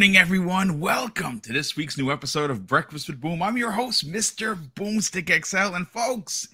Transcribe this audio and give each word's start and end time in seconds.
Morning, 0.00 0.16
everyone. 0.16 0.80
Welcome 0.80 1.40
to 1.40 1.52
this 1.52 1.76
week's 1.76 1.98
new 1.98 2.10
episode 2.10 2.50
of 2.50 2.66
Breakfast 2.66 3.06
with 3.06 3.20
Boom. 3.20 3.42
I'm 3.42 3.58
your 3.58 3.72
host, 3.72 4.10
Mr. 4.10 4.56
Boomstick 4.72 5.44
XL. 5.44 5.74
And 5.74 5.86
folks, 5.86 6.48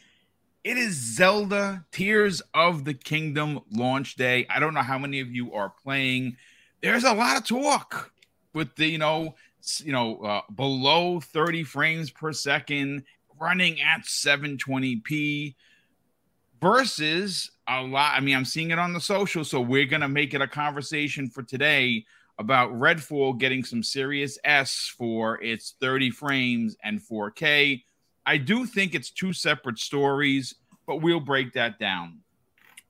it 0.65 0.77
is 0.77 0.95
Zelda 0.95 1.85
Tears 1.93 2.43
of 2.55 2.85
the 2.85 2.93
Kingdom 2.93 3.61
launch 3.71 4.17
day. 4.17 4.48
I 4.51 4.59
don't 4.59 4.75
know 4.75 4.83
how 4.83 4.98
many 4.98 5.21
of 5.21 5.30
you 5.30 5.55
are 5.55 5.73
playing. 5.84 6.37
There's 6.83 7.05
a 7.05 7.15
lot 7.15 7.37
of 7.37 7.47
talk 7.47 8.11
with 8.53 8.75
the, 8.75 8.89
you 8.89 8.98
know, 8.98 9.37
you 9.78 9.92
know, 9.92 10.19
uh, 10.23 10.41
below 10.53 11.20
30 11.20 11.62
frames 11.62 12.11
per 12.11 12.33
second, 12.33 13.05
running 13.41 13.81
at 13.81 14.06
720p 14.06 15.55
versus 16.61 17.53
a 17.69 17.81
lot. 17.81 18.15
I 18.17 18.19
mean, 18.19 18.34
I'm 18.34 18.45
seeing 18.45 18.73
it 18.73 18.81
on 18.81 18.92
the 18.92 19.01
social, 19.01 19.45
so 19.45 19.61
we're 19.61 19.87
gonna 19.87 20.09
make 20.09 20.34
it 20.34 20.42
a 20.42 20.48
conversation 20.48 21.31
for 21.31 21.45
today 21.45 22.06
about 22.39 22.73
Redfall 22.73 23.39
getting 23.39 23.65
some 23.65 23.83
serious 23.83 24.39
S 24.45 24.93
for 24.97 25.43
its 25.43 25.75
30 25.81 26.11
frames 26.11 26.77
and 26.83 27.01
4K. 27.01 27.83
I 28.27 28.37
do 28.37 28.67
think 28.67 28.95
it's 28.95 29.11
two 29.11 29.33
separate 29.33 29.79
stories, 29.79 30.55
but 30.87 30.97
we'll 30.97 31.21
break 31.21 31.53
that 31.55 31.79
down. 31.79 32.19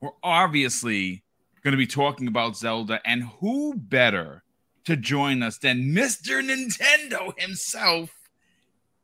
We're 0.01 0.09
obviously 0.21 1.23
going 1.63 1.71
to 1.71 1.77
be 1.77 1.87
talking 1.87 2.27
about 2.27 2.55
Zelda, 2.55 3.01
and 3.05 3.23
who 3.23 3.73
better 3.75 4.43
to 4.85 4.95
join 4.95 5.43
us 5.43 5.57
than 5.57 5.91
Mr. 5.93 6.41
Nintendo 6.41 7.37
himself, 7.37 8.09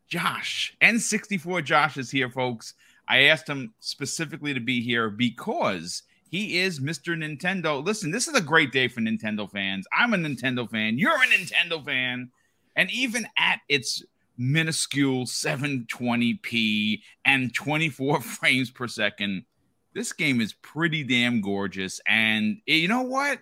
Josh. 0.08 0.76
N64 0.82 1.64
Josh 1.64 1.98
is 1.98 2.10
here, 2.10 2.30
folks. 2.30 2.74
I 3.08 3.24
asked 3.24 3.50
him 3.50 3.74
specifically 3.80 4.54
to 4.54 4.62
be 4.62 4.82
here 4.82 5.10
because 5.10 6.04
he 6.34 6.58
is 6.58 6.80
Mr. 6.80 7.16
Nintendo. 7.16 7.86
Listen, 7.86 8.10
this 8.10 8.28
is 8.28 8.34
a 8.34 8.42
great 8.42 8.72
day 8.72 8.88
for 8.88 9.02
Nintendo 9.02 9.48
fans. 9.48 9.86
I'm 9.96 10.16
a 10.16 10.18
Nintendo 10.18 10.68
fan. 10.68 10.98
You're 10.98 11.14
a 11.16 11.28
Nintendo 11.28 11.86
fan. 11.86 12.32
And 12.76 12.90
even 12.90 13.28
at 13.38 13.60
its 13.70 14.02
minuscule 14.36 15.26
720p 15.26 17.02
and 17.24 17.54
24 17.54 18.22
frames 18.24 18.72
per 18.72 18.88
second, 18.88 19.46
this 19.94 20.12
game 20.12 20.42
is 20.42 20.54
pretty 20.54 21.04
damn 21.04 21.40
gorgeous. 21.40 22.02
And 22.08 22.58
you 22.66 22.88
know 22.88 23.04
what? 23.04 23.38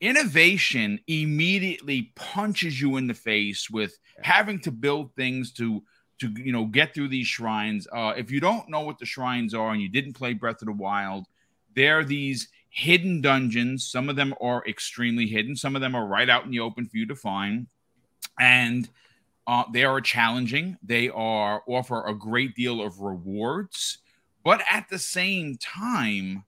Innovation 0.00 1.00
immediately 1.08 2.12
punches 2.14 2.80
you 2.80 2.96
in 2.96 3.08
the 3.08 3.14
face 3.14 3.68
with 3.68 3.98
having 4.22 4.60
to 4.60 4.70
build 4.70 5.12
things 5.16 5.52
to 5.54 5.82
to 6.20 6.30
you 6.36 6.52
know 6.52 6.66
get 6.66 6.94
through 6.94 7.08
these 7.08 7.26
shrines. 7.26 7.88
Uh, 7.92 8.12
if 8.16 8.30
you 8.30 8.38
don't 8.38 8.68
know 8.68 8.82
what 8.82 9.00
the 9.00 9.04
shrines 9.04 9.52
are 9.52 9.72
and 9.72 9.82
you 9.82 9.88
didn't 9.88 10.12
play 10.12 10.32
Breath 10.32 10.62
of 10.62 10.66
the 10.66 10.72
Wild, 10.72 11.26
they're 11.74 12.04
these 12.04 12.48
hidden 12.70 13.20
dungeons. 13.20 13.86
Some 13.86 14.08
of 14.08 14.16
them 14.16 14.34
are 14.40 14.64
extremely 14.66 15.26
hidden. 15.26 15.56
Some 15.56 15.76
of 15.76 15.82
them 15.82 15.94
are 15.94 16.06
right 16.06 16.28
out 16.28 16.44
in 16.44 16.50
the 16.50 16.60
open 16.60 16.86
for 16.86 16.96
you 16.96 17.06
to 17.06 17.16
find, 17.16 17.66
and 18.38 18.88
uh, 19.46 19.64
they 19.72 19.84
are 19.84 20.00
challenging. 20.00 20.76
They 20.82 21.08
are 21.10 21.62
offer 21.66 22.06
a 22.06 22.14
great 22.14 22.54
deal 22.54 22.82
of 22.82 23.00
rewards, 23.00 23.98
but 24.44 24.62
at 24.70 24.88
the 24.88 24.98
same 24.98 25.56
time, 25.56 26.44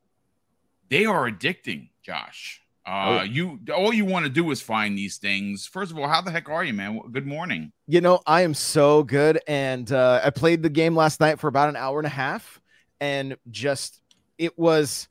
they 0.89 1.05
are 1.05 1.31
addicting. 1.31 1.91
Josh. 2.03 2.63
Uh, 2.87 3.19
oh. 3.21 3.23
you 3.25 3.59
all 3.75 3.93
you 3.93 4.05
want 4.05 4.25
to 4.25 4.31
do 4.31 4.49
is 4.53 4.63
find 4.63 4.97
these 4.97 5.17
things. 5.17 5.67
First 5.67 5.91
of 5.91 5.99
all, 5.99 6.07
how 6.07 6.21
the 6.21 6.31
heck 6.31 6.49
are 6.49 6.63
you, 6.63 6.73
man? 6.73 7.01
Good 7.11 7.27
morning. 7.27 7.73
You 7.89 8.01
know, 8.01 8.21
I 8.27 8.43
am 8.43 8.55
so 8.55 9.03
good, 9.03 9.41
and 9.49 9.91
uh, 9.91 10.21
I 10.23 10.31
played 10.31 10.63
the 10.63 10.71
game 10.71 10.95
last 10.95 11.19
night 11.19 11.41
for 11.41 11.49
about 11.49 11.69
an 11.69 11.75
hour 11.75 11.99
and 11.99 12.07
a 12.07 12.11
half, 12.11 12.61
and 13.01 13.37
just 13.51 14.01
it 14.39 14.57
was. 14.57 15.09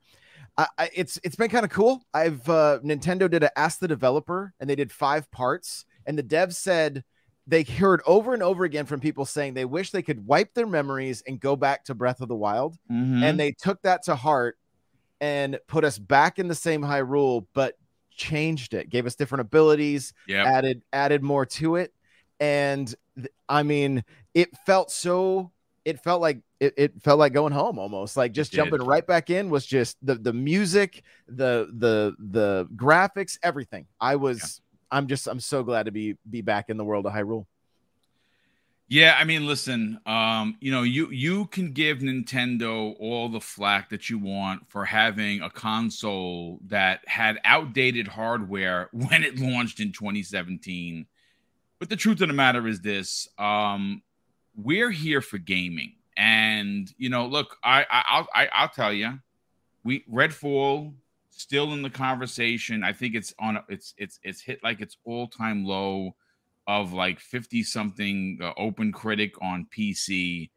I, 0.58 0.68
I, 0.78 0.90
it's 0.94 1.20
it's 1.24 1.36
been 1.36 1.50
kind 1.50 1.66
of 1.66 1.72
cool. 1.72 2.02
I've 2.14 2.48
uh, 2.50 2.80
Nintendo 2.84 3.30
did 3.30 3.44
a 3.44 3.58
ask 3.60 3.80
the 3.80 3.88
developer, 3.88 4.54
and 4.60 4.70
they 4.70 4.76
did 4.76 4.92
five 4.92 5.30
parts, 5.32 5.86
and 6.06 6.18
the 6.18 6.24
dev 6.24 6.56
said 6.56 7.04
they 7.48 7.64
heard 7.64 8.02
over 8.06 8.34
and 8.34 8.42
over 8.42 8.64
again 8.64 8.86
from 8.86 9.00
people 9.00 9.26
saying 9.26 9.54
they 9.54 9.66
wish 9.66 9.92
they 9.92 10.02
could 10.02 10.26
wipe 10.26 10.54
their 10.54 10.66
memories 10.66 11.22
and 11.28 11.40
go 11.40 11.56
back 11.56 11.84
to 11.86 11.94
Breath 11.94 12.22
of 12.22 12.28
the 12.28 12.36
Wild, 12.36 12.78
mm-hmm. 12.92 13.24
and 13.24 13.40
they 13.40 13.52
took 13.52 13.82
that 13.84 14.04
to 14.04 14.16
heart 14.16 14.58
and 15.22 15.60
put 15.68 15.84
us 15.84 15.98
back 15.98 16.40
in 16.40 16.48
the 16.48 16.56
same 16.56 16.82
Hyrule, 16.82 17.46
but 17.54 17.76
changed 18.12 18.74
it, 18.74 18.90
gave 18.90 19.06
us 19.06 19.16
different 19.16 19.42
abilities, 19.42 20.14
yep. 20.28 20.48
added 20.48 20.84
added 20.94 21.22
more 21.22 21.46
to 21.46 21.76
it, 21.76 21.94
and 22.40 22.94
th- 23.16 23.30
I 23.50 23.64
mean, 23.64 24.04
it 24.34 24.56
felt 24.66 24.92
so. 24.92 25.52
It 25.86 26.00
felt 26.00 26.20
like 26.20 26.40
it, 26.60 26.74
it 26.78 27.02
felt 27.02 27.20
like 27.20 27.34
going 27.34 27.54
home 27.54 27.78
almost 27.78 28.18
like 28.18 28.32
just 28.32 28.52
jumping 28.52 28.82
right 28.82 29.06
back 29.06 29.30
in 29.30 29.50
was 29.50 29.66
just 29.66 29.98
the 30.02 30.16
the 30.16 30.34
music 30.34 31.04
the 31.28 31.70
the 31.78 32.16
the 32.18 32.68
graphics 32.76 33.38
everything 33.44 33.86
i 34.00 34.16
was 34.16 34.62
yeah. 34.92 34.98
i'm 34.98 35.08
just 35.08 35.28
i'm 35.28 35.40
so 35.40 35.64
glad 35.64 35.84
to 35.84 35.92
be 35.92 36.18
be 36.30 36.42
back 36.42 36.70
in 36.70 36.78
the 36.78 36.84
world 36.84 37.06
of 37.06 37.14
hyrule 37.14 37.46
yeah, 38.88 39.18
I 39.20 39.24
mean, 39.24 39.48
listen, 39.48 40.00
um, 40.06 40.58
you 40.60 40.72
know, 40.72 40.84
you 40.84 41.10
you 41.10 41.48
can 41.48 41.72
give 41.72 42.00
Nintendo 42.00 42.96
all 43.00 43.30
the 43.30 43.40
flack 43.40 43.90
that 43.90 44.12
you 44.12 44.20
want 44.20 44.70
for 44.70 44.86
having 44.86 45.42
a 45.42 45.50
console 45.50 46.60
that 46.68 47.00
had 47.08 47.40
outdated 47.44 48.08
hardware 48.08 48.90
when 48.94 49.24
it 49.24 49.40
launched 49.40 49.80
in 49.80 49.92
2017. 49.92 51.08
But 51.80 51.90
the 51.90 51.96
truth 51.96 52.22
of 52.22 52.28
the 52.28 52.36
matter 52.36 52.68
is 52.68 52.80
this: 52.82 53.28
um, 53.40 54.04
we're 54.56 54.92
here 54.92 55.22
for 55.22 55.38
gaming, 55.38 55.94
and 56.18 56.92
you 56.98 57.10
know, 57.10 57.26
look, 57.26 57.58
I, 57.64 57.82
I 57.90 58.04
I'll 58.08 58.28
I, 58.34 58.44
will 58.44 58.50
i 58.54 58.62
will 58.64 58.70
tell 58.70 58.94
you, 58.94 59.20
we 59.84 60.04
Redfall 60.12 60.94
still 61.36 61.74
in 61.74 61.82
the 61.82 61.90
conversation. 61.90 62.84
I 62.84 62.94
think 62.94 63.16
it's 63.16 63.34
on 63.40 63.60
it's 63.70 63.94
it's 63.98 64.20
it's 64.24 64.42
hit 64.42 64.64
like 64.64 64.82
its 64.82 64.98
all 65.06 65.28
time 65.28 65.66
low 65.66 66.16
of 66.68 66.94
like 66.94 67.20
50 67.20 67.64
something 67.64 68.40
uh, 68.42 68.52
open 68.58 68.92
critic 68.92 69.36
on 69.42 69.68
PC. 69.76 70.50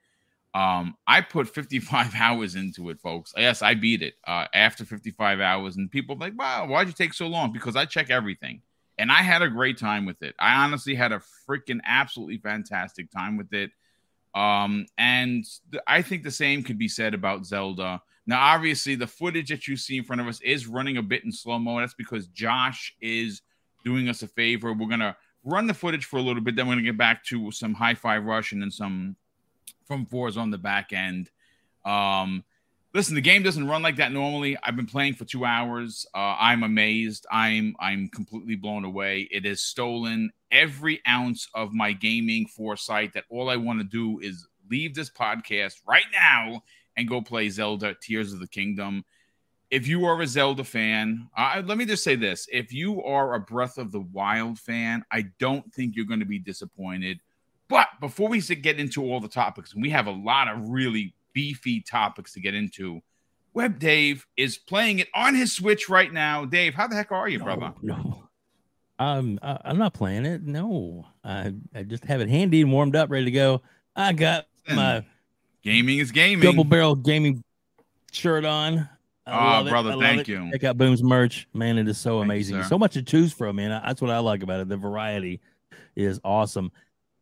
Um, 0.54 0.96
I 1.06 1.20
put 1.20 1.48
55 1.48 2.14
hours 2.18 2.54
into 2.54 2.88
it, 2.90 3.00
folks. 3.00 3.34
Yes, 3.36 3.60
I 3.60 3.74
beat 3.74 4.02
it 4.02 4.14
uh, 4.26 4.46
after 4.54 4.84
55 4.84 5.40
hours, 5.40 5.76
and 5.76 5.90
people 5.90 6.16
like, 6.16 6.38
wow, 6.38 6.66
why'd 6.66 6.86
you 6.86 6.92
take 6.92 7.14
so 7.14 7.26
long? 7.26 7.52
Because 7.52 7.76
I 7.76 7.84
check 7.84 8.10
everything, 8.10 8.62
and 8.96 9.10
I 9.12 9.22
had 9.22 9.42
a 9.42 9.48
great 9.48 9.78
time 9.78 10.06
with 10.06 10.22
it. 10.22 10.34
I 10.38 10.64
honestly 10.64 10.94
had 10.94 11.12
a 11.12 11.20
freaking 11.48 11.80
absolutely 11.84 12.38
fantastic 12.38 13.10
time 13.10 13.36
with 13.36 13.52
it. 13.52 13.70
Um, 14.34 14.86
and 14.96 15.44
th- 15.72 15.82
I 15.86 16.02
think 16.02 16.22
the 16.22 16.30
same 16.30 16.62
could 16.62 16.78
be 16.78 16.88
said 16.88 17.14
about 17.14 17.46
Zelda. 17.46 18.02
Now, 18.26 18.40
obviously, 18.40 18.94
the 18.94 19.06
footage 19.06 19.48
that 19.48 19.66
you 19.66 19.76
see 19.76 19.98
in 19.98 20.04
front 20.04 20.20
of 20.20 20.28
us 20.28 20.40
is 20.42 20.66
running 20.66 20.98
a 20.98 21.02
bit 21.02 21.24
in 21.24 21.32
slow 21.32 21.58
mo. 21.58 21.80
That's 21.80 21.94
because 21.94 22.26
Josh 22.28 22.94
is 23.00 23.42
doing 23.84 24.08
us 24.08 24.22
a 24.22 24.28
favor. 24.28 24.72
We're 24.72 24.88
gonna 24.88 25.16
run 25.44 25.66
the 25.66 25.74
footage 25.74 26.04
for 26.04 26.18
a 26.18 26.22
little 26.22 26.42
bit. 26.42 26.54
Then 26.54 26.68
we're 26.68 26.76
to 26.76 26.82
get 26.82 26.98
back 26.98 27.24
to 27.24 27.50
some 27.50 27.74
Hi-Fi 27.74 28.18
Rush 28.18 28.52
and 28.52 28.62
then 28.62 28.70
some 28.70 29.16
from 29.86 30.04
fours 30.04 30.36
on 30.36 30.50
the 30.50 30.58
back 30.58 30.92
end. 30.92 31.30
Um, 31.84 32.44
listen, 32.94 33.14
the 33.14 33.20
game 33.20 33.42
doesn't 33.42 33.66
run 33.66 33.82
like 33.82 33.96
that 33.96 34.12
normally. 34.12 34.56
I've 34.62 34.76
been 34.76 34.86
playing 34.86 35.14
for 35.14 35.24
two 35.24 35.44
hours. 35.44 36.06
Uh, 36.14 36.36
I'm 36.38 36.62
amazed. 36.62 37.26
I'm 37.30 37.74
I'm 37.80 38.08
completely 38.08 38.56
blown 38.56 38.84
away. 38.84 39.28
It 39.30 39.44
has 39.44 39.60
stolen 39.60 40.30
every 40.50 41.00
ounce 41.06 41.48
of 41.54 41.72
my 41.72 41.92
gaming 41.92 42.46
foresight. 42.46 43.12
That 43.14 43.24
all 43.30 43.50
I 43.50 43.56
want 43.56 43.80
to 43.80 43.84
do 43.84 44.20
is 44.20 44.46
leave 44.70 44.94
this 44.94 45.10
podcast 45.10 45.80
right 45.86 46.06
now 46.12 46.62
and 46.96 47.08
go 47.08 47.22
play 47.22 47.48
Zelda 47.48 47.94
Tears 48.00 48.32
of 48.32 48.40
the 48.40 48.48
Kingdom 48.48 49.04
if 49.70 49.86
you 49.86 50.06
are 50.06 50.20
a 50.20 50.26
Zelda 50.26 50.64
fan, 50.64 51.28
uh, 51.36 51.62
let 51.64 51.76
me 51.78 51.84
just 51.84 52.04
say 52.04 52.16
this: 52.16 52.48
if 52.50 52.72
you 52.72 53.02
are 53.02 53.34
a 53.34 53.40
Breath 53.40 53.78
of 53.78 53.92
the 53.92 54.00
Wild 54.00 54.58
fan, 54.58 55.04
I 55.12 55.26
don't 55.38 55.72
think 55.72 55.94
you're 55.94 56.06
going 56.06 56.20
to 56.20 56.26
be 56.26 56.38
disappointed. 56.38 57.20
But 57.68 57.88
before 58.00 58.30
we 58.30 58.40
get 58.40 58.80
into 58.80 59.04
all 59.04 59.20
the 59.20 59.28
topics, 59.28 59.74
and 59.74 59.82
we 59.82 59.90
have 59.90 60.06
a 60.06 60.12
lot 60.12 60.48
of 60.48 60.70
really 60.70 61.14
beefy 61.38 61.80
topics 61.80 62.32
to 62.32 62.40
get 62.40 62.52
into, 62.52 63.00
Web 63.54 63.78
Dave 63.78 64.26
is 64.36 64.58
playing 64.58 64.98
it 64.98 65.06
on 65.14 65.36
his 65.36 65.52
Switch 65.52 65.88
right 65.88 66.12
now. 66.12 66.44
Dave, 66.44 66.74
how 66.74 66.88
the 66.88 66.96
heck 66.96 67.12
are 67.12 67.28
you, 67.28 67.38
no, 67.38 67.44
brother? 67.44 67.74
No, 67.80 68.24
um, 68.98 69.38
I'm 69.40 69.78
not 69.78 69.94
playing 69.94 70.26
it. 70.26 70.42
No, 70.42 71.06
I 71.22 71.54
I 71.72 71.84
just 71.84 72.04
have 72.06 72.20
it 72.20 72.28
handy 72.28 72.60
and 72.60 72.72
warmed 72.72 72.96
up, 72.96 73.08
ready 73.08 73.26
to 73.26 73.30
go. 73.30 73.62
I 73.94 74.14
got 74.14 74.46
my 74.68 75.04
gaming 75.62 75.98
is 75.98 76.10
gaming 76.10 76.42
double 76.42 76.64
barrel 76.64 76.96
gaming 76.96 77.44
shirt 78.10 78.44
on. 78.44 78.88
Oh, 79.24 79.68
brother, 79.68 79.96
thank 80.00 80.22
it. 80.22 80.28
you. 80.28 80.50
Check 80.50 80.64
out 80.64 80.76
Boom's 80.76 81.04
merch, 81.04 81.46
man. 81.54 81.78
It 81.78 81.86
is 81.86 81.98
so 81.98 82.18
thank 82.18 82.24
amazing. 82.24 82.56
You, 82.56 82.64
so 82.64 82.78
much 82.78 82.94
to 82.94 83.02
choose 83.02 83.32
from, 83.32 83.56
man. 83.56 83.70
That's 83.70 84.02
what 84.02 84.10
I 84.10 84.18
like 84.18 84.42
about 84.42 84.58
it. 84.58 84.68
The 84.68 84.76
variety 84.76 85.40
is 85.94 86.18
awesome. 86.24 86.72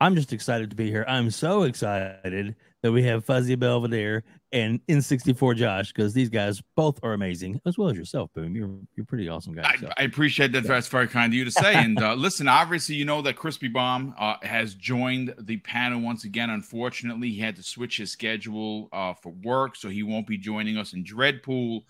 I'm 0.01 0.15
just 0.15 0.33
excited 0.33 0.71
to 0.71 0.77
be 0.77 0.91
here. 0.91 1.05
I'm 1.07 1.31
so 1.31 1.65
excited 1.65 2.57
that 2.87 2.93
we 2.93 3.03
have 3.03 3.25
Fuzzy 3.25 3.57
Belvedere 3.57 4.23
and 4.53 4.81
N64 4.87 5.57
Josh 5.57 5.93
because 5.93 6.15
these 6.15 6.29
guys 6.29 6.63
both 6.77 7.01
are 7.03 7.15
amazing, 7.15 7.61
as 7.67 7.77
well 7.77 7.89
as 7.89 7.97
yourself, 7.97 8.33
Boom. 8.33 8.55
You're 8.55 8.71
you're 8.95 9.05
pretty 9.05 9.29
awesome 9.29 9.55
guy. 9.55 9.69
I, 9.75 9.77
so. 9.77 9.91
I, 9.99 10.05
appreciate 10.05 10.53
that. 10.53 10.63
That's 10.63 10.87
very 10.87 11.09
kind 11.09 11.33
of 11.33 11.35
you 11.35 11.45
to 11.45 11.51
say. 11.51 11.75
and 11.77 12.01
uh, 12.01 12.15
listen, 12.15 12.47
obviously, 12.47 12.95
you 12.95 13.05
know 13.05 13.23
that 13.23 13.35
Crispy 13.35 13.67
Bomb 13.67 14.15
uh, 14.17 14.37
has 14.43 14.75
joined 14.75 15.35
the 15.41 15.57
panel 15.59 16.01
once 16.01 16.25
again. 16.25 16.49
Unfortunately, 16.51 17.31
he 17.31 17.41
had 17.41 17.57
to 17.57 17.63
switch 17.65 17.97
his 17.97 18.13
schedule 18.13 18.89
uh, 18.93 19.15
for 19.15 19.33
work, 19.43 19.75
so 19.75 19.89
he 19.89 20.05
won't 20.05 20.29
be 20.29 20.39
joining 20.39 20.77
us 20.77 20.93
in 20.93 21.03
Dreadpool 21.05 21.83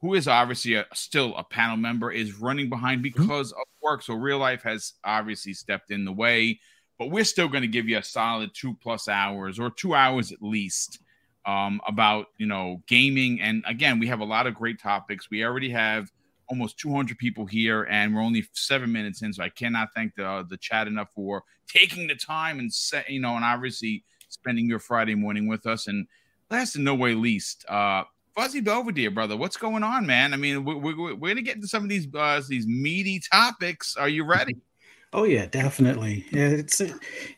who 0.00 0.12
is 0.12 0.28
obviously 0.28 0.74
a, 0.74 0.84
still 0.92 1.34
a 1.34 1.42
panel 1.42 1.78
member, 1.78 2.12
is 2.12 2.38
running 2.38 2.68
behind 2.68 3.02
mm-hmm. 3.02 3.22
because 3.22 3.52
mm-hmm. 3.52 3.60
of 3.60 3.66
work. 3.82 4.02
So 4.02 4.12
real 4.12 4.36
life 4.36 4.62
has 4.62 4.92
obviously 5.02 5.54
stepped 5.54 5.90
in 5.90 6.04
the 6.04 6.12
way, 6.12 6.60
but 6.98 7.10
we're 7.10 7.24
still 7.24 7.48
going 7.48 7.62
to 7.62 7.68
give 7.68 7.88
you 7.88 7.98
a 7.98 8.02
solid 8.02 8.50
two 8.54 8.74
plus 8.74 9.08
hours 9.08 9.58
or 9.58 9.70
two 9.70 9.94
hours 9.94 10.32
at 10.32 10.42
least 10.42 11.00
um, 11.46 11.80
about 11.86 12.26
you 12.38 12.46
know 12.46 12.82
gaming. 12.86 13.40
And 13.40 13.64
again, 13.66 13.98
we 13.98 14.06
have 14.08 14.20
a 14.20 14.24
lot 14.24 14.46
of 14.46 14.54
great 14.54 14.80
topics. 14.80 15.30
We 15.30 15.44
already 15.44 15.70
have 15.70 16.10
almost 16.48 16.78
200 16.78 17.18
people 17.18 17.46
here, 17.46 17.84
and 17.84 18.14
we're 18.14 18.22
only 18.22 18.44
seven 18.52 18.92
minutes 18.92 19.22
in. 19.22 19.32
So 19.32 19.42
I 19.42 19.48
cannot 19.48 19.88
thank 19.94 20.14
the 20.14 20.26
uh, 20.26 20.42
the 20.42 20.56
chat 20.56 20.86
enough 20.86 21.08
for 21.14 21.42
taking 21.66 22.06
the 22.06 22.14
time 22.14 22.58
and 22.58 22.72
set, 22.72 23.08
you 23.08 23.20
know, 23.20 23.36
and 23.36 23.44
obviously 23.44 24.04
spending 24.28 24.66
your 24.66 24.78
Friday 24.78 25.14
morning 25.14 25.46
with 25.46 25.66
us. 25.66 25.86
And 25.86 26.06
last 26.50 26.76
and 26.76 26.84
no 26.84 26.94
way 26.94 27.14
least, 27.14 27.64
uh, 27.68 28.04
Fuzzy 28.34 28.60
Belvedere, 28.60 29.10
brother, 29.10 29.36
what's 29.36 29.56
going 29.56 29.82
on, 29.82 30.06
man? 30.06 30.34
I 30.34 30.36
mean, 30.36 30.64
we're, 30.64 30.76
we're, 30.76 31.14
we're 31.14 31.30
gonna 31.30 31.42
get 31.42 31.56
into 31.56 31.68
some 31.68 31.82
of 31.82 31.88
these 31.88 32.06
uh, 32.14 32.40
these 32.48 32.66
meaty 32.66 33.20
topics. 33.20 33.96
Are 33.96 34.08
you 34.08 34.24
ready? 34.24 34.56
Oh 35.14 35.22
yeah, 35.22 35.46
definitely. 35.46 36.26
Yeah, 36.32 36.48
it's 36.48 36.82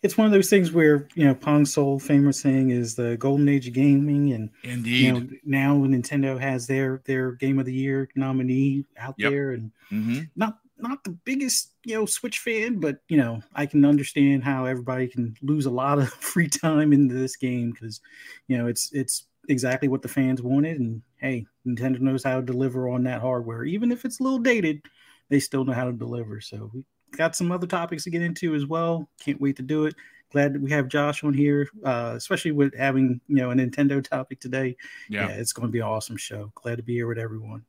it's 0.02 0.16
one 0.16 0.26
of 0.26 0.32
those 0.32 0.48
things 0.48 0.72
where 0.72 1.06
you 1.14 1.26
know 1.26 1.34
Pong 1.34 1.66
Soul 1.66 1.98
famous 1.98 2.40
saying 2.40 2.70
is 2.70 2.94
the 2.94 3.18
golden 3.18 3.50
age 3.50 3.68
of 3.68 3.74
gaming, 3.74 4.32
and 4.32 4.48
indeed, 4.62 5.04
you 5.04 5.12
know, 5.12 5.28
now 5.44 5.76
Nintendo 5.76 6.40
has 6.40 6.66
their 6.66 7.02
their 7.04 7.32
game 7.32 7.58
of 7.58 7.66
the 7.66 7.74
year 7.74 8.08
nominee 8.16 8.86
out 8.98 9.14
yep. 9.18 9.30
there, 9.30 9.50
and 9.50 9.70
mm-hmm. 9.92 10.20
not 10.36 10.58
not 10.78 11.04
the 11.04 11.10
biggest 11.10 11.72
you 11.84 11.94
know 11.94 12.06
Switch 12.06 12.38
fan, 12.38 12.80
but 12.80 13.00
you 13.10 13.18
know 13.18 13.42
I 13.54 13.66
can 13.66 13.84
understand 13.84 14.42
how 14.42 14.64
everybody 14.64 15.06
can 15.06 15.36
lose 15.42 15.66
a 15.66 15.70
lot 15.70 15.98
of 15.98 16.08
free 16.14 16.48
time 16.48 16.94
into 16.94 17.14
this 17.14 17.36
game 17.36 17.72
because 17.72 18.00
you 18.48 18.56
know 18.56 18.68
it's 18.68 18.90
it's 18.94 19.26
exactly 19.50 19.88
what 19.88 20.00
the 20.00 20.08
fans 20.08 20.40
wanted, 20.40 20.80
and 20.80 21.02
hey, 21.18 21.44
Nintendo 21.66 22.00
knows 22.00 22.24
how 22.24 22.36
to 22.36 22.46
deliver 22.46 22.88
on 22.88 23.02
that 23.04 23.20
hardware, 23.20 23.64
even 23.64 23.92
if 23.92 24.06
it's 24.06 24.18
a 24.18 24.22
little 24.22 24.38
dated. 24.38 24.80
They 25.28 25.40
still 25.40 25.64
know 25.64 25.72
how 25.72 25.86
to 25.86 25.92
deliver. 25.92 26.40
So 26.40 26.70
we 26.72 26.84
got 27.16 27.36
some 27.36 27.50
other 27.52 27.66
topics 27.66 28.04
to 28.04 28.10
get 28.10 28.22
into 28.22 28.54
as 28.54 28.66
well. 28.66 29.08
Can't 29.20 29.40
wait 29.40 29.56
to 29.56 29.62
do 29.62 29.86
it. 29.86 29.94
Glad 30.32 30.54
that 30.54 30.60
we 30.60 30.70
have 30.70 30.88
Josh 30.88 31.22
on 31.22 31.32
here, 31.32 31.68
uh, 31.84 32.14
especially 32.16 32.50
with 32.52 32.74
having 32.76 33.20
you 33.28 33.36
know 33.36 33.50
a 33.50 33.54
Nintendo 33.54 34.02
topic 34.08 34.40
today. 34.40 34.76
Yeah, 35.08 35.28
yeah 35.28 35.34
it's 35.34 35.52
going 35.52 35.68
to 35.68 35.72
be 35.72 35.78
an 35.78 35.86
awesome 35.86 36.16
show. 36.16 36.50
Glad 36.54 36.76
to 36.76 36.82
be 36.82 36.94
here 36.94 37.06
with 37.06 37.18
everyone. 37.18 37.64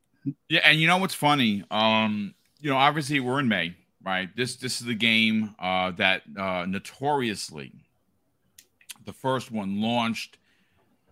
Yeah, 0.48 0.60
and 0.64 0.80
you 0.80 0.86
know 0.86 0.98
what's 0.98 1.14
funny? 1.14 1.64
Um, 1.70 2.34
you 2.60 2.70
know, 2.70 2.76
obviously 2.76 3.20
we're 3.20 3.40
in 3.40 3.48
May, 3.48 3.74
right? 4.04 4.28
This 4.36 4.56
this 4.56 4.80
is 4.80 4.86
the 4.86 4.94
game 4.94 5.54
uh, 5.58 5.92
that 5.92 6.22
uh, 6.36 6.66
notoriously 6.68 7.72
the 9.04 9.12
first 9.12 9.50
one 9.50 9.80
launched 9.80 10.36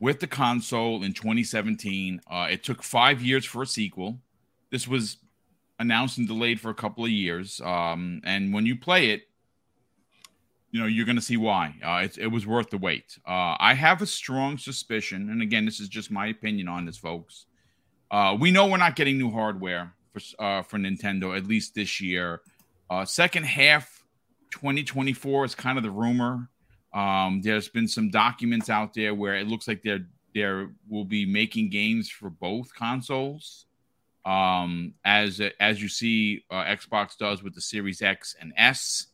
with 0.01 0.21
the 0.21 0.27
console 0.27 1.03
in 1.03 1.13
2017. 1.15 2.21
Uh, 2.31 2.49
it 2.51 2.63
took 2.63 2.83
five 2.83 3.23
years 3.23 3.45
for 3.45 3.63
a 3.63 3.67
sequel. 3.67 4.19
This 4.71 4.87
was 4.87 5.17
announced 5.79 6.19
and 6.19 6.27
delayed 6.27 6.61
for 6.61 6.71
a 6.71 6.75
couple 6.75 7.05
of 7.05 7.11
years. 7.11 7.61
Um, 7.61 8.21
and 8.25 8.53
when 8.53 8.67
you 8.67 8.77
play 8.77 9.11
it, 9.11 9.23
you 10.71 10.81
know 10.81 10.87
you're 10.87 11.07
going 11.07 11.17
to 11.17 11.23
see 11.23 11.37
why. 11.37 11.75
Uh, 11.83 12.03
it, 12.05 12.19
it, 12.19 12.27
was 12.27 12.47
worth 12.47 12.71
the 12.71 12.79
wait. 12.79 13.19
Uh, 13.27 13.57
I 13.59 13.75
have 13.75 14.03
a 14.03 14.07
strong 14.07 14.59
suspicion, 14.59 15.31
and 15.31 15.41
again, 15.41 15.65
this 15.65 15.81
is 15.81 15.89
just 15.89 16.11
my 16.11 16.27
opinion 16.27 16.69
on 16.69 16.85
this, 16.85 16.99
folks. 16.99 17.47
Uh, 18.11 18.37
we 18.39 18.51
know 18.51 18.67
we're 18.67 18.77
not 18.77 18.97
getting 18.97 19.17
new 19.17 19.31
hardware 19.31 19.95
for 20.13 20.21
uh, 20.43 20.63
for 20.63 20.79
Nintendo 20.79 21.37
at 21.37 21.47
least 21.47 21.75
this 21.75 22.01
year. 22.01 22.43
Uh, 22.91 23.05
second 23.05 23.45
half 23.45 24.05
2024 24.51 25.45
is 25.45 25.55
kind 25.55 25.79
of 25.79 25.85
the 25.85 25.91
rumor. 25.91 26.49
Um, 26.93 27.41
there's 27.43 27.69
been 27.69 27.89
some 27.89 28.11
documents 28.11 28.71
out 28.71 28.95
there 28.95 29.15
where 29.15 29.37
it 29.37 29.49
looks 29.49 29.69
like 29.69 29.83
they're 29.83 30.07
there 30.35 30.71
will 30.91 31.05
be 31.05 31.25
making 31.25 31.71
games 31.71 32.11
for 32.11 32.29
both 32.29 32.75
consoles 32.75 33.66
um, 34.27 34.95
as 35.05 35.41
as 35.61 35.81
you 35.81 35.89
see 35.89 36.45
uh, 36.51 36.65
Xbox 36.65 37.17
does 37.17 37.43
with 37.43 37.55
the 37.55 37.61
Series 37.61 38.03
X 38.03 38.35
and 38.41 38.53
S. 38.57 39.07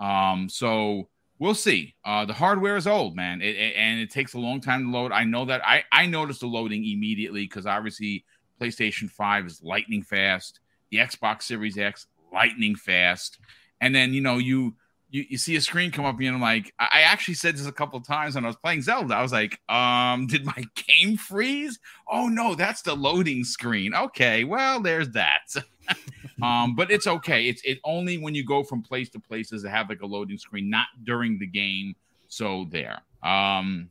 Um, 0.00 0.48
so 0.48 1.08
we'll 1.38 1.54
see. 1.54 1.94
Uh, 2.04 2.24
the 2.24 2.32
hardware 2.32 2.76
is 2.76 2.86
old, 2.86 3.14
man, 3.14 3.42
it, 3.42 3.56
it, 3.56 3.76
and 3.76 4.00
it 4.00 4.10
takes 4.10 4.32
a 4.32 4.38
long 4.38 4.60
time 4.60 4.84
to 4.84 4.90
load. 4.90 5.12
I 5.12 5.24
know 5.24 5.44
that. 5.44 5.64
I 5.64 5.84
I 5.92 6.06
noticed 6.06 6.40
the 6.40 6.46
loading 6.46 6.84
immediately 6.84 7.44
because 7.44 7.66
obviously 7.66 8.24
PlayStation 8.60 9.10
Five 9.10 9.46
is 9.46 9.62
lightning 9.62 10.02
fast. 10.02 10.60
The 10.90 10.96
Xbox 10.98 11.42
Series 11.42 11.76
X 11.76 12.06
lightning 12.32 12.74
fast, 12.74 13.38
and 13.82 13.94
then 13.94 14.14
you 14.14 14.22
know 14.22 14.38
you 14.38 14.76
you, 15.14 15.24
you 15.28 15.38
see 15.38 15.54
a 15.54 15.60
screen 15.60 15.92
come 15.92 16.04
up 16.04 16.18
and 16.18 16.28
I'm 16.28 16.40
like, 16.40 16.74
I 16.80 17.02
actually 17.02 17.34
said 17.34 17.54
this 17.54 17.68
a 17.68 17.72
couple 17.72 17.96
of 17.96 18.04
times 18.04 18.34
when 18.34 18.42
I 18.42 18.48
was 18.48 18.56
playing 18.56 18.82
Zelda. 18.82 19.14
I 19.14 19.22
was 19.22 19.30
like, 19.30 19.60
um, 19.68 20.26
did 20.30 20.44
my 20.44 20.64
game 20.74 21.16
freeze? 21.16 21.78
Oh 22.10 22.26
no, 22.26 22.56
that's 22.56 22.82
the 22.82 22.96
loading 22.96 23.44
screen. 23.44 23.94
Okay, 23.94 24.42
well, 24.42 24.80
there's 24.80 25.10
that. 25.10 25.54
um, 26.42 26.74
but 26.74 26.90
it's 26.90 27.06
okay. 27.06 27.46
It's 27.46 27.62
it 27.64 27.78
only 27.84 28.18
when 28.18 28.34
you 28.34 28.44
go 28.44 28.64
from 28.64 28.82
place 28.82 29.08
to 29.10 29.20
place 29.20 29.50
does 29.50 29.64
it 29.64 29.68
have 29.68 29.88
like 29.88 30.02
a 30.02 30.06
loading 30.06 30.36
screen, 30.36 30.68
not 30.68 30.88
during 31.04 31.38
the 31.38 31.46
game. 31.46 31.94
So 32.26 32.66
there. 32.70 33.00
Um 33.22 33.90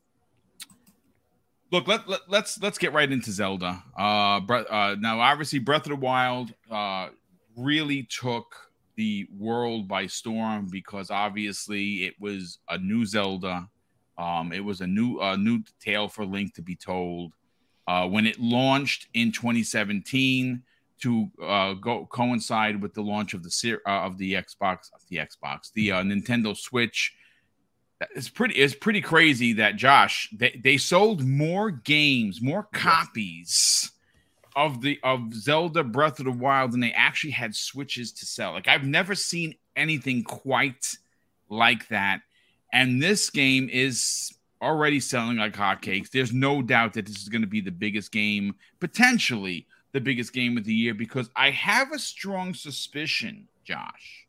look 1.71 1.87
let, 1.87 2.07
let, 2.07 2.19
let's 2.27 2.61
let's 2.61 2.77
get 2.77 2.93
right 2.93 3.11
into 3.11 3.31
zelda 3.31 3.83
uh, 3.97 4.37
uh 4.37 4.95
now 4.99 5.19
obviously 5.19 5.57
breath 5.57 5.87
of 5.87 5.89
the 5.89 5.95
wild 5.95 6.53
uh 6.69 7.07
really 7.57 8.03
took 8.03 8.72
the 8.95 9.27
world 9.37 9.87
by 9.87 10.07
storm 10.07 10.67
because 10.71 11.09
obviously 11.09 12.05
it 12.05 12.13
was 12.19 12.59
a 12.69 12.77
new 12.77 13.05
Zelda. 13.05 13.67
Um, 14.17 14.51
it 14.53 14.63
was 14.63 14.81
a 14.81 14.87
new 14.87 15.19
a 15.19 15.37
new 15.37 15.63
tale 15.79 16.07
for 16.07 16.25
Link 16.25 16.53
to 16.55 16.61
be 16.61 16.75
told. 16.75 17.33
Uh, 17.87 18.07
when 18.07 18.25
it 18.25 18.39
launched 18.39 19.07
in 19.13 19.31
2017 19.31 20.63
to 21.01 21.29
uh, 21.43 21.73
go 21.73 22.05
coincide 22.05 22.81
with 22.81 22.93
the 22.93 23.01
launch 23.01 23.33
of 23.33 23.43
the 23.43 23.79
uh, 23.85 23.89
of 23.89 24.17
the 24.17 24.33
Xbox, 24.33 24.89
the 25.09 25.17
Xbox, 25.17 25.71
the 25.73 25.91
uh, 25.91 26.03
Nintendo 26.03 26.55
Switch. 26.55 27.13
It's 28.15 28.29
pretty. 28.29 28.55
It's 28.55 28.75
pretty 28.75 29.01
crazy 29.01 29.53
that 29.53 29.77
Josh 29.77 30.29
they, 30.37 30.59
they 30.61 30.77
sold 30.77 31.25
more 31.25 31.71
games, 31.71 32.41
more 32.41 32.67
copies 32.73 33.92
of 34.55 34.81
the 34.81 34.99
of 35.03 35.33
Zelda 35.33 35.83
Breath 35.83 36.19
of 36.19 36.25
the 36.25 36.31
Wild 36.31 36.73
and 36.73 36.83
they 36.83 36.91
actually 36.91 37.31
had 37.31 37.55
switches 37.55 38.11
to 38.13 38.25
sell. 38.25 38.53
Like 38.53 38.67
I've 38.67 38.85
never 38.85 39.15
seen 39.15 39.55
anything 39.75 40.23
quite 40.23 40.95
like 41.49 41.87
that. 41.89 42.21
And 42.71 43.01
this 43.01 43.29
game 43.29 43.69
is 43.71 44.33
already 44.61 44.99
selling 44.99 45.37
like 45.37 45.53
hotcakes. 45.53 46.09
There's 46.09 46.33
no 46.33 46.61
doubt 46.61 46.93
that 46.93 47.05
this 47.05 47.17
is 47.17 47.29
going 47.29 47.41
to 47.41 47.47
be 47.47 47.61
the 47.61 47.71
biggest 47.71 48.11
game, 48.11 48.55
potentially 48.79 49.67
the 49.91 50.01
biggest 50.01 50.33
game 50.33 50.57
of 50.57 50.63
the 50.63 50.73
year, 50.73 50.93
because 50.93 51.29
I 51.35 51.51
have 51.51 51.91
a 51.91 51.99
strong 51.99 52.53
suspicion, 52.53 53.47
Josh, 53.63 54.25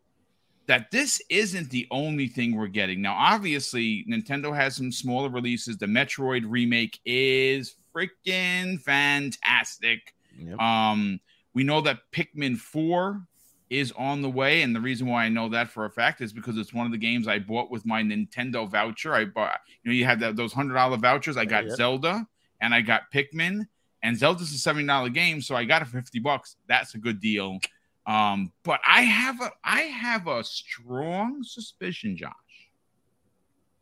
that 0.67 0.91
this 0.91 1.23
isn't 1.31 1.71
the 1.71 1.87
only 1.91 2.29
thing 2.29 2.55
we're 2.55 2.67
getting. 2.67 3.01
Now, 3.01 3.15
obviously, 3.15 4.05
Nintendo 4.11 4.55
has 4.55 4.77
some 4.77 4.93
smaller 4.93 5.31
releases. 5.31 5.79
The 5.79 5.87
Metroid 5.87 6.45
remake 6.47 6.99
is 7.07 7.77
freaking 7.95 8.81
fantastic. 8.81 10.15
Yep. 10.39 10.59
Um, 10.59 11.21
we 11.55 11.65
know 11.65 11.81
that 11.83 12.01
Pikmin 12.13 12.57
4 12.57 13.23
is 13.71 13.93
on 13.93 14.23
the 14.23 14.31
way, 14.31 14.63
and 14.63 14.75
the 14.75 14.81
reason 14.81 15.07
why 15.07 15.25
I 15.25 15.29
know 15.29 15.49
that 15.49 15.71
for 15.71 15.85
a 15.85 15.91
fact 15.91 16.21
is 16.21 16.33
because 16.33 16.59
it's 16.59 16.75
one 16.75 16.87
of 16.87 16.93
the 16.93 16.99
games 16.99 17.27
I 17.27 17.39
bought 17.39 17.71
with 17.71 17.87
my 17.87 18.03
Nintendo 18.03 18.69
voucher. 18.69 19.15
I 19.15 19.25
bought, 19.25 19.61
you 19.83 19.91
know, 19.91 19.95
you 19.95 20.05
had 20.05 20.21
that, 20.21 20.37
those 20.37 20.53
hundred 20.53 20.75
dollar 20.75 20.97
vouchers. 20.97 21.37
I 21.37 21.45
got 21.45 21.67
yep. 21.67 21.77
Zelda 21.77 22.27
and 22.61 22.75
I 22.75 22.81
got 22.81 23.11
Pikmin, 23.13 23.67
and 24.03 24.17
Zelda's 24.17 24.53
a 24.53 24.59
seventy 24.59 24.87
dollar 24.87 25.09
game, 25.09 25.41
so 25.41 25.55
I 25.55 25.65
got 25.65 25.83
it 25.83 25.87
for 25.87 26.01
fifty 26.01 26.19
bucks. 26.19 26.57
That's 26.69 26.95
a 26.95 26.99
good 26.99 27.21
deal. 27.21 27.59
Um, 28.07 28.53
but 28.65 28.81
I 28.87 29.03
have 29.03 29.41
a 29.41 29.51
I 29.65 29.83
have 29.83 30.27
a 30.27 30.45
strong 30.45 31.43
suspicion, 31.43 32.17
Josh, 32.17 32.33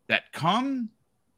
that 0.08 0.32
come 0.32 0.90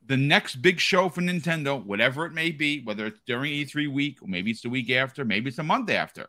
the 0.06 0.16
next 0.16 0.56
big 0.56 0.78
show 0.78 1.08
for 1.08 1.22
Nintendo, 1.22 1.82
whatever 1.84 2.26
it 2.26 2.32
may 2.32 2.50
be, 2.50 2.82
whether 2.82 3.06
it's 3.06 3.20
during 3.26 3.52
E3 3.52 3.92
week 3.92 4.22
or 4.22 4.28
maybe 4.28 4.50
it's 4.50 4.62
the 4.62 4.68
week 4.68 4.90
after, 4.90 5.24
maybe 5.24 5.48
it's 5.48 5.58
a 5.58 5.62
month 5.62 5.90
after. 5.90 6.28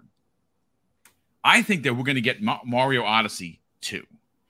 I 1.43 1.61
think 1.61 1.83
that 1.83 1.93
we're 1.93 2.03
going 2.03 2.15
to 2.15 2.21
get 2.21 2.41
Mario 2.41 3.03
Odyssey 3.03 3.61
2. 3.81 4.03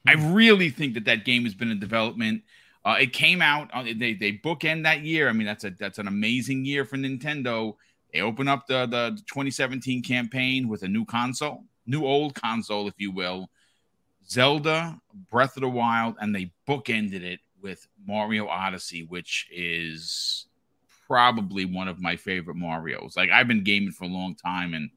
I 0.08 0.15
hmm. 0.15 0.34
really 0.34 0.70
think 0.70 0.94
that 0.94 1.05
that 1.05 1.25
game 1.25 1.44
has 1.44 1.53
been 1.53 1.72
in 1.72 1.79
development. 1.79 2.44
Uh, 2.86 2.98
it 3.01 3.13
came 3.13 3.41
out. 3.41 3.70
Uh, 3.74 3.84
they 3.84 4.13
they 4.13 4.34
bookend 4.34 4.84
that 4.84 5.01
year. 5.01 5.27
I 5.27 5.34
mean, 5.34 5.48
that's 5.48 5.63
a 5.63 5.72
that's 5.72 5.98
an 5.98 6.08
amazing 6.08 6.65
year 6.65 6.86
for 6.86 6.98
Nintendo. 6.98 7.75
They 8.13 8.22
open 8.22 8.48
up 8.48 8.67
the 8.67 8.86
the 8.86 9.20
2017 9.27 10.03
campaign 10.03 10.67
with 10.67 10.84
a 10.84 10.88
new 10.88 11.03
console, 11.03 11.63
new 11.88 12.05
old 12.05 12.36
console, 12.36 12.88
if 12.88 12.94
you 12.98 13.12
will, 13.12 13.50
Zelda, 14.29 15.00
Breath 15.32 15.58
of 15.58 15.62
the 15.62 15.70
Wild, 15.70 16.15
and 16.22 16.34
they 16.34 16.51
bookended 16.70 17.24
it 17.24 17.39
with 17.65 17.88
Mario 18.05 18.45
Odyssey, 18.45 19.07
which 19.10 19.48
is 19.51 20.45
probably 21.07 21.65
one 21.65 21.88
of 21.88 22.00
my 22.00 22.15
favorite 22.15 22.57
Mario's. 22.57 23.17
Like 23.17 23.31
I've 23.31 23.48
been 23.48 23.63
gaming 23.63 23.91
for 23.91 24.03
a 24.03 24.07
long 24.07 24.36
time 24.36 24.75
and 24.75 24.91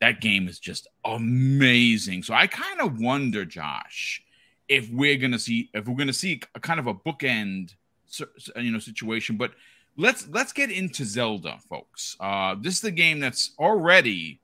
that 0.00 0.20
game 0.20 0.46
is 0.46 0.60
just 0.60 0.86
amazing. 1.04 2.22
So 2.22 2.32
I 2.32 2.46
kind 2.46 2.80
of 2.80 3.00
wonder, 3.00 3.44
Josh, 3.44 4.22
if 4.68 4.88
we're 4.88 5.16
gonna 5.16 5.38
see 5.40 5.68
if 5.74 5.88
we're 5.88 5.96
gonna 5.96 6.12
see 6.12 6.40
a 6.54 6.60
kind 6.60 6.78
of 6.78 6.86
a 6.86 6.94
bookend, 6.94 7.74
you 8.54 8.70
know, 8.70 8.78
situation. 8.78 9.36
But 9.36 9.54
let's 9.96 10.28
let's 10.28 10.52
get 10.52 10.70
into 10.70 11.04
Zelda, 11.04 11.58
folks. 11.68 12.16
Uh, 12.20 12.54
this 12.60 12.74
is 12.74 12.80
the 12.82 12.92
game 12.92 13.18
that's 13.18 13.50
already, 13.58 14.40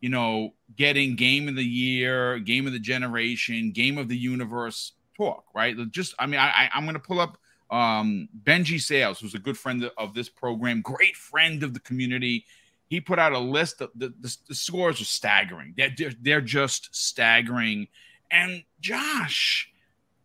you 0.00 0.08
know, 0.08 0.54
getting 0.76 1.14
game 1.14 1.46
of 1.46 1.56
the 1.56 1.64
year, 1.64 2.38
game 2.38 2.66
of 2.66 2.72
the 2.72 2.78
generation, 2.78 3.70
game 3.70 3.98
of 3.98 4.08
the 4.08 4.16
universe 4.16 4.92
talk. 5.16 5.44
Right? 5.54 5.76
Just, 5.90 6.14
I 6.18 6.26
mean, 6.26 6.40
I, 6.40 6.68
I 6.72 6.78
am 6.78 6.86
gonna 6.86 6.98
pull 6.98 7.20
up 7.20 7.38
um, 7.70 8.28
Benji 8.44 8.80
Sales, 8.80 9.18
who's 9.18 9.34
a 9.34 9.38
good 9.38 9.56
friend 9.56 9.90
of 9.96 10.14
this 10.14 10.28
program, 10.28 10.82
great 10.82 11.16
friend 11.16 11.62
of 11.62 11.74
the 11.74 11.80
community. 11.80 12.44
He 12.88 13.00
put 13.00 13.18
out 13.18 13.32
a 13.32 13.38
list 13.38 13.80
of 13.80 13.90
the, 13.94 14.12
the, 14.20 14.36
the 14.48 14.54
scores 14.54 15.00
are 15.00 15.06
staggering. 15.06 15.72
They're, 15.76 15.94
they're, 15.96 16.12
they're 16.20 16.40
just 16.42 16.94
staggering. 16.94 17.88
And 18.30 18.64
Josh, 18.80 19.72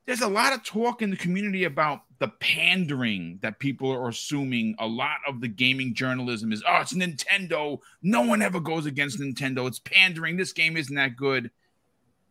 there's 0.05 0.21
a 0.21 0.27
lot 0.27 0.53
of 0.53 0.63
talk 0.63 1.01
in 1.01 1.09
the 1.09 1.15
community 1.15 1.63
about 1.65 2.01
the 2.19 2.29
pandering 2.39 3.39
that 3.41 3.59
people 3.59 3.91
are 3.91 4.09
assuming 4.09 4.75
a 4.79 4.87
lot 4.87 5.17
of 5.27 5.39
the 5.39 5.47
gaming 5.47 5.93
journalism 5.93 6.51
is 6.51 6.63
oh 6.67 6.81
it's 6.81 6.93
nintendo 6.93 7.79
no 8.01 8.21
one 8.21 8.41
ever 8.41 8.59
goes 8.59 8.87
against 8.87 9.19
nintendo 9.19 9.67
it's 9.67 9.77
pandering 9.79 10.35
this 10.35 10.51
game 10.51 10.77
isn't 10.77 10.95
that 10.95 11.15
good 11.15 11.51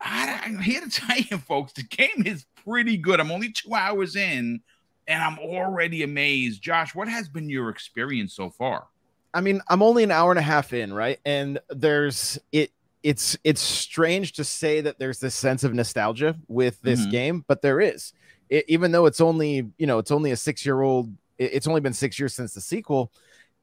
I, 0.00 0.40
i'm 0.44 0.58
here 0.58 0.80
to 0.80 0.90
tell 0.90 1.18
you 1.18 1.38
folks 1.38 1.72
the 1.72 1.82
game 1.82 2.24
is 2.26 2.44
pretty 2.64 2.96
good. 2.96 3.20
I'm 3.20 3.30
only 3.30 3.52
two 3.52 3.74
hours 3.74 4.16
in 4.16 4.60
and 5.06 5.22
i'm 5.22 5.38
already 5.38 6.02
amazed. 6.02 6.62
Josh 6.62 6.94
what 6.94 7.08
has 7.08 7.28
been 7.28 7.48
your 7.48 7.70
experience 7.70 8.34
so 8.34 8.50
far? 8.50 8.86
I 9.32 9.40
mean 9.40 9.60
i'm 9.68 9.82
only 9.82 10.02
an 10.02 10.10
hour 10.10 10.30
and 10.30 10.38
a 10.38 10.42
half 10.42 10.72
in 10.72 10.92
right? 10.92 11.18
And 11.24 11.58
there's 11.70 12.38
it 12.52 12.72
it's 13.02 13.38
it's 13.44 13.60
strange 13.60 14.32
to 14.32 14.44
say 14.44 14.80
that 14.80 14.98
there's 14.98 15.20
this 15.20 15.34
sense 15.34 15.62
of 15.62 15.72
nostalgia 15.72 16.36
with 16.48 16.80
this 16.82 17.02
mm-hmm. 17.02 17.10
game 17.10 17.44
but 17.46 17.62
there 17.62 17.80
is. 17.80 18.12
It, 18.48 18.64
even 18.68 18.92
though 18.92 19.06
it's 19.06 19.20
only 19.20 19.70
you 19.78 19.86
know 19.86 19.98
it's 19.98 20.10
only 20.10 20.32
a 20.32 20.36
six 20.36 20.66
year 20.66 20.82
old 20.82 21.12
it, 21.38 21.54
it's 21.54 21.66
only 21.66 21.80
been 21.80 21.92
six 21.92 22.18
years 22.18 22.34
since 22.34 22.52
the 22.52 22.60
sequel 22.60 23.12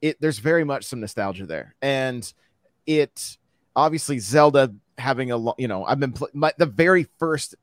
it 0.01 0.19
there's 0.19 0.39
very 0.39 0.63
much 0.63 0.85
some 0.85 0.99
nostalgia 0.99 1.45
there. 1.45 1.75
And 1.81 2.31
it 2.85 3.37
obviously 3.75 4.19
zelda 4.19 4.73
having 4.97 5.31
a 5.31 5.37
lot, 5.37 5.55
you 5.57 5.67
know 5.67 5.83
i've 5.85 5.99
been 5.99 6.13
pl- 6.13 6.29
my, 6.33 6.51
the 6.57 6.65
very 6.65 7.07
first 7.17 7.55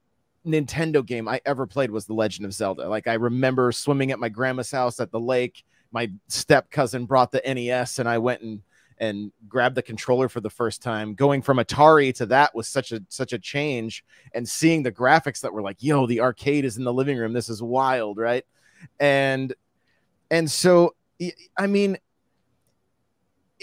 nintendo 0.47 1.05
game 1.05 1.29
i 1.29 1.41
ever 1.45 1.67
played 1.67 1.91
was 1.91 2.07
the 2.07 2.15
legend 2.15 2.47
of 2.47 2.53
zelda. 2.53 2.89
Like 2.89 3.07
i 3.07 3.15
remember 3.15 3.73
swimming 3.73 4.11
at 4.11 4.19
my 4.19 4.29
grandma's 4.29 4.71
house 4.71 5.01
at 5.01 5.11
the 5.11 5.21
lake. 5.21 5.65
My 5.93 6.11
step 6.29 6.71
cousin 6.71 7.05
brought 7.05 7.33
the 7.33 7.43
nes 7.55 7.99
and 7.99 8.09
i 8.09 8.19
went 8.19 8.43
and 8.43 8.63
and 8.99 9.33
grabbed 9.49 9.75
the 9.75 9.83
controller 9.83 10.29
for 10.29 10.43
the 10.43 10.51
first 10.51 10.83
time. 10.83 11.15
Going 11.15 11.41
from 11.41 11.57
atari 11.57 12.15
to 12.17 12.27
that 12.27 12.55
was 12.55 12.69
such 12.69 12.93
a 12.93 13.03
such 13.09 13.33
a 13.33 13.39
change 13.39 14.05
and 14.35 14.47
seeing 14.47 14.83
the 14.83 14.93
graphics 14.93 15.41
that 15.41 15.53
were 15.53 15.63
like 15.63 15.79
yo 15.81 16.07
the 16.07 16.21
arcade 16.21 16.65
is 16.65 16.77
in 16.77 16.85
the 16.85 16.93
living 16.93 17.17
room. 17.17 17.33
This 17.33 17.49
is 17.49 17.63
wild 17.63 18.19
right? 18.19 18.45
And 18.99 19.55
and 20.31 20.51
so 20.51 20.95
i 21.59 21.67
mean 21.67 21.99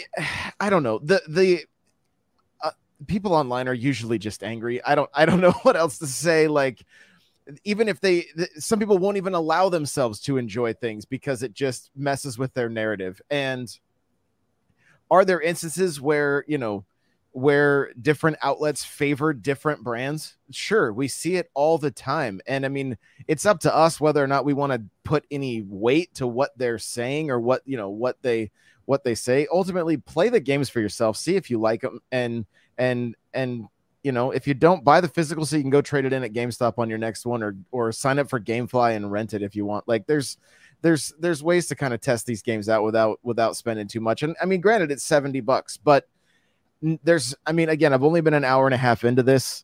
i 0.59 0.69
don't 0.69 0.83
know. 0.83 1.00
The 1.00 1.21
the 1.27 1.65
people 3.06 3.34
online 3.34 3.68
are 3.68 3.74
usually 3.74 4.18
just 4.18 4.44
angry. 4.44 4.84
I 4.84 4.96
don't 4.96 5.10
i 5.13 5.25
don't 5.25 5.42
know 5.48 5.51
what 5.63 5.75
else 5.75 6.00
to 6.00 6.08
say 6.08 6.48
like 6.48 6.84
even 7.63 7.88
if 7.88 8.00
they 8.00 8.25
some 8.58 8.80
people 8.80 8.98
won't 8.98 9.18
even 9.18 9.34
allow 9.34 9.70
themselves 9.70 10.20
to 10.22 10.38
enjoy 10.38 10.74
things 10.74 11.06
because 11.06 11.44
it 11.44 11.54
just 11.54 11.92
messes 11.96 12.38
with 12.38 12.54
their 12.54 12.70
narrative. 12.70 13.22
And 13.30 13.70
are 15.10 15.24
there 15.24 15.42
instances 15.42 16.01
where 16.01 16.44
you 16.48 16.58
know 16.58 16.86
where 17.32 17.94
different 18.01 18.38
outlets 18.42 18.84
favor 18.84 19.34
different 19.34 19.84
brands? 19.84 20.36
Sure 20.51 20.92
we 20.92 21.08
see 21.08 21.36
it 21.36 21.50
all 21.54 21.77
the 21.77 21.92
time. 21.92 22.42
And 22.48 22.66
i 22.66 22.70
mean 22.70 22.98
it's 23.27 23.46
up 23.46 23.60
to 23.62 23.75
us 23.75 24.00
whether 24.00 24.24
or 24.24 24.27
not 24.27 24.46
we 24.46 24.54
want 24.54 24.74
to 24.74 24.84
put 25.04 25.25
any 25.32 25.62
weight 25.62 26.13
to 26.16 26.27
what 26.27 26.58
they're 26.58 26.80
saying 26.80 27.30
or 27.30 27.39
what 27.39 27.62
you 27.66 27.77
know 27.77 27.89
what 27.89 28.22
they 28.22 28.51
what 28.86 29.04
they 29.04 29.16
say. 29.16 29.48
Ultimately 29.51 29.98
play 29.98 30.30
the 30.30 30.39
games 30.39 30.70
for 30.70 30.82
yourself 30.82 31.16
see 31.16 31.36
if 31.36 31.50
you 31.50 31.60
like 31.60 31.82
them 31.82 32.01
and 32.12 32.46
and 32.77 33.15
and 33.34 33.67
you 34.03 34.12
know 34.12 34.31
if 34.31 34.48
you 34.48 34.53
don't 34.53 34.84
buy 34.84 35.01
the 35.01 35.07
physical 35.07 35.46
so 35.46 35.55
you 35.55 35.63
can 35.63 35.69
go 35.69 35.81
trade 35.81 36.05
it 36.05 36.13
in 36.13 36.24
at 36.24 36.34
gamestop 36.34 36.77
on 36.77 36.89
your 36.89 36.98
next 36.98 37.25
one 37.25 37.43
or 37.43 37.55
or 37.72 37.91
sign 37.91 38.19
up 38.19 38.29
for 38.29 38.39
gamefly 38.39 38.96
and 38.96 39.12
rent 39.12 39.34
it 39.34 39.41
if 39.41 39.55
you 39.55 39.65
want 39.65 39.88
like 39.88 40.05
there's 40.07 40.38
there's 40.81 41.13
there's 41.19 41.43
ways 41.43 41.67
to 41.67 41.75
kind 41.75 41.93
of 41.93 42.01
test 42.01 42.25
these 42.25 42.41
games 42.41 42.69
out 42.69 42.84
without 42.84 43.19
without 43.24 43.55
spending 43.55 43.88
too 43.88 44.01
much. 44.01 44.24
And 44.24 44.36
I 44.41 44.46
mean, 44.46 44.62
granted, 44.62 44.91
it's 44.91 45.03
70 45.03 45.41
bucks, 45.41 45.77
but 45.77 46.07
there's 47.03 47.36
I 47.46 47.51
mean, 47.51 47.69
again, 47.69 47.93
I've 47.93 48.03
only 48.03 48.22
been 48.22 48.34
an 48.34 48.43
hour 48.43 48.65
and 48.65 48.74
a 48.74 48.77
half 48.77 49.03
into 49.03 49.24
this. 49.24 49.63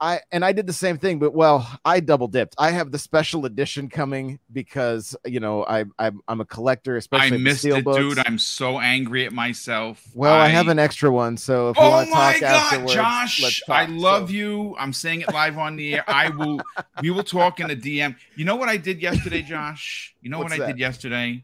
I 0.00 0.20
and 0.30 0.44
I 0.44 0.52
did 0.52 0.66
the 0.66 0.72
same 0.72 0.98
thing, 0.98 1.18
but 1.18 1.32
well, 1.32 1.66
I 1.84 2.00
double 2.00 2.28
dipped. 2.28 2.54
I 2.58 2.70
have 2.70 2.92
the 2.92 2.98
special 2.98 3.46
edition 3.46 3.88
coming 3.88 4.38
because 4.52 5.16
you 5.24 5.40
know 5.40 5.64
I, 5.64 5.84
I 5.98 6.10
am 6.28 6.40
a 6.40 6.44
collector, 6.44 6.96
especially 6.96 7.38
I 7.38 7.40
missed 7.40 7.64
it, 7.64 7.82
books. 7.82 7.98
dude. 7.98 8.18
I'm 8.18 8.38
so 8.38 8.78
angry 8.78 9.24
at 9.24 9.32
myself. 9.32 10.06
Well, 10.14 10.34
I, 10.34 10.46
I 10.46 10.48
have 10.48 10.68
an 10.68 10.78
extra 10.78 11.10
one, 11.10 11.38
so 11.38 11.70
if 11.70 11.76
oh 11.78 11.90
want 11.90 12.08
to 12.08 12.12
talk 12.12 12.40
God, 12.40 12.88
Josh, 12.88 13.62
talk, 13.66 13.74
I 13.74 13.86
love 13.86 14.28
so. 14.28 14.34
you. 14.34 14.76
I'm 14.78 14.92
saying 14.92 15.22
it 15.22 15.32
live 15.32 15.56
on 15.56 15.76
the 15.76 15.94
air. 15.94 16.04
I 16.06 16.28
will. 16.28 16.60
we 17.00 17.10
will 17.10 17.24
talk 17.24 17.60
in 17.60 17.68
the 17.68 17.76
DM. 17.76 18.16
You 18.34 18.44
know 18.44 18.56
what 18.56 18.68
I 18.68 18.76
did 18.76 19.00
yesterday, 19.00 19.40
Josh? 19.42 20.14
You 20.20 20.28
know 20.28 20.38
What's 20.38 20.50
what 20.50 20.60
I 20.60 20.66
that? 20.66 20.72
did 20.72 20.78
yesterday? 20.78 21.42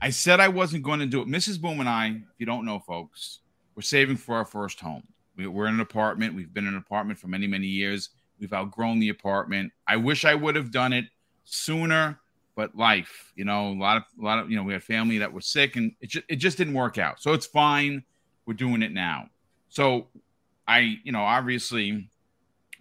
I 0.00 0.10
said 0.10 0.40
I 0.40 0.48
wasn't 0.48 0.82
going 0.82 1.00
to 1.00 1.06
do 1.06 1.22
it. 1.22 1.28
Mrs. 1.28 1.60
Boom 1.60 1.80
and 1.80 1.88
I, 1.88 2.08
if 2.08 2.38
you 2.38 2.46
don't 2.46 2.64
know, 2.64 2.80
folks, 2.80 3.38
we're 3.74 3.82
saving 3.82 4.16
for 4.16 4.34
our 4.36 4.44
first 4.44 4.80
home. 4.80 5.04
We, 5.36 5.46
are 5.46 5.66
in 5.66 5.74
an 5.74 5.80
apartment. 5.80 6.34
We've 6.34 6.52
been 6.52 6.66
in 6.66 6.74
an 6.74 6.78
apartment 6.78 7.18
for 7.18 7.28
many, 7.28 7.46
many 7.46 7.66
years. 7.66 8.10
We've 8.38 8.52
outgrown 8.52 9.00
the 9.00 9.08
apartment. 9.08 9.72
I 9.86 9.96
wish 9.96 10.24
I 10.24 10.34
would 10.34 10.56
have 10.56 10.70
done 10.70 10.92
it 10.92 11.06
sooner, 11.44 12.18
but 12.56 12.74
life, 12.76 13.32
you 13.36 13.44
know, 13.44 13.68
a 13.68 13.78
lot 13.78 13.96
of, 13.96 14.02
a 14.20 14.24
lot 14.24 14.38
of, 14.38 14.50
you 14.50 14.56
know, 14.56 14.62
we 14.62 14.72
had 14.72 14.82
family 14.82 15.18
that 15.18 15.32
was 15.32 15.46
sick 15.46 15.76
and 15.76 15.92
it 16.00 16.10
just, 16.10 16.24
it 16.28 16.36
just 16.36 16.58
didn't 16.58 16.74
work 16.74 16.98
out. 16.98 17.20
So 17.20 17.32
it's 17.32 17.46
fine. 17.46 18.04
We're 18.46 18.54
doing 18.54 18.82
it 18.82 18.92
now. 18.92 19.28
So 19.68 20.08
I, 20.66 20.98
you 21.04 21.12
know, 21.12 21.22
obviously 21.22 22.08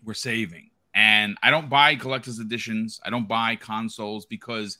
we're 0.04 0.14
saving 0.14 0.70
and 0.94 1.38
I 1.42 1.50
don't 1.50 1.70
buy 1.70 1.96
collector's 1.96 2.40
editions. 2.40 3.00
I 3.04 3.10
don't 3.10 3.28
buy 3.28 3.56
consoles 3.56 4.26
because 4.26 4.78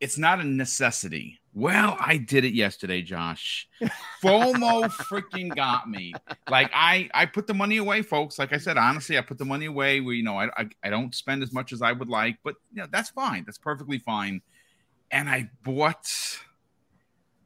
it's 0.00 0.18
not 0.18 0.40
a 0.40 0.44
necessity. 0.44 1.40
Well, 1.54 1.96
I 1.98 2.18
did 2.18 2.44
it 2.44 2.52
yesterday, 2.52 3.00
Josh. 3.00 3.66
FOMO 4.22 4.90
freaking 4.90 5.54
got 5.54 5.88
me. 5.88 6.12
Like 6.50 6.70
I, 6.74 7.08
I 7.14 7.24
put 7.24 7.46
the 7.46 7.54
money 7.54 7.78
away, 7.78 8.02
folks. 8.02 8.38
Like 8.38 8.52
I 8.52 8.58
said, 8.58 8.76
honestly, 8.76 9.16
I 9.16 9.22
put 9.22 9.38
the 9.38 9.46
money 9.46 9.66
away. 9.66 10.00
Where 10.00 10.14
you 10.14 10.22
know, 10.22 10.38
I, 10.38 10.48
I, 10.56 10.68
I 10.82 10.90
don't 10.90 11.14
spend 11.14 11.42
as 11.42 11.52
much 11.52 11.72
as 11.72 11.80
I 11.80 11.92
would 11.92 12.08
like, 12.08 12.38
but 12.44 12.56
you 12.72 12.82
know, 12.82 12.88
that's 12.90 13.10
fine. 13.10 13.44
That's 13.46 13.58
perfectly 13.58 13.98
fine. 13.98 14.42
And 15.10 15.30
I 15.30 15.50
bought 15.64 16.10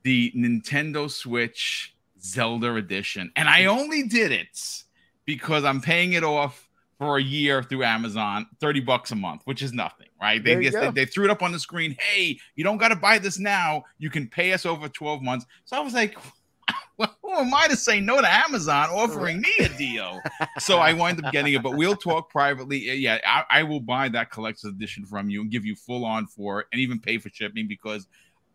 the 0.03 0.33
Nintendo 0.37 1.09
Switch 1.09 1.95
Zelda 2.21 2.75
edition, 2.75 3.31
and 3.37 3.49
I 3.49 3.67
only 3.67 4.09
did 4.09 4.33
it 4.33 4.85
because 5.25 5.63
I'm 5.65 5.81
paying 5.81 6.15
it 6.15 6.25
off 6.25 6.69
for 6.99 7.17
a 7.17 7.23
year 7.23 7.63
through 7.63 7.83
Amazon, 7.85 8.47
30 8.61 8.81
bucks 8.81 9.11
a 9.11 9.17
month, 9.17 9.43
which 9.47 9.63
is 9.63 9.73
nothing, 9.73 10.09
right? 10.21 10.43
They 10.43 10.63
just 10.63 10.79
they, 10.79 10.91
they, 10.91 11.05
threw 11.05 11.25
it 11.25 11.31
up 11.31 11.43
on 11.43 11.53
the 11.53 11.59
screen. 11.59 11.97
Hey, 11.99 12.39
you 12.55 12.65
don't 12.65 12.79
got 12.79 12.89
to 12.89 12.97
buy 12.97 13.19
this 13.19 13.39
now. 13.39 13.85
You 13.99 14.11
can 14.11 14.29
pay 14.29 14.53
us 14.53 14.67
over 14.67 14.89
12 14.89 15.23
months. 15.23 15.47
So 15.65 15.77
I 15.77 15.81
was 15.81 15.95
like, 15.95 16.17
well, 16.97 17.17
who 17.23 17.33
am 17.33 17.55
I 17.55 17.69
to 17.69 17.77
say 17.77 18.01
no 18.01 18.21
to 18.21 18.29
Amazon 18.29 18.89
offering 18.91 19.41
me 19.41 19.51
a 19.61 19.69
deal? 19.71 20.21
so 20.59 20.79
I 20.79 20.93
wind 20.93 21.25
up 21.25 21.33
getting 21.33 21.55
it, 21.55 21.63
but 21.63 21.77
we'll 21.77 21.97
talk 21.97 22.31
privately. 22.31 22.91
Uh, 22.91 22.95
yeah, 22.95 23.19
I, 23.27 23.61
I 23.61 23.63
will 23.63 23.81
buy 23.81 24.09
that 24.11 24.31
collector's 24.31 24.71
edition 24.71 25.05
from 25.07 25.31
you 25.31 25.41
and 25.43 25.51
give 25.51 25.65
you 25.65 25.75
full 25.75 26.05
on 26.05 26.27
for 26.27 26.61
it 26.61 26.67
and 26.73 26.81
even 26.81 27.01
pay 27.01 27.19
for 27.19 27.31
shipping 27.31 27.67
because 27.67 28.07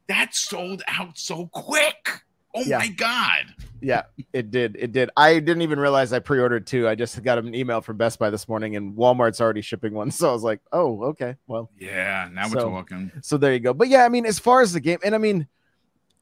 that 0.08 0.36
sold 0.36 0.84
out 0.88 1.18
so 1.18 1.48
quick. 1.48 2.22
Oh 2.56 2.62
yeah. 2.62 2.78
my 2.80 2.88
god. 2.88 3.54
Yeah, 3.82 4.04
it 4.34 4.50
did. 4.50 4.78
It 4.80 4.94
did. 4.94 5.10
I 5.16 5.34
didn't 5.34 5.62
even 5.62 5.80
realize 5.80 6.12
I 6.14 6.20
pre-ordered 6.20 6.66
two. 6.66 6.88
I 6.88 6.96
just 6.96 7.22
got 7.22 7.38
an 7.38 7.54
email 7.54 7.82
from 7.82 7.98
Best 7.98 8.18
Buy 8.18 8.30
this 8.30 8.48
morning 8.48 8.76
and 8.76 8.96
Walmart's 8.96 9.42
already 9.42 9.62
shipping 9.62 9.94
one. 9.94 10.10
So 10.16 10.30
I 10.30 10.34
was 10.34 10.44
like, 10.44 10.62
"Oh, 10.72 11.04
okay. 11.04 11.36
Well." 11.46 11.70
Yeah, 11.78 12.30
now 12.32 12.48
so, 12.48 12.56
we're 12.56 12.64
talking. 12.64 13.12
So 13.22 13.38
there 13.38 13.54
you 13.54 13.60
go. 13.60 13.74
But 13.74 13.90
yeah, 13.90 14.06
I 14.06 14.10
mean, 14.10 14.26
as 14.26 14.40
far 14.40 14.62
as 14.62 14.74
the 14.74 14.80
game 14.80 15.00
and 15.04 15.14
I 15.14 15.18
mean 15.18 15.48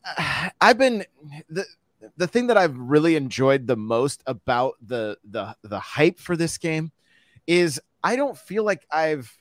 I've 0.61 0.77
been 0.77 1.05
the 1.49 1.65
the 2.17 2.27
thing 2.27 2.47
that 2.47 2.57
I've 2.57 2.77
really 2.77 3.15
enjoyed 3.15 3.67
the 3.67 3.77
most 3.77 4.23
about 4.27 4.73
the 4.85 5.17
the 5.29 5.55
the 5.63 5.79
hype 5.79 6.19
for 6.19 6.35
this 6.35 6.57
game 6.57 6.91
is 7.47 7.79
I 8.03 8.15
don't 8.15 8.37
feel 8.37 8.63
like 8.63 8.85
I've 8.91 9.35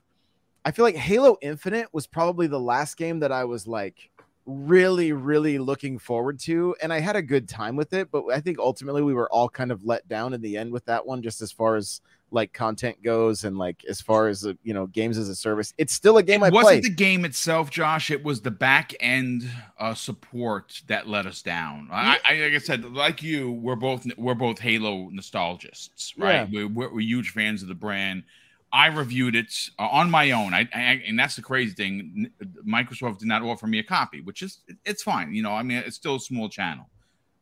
I 0.65 0.71
feel 0.71 0.85
like 0.85 0.97
Halo 0.97 1.39
Infinite 1.43 1.89
was 1.93 2.07
probably 2.07 2.47
the 2.47 2.61
last 2.61 2.97
game 2.97 3.21
that 3.21 3.33
I 3.33 3.45
was 3.45 3.67
like 3.67 4.11
really 4.45 5.13
really 5.13 5.59
looking 5.59 5.99
forward 5.99 6.39
to 6.39 6.75
and 6.83 6.93
i 6.93 6.99
had 6.99 7.15
a 7.15 7.23
good 7.23 7.49
time 7.49 7.77
with 7.77 7.93
it 7.93 8.11
but 8.11 8.25
i 8.33 8.41
think 8.41 8.59
ultimately 8.59 9.03
we 9.03 9.15
were 9.15 9.31
all 9.33 9.49
kind 9.49 9.71
of 9.71 9.85
let 9.85 10.07
down 10.09 10.35
in 10.35 10.41
the 10.41 10.57
end 10.57 10.73
with 10.73 10.85
that 10.85 11.07
one 11.07 11.23
just 11.23 11.41
as 11.41 11.53
far 11.53 11.77
as 11.77 12.01
like 12.33 12.53
content 12.53 13.03
goes 13.03 13.45
and 13.45 13.59
like 13.59 13.85
as 13.89 14.01
far 14.01 14.29
as 14.29 14.45
uh, 14.47 14.55
you 14.63 14.73
know 14.75 14.87
games 14.87 15.19
as 15.19 15.29
a 15.29 15.35
service. 15.35 15.75
It's 15.79 15.93
still 15.93 16.17
a 16.17 16.23
game 16.23 16.43
it 16.43 16.47
i 16.47 16.51
wasn't 16.51 16.83
the 16.83 16.91
game 16.91 17.25
itself 17.25 17.71
josh. 17.71 18.11
It 18.11 18.25
was 18.25 18.41
the 18.41 18.51
back 18.51 18.95
end 19.01 19.49
uh, 19.79 19.95
support 19.95 20.83
that 20.89 21.07
let 21.07 21.27
us 21.27 21.43
down. 21.43 21.89
I, 21.93 22.19
I, 22.29 22.35
like 22.37 22.55
i 22.55 22.59
said 22.59 22.85
like 22.93 23.23
you 23.23 23.53
we're 23.53 23.77
both 23.77 24.07
we're 24.17 24.35
both 24.35 24.59
halo 24.59 25.09
nostalgists 25.11 26.15
right? 26.17 26.49
Yeah. 26.51 26.65
we're, 26.67 26.69
we're, 26.69 26.95
we're 26.95 27.01
huge 27.01 27.31
fans 27.31 27.63
of 27.63 27.69
the 27.69 27.75
brand 27.75 28.25
I 28.73 28.87
reviewed 28.87 29.37
it 29.37 29.53
uh, 29.79 29.87
on 29.89 30.11
my 30.11 30.31
own. 30.31 30.55
I, 30.55 30.69
I, 30.75 31.03
and 31.07 31.19
that's 31.19 31.37
the 31.37 31.43
crazy 31.43 31.75
thing. 31.75 32.31
Microsoft 32.67 33.19
did 33.19 33.29
not 33.29 33.43
offer 33.43 33.67
me 33.67 33.79
a 33.79 33.85
copy, 33.85 34.23
which 34.23 34.43
is 34.43 34.61
it's 34.85 35.03
fine. 35.03 35.35
You 35.35 35.43
know, 35.43 35.53
I 35.53 35.63
mean, 35.63 35.79
it's 35.79 35.97
still 35.97 36.17
a 36.17 36.21
small 36.21 36.49
channel. 36.49 36.89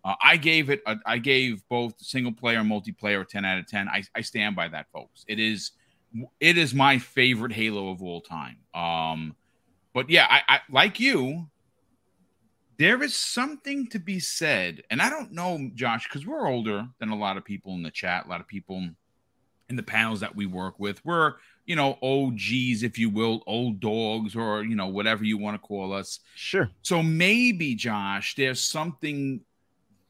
Uh, 0.04 0.14
I 0.22 0.36
gave 0.36 0.70
it. 0.70 0.82
A, 0.86 0.96
I 1.06 1.18
gave 1.18 1.62
both 1.68 1.94
single 1.98 2.32
player 2.32 2.58
and 2.58 2.70
multiplayer 2.70 3.26
ten 3.26 3.44
out 3.44 3.58
of 3.58 3.66
ten. 3.68 3.88
I, 3.88 4.02
I 4.14 4.22
stand 4.22 4.56
by 4.56 4.68
that, 4.68 4.86
folks. 4.92 5.24
It 5.28 5.38
is 5.38 5.72
it 6.40 6.58
is 6.58 6.74
my 6.74 6.98
favorite 6.98 7.52
Halo 7.52 7.90
of 7.90 8.02
all 8.02 8.20
time. 8.20 8.56
Um, 8.74 9.36
but 9.94 10.10
yeah, 10.10 10.26
I, 10.28 10.42
I 10.48 10.60
like 10.70 10.98
you. 10.98 11.46
There 12.78 13.02
is 13.02 13.14
something 13.14 13.88
to 13.88 13.98
be 13.98 14.18
said, 14.18 14.82
and 14.90 15.02
I 15.02 15.10
don't 15.10 15.32
know, 15.32 15.70
Josh, 15.74 16.08
because 16.08 16.26
we're 16.26 16.48
older 16.48 16.88
than 16.98 17.10
a 17.10 17.16
lot 17.16 17.36
of 17.36 17.44
people 17.44 17.74
in 17.74 17.82
the 17.82 17.90
chat. 17.90 18.24
A 18.24 18.28
lot 18.28 18.40
of 18.40 18.48
people 18.48 18.88
in 19.70 19.76
the 19.76 19.82
panels 19.82 20.20
that 20.20 20.34
we 20.36 20.44
work 20.44 20.78
with. 20.78 21.02
We're, 21.04 21.34
you 21.64 21.76
know, 21.76 21.96
OGs, 22.02 22.82
if 22.82 22.98
you 22.98 23.08
will, 23.08 23.42
old 23.46 23.80
dogs, 23.80 24.36
or, 24.36 24.64
you 24.64 24.74
know, 24.74 24.88
whatever 24.88 25.24
you 25.24 25.38
want 25.38 25.54
to 25.54 25.66
call 25.66 25.94
us. 25.94 26.18
Sure. 26.34 26.68
So 26.82 27.02
maybe, 27.02 27.76
Josh, 27.76 28.34
there's 28.34 28.60
something 28.60 29.40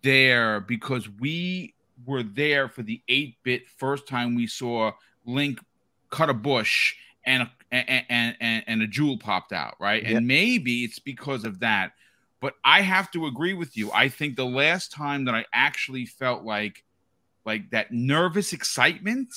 there 0.02 0.60
because 0.60 1.08
we 1.08 1.74
were 2.06 2.22
there 2.22 2.68
for 2.68 2.82
the 2.82 3.02
8 3.06 3.36
bit 3.42 3.68
first 3.68 4.08
time 4.08 4.34
we 4.34 4.46
saw 4.46 4.92
Link 5.26 5.60
cut 6.08 6.30
a 6.30 6.34
bush 6.34 6.96
and 7.24 7.42
a, 7.42 7.50
and, 7.70 8.34
and, 8.40 8.64
and, 8.66 8.82
a 8.82 8.86
jewel 8.86 9.18
popped 9.18 9.52
out, 9.52 9.76
right? 9.78 10.02
Yep. 10.02 10.16
And 10.16 10.26
maybe 10.26 10.82
it's 10.82 10.98
because 10.98 11.44
of 11.44 11.60
that. 11.60 11.92
But 12.40 12.54
I 12.64 12.80
have 12.80 13.10
to 13.10 13.26
agree 13.26 13.52
with 13.52 13.76
you. 13.76 13.92
I 13.92 14.08
think 14.08 14.34
the 14.34 14.46
last 14.46 14.90
time 14.90 15.26
that 15.26 15.34
I 15.34 15.44
actually 15.52 16.06
felt 16.06 16.42
like 16.42 16.82
like 17.44 17.70
that 17.70 17.92
nervous 17.92 18.52
excitement 18.52 19.28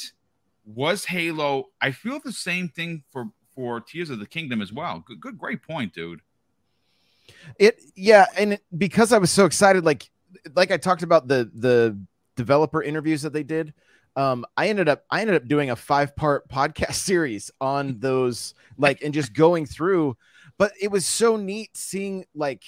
was 0.65 1.05
Halo. 1.05 1.69
I 1.81 1.91
feel 1.91 2.19
the 2.23 2.31
same 2.31 2.69
thing 2.69 3.03
for 3.11 3.25
for 3.55 3.79
Tears 3.79 4.09
of 4.09 4.19
the 4.19 4.25
Kingdom 4.25 4.61
as 4.61 4.73
well. 4.73 5.03
Good, 5.05 5.19
good, 5.19 5.37
great 5.37 5.61
point, 5.61 5.93
dude. 5.93 6.21
It 7.59 7.81
yeah, 7.95 8.25
and 8.37 8.59
because 8.77 9.13
I 9.13 9.17
was 9.17 9.31
so 9.31 9.45
excited, 9.45 9.85
like 9.85 10.09
like 10.55 10.71
I 10.71 10.77
talked 10.77 11.03
about 11.03 11.27
the 11.27 11.49
the 11.53 11.97
developer 12.35 12.81
interviews 12.81 13.21
that 13.21 13.33
they 13.33 13.43
did. 13.43 13.73
Um, 14.15 14.45
I 14.55 14.67
ended 14.67 14.89
up 14.89 15.05
I 15.09 15.21
ended 15.21 15.35
up 15.35 15.47
doing 15.47 15.69
a 15.71 15.75
five 15.75 16.15
part 16.15 16.47
podcast 16.49 16.95
series 16.95 17.51
on 17.61 17.99
those, 17.99 18.53
like, 18.77 19.01
and 19.01 19.13
just 19.13 19.33
going 19.33 19.65
through. 19.65 20.17
But 20.57 20.73
it 20.79 20.91
was 20.91 21.05
so 21.05 21.35
neat 21.35 21.75
seeing 21.75 22.25
like 22.35 22.63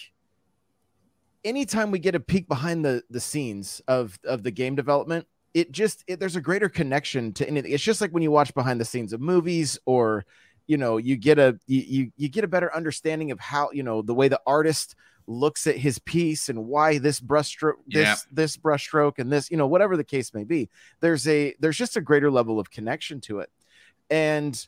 anytime 1.46 1.92
we 1.92 2.00
get 2.00 2.16
a 2.16 2.20
peek 2.20 2.50
behind 2.50 2.84
the 2.84 3.02
the 3.10 3.22
scenes 3.22 3.82
of 3.88 4.20
of 4.26 4.44
the 4.44 4.52
game 4.52 4.76
development 4.76 5.26
it 5.56 5.72
just 5.72 6.04
it, 6.06 6.20
there's 6.20 6.36
a 6.36 6.42
greater 6.42 6.68
connection 6.68 7.32
to 7.32 7.48
anything. 7.48 7.72
It's 7.72 7.82
just 7.82 8.02
like 8.02 8.12
when 8.12 8.22
you 8.22 8.30
watch 8.30 8.54
behind 8.54 8.80
the 8.80 8.86
scenes 8.86 9.14
of 9.14 9.22
movies 9.22 9.80
or 9.86 10.26
you 10.68 10.76
know 10.76 10.98
you 10.98 11.16
get 11.16 11.40
a 11.40 11.58
you, 11.66 11.82
you, 11.82 12.12
you 12.18 12.30
get 12.30 12.44
a 12.44 12.48
better 12.48 12.76
understanding 12.76 13.32
of 13.32 13.40
how 13.40 13.70
you 13.72 13.82
know 13.82 14.02
the 14.02 14.14
way 14.14 14.28
the 14.28 14.42
artist 14.46 14.96
looks 15.28 15.66
at 15.66 15.78
his 15.78 15.98
piece 15.98 16.50
and 16.50 16.68
why 16.68 16.98
this 16.98 17.22
brushstroke 17.22 17.76
this 17.88 18.04
yeah. 18.04 18.16
this 18.32 18.58
brushstroke 18.58 19.18
and 19.18 19.32
this 19.32 19.50
you 19.50 19.56
know 19.56 19.66
whatever 19.66 19.96
the 19.96 20.04
case 20.04 20.34
may 20.34 20.44
be 20.44 20.70
there's 21.00 21.26
a 21.26 21.56
there's 21.60 21.78
just 21.78 21.96
a 21.96 22.02
greater 22.02 22.30
level 22.30 22.60
of 22.60 22.70
connection 22.70 23.22
to 23.22 23.40
it. 23.40 23.50
And 24.10 24.68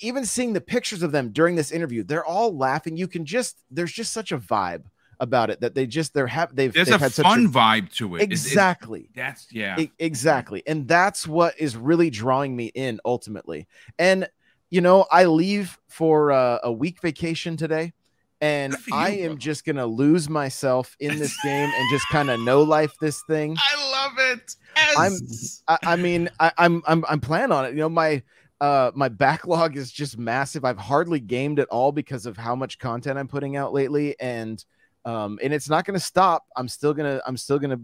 even 0.00 0.24
seeing 0.24 0.52
the 0.52 0.60
pictures 0.60 1.02
of 1.02 1.10
them 1.10 1.30
during 1.30 1.56
this 1.56 1.72
interview 1.72 2.04
they're 2.04 2.24
all 2.24 2.56
laughing. 2.56 2.96
You 2.96 3.08
can 3.08 3.24
just 3.24 3.58
there's 3.72 3.92
just 3.92 4.12
such 4.12 4.30
a 4.30 4.38
vibe 4.38 4.84
about 5.20 5.50
it 5.50 5.60
that 5.60 5.74
they 5.74 5.86
just 5.86 6.14
they're 6.14 6.26
have 6.26 6.54
they've 6.54 6.72
there's 6.72 6.88
they've 6.88 7.02
a 7.02 7.10
fun 7.10 7.46
a, 7.46 7.48
vibe 7.48 7.92
to 7.94 8.16
it. 8.16 8.22
Exactly 8.22 9.00
it's, 9.00 9.08
it's, 9.08 9.16
that's 9.16 9.52
yeah. 9.52 9.80
It, 9.80 9.90
exactly. 9.98 10.62
And 10.66 10.86
that's 10.86 11.26
what 11.26 11.58
is 11.58 11.76
really 11.76 12.10
drawing 12.10 12.54
me 12.54 12.66
in 12.74 13.00
ultimately. 13.04 13.66
And 13.98 14.28
you 14.70 14.80
know 14.80 15.06
i 15.10 15.24
leave 15.24 15.78
for 15.88 16.32
uh, 16.32 16.58
a 16.62 16.72
week 16.72 17.00
vacation 17.00 17.56
today 17.56 17.92
and 18.40 18.74
you, 18.86 18.94
i 18.94 19.10
am 19.10 19.32
bro. 19.32 19.36
just 19.36 19.64
gonna 19.64 19.86
lose 19.86 20.28
myself 20.28 20.96
in 21.00 21.18
this 21.18 21.34
game 21.44 21.70
and 21.74 21.90
just 21.90 22.04
kind 22.10 22.30
of 22.30 22.38
know 22.40 22.62
life 22.62 22.92
this 23.00 23.22
thing. 23.26 23.56
I 23.58 23.90
love 23.90 24.12
it. 24.36 24.56
Yes. 24.76 25.62
i'm 25.66 25.78
I, 25.82 25.92
I 25.92 25.96
mean 25.96 26.28
I, 26.38 26.52
i'm 26.58 26.82
i'm 26.86 27.04
i'm 27.08 27.20
planning 27.20 27.52
on 27.52 27.64
it. 27.64 27.70
You 27.70 27.78
know 27.78 27.88
my 27.88 28.22
uh 28.60 28.90
my 28.94 29.08
backlog 29.08 29.76
is 29.76 29.90
just 29.90 30.18
massive. 30.18 30.64
I've 30.64 30.78
hardly 30.78 31.20
gamed 31.20 31.58
at 31.58 31.68
all 31.68 31.92
because 31.92 32.26
of 32.26 32.36
how 32.36 32.54
much 32.54 32.78
content 32.78 33.18
i'm 33.18 33.28
putting 33.28 33.56
out 33.56 33.72
lately 33.72 34.18
and 34.20 34.62
um, 35.06 35.38
and 35.40 35.54
it's 35.54 35.70
not 35.70 35.84
going 35.84 35.98
to 35.98 36.04
stop. 36.04 36.44
I'm 36.56 36.68
still 36.68 36.92
gonna 36.92 37.22
I'm 37.26 37.36
still 37.36 37.60
gonna 37.60 37.80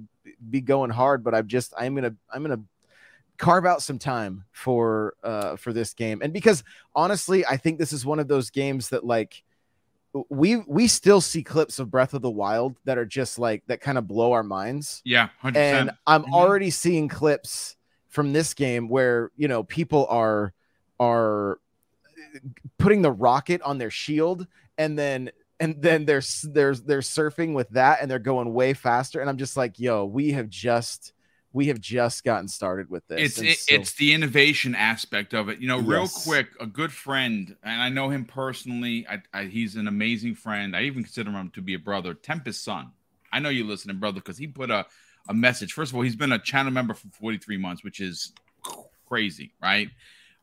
be 0.51 0.61
going 0.61 0.91
hard, 0.91 1.23
but 1.23 1.35
I'm 1.35 1.47
just 1.47 1.73
I'm 1.79 1.95
gonna 1.95 2.15
I'm 2.31 2.43
gonna 2.43 2.61
carve 3.39 3.65
out 3.65 3.81
some 3.81 3.99
time 3.99 4.45
for 4.51 5.15
uh 5.23 5.57
for 5.57 5.73
this 5.73 5.95
game, 5.95 6.21
and 6.21 6.33
because 6.33 6.65
honestly, 6.95 7.47
I 7.47 7.57
think 7.57 7.79
this 7.79 7.93
is 7.93 8.05
one 8.05 8.19
of 8.19 8.27
those 8.27 8.51
games 8.51 8.89
that 8.89 9.05
like 9.05 9.45
we 10.29 10.57
we 10.57 10.89
still 10.89 11.21
see 11.21 11.45
clips 11.45 11.79
of 11.79 11.93
Breath 11.93 12.13
of 12.13 12.23
the 12.23 12.31
Wild 12.31 12.77
that 12.85 12.99
are 12.99 13.07
just 13.07 13.39
like 13.39 13.63
that 13.69 13.81
kind 13.81 13.99
of 13.99 14.09
blow 14.09 14.33
our 14.33 14.43
minds. 14.43 15.01
Yeah, 15.05 15.29
100%. 15.45 15.57
and 15.57 15.91
I'm 16.07 16.25
mm-hmm. 16.25 16.35
already 16.35 16.71
seeing 16.71 17.09
clips 17.09 17.77
from 18.09 18.33
this 18.33 18.53
game 18.53 18.89
where 18.89 19.31
you 19.37 19.47
know 19.47 19.63
people 19.63 20.09
are 20.11 20.53
are 20.99 21.61
putting 22.79 23.01
the 23.03 23.13
rocket 23.13 23.63
on 23.63 23.79
their 23.79 23.91
shield 23.91 24.47
and 24.77 24.99
then 24.99 25.31
and 25.63 25.81
then 25.81 26.05
they're 26.05 26.23
they're 26.45 26.75
they're 26.75 27.01
surfing 27.01 27.55
with 27.55 27.69
that 27.71 28.03
and 28.03 28.11
they're 28.11 28.19
going 28.19 28.53
way 28.53 28.75
faster 28.75 29.21
and 29.21 29.31
i'm 29.31 29.37
just 29.37 29.57
like 29.57 29.79
yo 29.79 30.05
we 30.05 30.33
have 30.33 30.49
just 30.49 31.13
we 31.53 31.67
have 31.67 31.81
just 31.81 32.25
gotten 32.25 32.49
started 32.49 32.91
with 32.91 33.07
this 33.07 33.39
it's 33.39 33.41
it, 33.41 33.59
so, 33.59 33.75
it's 33.75 33.93
the 33.95 34.13
innovation 34.13 34.75
aspect 34.75 35.35
of 35.35 35.49
it. 35.49 35.59
You 35.61 35.69
know 35.69 35.79
yes. 35.79 35.87
real 35.87 36.09
quick 36.09 36.49
a 36.61 36.67
good 36.67 36.93
friend 36.93 37.57
and 37.63 37.81
i 37.81 37.89
know 37.89 38.11
him 38.11 38.25
personally 38.25 39.07
I, 39.09 39.23
I, 39.33 39.45
he's 39.45 39.77
an 39.77 39.87
amazing 39.87 40.35
friend 40.35 40.77
i 40.77 40.83
even 40.83 41.05
consider 41.05 41.31
him 41.31 41.51
to 41.51 41.63
be 41.63 41.75
a 41.75 41.79
brother 41.79 42.15
tempest 42.15 42.65
son. 42.65 42.93
I 43.33 43.39
know 43.39 43.49
you 43.49 43.65
listening 43.65 43.99
brother 43.99 44.21
because 44.21 44.37
he 44.37 44.47
put 44.47 44.71
a, 44.71 44.85
a 45.27 45.33
message. 45.33 45.73
First 45.73 45.93
of 45.93 45.97
all 45.97 46.03
he's 46.03 46.17
been 46.17 46.33
a 46.33 46.39
channel 46.39 46.73
member 46.73 46.95
for 46.95 47.09
43 47.09 47.57
months 47.57 47.85
which 47.85 48.01
is 48.01 48.33
crazy 49.07 49.53
right? 49.63 49.89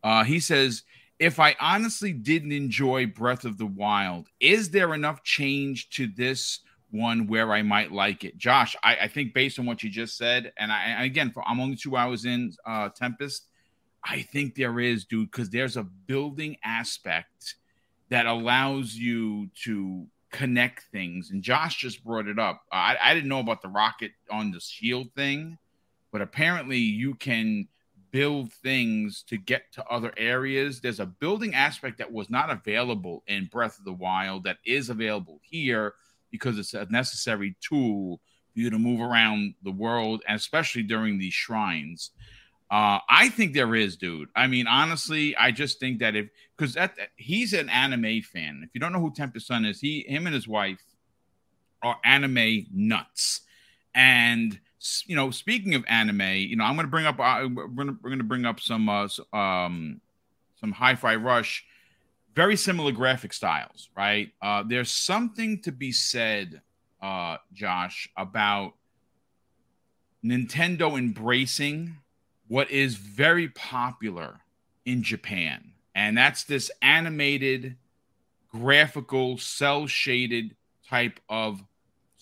Uh, 0.01 0.23
he 0.23 0.39
says 0.39 0.83
if 1.19 1.39
I 1.39 1.55
honestly 1.59 2.13
didn't 2.13 2.53
enjoy 2.53 3.05
Breath 3.05 3.43
of 3.43 3.57
the 3.57 3.65
Wild, 3.65 4.27
is 4.39 4.69
there 4.71 4.93
enough 4.93 5.21
change 5.23 5.89
to 5.91 6.07
this 6.07 6.59
one 6.91 7.27
where 7.27 7.51
I 7.51 7.61
might 7.61 7.91
like 7.91 8.23
it? 8.23 8.37
Josh, 8.37 8.75
I, 8.83 8.95
I 8.95 9.07
think 9.09 9.33
based 9.33 9.59
on 9.59 9.65
what 9.65 9.83
you 9.83 9.89
just 9.89 10.17
said, 10.17 10.53
and 10.57 10.71
I 10.71 10.85
and 10.85 11.03
again, 11.03 11.31
for, 11.31 11.47
I'm 11.47 11.59
only 11.59 11.75
two 11.75 11.97
hours 11.97 12.25
in 12.25 12.53
uh, 12.65 12.89
Tempest, 12.89 13.47
I 14.03 14.21
think 14.21 14.55
there 14.55 14.79
is, 14.79 15.03
dude, 15.03 15.29
because 15.29 15.49
there's 15.49 15.75
a 15.75 15.83
building 15.83 16.55
aspect 16.63 17.55
that 18.07 18.25
allows 18.25 18.95
you 18.95 19.49
to 19.65 20.07
connect 20.31 20.83
things. 20.91 21.31
And 21.31 21.43
Josh 21.43 21.75
just 21.77 22.03
brought 22.03 22.27
it 22.27 22.39
up. 22.39 22.61
I, 22.71 22.95
I 23.01 23.13
didn't 23.13 23.29
know 23.29 23.39
about 23.39 23.61
the 23.61 23.67
rocket 23.67 24.11
on 24.31 24.51
the 24.51 24.61
shield 24.61 25.13
thing, 25.15 25.57
but 26.11 26.21
apparently 26.21 26.77
you 26.77 27.15
can 27.15 27.67
build 28.11 28.51
things 28.51 29.23
to 29.27 29.37
get 29.37 29.71
to 29.73 29.85
other 29.85 30.13
areas. 30.17 30.81
There's 30.81 30.99
a 30.99 31.05
building 31.05 31.53
aspect 31.53 31.97
that 31.99 32.11
was 32.11 32.29
not 32.29 32.49
available 32.49 33.23
in 33.27 33.45
Breath 33.45 33.77
of 33.79 33.85
the 33.85 33.93
Wild 33.93 34.43
that 34.43 34.57
is 34.65 34.89
available 34.89 35.39
here 35.43 35.93
because 36.31 36.57
it's 36.57 36.73
a 36.73 36.87
necessary 36.89 37.55
tool 37.61 38.21
for 38.53 38.59
you 38.59 38.69
to 38.69 38.79
move 38.79 39.01
around 39.01 39.55
the 39.63 39.71
world, 39.71 40.21
and 40.27 40.35
especially 40.35 40.83
during 40.83 41.17
these 41.17 41.33
shrines. 41.33 42.11
Uh, 42.71 42.99
I 43.09 43.29
think 43.29 43.53
there 43.53 43.75
is, 43.75 43.97
dude. 43.97 44.29
I 44.35 44.45
mean, 44.45 44.67
honestly, 44.67 45.35
I 45.35 45.51
just 45.51 45.79
think 45.79 45.99
that 45.99 46.15
if 46.15 46.29
because 46.55 46.75
that 46.75 46.95
he's 47.15 47.53
an 47.53 47.69
anime 47.69 48.21
fan. 48.21 48.61
If 48.63 48.69
you 48.73 48.79
don't 48.79 48.93
know 48.93 48.99
who 48.99 49.13
Tempest 49.13 49.47
Son 49.47 49.65
is, 49.65 49.79
he, 49.79 50.05
him, 50.07 50.27
and 50.27 50.35
his 50.35 50.47
wife 50.47 50.83
are 51.81 51.97
anime 52.03 52.67
nuts, 52.71 53.41
and 53.95 54.59
you 55.05 55.15
know, 55.15 55.29
speaking 55.29 55.75
of 55.75 55.83
anime, 55.87 56.21
you 56.21 56.55
know, 56.55 56.63
I'm 56.63 56.75
going 56.75 56.85
to 56.85 56.91
bring 56.91 57.05
up 57.05 57.19
uh, 57.19 57.47
we're 57.53 57.67
going 57.67 58.17
to 58.17 58.23
bring 58.23 58.45
up 58.45 58.59
some 58.59 58.87
uh, 58.87 59.07
um 59.33 60.01
some 60.59 60.71
Hi-Fi 60.71 61.15
Rush, 61.15 61.65
very 62.35 62.55
similar 62.55 62.91
graphic 62.91 63.33
styles, 63.33 63.89
right? 63.95 64.31
Uh, 64.41 64.63
there's 64.65 64.91
something 64.91 65.61
to 65.61 65.71
be 65.71 65.91
said, 65.91 66.61
uh, 67.01 67.37
Josh, 67.53 68.09
about 68.17 68.73
Nintendo 70.23 70.97
embracing 70.97 71.97
what 72.47 72.69
is 72.71 72.95
very 72.95 73.49
popular 73.49 74.39
in 74.85 75.03
Japan, 75.03 75.73
and 75.93 76.17
that's 76.17 76.43
this 76.45 76.71
animated, 76.81 77.75
graphical, 78.49 79.37
cell 79.37 79.87
shaded 79.87 80.55
type 80.89 81.19
of 81.29 81.61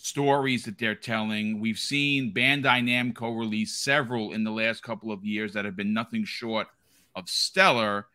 stories 0.07 0.63
that 0.65 0.77
they're 0.77 0.95
telling. 0.95 1.59
We've 1.59 1.77
seen 1.77 2.33
Bandai 2.33 2.81
Namco 2.83 3.37
release 3.37 3.73
several 3.75 4.33
in 4.33 4.43
the 4.43 4.51
last 4.51 4.81
couple 4.81 5.11
of 5.11 5.25
years 5.25 5.53
that 5.53 5.65
have 5.65 5.75
been 5.75 5.93
nothing 5.93 6.23
short 6.25 6.67
of 7.15 7.29
stellar. 7.29 8.07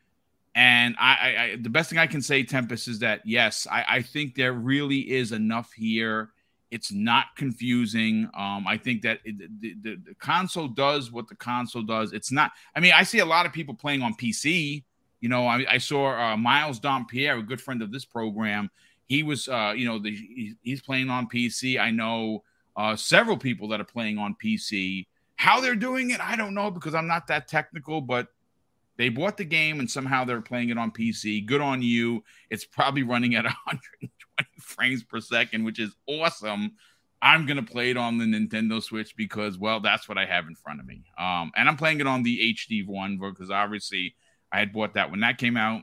And 0.55 0.96
I, 0.98 1.12
I, 1.12 1.42
I 1.42 1.57
the 1.61 1.70
best 1.70 1.90
thing 1.90 1.98
I 1.98 2.07
can 2.07 2.22
say, 2.22 2.42
Tempest, 2.44 2.88
is 2.88 2.98
that 3.00 3.20
yes, 3.24 3.66
I, 3.70 3.85
I 3.88 4.02
think 4.02 4.35
there 4.35 4.52
really 4.52 5.00
is 5.00 5.33
enough 5.33 5.72
here. 5.72 6.31
It's 6.70 6.90
not 6.90 7.26
confusing. 7.37 8.28
Um, 8.35 8.66
I 8.66 8.78
think 8.78 9.02
that 9.02 9.20
it, 9.24 9.38
the, 9.61 9.74
the, 9.83 9.96
the 9.96 10.14
console 10.14 10.68
does 10.68 11.12
what 11.12 11.28
the 11.28 11.37
console 11.37 11.83
does. 11.83 12.12
It's 12.12 12.33
not. 12.33 12.52
I 12.74 12.81
mean, 12.81 12.92
I 12.94 13.02
see 13.02 13.18
a 13.18 13.26
lot 13.26 13.44
of 13.44 13.52
people 13.52 13.74
playing 13.74 14.02
on 14.02 14.14
PC 14.14 14.85
You 15.20 15.28
know, 15.28 15.46
I, 15.46 15.64
I 15.68 15.78
saw 15.78 16.33
uh, 16.33 16.37
Miles 16.37 16.81
Dompierre, 16.81 17.38
a 17.38 17.42
good 17.42 17.61
friend 17.61 17.83
of 17.83 17.92
this 17.92 18.05
program. 18.05 18.70
He 19.12 19.22
was, 19.22 19.46
uh, 19.46 19.75
you 19.77 19.85
know, 19.85 19.98
the, 19.98 20.11
he, 20.11 20.55
he's 20.62 20.81
playing 20.81 21.11
on 21.11 21.29
PC. 21.29 21.79
I 21.79 21.90
know 21.90 22.44
uh, 22.77 22.96
several 22.96 23.37
people 23.37 23.68
that 23.68 23.79
are 23.79 23.85
playing 23.85 24.16
on 24.16 24.35
PC. 24.42 25.07
How 25.37 25.61
they're 25.61 25.77
doing 25.77 26.12
it, 26.12 26.20
I 26.20 26.35
don't 26.35 26.55
know 26.55 26.70
because 26.70 26.94
I'm 26.94 27.07
not 27.07 27.27
that 27.27 27.46
technical, 27.46 28.01
but 28.01 28.29
they 28.96 29.11
bought 29.11 29.37
the 29.37 29.44
game 29.44 29.81
and 29.81 29.90
somehow 29.90 30.25
they're 30.25 30.40
playing 30.40 30.70
it 30.70 30.79
on 30.79 30.92
PC. 30.92 31.44
Good 31.44 31.61
on 31.61 31.83
you. 31.83 32.25
It's 32.48 32.64
probably 32.64 33.03
running 33.03 33.35
at 33.35 33.44
120 33.66 34.11
frames 34.59 35.03
per 35.03 35.20
second, 35.20 35.62
which 35.64 35.79
is 35.79 35.94
awesome. 36.07 36.72
I'm 37.20 37.44
gonna 37.44 37.62
play 37.62 37.90
it 37.90 37.98
on 37.98 38.16
the 38.16 38.25
Nintendo 38.25 38.83
Switch 38.83 39.14
because, 39.14 39.59
well, 39.59 39.81
that's 39.81 40.09
what 40.09 40.16
I 40.16 40.25
have 40.25 40.46
in 40.46 40.55
front 40.55 40.81
of 40.81 40.87
me. 40.87 41.05
Um, 41.18 41.53
and 41.55 41.68
I'm 41.68 41.77
playing 41.77 42.01
it 42.01 42.07
on 42.07 42.22
the 42.22 42.55
HD 42.55 42.87
one 42.87 43.18
because 43.18 43.51
obviously 43.51 44.14
I 44.51 44.59
had 44.59 44.72
bought 44.72 44.94
that 44.94 45.11
when 45.11 45.20
that 45.20 45.37
came 45.37 45.59
out, 45.59 45.83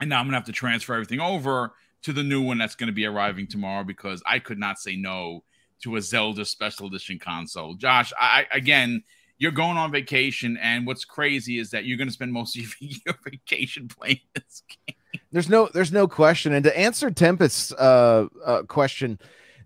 and 0.00 0.10
now 0.10 0.18
I'm 0.18 0.26
gonna 0.26 0.36
have 0.36 0.46
to 0.46 0.52
transfer 0.52 0.94
everything 0.94 1.20
over 1.20 1.74
to 2.02 2.12
the 2.12 2.22
new 2.22 2.42
one 2.42 2.58
that's 2.58 2.74
gonna 2.74 2.92
be 2.92 3.06
arriving 3.06 3.46
tomorrow 3.46 3.84
because 3.84 4.22
I 4.26 4.38
could 4.38 4.58
not 4.58 4.78
say 4.78 4.96
no 4.96 5.44
to 5.82 5.96
a 5.96 6.02
Zelda 6.02 6.44
Special 6.44 6.86
Edition 6.86 7.18
console. 7.18 7.74
Josh, 7.74 8.12
I 8.18 8.46
again, 8.52 9.02
you're 9.38 9.52
going 9.52 9.76
on 9.76 9.90
vacation, 9.90 10.58
and 10.58 10.86
what's 10.86 11.04
crazy 11.04 11.58
is 11.58 11.70
that 11.70 11.84
you're 11.84 11.98
gonna 11.98 12.10
spend 12.10 12.32
most 12.32 12.56
of 12.58 12.74
your 12.80 13.14
vacation 13.24 13.88
playing 13.88 14.20
this 14.34 14.62
game. 14.68 14.96
There's 15.32 15.48
no, 15.48 15.68
there's 15.72 15.92
no 15.92 16.08
question. 16.08 16.52
And 16.52 16.64
to 16.64 16.76
answer 16.76 17.10
Tempest's 17.10 17.72
uh, 17.72 18.26
uh, 18.44 18.62
question 18.62 19.18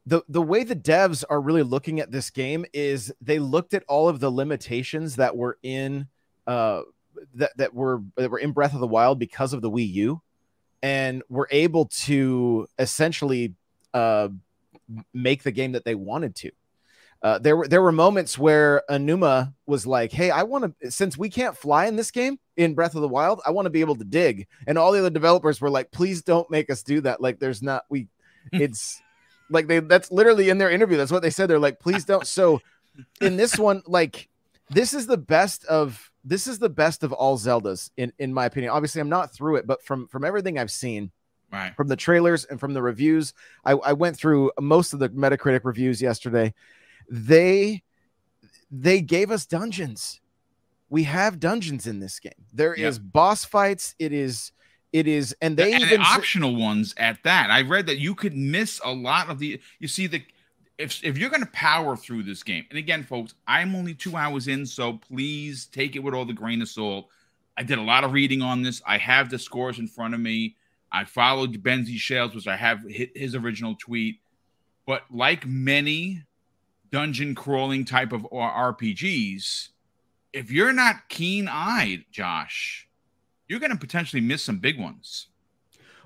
the 0.07 0.23
the 0.29 0.43
way 0.43 0.65
the 0.65 0.77
devs 0.77 1.25
are 1.31 1.41
really 1.41 1.63
looking 1.63 2.01
at 2.01 2.11
this 2.11 2.31
game 2.31 2.65
is 2.73 3.13
they 3.21 3.39
looked 3.39 3.75
at 3.75 3.85
all 3.89 4.09
of 4.09 4.21
the 4.21 4.31
limitations 4.31 5.17
that 5.17 5.37
were 5.37 5.59
in 5.63 6.07
uh 6.47 6.83
that 7.35 7.57
that 7.57 7.75
were 7.75 8.03
that 8.17 8.31
were 8.31 8.39
in 8.39 8.53
Breath 8.53 8.75
of 8.75 8.81
the 8.81 8.87
Wild 8.87 9.19
because 9.19 9.53
of 9.53 9.63
the 9.63 9.71
Wii 9.71 9.93
U 9.95 10.23
and 10.85 11.23
were 11.31 11.49
able 11.51 11.87
to 11.87 12.69
essentially 12.79 13.55
uh 13.95 14.29
make 15.15 15.43
the 15.43 15.51
game 15.51 15.73
that 15.73 15.87
they 15.87 15.95
wanted 15.95 16.35
to. 16.37 16.51
Uh, 17.23 17.39
there 17.39 17.57
were 17.57 17.67
there 17.67 17.81
were 17.81 17.91
moments 17.91 18.37
where 18.39 18.83
Aonuma 18.91 19.55
was 19.67 19.87
like, 19.87 20.13
"Hey, 20.13 20.31
I 20.31 20.43
want 20.43 20.79
to 20.81 20.91
since 20.91 21.17
we 21.17 21.31
can't 21.31 21.57
fly 21.57 21.87
in 21.87 21.97
this 21.97 22.11
game 22.11 22.39
in 22.59 22.75
Breath 22.75 22.95
of 22.95 23.01
the 23.01 23.09
Wild, 23.09 23.41
I 23.47 23.51
want 23.51 23.65
to 23.65 23.71
be 23.71 23.81
able 23.81 23.97
to 23.97 24.05
dig." 24.05 24.47
And 24.67 24.77
all 24.77 24.93
the 24.93 24.99
other 24.99 25.09
developers 25.09 25.59
were 25.59 25.71
like, 25.71 25.91
"Please 25.91 26.21
don't 26.21 26.51
make 26.51 26.69
us 26.69 26.83
do 26.83 27.01
that. 27.01 27.23
Like, 27.23 27.39
there's 27.39 27.63
not 27.63 27.85
we, 27.89 28.09
it's 28.53 29.01
like 29.49 29.69
they 29.69 29.79
that's 29.79 30.13
literally 30.13 30.51
in 30.51 30.59
their 30.59 30.71
interview. 30.71 30.99
That's 30.99 31.11
what 31.11 31.23
they 31.23 31.31
said. 31.31 31.49
They're 31.49 31.59
like, 31.59 31.81
please 31.81 32.05
don't. 32.05 32.27
So 32.27 32.61
in 33.23 33.39
this 33.39 33.59
one, 33.59 33.83
like 33.87 34.29
this 34.69 34.93
is 34.93 35.07
the 35.07 35.17
best 35.17 35.65
of 35.65 36.11
this 36.25 36.47
is 36.47 36.59
the 36.59 36.69
best 36.69 37.03
of 37.03 37.13
all 37.13 37.37
Zeldas 37.37 37.91
in 37.97 38.13
in 38.19 38.33
my 38.33 38.47
opinion. 38.47 38.73
Obviously, 38.73 39.01
I'm 39.01 39.09
not 39.09 39.33
through 39.33 39.57
it, 39.57 39.67
but 39.67 39.85
from 39.85 40.09
from 40.09 40.25
everything 40.25 40.59
I've 40.59 40.71
seen, 40.71 41.11
right, 41.53 41.75
from 41.77 41.89
the 41.89 41.97
trailers 41.97 42.45
and 42.45 42.59
from 42.59 42.75
the 42.75 42.83
reviews, 42.83 43.35
I, 43.65 43.73
I 43.73 43.93
went 43.93 44.17
through 44.17 44.51
most 44.61 44.93
of 44.93 44.99
the 44.99 45.11
Metacritic 45.11 45.61
reviews 45.65 46.01
yesterday. 46.01 46.55
They 47.11 47.83
they 48.71 49.01
gave 49.01 49.31
us 49.31 49.47
dungeons. 49.47 50.21
We 50.89 51.05
have 51.05 51.41
dungeons 51.41 51.87
in 51.87 52.01
this 52.01 52.21
game. 52.21 52.33
There 52.53 52.77
yep. 52.77 52.89
is 52.89 52.99
boss 52.99 53.45
fights. 53.45 53.95
It 53.99 54.13
is 54.13 54.53
it 54.95 55.09
is, 55.09 55.37
and 55.43 55.57
they 55.57 55.73
and 55.73 55.83
even 55.83 56.01
optional 56.01 56.55
ones 56.55 56.95
at 56.97 57.19
that. 57.25 57.51
I 57.51 57.63
read 57.63 57.87
that 57.87 57.99
you 57.99 58.15
could 58.15 58.37
miss 58.37 58.81
a 58.85 58.93
lot 58.93 59.29
of 59.29 59.41
the. 59.41 59.61
You 59.81 59.89
see 59.89 60.07
the 60.07 60.23
if 60.79 61.03
if 61.05 61.19
you're 61.19 61.31
going 61.31 61.43
to 61.43 61.51
power 61.53 61.97
through 61.97 62.25
this 62.25 62.43
game, 62.43 62.65
and 62.71 62.79
again, 62.79 63.05
folks, 63.05 63.35
I'm 63.47 63.75
only 63.75 63.95
two 63.95 64.17
hours 64.17 64.49
in, 64.49 64.67
so 64.67 64.95
please 64.95 65.67
take 65.67 65.97
it 65.97 66.01
with 66.01 66.15
all 66.15 66.25
the 66.25 66.33
grain 66.33 66.63
of 66.63 66.69
salt. 66.69 67.09
I 67.57 67.63
did 67.63 67.79
a 67.79 67.83
lot 67.83 68.05
of 68.05 68.13
reading 68.13 68.43
on 68.43 68.63
this. 68.63 68.83
I 68.87 68.99
have 68.99 69.31
the 69.31 69.39
scores 69.39 69.79
in 69.79 69.87
front 69.87 70.15
of 70.15 70.21
me. 70.21 70.57
I 70.91 71.05
followed 71.05 71.63
Benji 71.63 71.99
Sales, 71.99 72.35
which 72.35 72.49
I 72.49 72.57
have 72.57 72.85
his 72.89 73.35
original 73.35 73.77
tweet. 73.77 74.21
But 74.87 75.03
like 75.11 75.47
many 75.47 76.23
dungeon 76.91 77.35
crawling 77.35 77.85
type 77.85 78.13
of 78.13 78.23
RPGs, 78.23 79.69
if 80.33 80.51
you're 80.51 80.73
not 80.73 81.09
keen 81.09 81.49
eyed, 81.49 82.05
Josh, 82.11 82.89
you're 83.49 83.61
going 83.61 83.73
to 83.73 83.79
potentially 83.79 84.21
miss 84.21 84.43
some 84.43 84.59
big 84.59 84.79
ones. 84.79 85.29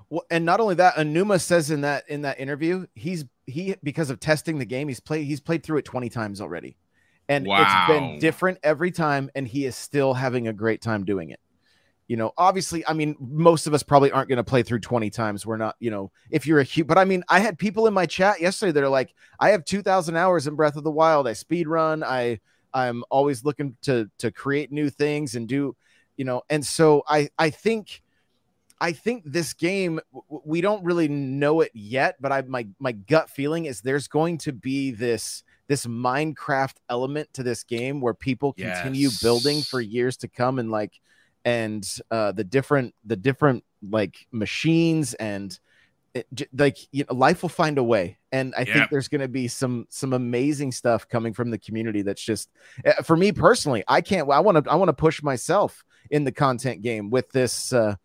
Well, 0.09 0.25
and 0.31 0.45
not 0.45 0.59
only 0.59 0.75
that, 0.75 0.95
Aonuma 0.95 1.39
says 1.39 1.69
in 1.71 1.81
that 1.81 2.09
in 2.09 2.21
that 2.23 2.39
interview, 2.39 2.87
he's 2.95 3.25
he 3.49 3.75
because 3.83 4.09
of 4.09 4.19
testing 4.19 4.59
the 4.59 4.65
game, 4.65 4.87
he's 4.87 4.99
played 4.99 5.25
he's 5.25 5.39
played 5.39 5.63
through 5.63 5.77
it 5.77 5.85
20 5.85 6.09
times 6.09 6.41
already. 6.41 6.77
And 7.27 7.45
wow. 7.45 7.61
it's 7.61 7.99
been 7.99 8.19
different 8.19 8.57
every 8.63 8.91
time, 8.91 9.29
and 9.35 9.47
he 9.47 9.65
is 9.65 9.75
still 9.75 10.15
having 10.15 10.47
a 10.47 10.53
great 10.53 10.81
time 10.81 11.05
doing 11.05 11.29
it. 11.29 11.39
You 12.07 12.17
know, 12.17 12.31
obviously, 12.35 12.83
I 12.87 12.93
mean, 12.93 13.15
most 13.19 13.67
of 13.67 13.75
us 13.75 13.83
probably 13.83 14.11
aren't 14.11 14.29
going 14.29 14.37
to 14.37 14.43
play 14.43 14.63
through 14.63 14.79
20 14.79 15.11
times. 15.11 15.45
We're 15.45 15.57
not, 15.57 15.75
you 15.79 15.91
know, 15.91 16.11
if 16.31 16.47
you're 16.47 16.59
a 16.59 16.63
huge, 16.63 16.87
but 16.87 16.97
I 16.97 17.05
mean, 17.05 17.23
I 17.29 17.39
had 17.39 17.59
people 17.59 17.85
in 17.85 17.93
my 17.93 18.07
chat 18.07 18.41
yesterday 18.41 18.71
that 18.71 18.83
are 18.83 18.89
like, 18.89 19.13
I 19.39 19.51
have 19.51 19.63
2,000 19.63 20.15
hours 20.15 20.47
in 20.47 20.55
Breath 20.55 20.75
of 20.75 20.83
the 20.83 20.89
Wild. 20.89 21.27
I 21.27 21.33
speed 21.33 21.67
run. 21.67 22.03
I, 22.03 22.39
I'm 22.73 23.03
always 23.11 23.43
looking 23.43 23.75
to 23.83 24.09
to 24.19 24.31
create 24.31 24.71
new 24.71 24.89
things 24.89 25.35
and 25.35 25.47
do 25.47 25.75
you 26.19 26.25
know, 26.25 26.41
and 26.49 26.65
so 26.65 27.03
I 27.07 27.29
I 27.39 27.49
think 27.49 28.01
I 28.81 28.93
think 28.93 29.23
this 29.25 29.53
game 29.53 29.99
we 30.29 30.61
don't 30.61 30.83
really 30.83 31.07
know 31.07 31.61
it 31.61 31.71
yet, 31.73 32.15
but 32.21 32.31
I 32.31 32.41
my 32.43 32.67
my 32.79 32.93
gut 32.93 33.29
feeling 33.29 33.65
is 33.65 33.81
there's 33.81 34.07
going 34.07 34.37
to 34.39 34.53
be 34.53 34.91
this 34.91 35.43
this 35.67 35.85
Minecraft 35.85 36.75
element 36.89 37.29
to 37.33 37.43
this 37.43 37.63
game 37.63 38.01
where 38.01 38.13
people 38.13 38.53
continue 38.53 39.09
yes. 39.09 39.21
building 39.21 39.61
for 39.61 39.81
years 39.81 40.17
to 40.17 40.27
come 40.27 40.59
and 40.59 40.71
like 40.71 40.99
and 41.45 41.97
uh 42.11 42.31
the 42.31 42.43
different 42.43 42.93
the 43.05 43.15
different 43.15 43.63
like 43.89 44.27
machines 44.31 45.13
and 45.15 45.59
it, 46.13 46.49
like 46.53 46.77
you 46.91 47.05
know 47.07 47.15
life 47.15 47.41
will 47.41 47.49
find 47.49 47.77
a 47.77 47.83
way 47.83 48.17
and 48.31 48.53
i 48.55 48.61
yep. 48.61 48.67
think 48.67 48.89
there's 48.89 49.07
going 49.07 49.21
to 49.21 49.27
be 49.27 49.47
some 49.47 49.85
some 49.89 50.11
amazing 50.13 50.71
stuff 50.71 51.07
coming 51.07 51.33
from 51.33 51.49
the 51.49 51.57
community 51.57 52.01
that's 52.01 52.21
just 52.21 52.49
eh, 52.83 52.93
for 53.03 53.15
me 53.15 53.31
personally 53.31 53.83
i 53.87 54.01
can't 54.01 54.29
i 54.29 54.39
want 54.39 54.63
to 54.63 54.69
i 54.71 54.75
want 54.75 54.89
to 54.89 54.93
push 54.93 55.23
myself 55.23 55.85
in 56.09 56.23
the 56.23 56.31
content 56.31 56.81
game 56.81 57.09
with 57.09 57.29
this 57.29 57.71
uh 57.71 57.95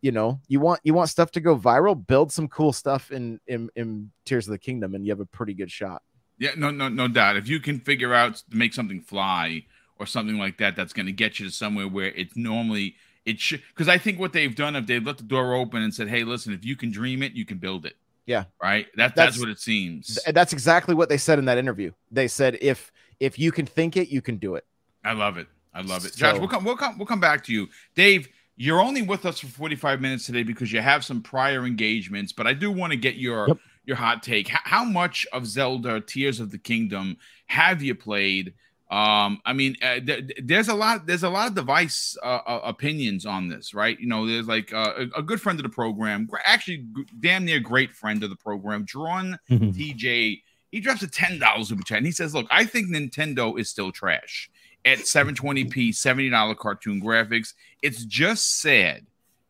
you 0.00 0.12
know 0.12 0.40
you 0.48 0.60
want 0.60 0.80
you 0.84 0.94
want 0.94 1.08
stuff 1.08 1.30
to 1.32 1.40
go 1.40 1.56
viral 1.56 2.06
build 2.06 2.32
some 2.32 2.48
cool 2.48 2.72
stuff 2.72 3.10
in 3.10 3.40
in, 3.46 3.68
in 3.76 4.10
tears 4.24 4.46
of 4.46 4.52
the 4.52 4.58
kingdom 4.58 4.94
and 4.94 5.04
you 5.04 5.10
have 5.12 5.20
a 5.20 5.26
pretty 5.26 5.54
good 5.54 5.70
shot 5.70 6.02
yeah 6.38 6.50
no 6.56 6.70
no 6.70 6.88
no 6.88 7.08
doubt 7.08 7.36
if 7.36 7.48
you 7.48 7.60
can 7.60 7.80
figure 7.80 8.14
out 8.14 8.36
to 8.36 8.56
make 8.56 8.72
something 8.72 9.00
fly 9.00 9.64
or 9.98 10.06
something 10.06 10.38
like 10.38 10.58
that 10.58 10.76
that's 10.76 10.92
going 10.92 11.06
to 11.06 11.12
get 11.12 11.38
you 11.38 11.46
to 11.46 11.52
somewhere 11.52 11.88
where 11.88 12.06
it's 12.14 12.36
normally 12.36 12.94
it 13.24 13.40
should 13.40 13.62
because 13.70 13.88
i 13.88 13.98
think 13.98 14.18
what 14.18 14.32
they've 14.32 14.54
done 14.54 14.76
if 14.76 14.86
they've 14.86 15.04
let 15.04 15.16
the 15.16 15.24
door 15.24 15.54
open 15.54 15.82
and 15.82 15.94
said 15.94 16.08
hey 16.08 16.24
listen 16.24 16.52
if 16.52 16.64
you 16.64 16.76
can 16.76 16.90
dream 16.90 17.22
it 17.22 17.32
you 17.32 17.44
can 17.44 17.58
build 17.58 17.84
it 17.84 17.96
yeah 18.26 18.44
right 18.62 18.86
that, 18.96 19.14
that's, 19.14 19.32
that's 19.32 19.40
what 19.40 19.48
it 19.48 19.58
seems 19.58 20.18
that's 20.32 20.52
exactly 20.52 20.94
what 20.94 21.08
they 21.08 21.18
said 21.18 21.38
in 21.38 21.44
that 21.44 21.58
interview 21.58 21.90
they 22.10 22.28
said 22.28 22.56
if 22.60 22.92
if 23.18 23.38
you 23.38 23.50
can 23.50 23.66
think 23.66 23.96
it 23.96 24.08
you 24.08 24.22
can 24.22 24.36
do 24.36 24.54
it 24.54 24.64
i 25.04 25.12
love 25.12 25.36
it 25.36 25.48
I 25.74 25.82
love 25.82 26.04
it, 26.04 26.16
Josh. 26.16 26.38
We'll 26.38 26.48
come. 26.48 26.64
We'll 26.64 26.76
come. 26.76 26.98
We'll 26.98 27.06
come 27.06 27.20
back 27.20 27.44
to 27.44 27.52
you, 27.52 27.68
Dave. 27.94 28.28
You're 28.60 28.80
only 28.80 29.02
with 29.02 29.24
us 29.24 29.38
for 29.38 29.46
45 29.46 30.00
minutes 30.00 30.26
today 30.26 30.42
because 30.42 30.72
you 30.72 30.80
have 30.80 31.04
some 31.04 31.22
prior 31.22 31.64
engagements, 31.64 32.32
but 32.32 32.48
I 32.48 32.54
do 32.54 32.72
want 32.72 32.90
to 32.90 32.96
get 32.96 33.14
your 33.14 33.46
yep. 33.46 33.58
your 33.84 33.96
hot 33.96 34.24
take. 34.24 34.50
H- 34.50 34.58
how 34.64 34.84
much 34.84 35.24
of 35.32 35.46
Zelda 35.46 36.00
Tears 36.00 36.40
of 36.40 36.50
the 36.50 36.58
Kingdom 36.58 37.18
have 37.46 37.82
you 37.82 37.94
played? 37.94 38.54
Um, 38.90 39.40
I 39.44 39.52
mean, 39.52 39.76
uh, 39.80 40.00
th- 40.00 40.32
there's 40.42 40.66
a 40.66 40.74
lot. 40.74 41.06
There's 41.06 41.22
a 41.22 41.28
lot 41.28 41.48
of 41.48 41.54
device 41.54 42.16
uh, 42.20 42.40
uh, 42.46 42.60
opinions 42.64 43.26
on 43.26 43.46
this, 43.46 43.74
right? 43.74 43.98
You 44.00 44.08
know, 44.08 44.26
there's 44.26 44.48
like 44.48 44.72
uh, 44.72 44.92
a, 44.96 45.20
a, 45.20 45.22
good 45.22 45.40
friend 45.40 45.58
of 45.60 45.62
the 45.62 45.68
program, 45.68 46.28
actually, 46.44 46.78
g- 46.78 47.06
damn 47.20 47.44
near 47.44 47.60
great 47.60 47.94
friend 47.94 48.24
of 48.24 48.30
the 48.30 48.36
program, 48.36 48.84
Drawn 48.84 49.38
mm-hmm. 49.48 49.70
TJ. 49.70 50.42
He 50.72 50.80
drops 50.80 51.02
a 51.02 51.08
ten 51.08 51.38
dollars 51.38 51.68
super 51.68 51.84
chat, 51.84 51.98
and 51.98 52.06
he 52.06 52.12
says, 52.12 52.34
"Look, 52.34 52.46
I 52.50 52.64
think 52.64 52.88
Nintendo 52.88 53.56
is 53.56 53.68
still 53.68 53.92
trash." 53.92 54.50
At 54.84 54.98
720p, 54.98 55.90
$70 55.90 56.56
cartoon 56.56 57.00
graphics. 57.00 57.54
It's 57.82 58.04
just 58.04 58.60
sad. 58.60 59.06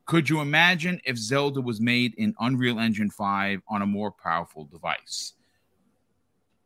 Could 0.07 0.31
you 0.31 0.41
imagine 0.41 1.01
if 1.05 1.19
Zelda 1.19 1.61
was 1.61 1.81
made 1.81 2.15
in 2.15 2.35
Unreal 2.41 2.79
Engine 2.79 3.11
5 3.11 3.61
on 3.69 3.83
a 3.83 3.87
more 3.87 4.11
powerful 4.11 4.65
device? 4.65 5.35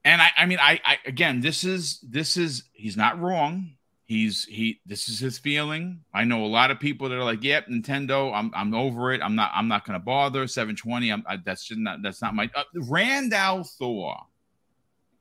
And 0.05 0.23
I, 0.23 0.31
I 0.37 0.47
mean, 0.47 0.59
I, 0.61 0.81
I 0.85 0.99
again, 1.07 1.41
this 1.41 1.65
is 1.65 2.01
this 2.03 2.37
is 2.37 2.65
he's 2.73 2.97
not 2.97 3.21
wrong. 3.21 3.73
He's 4.05 4.45
he 4.45 4.81
this 4.85 5.09
is 5.09 5.19
his 5.19 5.39
feeling. 5.39 6.01
I 6.13 6.25
know 6.25 6.45
a 6.45 6.47
lot 6.47 6.71
of 6.71 6.81
people 6.81 7.09
that 7.09 7.17
are 7.17 7.25
like, 7.25 7.43
"Yep, 7.43 7.69
Nintendo, 7.69 8.33
I'm 8.35 8.51
I'm 8.55 8.75
over 8.75 9.13
it. 9.13 9.21
I'm 9.23 9.37
not 9.37 9.53
I'm 9.55 9.69
not 9.69 9.85
going 9.85 9.99
to 9.99 10.05
bother 10.05 10.47
720. 10.47 11.11
I'm 11.11 11.25
I, 11.27 11.37
that's 11.37 11.65
just 11.65 11.81
not 11.81 12.03
that's 12.03 12.21
not 12.21 12.35
my 12.35 12.51
uh, 12.55 12.65
Rand 12.75 13.33
al 13.33 13.63
Thor, 13.63 14.17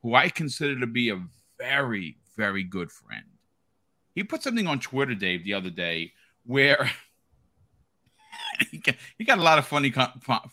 who 0.02 0.16
I 0.16 0.30
consider 0.30 0.80
to 0.80 0.88
be 0.88 1.10
a 1.10 1.24
very 1.60 2.18
very 2.36 2.64
good 2.64 2.92
friend. 2.92 3.24
He 4.14 4.24
put 4.24 4.44
something 4.44 4.68
on 4.68 4.80
Twitter, 4.80 5.16
Dave, 5.16 5.44
the 5.44 5.54
other 5.54 5.70
day 5.70 6.14
where 6.46 6.90
he, 8.72 8.78
got, 8.78 9.38
a 9.38 9.42
lot 9.42 9.58
of 9.58 9.66
funny 9.66 9.94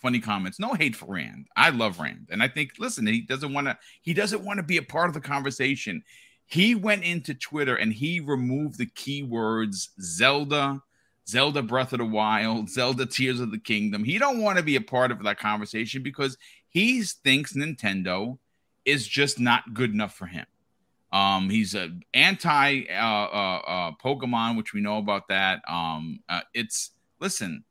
funny 0.01 0.21
comments. 0.21 0.59
No 0.59 0.75
hate 0.75 0.97
for 0.97 1.07
Rand. 1.07 1.49
I 1.57 1.71
love 1.71 1.99
Rand, 1.99 2.29
and 2.31 2.43
I 2.43 2.49
think 2.49 2.73
listen, 2.79 3.07
he 3.07 3.21
doesn't 3.21 3.53
want 3.53 3.67
to 3.67 3.79
he 4.03 4.15
doesn't 4.15 4.45
want 4.45 4.59
to 4.59 4.63
be 4.63 4.77
a 4.77 4.83
part 4.83 5.09
of 5.09 5.15
the 5.15 5.21
conversation. 5.21 6.03
He 6.47 6.75
went 6.75 7.05
into 7.05 7.35
Twitter 7.35 7.77
and 7.77 7.93
he 7.93 8.21
removed 8.21 8.79
the 8.79 8.87
keywords 8.87 9.89
Zelda, 10.01 10.81
Zelda 11.29 11.63
Breath 11.63 11.93
of 11.93 11.99
the 11.99 12.07
Wild, 12.07 12.71
Zelda 12.71 13.05
Tears 13.05 13.41
of 13.41 13.51
the 13.51 13.59
Kingdom. 13.59 14.03
He 14.03 14.19
don't 14.19 14.41
want 14.41 14.57
to 14.57 14.65
be 14.65 14.77
a 14.77 14.81
part 14.81 15.11
of 15.11 15.23
that 15.25 15.39
conversation 15.39 16.03
because 16.03 16.39
he 16.71 17.03
thinks 17.03 17.53
Nintendo 17.53 18.39
is 18.87 19.07
just 19.07 19.39
not 19.39 19.75
good 19.75 19.93
enough 19.93 20.15
for 20.15 20.25
him. 20.25 20.47
Um, 21.13 21.49
he's 21.49 21.75
a 21.75 21.91
anti 22.13 22.85
uh, 22.91 22.93
uh, 22.93 23.63
uh, 23.67 23.93
Pokemon, 24.03 24.57
which 24.57 24.75
we 24.75 24.81
know 24.81 24.99
about 24.99 25.29
that. 25.29 25.63
Um, 25.69 26.21
uh, 26.29 26.43
it's 26.55 26.91
listen, 27.21 27.65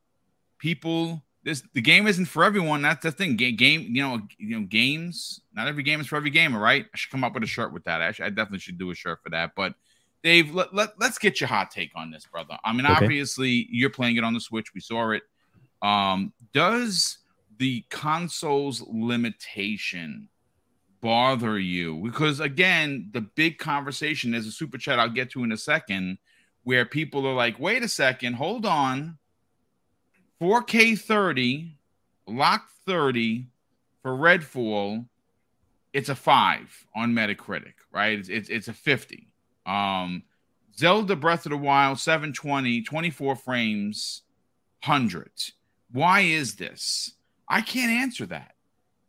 people. 0.57 1.23
This 1.43 1.63
the 1.73 1.81
game 1.81 2.07
isn't 2.07 2.25
for 2.25 2.43
everyone. 2.43 2.81
That's 2.81 3.03
the 3.03 3.11
thing. 3.11 3.37
Game, 3.37 3.55
game, 3.55 3.81
you 3.89 4.01
know, 4.01 4.21
you 4.37 4.59
know, 4.59 4.65
games. 4.65 5.41
Not 5.53 5.67
every 5.67 5.83
game 5.83 6.01
is 6.01 6.07
for 6.07 6.17
every 6.17 6.29
gamer, 6.29 6.59
right? 6.59 6.85
I 6.93 6.97
should 6.97 7.11
come 7.11 7.23
up 7.23 7.33
with 7.35 7.43
a 7.43 7.47
shirt 7.47 7.71
with 7.71 7.83
that. 7.85 8.01
I, 8.01 8.11
should, 8.11 8.25
I 8.25 8.29
definitely 8.29 8.59
should 8.59 8.77
do 8.77 8.91
a 8.91 8.95
shirt 8.95 9.19
for 9.23 9.29
that. 9.29 9.51
But 9.55 9.75
Dave, 10.23 10.53
let, 10.53 10.75
let 10.75 10.91
us 10.99 11.17
get 11.17 11.39
your 11.39 11.47
hot 11.47 11.71
take 11.71 11.91
on 11.95 12.11
this, 12.11 12.25
brother. 12.25 12.57
I 12.65 12.73
mean, 12.73 12.85
okay. 12.85 13.05
obviously, 13.05 13.67
you're 13.69 13.89
playing 13.89 14.17
it 14.17 14.23
on 14.23 14.33
the 14.33 14.41
Switch. 14.41 14.73
We 14.73 14.81
saw 14.81 15.11
it. 15.11 15.23
Um, 15.81 16.33
does 16.53 17.19
the 17.59 17.85
console's 17.89 18.83
limitation 18.87 20.27
bother 21.07 21.57
you? 21.57 21.95
Because 22.03 22.41
again, 22.41 23.07
the 23.13 23.21
big 23.21 23.59
conversation 23.59 24.33
is 24.33 24.45
a 24.45 24.51
super 24.51 24.77
chat 24.77 24.99
I'll 24.99 25.07
get 25.07 25.29
to 25.31 25.43
in 25.45 25.53
a 25.53 25.57
second, 25.57 26.17
where 26.65 26.83
people 26.83 27.25
are 27.25 27.33
like, 27.33 27.57
wait 27.61 27.81
a 27.81 27.87
second, 27.87 28.33
hold 28.33 28.65
on. 28.65 29.17
4K 30.41 30.99
30, 30.99 31.77
lock 32.27 32.67
30 32.85 33.47
for 34.01 34.11
Redfall, 34.11 35.05
it's 35.93 36.09
a 36.09 36.15
five 36.15 36.85
on 36.93 37.13
Metacritic, 37.13 37.75
right? 37.89 38.19
It's, 38.19 38.27
it's, 38.27 38.49
it's 38.49 38.67
a 38.67 38.73
50. 38.73 39.29
Um, 39.65 40.23
Zelda 40.77 41.15
Breath 41.15 41.45
of 41.45 41.51
the 41.51 41.57
Wild, 41.57 41.99
720, 41.99 42.81
24 42.81 43.37
frames, 43.37 44.23
100. 44.83 45.31
Why 45.89 46.19
is 46.19 46.57
this? 46.57 47.13
I 47.47 47.61
can't 47.61 47.93
answer 47.93 48.25
that. 48.25 48.56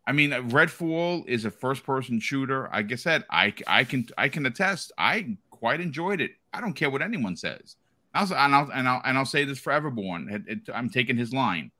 I 0.08 0.12
mean, 0.12 0.30
Redfall 0.30 1.28
is 1.28 1.44
a 1.44 1.50
first-person 1.50 2.20
shooter. 2.20 2.70
Like 2.72 2.90
I 2.90 2.94
said, 2.94 3.24
I, 3.28 3.52
I 3.66 3.84
can 3.84 4.08
I 4.16 4.28
can 4.30 4.46
attest. 4.46 4.90
I 4.96 5.36
quite 5.50 5.82
enjoyed 5.82 6.22
it. 6.22 6.30
I 6.54 6.62
don't 6.62 6.72
care 6.72 6.90
what 6.90 7.02
anyone 7.02 7.36
says. 7.36 7.76
I'll, 8.14 8.32
and 8.32 8.54
I'll 8.54 8.70
and 8.72 8.88
I'll 8.88 9.02
and 9.04 9.18
I'll 9.18 9.26
say 9.26 9.44
this 9.44 9.58
for 9.58 9.70
Everborn. 9.70 10.32
It, 10.32 10.42
it, 10.46 10.58
I'm 10.74 10.88
taking 10.88 11.18
his 11.18 11.34
line. 11.34 11.70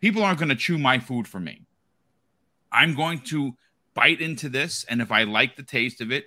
People 0.00 0.22
aren't 0.24 0.38
going 0.38 0.48
to 0.48 0.56
chew 0.56 0.78
my 0.78 0.98
food 0.98 1.28
for 1.28 1.40
me. 1.40 1.66
I'm 2.72 2.94
going 2.94 3.20
to 3.32 3.52
bite 3.92 4.22
into 4.22 4.48
this, 4.48 4.84
and 4.88 5.02
if 5.02 5.12
I 5.12 5.24
like 5.24 5.56
the 5.56 5.62
taste 5.62 6.00
of 6.00 6.10
it, 6.10 6.24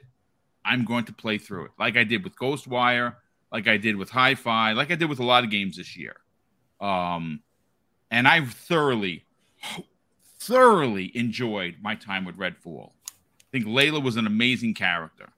I'm 0.63 0.85
going 0.85 1.05
to 1.05 1.13
play 1.13 1.37
through 1.39 1.65
it, 1.65 1.71
like 1.79 1.97
I 1.97 2.03
did 2.03 2.23
with 2.23 2.35
Ghostwire, 2.35 3.15
like 3.51 3.67
I 3.67 3.77
did 3.77 3.95
with 3.95 4.11
Hi-Fi, 4.11 4.73
like 4.73 4.91
I 4.91 4.95
did 4.95 5.09
with 5.09 5.19
a 5.19 5.25
lot 5.25 5.43
of 5.43 5.49
games 5.49 5.77
this 5.77 5.97
year. 5.97 6.17
Um, 6.79 7.41
and 8.11 8.27
I 8.27 8.45
thoroughly, 8.45 9.25
thoroughly 10.41 11.15
enjoyed 11.15 11.75
my 11.81 11.93
time 11.95 12.25
with 12.25 12.35
Redfall. 12.37 12.89
I 13.07 13.51
think 13.51 13.65
Layla 13.65 14.01
was 14.01 14.15
an 14.15 14.25
amazing 14.25 14.73
character. 14.73 15.29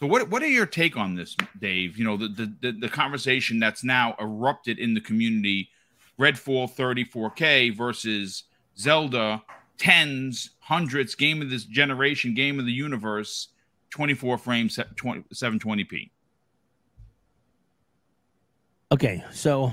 So 0.00 0.06
what 0.06 0.30
what 0.30 0.42
are 0.42 0.48
your 0.48 0.66
take 0.66 0.96
on 0.96 1.16
this, 1.16 1.36
Dave? 1.60 1.98
You 1.98 2.04
know, 2.04 2.16
the 2.16 2.28
the 2.28 2.54
the, 2.60 2.72
the 2.72 2.88
conversation 2.88 3.58
that's 3.58 3.84
now 3.84 4.14
erupted 4.20 4.78
in 4.78 4.94
the 4.94 5.00
community, 5.00 5.68
Redfall 6.18 6.70
34K 6.72 7.76
versus 7.76 8.44
Zelda 8.78 9.42
tens, 9.76 10.50
hundreds, 10.60 11.14
game 11.14 11.42
of 11.42 11.50
this 11.50 11.64
generation, 11.64 12.34
game 12.34 12.58
of 12.58 12.66
the 12.66 12.72
universe, 12.72 13.48
24 13.90 14.38
frames, 14.38 14.76
720p. 14.76 16.10
Okay, 18.90 19.24
so 19.32 19.72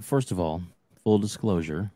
first 0.00 0.30
of 0.32 0.40
all, 0.40 0.62
full 1.04 1.18
disclosure, 1.18 1.90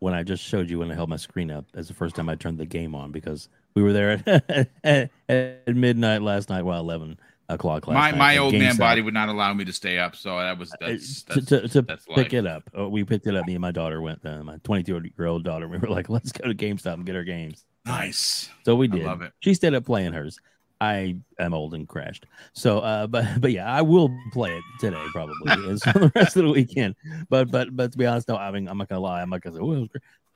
when 0.00 0.14
I 0.14 0.22
just 0.22 0.42
showed 0.42 0.68
you 0.68 0.80
when 0.80 0.90
I 0.90 0.94
held 0.94 1.08
my 1.08 1.16
screen 1.16 1.50
up, 1.50 1.66
as 1.74 1.88
the 1.88 1.94
first 1.94 2.16
time 2.16 2.28
I 2.28 2.34
turned 2.34 2.58
the 2.58 2.66
game 2.66 2.94
on 2.94 3.12
because 3.12 3.48
we 3.74 3.82
were 3.82 3.92
there 3.92 4.22
at, 4.48 4.70
at, 4.82 5.10
at 5.28 5.76
midnight 5.76 6.22
last 6.22 6.48
night, 6.50 6.62
well, 6.62 6.80
eleven 6.80 7.20
o'clock 7.48 7.86
last 7.86 7.94
my, 7.94 8.10
night. 8.10 8.18
My 8.18 8.36
old 8.38 8.54
man 8.54 8.76
body 8.76 9.02
would 9.02 9.14
not 9.14 9.28
allow 9.28 9.52
me 9.52 9.64
to 9.64 9.72
stay 9.72 9.98
up, 9.98 10.16
so 10.16 10.38
that 10.38 10.58
was 10.58 10.74
that's, 10.80 11.22
that's 11.22 11.46
to, 11.46 11.60
to, 11.60 11.68
to 11.68 11.82
that's 11.82 12.06
pick 12.06 12.16
life. 12.16 12.32
it 12.32 12.46
up. 12.46 12.70
Uh, 12.76 12.88
we 12.88 13.04
picked 13.04 13.26
it 13.26 13.36
up. 13.36 13.46
Me 13.46 13.54
and 13.54 13.62
my 13.62 13.72
daughter 13.72 14.00
went. 14.00 14.24
Uh, 14.24 14.42
my 14.42 14.56
22 14.64 15.10
year 15.18 15.26
old 15.26 15.44
daughter. 15.44 15.68
We 15.70 15.78
were 15.78 15.88
like, 15.88 16.08
let's 16.08 16.32
go 16.32 16.48
to 16.48 16.54
GameStop 16.54 16.94
and 16.94 17.06
get 17.06 17.14
our 17.14 17.22
games. 17.22 17.64
Nice. 17.86 18.48
So 18.64 18.74
we 18.74 18.88
did. 18.88 19.02
I 19.02 19.06
love 19.06 19.22
it. 19.22 19.32
She 19.40 19.54
stayed 19.54 19.74
up 19.74 19.84
playing 19.84 20.14
hers. 20.14 20.38
I 20.80 21.16
am 21.38 21.52
old 21.52 21.74
and 21.74 21.86
crashed. 21.86 22.26
So, 22.52 22.78
uh, 22.78 23.06
but 23.06 23.26
but 23.40 23.52
yeah, 23.52 23.70
I 23.70 23.82
will 23.82 24.10
play 24.32 24.56
it 24.56 24.64
today 24.78 25.04
probably, 25.12 25.34
and 25.46 25.80
so 25.80 25.90
the 25.94 26.12
rest 26.14 26.36
of 26.36 26.44
the 26.44 26.50
weekend. 26.50 26.94
But 27.28 27.50
but 27.50 27.74
but 27.76 27.92
to 27.92 27.98
be 27.98 28.06
honest, 28.06 28.28
no, 28.28 28.36
I 28.36 28.50
mean 28.50 28.68
I'm 28.68 28.78
not 28.78 28.88
gonna 28.88 29.00
lie, 29.00 29.22
I'm 29.22 29.30
not 29.30 29.42
gonna 29.42 29.56
say, 29.56 29.62
oh, 29.62 29.88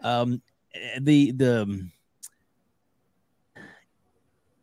um, 0.02 0.42
eh, 0.74 0.98
the 1.00 1.33
the 1.33 1.88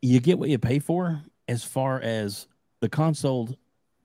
you 0.02 0.20
get 0.20 0.38
what 0.38 0.48
you 0.48 0.58
pay 0.58 0.78
for 0.78 1.22
as 1.48 1.64
far 1.64 2.00
as 2.00 2.48
the 2.80 2.88
console, 2.88 3.48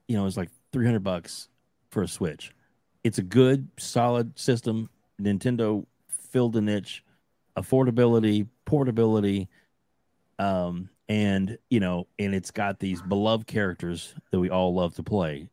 you 0.06 0.16
know, 0.16 0.26
is 0.26 0.36
like 0.36 0.50
300 0.72 1.02
bucks 1.02 1.48
for 1.90 2.02
a 2.02 2.08
Switch. 2.08 2.54
It's 3.02 3.18
a 3.18 3.22
good, 3.22 3.68
solid 3.78 4.38
system. 4.38 4.88
Nintendo 5.20 5.84
filled 6.06 6.56
a 6.56 6.60
niche, 6.60 7.04
affordability, 7.56 8.46
portability, 8.64 9.48
um, 10.38 10.88
and 11.08 11.58
you 11.70 11.80
know, 11.80 12.06
and 12.18 12.34
it's 12.34 12.50
got 12.50 12.78
these 12.78 13.00
beloved 13.00 13.46
characters 13.46 14.14
that 14.30 14.40
we 14.40 14.50
all 14.50 14.74
love 14.74 14.94
to 14.96 15.02
play, 15.02 15.48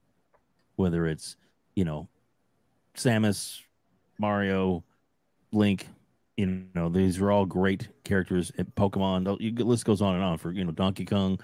whether 0.76 1.08
it's 1.08 1.38
you 1.76 1.86
know, 1.86 2.08
Samus, 2.96 3.62
Mario, 4.18 4.84
Link. 5.52 5.88
You 6.38 6.66
know, 6.74 6.90
these 6.90 7.20
are 7.22 7.32
all 7.32 7.46
great 7.46 7.88
characters. 8.04 8.52
At 8.58 8.74
Pokemon, 8.76 9.24
the 9.56 9.64
list 9.64 9.86
goes 9.86 10.02
on 10.02 10.16
and 10.16 10.24
on 10.24 10.38
for 10.38 10.52
you 10.52 10.66
know 10.66 10.72
Donkey 10.72 11.06
Kong, 11.06 11.40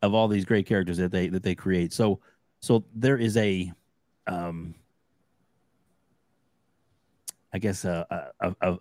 of 0.00 0.14
all 0.14 0.28
these 0.28 0.44
great 0.46 0.66
characters 0.66 0.96
that 0.98 1.10
they 1.12 1.28
that 1.28 1.42
they 1.42 1.54
create. 1.54 1.92
So, 1.92 2.20
so 2.60 2.84
there 2.94 3.18
is 3.18 3.36
a, 3.36 3.70
um, 4.26 4.74
I 7.52 7.58
guess 7.58 7.84
a 7.84 8.32
a, 8.40 8.54
a, 8.62 8.78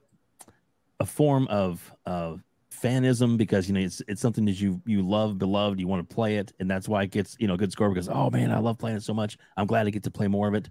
a 1.02 1.06
form 1.06 1.48
of 1.48 1.94
of 2.06 2.42
fanism 2.84 3.38
because 3.38 3.68
you 3.68 3.74
know 3.74 3.80
it's 3.80 4.02
it's 4.08 4.22
something 4.22 4.46
that 4.46 4.60
you 4.60 4.82
you 4.86 5.02
love, 5.02 5.38
beloved, 5.38 5.80
you 5.80 5.88
want 5.88 6.08
to 6.08 6.14
play 6.14 6.38
it, 6.38 6.52
and 6.60 6.70
that's 6.70 6.88
why 6.88 7.04
it 7.04 7.12
gets 7.12 7.36
you 7.40 7.48
know 7.48 7.54
a 7.54 7.58
good 7.58 7.72
score 7.72 7.90
because 7.90 8.10
oh 8.10 8.30
man, 8.30 8.52
I 8.52 8.60
love 8.60 8.78
playing 8.78 8.98
it 8.98 9.04
so 9.04 9.14
much. 9.14 9.38
I'm 9.56 9.66
glad 9.66 9.88
I 9.88 9.90
get 9.90 10.04
to 10.04 10.12
play 10.12 10.28
more 10.28 10.48
of 10.48 10.54
it. 10.54 10.70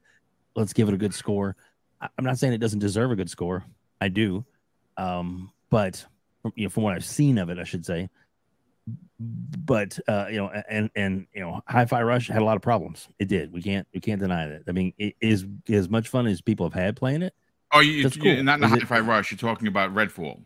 Let's 0.55 0.73
give 0.73 0.89
it 0.89 0.95
a 0.95 0.99
good 0.99 1.15
score. 1.15 1.57
I'm 2.01 2.25
not 2.25 2.39
saying 2.39 2.53
it 2.53 2.59
doesn't 2.59 2.81
deserve 2.81 3.11
a 3.11 3.17
good 3.17 3.31
score. 3.31 3.65
I 4.01 4.09
do, 4.09 4.45
um, 4.97 5.51
but 5.71 6.05
you 6.55 6.65
know 6.65 6.71
from 6.71 6.83
what 6.83 6.95
I've 6.95 7.05
seen 7.05 7.39
of 7.39 7.49
it, 7.49 7.59
I 7.59 7.65
should 7.65 7.87
say. 7.87 8.11
But 9.19 9.99
uh, 10.09 10.27
you 10.31 10.37
know, 10.37 10.49
and 10.69 10.91
and 10.95 11.27
you 11.33 11.41
know, 11.41 11.63
Hi-Fi 11.67 12.03
Rush 12.03 12.29
had 12.29 12.43
a 12.43 12.45
lot 12.45 12.57
of 12.57 12.63
problems. 12.63 13.09
It 13.19 13.29
did. 13.29 13.53
We 13.53 13.63
can't 13.63 13.87
we 13.95 14.01
can't 14.01 14.21
deny 14.21 14.49
that. 14.49 14.63
I 14.69 14.73
mean, 14.73 14.93
it 14.99 15.15
is 15.21 15.47
as 15.69 15.89
much 15.89 16.09
fun 16.09 16.27
as 16.27 16.41
people 16.41 16.67
have 16.67 16.75
had 16.75 16.97
playing 16.97 17.23
it. 17.23 17.35
Oh, 17.75 17.81
you, 17.81 18.09
cool. 18.11 18.27
you 18.27 18.43
not 18.43 18.61
in 18.61 18.69
Hi-Fi 18.69 19.01
Rush. 19.01 19.31
You're 19.31 19.39
talking 19.39 19.67
about 19.67 19.95
Redfall. 19.95 20.43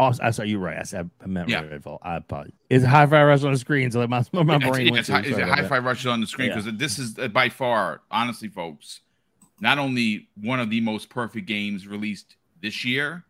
Oh, 0.00 0.14
I 0.22 0.30
saw 0.30 0.44
you 0.44 0.58
right. 0.58 0.78
I 0.78 0.84
said 0.84 1.10
I 1.22 1.26
meant 1.26 1.50
yeah. 1.50 1.62
Redfall. 1.62 1.98
I 2.00 2.16
apologize. 2.16 2.54
Is 2.70 2.82
Hi-Fi 2.82 3.22
Rush 3.22 3.44
on 3.44 3.52
the 3.52 3.58
screen? 3.58 3.90
So 3.90 4.00
like 4.00 4.08
my 4.08 4.24
my 4.32 4.56
brain 4.56 4.94
it's, 4.96 5.10
went 5.10 5.26
it's, 5.26 5.36
to. 5.36 5.46
Hi-Fi 5.46 5.78
Rush 5.80 6.06
on 6.06 6.22
the 6.22 6.26
screen 6.26 6.48
because 6.48 6.64
yeah. 6.64 6.72
this 6.74 6.98
is 6.98 7.18
uh, 7.18 7.28
by 7.28 7.50
far, 7.50 8.00
honestly, 8.10 8.48
folks, 8.48 9.00
not 9.60 9.78
only 9.78 10.30
one 10.40 10.58
of 10.58 10.70
the 10.70 10.80
most 10.80 11.10
perfect 11.10 11.46
games 11.46 11.86
released 11.86 12.36
this 12.62 12.82
year, 12.82 13.24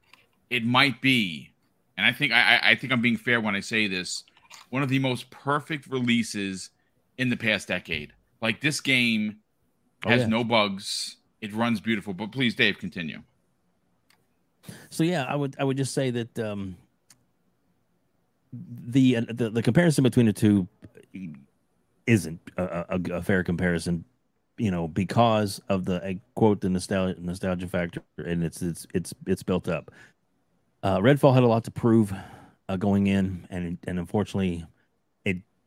it 0.49 0.65
might 0.65 1.03
be, 1.03 1.51
and 1.97 2.07
I 2.07 2.13
think 2.13 2.33
I, 2.33 2.61
I 2.63 2.75
think 2.77 2.93
I'm 2.93 3.03
being 3.03 3.17
fair 3.17 3.41
when 3.41 3.57
I 3.57 3.61
say 3.61 3.89
this, 3.89 4.23
one 4.69 4.85
of 4.85 4.89
the 4.89 5.01
most 5.01 5.29
perfect 5.31 5.89
releases 5.89 6.71
in 7.19 7.31
the 7.31 7.37
past 7.37 7.67
decade. 7.67 8.13
Like 8.41 8.61
this 8.61 8.81
game 8.81 9.39
oh, 10.07 10.11
has 10.11 10.21
oh, 10.21 10.23
yeah. 10.23 10.29
no 10.29 10.45
bugs. 10.45 11.17
It 11.41 11.53
runs 11.53 11.81
beautiful. 11.81 12.15
But 12.15 12.31
please, 12.31 12.55
Dave, 12.55 12.79
continue. 12.79 13.23
So 14.91 15.05
yeah, 15.05 15.25
I 15.25 15.37
would 15.37 15.57
I 15.59 15.65
would 15.65 15.77
just 15.77 15.95
say 15.95 16.11
that 16.11 16.39
um, 16.39 16.77
the, 18.53 19.17
uh, 19.17 19.23
the 19.29 19.51
the 19.51 19.63
comparison 19.63 20.03
between 20.03 20.27
the 20.27 20.33
two 20.33 20.67
isn't 22.07 22.41
a, 22.57 22.85
a, 22.89 23.01
a 23.15 23.23
fair 23.23 23.45
comparison 23.45 24.05
you 24.59 24.71
know 24.71 24.89
because 24.89 25.61
of 25.69 25.85
the 25.85 26.05
I 26.05 26.21
quote 26.35 26.61
the 26.61 26.69
nostalgia 26.69 27.21
nostalgia 27.21 27.69
factor 27.69 28.03
and 28.19 28.45
it's 28.45 28.63
it's 28.63 28.87
it's 28.95 29.15
it's 29.27 29.43
built 29.43 29.69
up. 29.69 29.91
Uh 30.83 30.99
redfall 30.99 31.35
had 31.35 31.43
a 31.43 31.49
lot 31.49 31.65
to 31.65 31.71
prove 31.71 32.13
uh, 32.69 32.77
going 32.77 33.07
in 33.07 33.47
and 33.51 33.79
and 33.87 33.99
unfortunately 33.99 34.67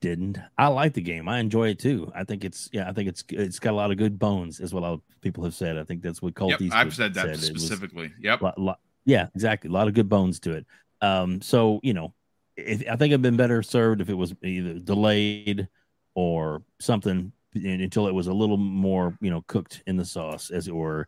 didn't 0.04 0.38
i 0.58 0.68
like 0.68 0.94
the 0.94 1.02
game 1.02 1.28
i 1.28 1.40
enjoy 1.40 1.70
it 1.70 1.80
too 1.80 2.12
i 2.14 2.24
think 2.24 2.44
it's 2.44 2.70
yeah 2.72 2.88
i 2.90 2.94
think 2.94 3.08
it's 3.08 3.24
it's 3.30 3.58
got 3.58 3.72
a 3.72 3.76
lot 3.76 3.90
of 3.90 3.98
good 3.98 4.20
bones 4.20 4.60
is 4.60 4.74
what 4.74 5.00
people 5.22 5.44
have 5.44 5.56
said 5.56 5.78
i 5.78 5.84
think 5.84 6.02
that's 6.02 6.22
what 6.22 6.36
Colt 6.36 6.52
yep, 6.52 6.72
i've 6.74 6.94
said 6.94 7.14
that 7.14 7.38
said. 7.38 7.40
specifically 7.40 8.12
yep 8.20 8.42
lot, 8.42 8.60
lot, 8.60 8.80
yeah 9.06 9.28
exactly 9.34 9.70
a 9.70 9.74
lot 9.74 9.88
of 9.88 9.94
good 9.94 10.10
bones 10.10 10.40
to 10.42 10.52
it 10.52 10.66
um 11.02 11.42
so 11.42 11.80
you 11.84 11.94
know 11.94 12.14
if, 12.58 12.82
i 12.82 12.96
think 12.96 13.12
it'd 13.12 13.22
been 13.22 13.38
better 13.38 13.64
served 13.64 14.02
if 14.02 14.10
it 14.10 14.14
was 14.14 14.36
either 14.44 14.78
delayed 14.80 15.68
or 16.16 16.62
something 16.80 17.32
until 17.56 18.08
it 18.08 18.14
was 18.14 18.28
a 18.28 18.34
little 18.34 18.58
more, 18.58 19.18
you 19.22 19.30
know, 19.30 19.44
cooked 19.48 19.84
in 19.88 19.98
the 19.98 20.06
sauce, 20.06 20.50
as 20.50 20.68
it 20.68 20.76
were. 20.76 21.08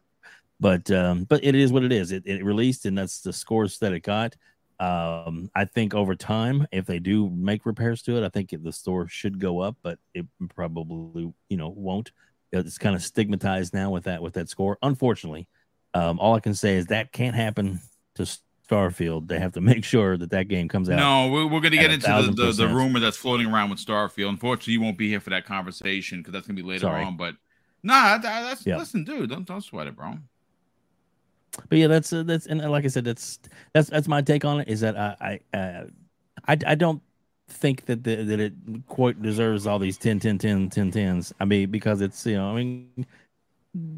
But 0.60 0.90
um, 0.92 1.26
but 1.26 1.44
it 1.44 1.56
is 1.56 1.72
what 1.72 1.84
it 1.84 1.92
is. 1.92 2.12
It, 2.12 2.24
it 2.26 2.44
released, 2.44 2.86
and 2.86 2.98
that's 2.98 3.22
the 3.22 3.34
scores 3.34 3.78
that 3.80 3.94
it 3.94 4.02
got. 4.02 4.36
Um, 4.80 5.50
I 5.56 5.66
think 5.66 5.94
over 5.94 6.16
time, 6.16 6.68
if 6.72 6.86
they 6.86 7.00
do 7.00 7.30
make 7.30 7.66
repairs 7.66 8.02
to 8.04 8.18
it, 8.18 8.26
I 8.26 8.30
think 8.30 8.54
the 8.62 8.74
store 8.74 9.08
should 9.08 9.40
go 9.40 9.60
up, 9.60 9.78
but 9.82 10.00
it 10.14 10.26
probably 10.54 11.34
you 11.50 11.58
know 11.58 11.70
won't. 11.70 12.12
It's 12.52 12.78
kind 12.78 12.96
of 12.96 13.04
stigmatized 13.04 13.74
now 13.74 13.90
with 13.90 14.04
that 14.06 14.22
with 14.22 14.34
that 14.34 14.50
score. 14.50 14.78
Unfortunately, 14.82 15.48
um, 15.94 16.20
all 16.20 16.36
I 16.36 16.40
can 16.40 16.54
say 16.54 16.76
is 16.76 16.88
that 16.88 17.12
can't 17.12 17.36
happen 17.36 17.80
to 18.16 18.28
Starfield. 18.70 19.28
They 19.28 19.40
have 19.40 19.54
to 19.54 19.62
make 19.62 19.84
sure 19.84 20.18
that 20.18 20.32
that 20.32 20.48
game 20.48 20.68
comes 20.68 20.90
out. 20.90 20.98
No, 20.98 21.32
we're, 21.32 21.46
we're 21.46 21.62
going 21.62 21.72
to 21.72 21.78
get 21.78 21.92
into 21.92 22.08
the, 22.08 22.46
the, 22.46 22.52
the, 22.52 22.68
rumor 22.68 23.00
that's 23.00 23.18
floating 23.18 23.48
around 23.48 23.70
with 23.70 23.80
Starfield. 23.80 24.30
Unfortunately, 24.30 24.74
you 24.74 24.82
won't 24.82 24.98
be 24.98 25.10
here 25.10 25.20
for 25.20 25.30
that 25.32 25.46
conversation 25.46 26.20
because 26.20 26.34
that's 26.34 26.48
going 26.48 26.56
to 26.56 26.62
be 26.62 26.68
later 26.68 26.82
Sorry. 26.82 27.04
on. 27.04 27.18
But 27.18 27.36
nah, 27.84 28.18
that, 28.18 28.22
that's 28.22 28.66
yep. 28.66 28.80
listen, 28.80 29.04
dude, 29.04 29.30
don't 29.30 29.46
don't 29.46 29.62
sweat 29.62 29.88
it, 29.88 29.96
bro. 29.96 30.18
But 31.70 31.78
yeah, 31.78 31.88
that's 31.88 32.12
uh, 32.14 32.24
that's 32.24 32.48
and 32.48 32.60
like 32.70 32.86
I 32.86 32.88
said, 32.88 33.06
that's 33.06 33.40
that's 33.74 33.90
that's 33.90 34.08
my 34.08 34.22
take 34.22 34.46
on 34.46 34.62
it. 34.62 34.68
Is 34.68 34.82
that 34.82 34.98
I 34.98 35.40
I 35.54 35.58
uh, 35.58 35.86
I, 36.48 36.58
I 36.68 36.76
don't 36.76 37.02
think 37.48 37.86
that 37.86 38.04
the, 38.04 38.16
that 38.24 38.40
it 38.40 38.54
quite 38.88 39.22
deserves 39.22 39.68
all 39.68 39.80
these 39.80 39.98
10 39.98 40.20
10 40.20 40.38
10 40.38 40.70
10 40.70 40.92
10s. 40.92 41.34
I 41.40 41.46
mean, 41.46 41.70
because 41.70 42.02
it's 42.02 42.26
you 42.26 42.36
know, 42.36 42.52
I 42.52 42.56
mean, 42.56 43.06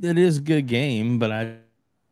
it 0.02 0.17
is 0.17 0.38
a 0.38 0.41
good 0.41 0.67
game, 0.67 1.20
but 1.20 1.32
I 1.32 1.58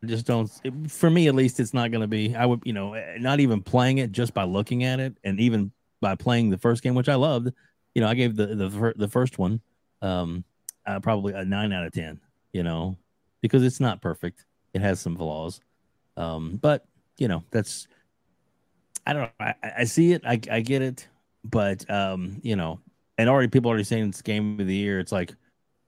just 0.04 0.26
don't 0.26 0.50
for 0.88 1.10
me 1.10 1.26
at 1.28 1.34
least 1.34 1.58
it's 1.58 1.72
not 1.72 1.90
going 1.90 2.00
to 2.00 2.06
be 2.06 2.34
i 2.36 2.44
would 2.44 2.60
you 2.64 2.72
know 2.72 2.94
not 3.18 3.40
even 3.40 3.62
playing 3.62 3.98
it 3.98 4.12
just 4.12 4.34
by 4.34 4.44
looking 4.44 4.84
at 4.84 5.00
it 5.00 5.16
and 5.24 5.40
even 5.40 5.72
by 6.00 6.14
playing 6.14 6.50
the 6.50 6.58
first 6.58 6.82
game 6.82 6.94
which 6.94 7.08
i 7.08 7.14
loved 7.14 7.50
you 7.94 8.02
know 8.02 8.08
i 8.08 8.14
gave 8.14 8.36
the 8.36 8.46
the, 8.46 8.92
the 8.96 9.08
first 9.08 9.38
one 9.38 9.60
um 10.02 10.44
uh, 10.86 11.00
probably 11.00 11.32
a 11.32 11.44
9 11.44 11.72
out 11.72 11.86
of 11.86 11.92
10 11.92 12.20
you 12.52 12.62
know 12.62 12.96
because 13.40 13.64
it's 13.64 13.80
not 13.80 14.00
perfect 14.00 14.44
it 14.76 14.82
has 14.82 15.00
some 15.00 15.16
flaws 15.16 15.60
um 16.16 16.58
but 16.62 16.86
you 17.18 17.28
know 17.28 17.42
that's 17.50 17.88
i 19.06 19.12
don't 19.12 19.22
know 19.22 19.30
i, 19.40 19.54
I 19.78 19.84
see 19.84 20.12
it 20.12 20.22
I, 20.24 20.40
I 20.50 20.60
get 20.60 20.82
it 20.82 21.08
but 21.44 21.88
um 21.90 22.40
you 22.42 22.56
know 22.56 22.80
and 23.18 23.28
already 23.28 23.48
people 23.48 23.68
already 23.68 23.84
saying 23.84 24.08
it's 24.08 24.22
game 24.22 24.60
of 24.60 24.66
the 24.66 24.74
year 24.74 25.00
it's 25.00 25.12
like 25.12 25.34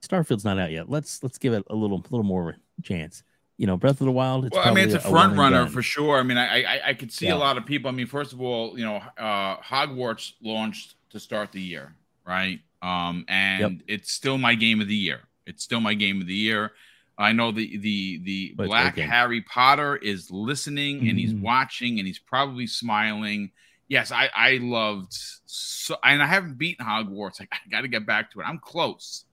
starfield's 0.01 0.45
not 0.45 0.59
out 0.59 0.71
yet 0.71 0.89
let's 0.89 1.23
let's 1.23 1.37
give 1.37 1.53
it 1.53 1.63
a 1.69 1.75
little 1.75 2.03
little 2.09 2.23
more 2.23 2.55
chance 2.83 3.23
you 3.59 3.67
know, 3.67 3.75
Breath 3.75 3.99
of 3.99 4.05
the 4.05 4.11
Wild. 4.11 4.45
It's 4.45 4.55
well, 4.55 4.65
I 4.65 4.73
mean, 4.73 4.85
it's 4.85 4.93
a, 4.93 5.05
a 5.05 5.11
front 5.11 5.37
runner 5.37 5.67
for 5.67 5.81
sure. 5.81 6.17
I 6.17 6.23
mean, 6.23 6.37
I 6.37 6.63
I, 6.63 6.81
I 6.87 6.93
could 6.93 7.11
see 7.11 7.27
yeah. 7.27 7.33
a 7.33 7.35
lot 7.35 7.57
of 7.57 7.65
people. 7.65 7.89
I 7.89 7.91
mean, 7.91 8.07
first 8.07 8.31
of 8.31 8.39
all, 8.39 8.79
you 8.79 8.85
know, 8.85 9.03
uh, 9.17 9.57
Hogwarts 9.57 10.31
launched 10.41 10.95
to 11.09 11.19
start 11.19 11.51
the 11.51 11.61
year, 11.61 11.93
right? 12.25 12.61
Um, 12.81 13.25
and 13.27 13.59
yep. 13.59 13.71
it's 13.89 14.13
still 14.13 14.37
my 14.37 14.55
game 14.55 14.79
of 14.79 14.87
the 14.87 14.95
year. 14.95 15.23
It's 15.45 15.61
still 15.61 15.81
my 15.81 15.93
game 15.93 16.21
of 16.21 16.27
the 16.27 16.33
year. 16.33 16.71
I 17.19 17.33
know 17.33 17.51
the 17.51 17.77
the 17.77 18.19
the 18.23 18.53
but 18.55 18.67
Black 18.67 18.97
Harry 18.97 19.41
Potter 19.41 19.97
is 19.97 20.31
listening 20.31 20.97
mm-hmm. 20.97 21.09
and 21.09 21.19
he's 21.19 21.33
mm-hmm. 21.33 21.43
watching 21.43 21.99
and 21.99 22.07
he's 22.07 22.19
probably 22.19 22.65
smiling. 22.65 23.51
Yes, 23.87 24.11
I 24.11 24.29
I 24.33 24.59
loved 24.61 25.13
so 25.45 25.97
and 26.03 26.23
I 26.23 26.27
haven't 26.27 26.57
beaten 26.57 26.85
Hogwarts. 26.85 27.41
I, 27.41 27.47
I 27.51 27.57
got 27.69 27.81
to 27.81 27.87
get 27.87 28.05
back 28.05 28.31
to 28.31 28.39
it. 28.39 28.43
I'm 28.43 28.59
close. 28.59 29.25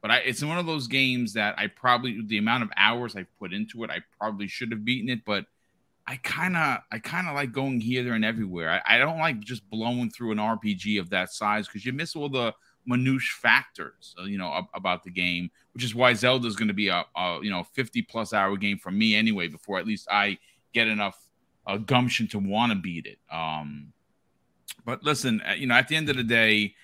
But 0.00 0.10
I, 0.10 0.16
it's 0.18 0.44
one 0.44 0.58
of 0.58 0.66
those 0.66 0.86
games 0.86 1.32
that 1.32 1.58
I 1.58 1.66
probably 1.66 2.20
the 2.26 2.38
amount 2.38 2.62
of 2.62 2.70
hours 2.76 3.16
I've 3.16 3.38
put 3.38 3.52
into 3.52 3.84
it, 3.84 3.90
I 3.90 4.00
probably 4.18 4.48
should 4.48 4.70
have 4.70 4.84
beaten 4.84 5.08
it. 5.08 5.24
But 5.24 5.46
I 6.06 6.16
kind 6.16 6.56
of 6.56 6.78
I 6.92 6.98
kind 6.98 7.26
of 7.26 7.34
like 7.34 7.52
going 7.52 7.80
here, 7.80 8.04
there, 8.04 8.14
and 8.14 8.24
everywhere. 8.24 8.70
I, 8.70 8.96
I, 8.96 8.98
don't 8.98 9.18
like 9.18 9.40
just 9.40 9.68
blowing 9.70 10.10
through 10.10 10.32
an 10.32 10.38
RPG 10.38 11.00
of 11.00 11.10
that 11.10 11.30
size 11.32 11.66
because 11.66 11.86
you 11.86 11.94
miss 11.94 12.14
all 12.14 12.28
the 12.28 12.52
minutiae 12.86 13.34
factors, 13.40 14.14
uh, 14.18 14.24
you 14.24 14.38
know, 14.38 14.66
about 14.74 15.02
the 15.02 15.10
game. 15.10 15.50
Which 15.72 15.84
is 15.84 15.94
why 15.94 16.14
Zelda 16.14 16.46
is 16.46 16.56
going 16.56 16.68
to 16.68 16.74
be 16.74 16.88
a, 16.88 17.04
a, 17.16 17.40
you 17.42 17.50
know 17.50 17.64
50 17.64 18.02
plus 18.02 18.32
hour 18.32 18.56
game 18.56 18.78
for 18.78 18.90
me 18.90 19.14
anyway. 19.14 19.48
Before 19.48 19.78
at 19.78 19.86
least 19.86 20.06
I 20.10 20.38
get 20.72 20.88
enough 20.88 21.18
uh, 21.66 21.78
gumption 21.78 22.28
to 22.28 22.38
want 22.38 22.72
to 22.72 22.78
beat 22.78 23.06
it. 23.06 23.18
Um, 23.30 23.92
but 24.84 25.02
listen, 25.02 25.40
uh, 25.48 25.54
you 25.54 25.66
know, 25.66 25.74
at 25.74 25.88
the 25.88 25.96
end 25.96 26.08
of 26.10 26.16
the 26.16 26.24
day, 26.24 26.74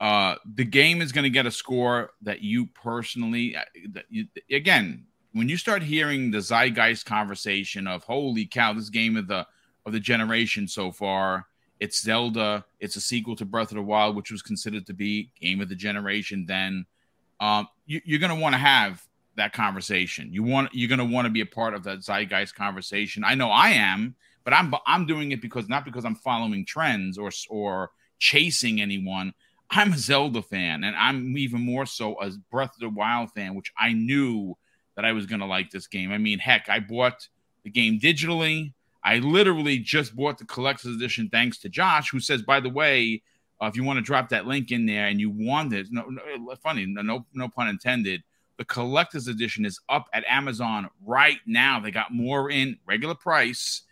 uh, 0.00 0.36
the 0.54 0.64
game 0.64 1.00
is 1.00 1.12
going 1.12 1.24
to 1.24 1.30
get 1.30 1.46
a 1.46 1.50
score 1.50 2.10
that 2.22 2.42
you 2.42 2.66
personally, 2.66 3.54
uh, 3.54 3.62
that 3.90 4.04
you, 4.10 4.26
again, 4.50 5.06
when 5.32 5.48
you 5.48 5.56
start 5.56 5.82
hearing 5.82 6.30
the 6.30 6.40
zeitgeist 6.40 7.06
conversation 7.06 7.86
of 7.86 8.02
"Holy 8.04 8.46
cow, 8.46 8.72
this 8.72 8.90
game 8.90 9.16
of 9.16 9.28
the 9.28 9.46
of 9.86 9.92
the 9.92 10.00
generation 10.00 10.66
so 10.66 10.90
far," 10.90 11.46
it's 11.82 12.00
Zelda. 12.00 12.64
It's 12.78 12.94
a 12.94 13.00
sequel 13.00 13.34
to 13.34 13.44
Breath 13.44 13.72
of 13.72 13.74
the 13.74 13.82
Wild, 13.82 14.14
which 14.14 14.30
was 14.30 14.40
considered 14.40 14.86
to 14.86 14.94
be 14.94 15.32
game 15.40 15.60
of 15.60 15.68
the 15.68 15.74
generation. 15.74 16.46
Then 16.46 16.86
um, 17.40 17.66
you, 17.86 18.00
you're 18.04 18.20
going 18.20 18.32
to 18.32 18.40
want 18.40 18.52
to 18.52 18.58
have 18.58 19.02
that 19.34 19.52
conversation. 19.52 20.32
You 20.32 20.44
want 20.44 20.72
you're 20.72 20.88
going 20.88 21.00
to 21.00 21.04
want 21.04 21.26
to 21.26 21.30
be 21.32 21.40
a 21.40 21.46
part 21.46 21.74
of 21.74 21.82
that 21.82 22.04
zeitgeist 22.04 22.54
conversation. 22.54 23.24
I 23.24 23.34
know 23.34 23.50
I 23.50 23.70
am, 23.70 24.14
but 24.44 24.54
I'm 24.54 24.72
I'm 24.86 25.06
doing 25.06 25.32
it 25.32 25.42
because 25.42 25.68
not 25.68 25.84
because 25.84 26.04
I'm 26.04 26.14
following 26.14 26.64
trends 26.64 27.18
or 27.18 27.30
or 27.50 27.90
chasing 28.20 28.80
anyone. 28.80 29.34
I'm 29.68 29.92
a 29.92 29.98
Zelda 29.98 30.42
fan, 30.42 30.84
and 30.84 30.94
I'm 30.94 31.36
even 31.36 31.62
more 31.62 31.86
so 31.86 32.14
a 32.20 32.30
Breath 32.52 32.74
of 32.74 32.80
the 32.80 32.90
Wild 32.90 33.32
fan, 33.32 33.56
which 33.56 33.72
I 33.76 33.92
knew 33.92 34.56
that 34.94 35.04
I 35.04 35.10
was 35.14 35.26
going 35.26 35.40
to 35.40 35.46
like 35.46 35.70
this 35.70 35.88
game. 35.88 36.12
I 36.12 36.18
mean, 36.18 36.38
heck, 36.38 36.68
I 36.68 36.78
bought 36.78 37.26
the 37.64 37.70
game 37.70 37.98
digitally. 37.98 38.72
I 39.04 39.18
literally 39.18 39.78
just 39.78 40.14
bought 40.14 40.38
the 40.38 40.44
collector's 40.44 40.96
edition 40.96 41.28
thanks 41.28 41.58
to 41.58 41.68
Josh, 41.68 42.10
who 42.10 42.20
says, 42.20 42.42
by 42.42 42.60
the 42.60 42.70
way, 42.70 43.22
uh, 43.60 43.66
if 43.66 43.76
you 43.76 43.84
want 43.84 43.98
to 43.98 44.02
drop 44.02 44.28
that 44.30 44.46
link 44.46 44.70
in 44.70 44.86
there 44.86 45.06
and 45.06 45.20
you 45.20 45.30
want 45.30 45.72
it, 45.72 45.88
no, 45.90 46.04
no 46.08 46.54
funny, 46.62 46.86
no, 46.86 47.24
no 47.32 47.48
pun 47.48 47.68
intended. 47.68 48.22
The 48.58 48.64
collector's 48.64 49.28
edition 49.28 49.64
is 49.64 49.80
up 49.88 50.08
at 50.12 50.24
Amazon 50.28 50.88
right 51.04 51.38
now. 51.46 51.80
They 51.80 51.90
got 51.90 52.12
more 52.12 52.50
in 52.50 52.78
regular 52.86 53.14
price 53.14 53.82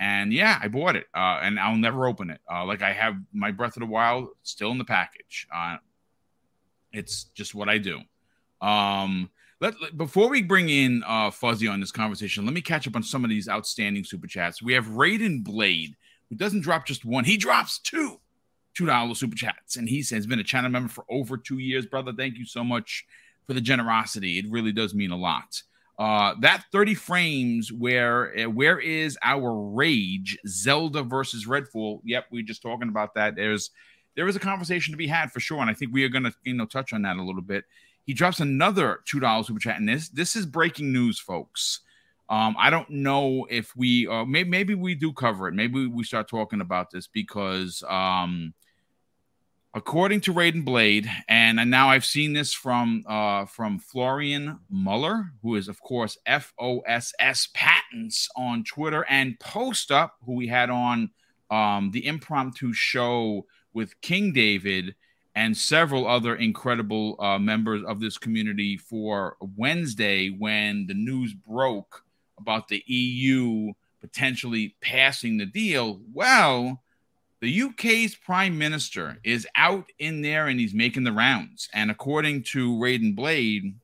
and 0.00 0.32
yeah, 0.32 0.58
I 0.60 0.68
bought 0.68 0.96
it, 0.96 1.06
uh, 1.14 1.40
and 1.42 1.60
I'll 1.60 1.76
never 1.76 2.06
open 2.06 2.30
it. 2.30 2.40
Uh, 2.50 2.64
like 2.64 2.80
I 2.80 2.94
have 2.94 3.16
my 3.34 3.50
Breath 3.50 3.76
of 3.76 3.80
the 3.80 3.86
Wild 3.86 4.28
still 4.42 4.70
in 4.70 4.78
the 4.78 4.84
package. 4.84 5.46
Uh, 5.54 5.76
it's 6.90 7.24
just 7.34 7.54
what 7.54 7.68
I 7.68 7.76
do. 7.76 8.00
Um, 8.62 9.30
let, 9.60 9.80
let, 9.80 9.96
before 9.96 10.28
we 10.28 10.42
bring 10.42 10.68
in 10.68 11.02
uh, 11.06 11.30
Fuzzy 11.30 11.68
on 11.68 11.80
this 11.80 11.92
conversation, 11.92 12.44
let 12.44 12.54
me 12.54 12.62
catch 12.62 12.88
up 12.88 12.96
on 12.96 13.02
some 13.02 13.24
of 13.24 13.30
these 13.30 13.48
outstanding 13.48 14.04
super 14.04 14.26
chats. 14.26 14.62
We 14.62 14.72
have 14.72 14.86
Raiden 14.86 15.44
Blade, 15.44 15.96
who 16.28 16.36
doesn't 16.36 16.62
drop 16.62 16.86
just 16.86 17.04
one; 17.04 17.24
he 17.24 17.36
drops 17.36 17.78
two 17.78 18.20
two 18.74 18.86
dollar 18.86 19.14
super 19.14 19.36
chats, 19.36 19.76
and 19.76 19.88
he 19.88 19.98
has 20.10 20.26
been 20.26 20.38
a 20.38 20.44
channel 20.44 20.70
member 20.70 20.88
for 20.88 21.04
over 21.10 21.36
two 21.36 21.58
years, 21.58 21.86
brother. 21.86 22.12
Thank 22.16 22.38
you 22.38 22.46
so 22.46 22.64
much 22.64 23.04
for 23.46 23.52
the 23.52 23.60
generosity. 23.60 24.38
It 24.38 24.46
really 24.48 24.72
does 24.72 24.94
mean 24.94 25.10
a 25.10 25.16
lot. 25.16 25.62
Uh, 25.98 26.34
that 26.40 26.64
30 26.72 26.94
frames 26.94 27.70
where 27.70 28.32
uh, 28.38 28.48
where 28.48 28.80
is 28.80 29.18
our 29.22 29.52
rage 29.52 30.38
zelda 30.46 31.02
versus 31.02 31.44
redfall 31.44 32.00
yep 32.04 32.24
we 32.30 32.40
are 32.40 32.42
just 32.42 32.62
talking 32.62 32.88
about 32.88 33.12
that 33.12 33.36
there's 33.36 33.70
there 34.16 34.26
is 34.26 34.34
a 34.34 34.40
conversation 34.40 34.92
to 34.92 34.96
be 34.96 35.06
had 35.06 35.30
for 35.30 35.40
sure 35.40 35.60
and 35.60 35.68
i 35.68 35.74
think 35.74 35.92
we 35.92 36.02
are 36.02 36.08
going 36.08 36.24
to 36.24 36.32
you 36.42 36.54
know 36.54 36.64
touch 36.64 36.94
on 36.94 37.02
that 37.02 37.18
a 37.18 37.22
little 37.22 37.42
bit 37.42 37.64
he 38.10 38.14
drops 38.14 38.40
another 38.40 39.00
two 39.06 39.20
dollars 39.20 39.46
super 39.46 39.60
chat 39.60 39.76
and 39.78 39.88
this 39.88 40.08
this 40.08 40.34
is 40.34 40.44
breaking 40.44 40.92
news 40.92 41.18
folks 41.18 41.80
um, 42.30 42.54
I 42.56 42.70
don't 42.70 42.88
know 42.88 43.48
if 43.50 43.74
we, 43.74 44.06
uh, 44.06 44.24
maybe, 44.24 44.48
maybe 44.48 44.74
we 44.76 44.94
do 44.94 45.12
cover 45.12 45.48
it. 45.48 45.54
Maybe 45.54 45.88
we 45.88 46.04
start 46.04 46.28
talking 46.28 46.60
about 46.60 46.92
this 46.92 47.08
because 47.08 47.82
um, 47.88 48.54
according 49.74 50.20
to 50.22 50.32
Raiden 50.32 50.64
Blade, 50.64 51.10
and, 51.28 51.58
and 51.58 51.72
now 51.72 51.88
I've 51.90 52.04
seen 52.04 52.32
this 52.32 52.54
from 52.54 53.02
uh, 53.08 53.46
from 53.46 53.80
Florian 53.80 54.60
Mueller, 54.70 55.32
who 55.42 55.56
is 55.56 55.66
of 55.66 55.80
course 55.80 56.18
F 56.24 56.54
O 56.60 56.80
S 56.80 57.12
S 57.18 57.48
Patents 57.52 58.28
on 58.36 58.62
Twitter, 58.62 59.04
and 59.08 59.38
Post 59.40 59.90
Up, 59.90 60.14
who 60.24 60.34
we 60.34 60.46
had 60.46 60.70
on 60.70 61.10
um, 61.50 61.90
the 61.90 62.06
impromptu 62.06 62.72
show 62.72 63.46
with 63.72 64.00
King 64.02 64.32
David 64.32 64.94
and 65.34 65.56
several 65.56 66.06
other 66.06 66.34
incredible 66.34 67.16
uh, 67.20 67.38
members 67.38 67.82
of 67.84 68.00
this 68.00 68.18
community 68.18 68.76
for 68.76 69.36
Wednesday 69.56 70.28
when 70.28 70.86
the 70.86 70.94
news 70.94 71.32
broke 71.32 72.04
about 72.38 72.68
the 72.68 72.82
EU 72.86 73.72
potentially 74.00 74.74
passing 74.80 75.36
the 75.36 75.46
deal. 75.46 76.00
Well 76.12 76.80
the 77.40 77.62
UK's 77.62 78.14
prime 78.14 78.58
minister 78.58 79.18
is 79.24 79.48
out 79.56 79.90
in 79.98 80.20
there 80.20 80.46
and 80.46 80.60
he's 80.60 80.74
making 80.74 81.04
the 81.04 81.12
rounds. 81.12 81.68
And 81.72 81.90
according 81.90 82.42
to 82.44 82.76
Raiden 82.76 83.16
Blade, 83.16 83.74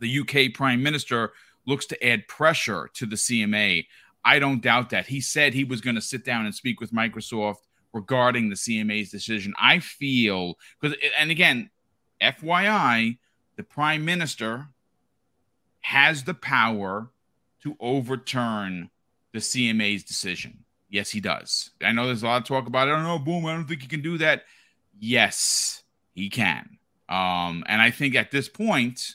the 0.00 0.20
UK 0.20 0.54
prime 0.54 0.82
minister 0.82 1.32
looks 1.66 1.84
to 1.86 2.06
add 2.06 2.28
pressure 2.28 2.88
to 2.94 3.04
the 3.04 3.16
CMA. 3.16 3.86
I 4.24 4.38
don't 4.38 4.62
doubt 4.62 4.90
that. 4.90 5.06
He 5.06 5.20
said 5.20 5.52
he 5.52 5.64
was 5.64 5.82
going 5.82 5.96
to 5.96 6.02
sit 6.02 6.24
down 6.24 6.46
and 6.46 6.54
speak 6.54 6.80
with 6.80 6.92
Microsoft 6.92 7.58
regarding 7.92 8.48
the 8.48 8.54
CMA's 8.54 9.10
decision. 9.10 9.54
I 9.58 9.78
feel 9.80 10.54
because, 10.80 10.96
and 11.18 11.30
again, 11.30 11.70
FYI, 12.22 13.18
the 13.56 13.62
prime 13.62 14.04
minister 14.04 14.68
has 15.80 16.24
the 16.24 16.34
power 16.34 17.10
to 17.62 17.76
overturn 17.80 18.90
the 19.32 19.38
CMA's 19.38 20.04
decision. 20.04 20.64
Yes, 20.90 21.10
he 21.10 21.20
does. 21.20 21.70
I 21.82 21.92
know 21.92 22.06
there's 22.06 22.22
a 22.22 22.26
lot 22.26 22.42
of 22.42 22.48
talk 22.48 22.66
about. 22.66 22.88
I 22.88 22.92
don't 22.92 23.02
know, 23.02 23.18
boom. 23.18 23.46
I 23.46 23.54
don't 23.54 23.66
think 23.66 23.82
he 23.82 23.88
can 23.88 24.00
do 24.00 24.18
that. 24.18 24.44
Yes, 24.98 25.82
he 26.14 26.30
can. 26.30 26.78
Um, 27.08 27.64
and 27.66 27.80
I 27.80 27.90
think 27.90 28.14
at 28.14 28.30
this 28.30 28.48
point, 28.48 29.14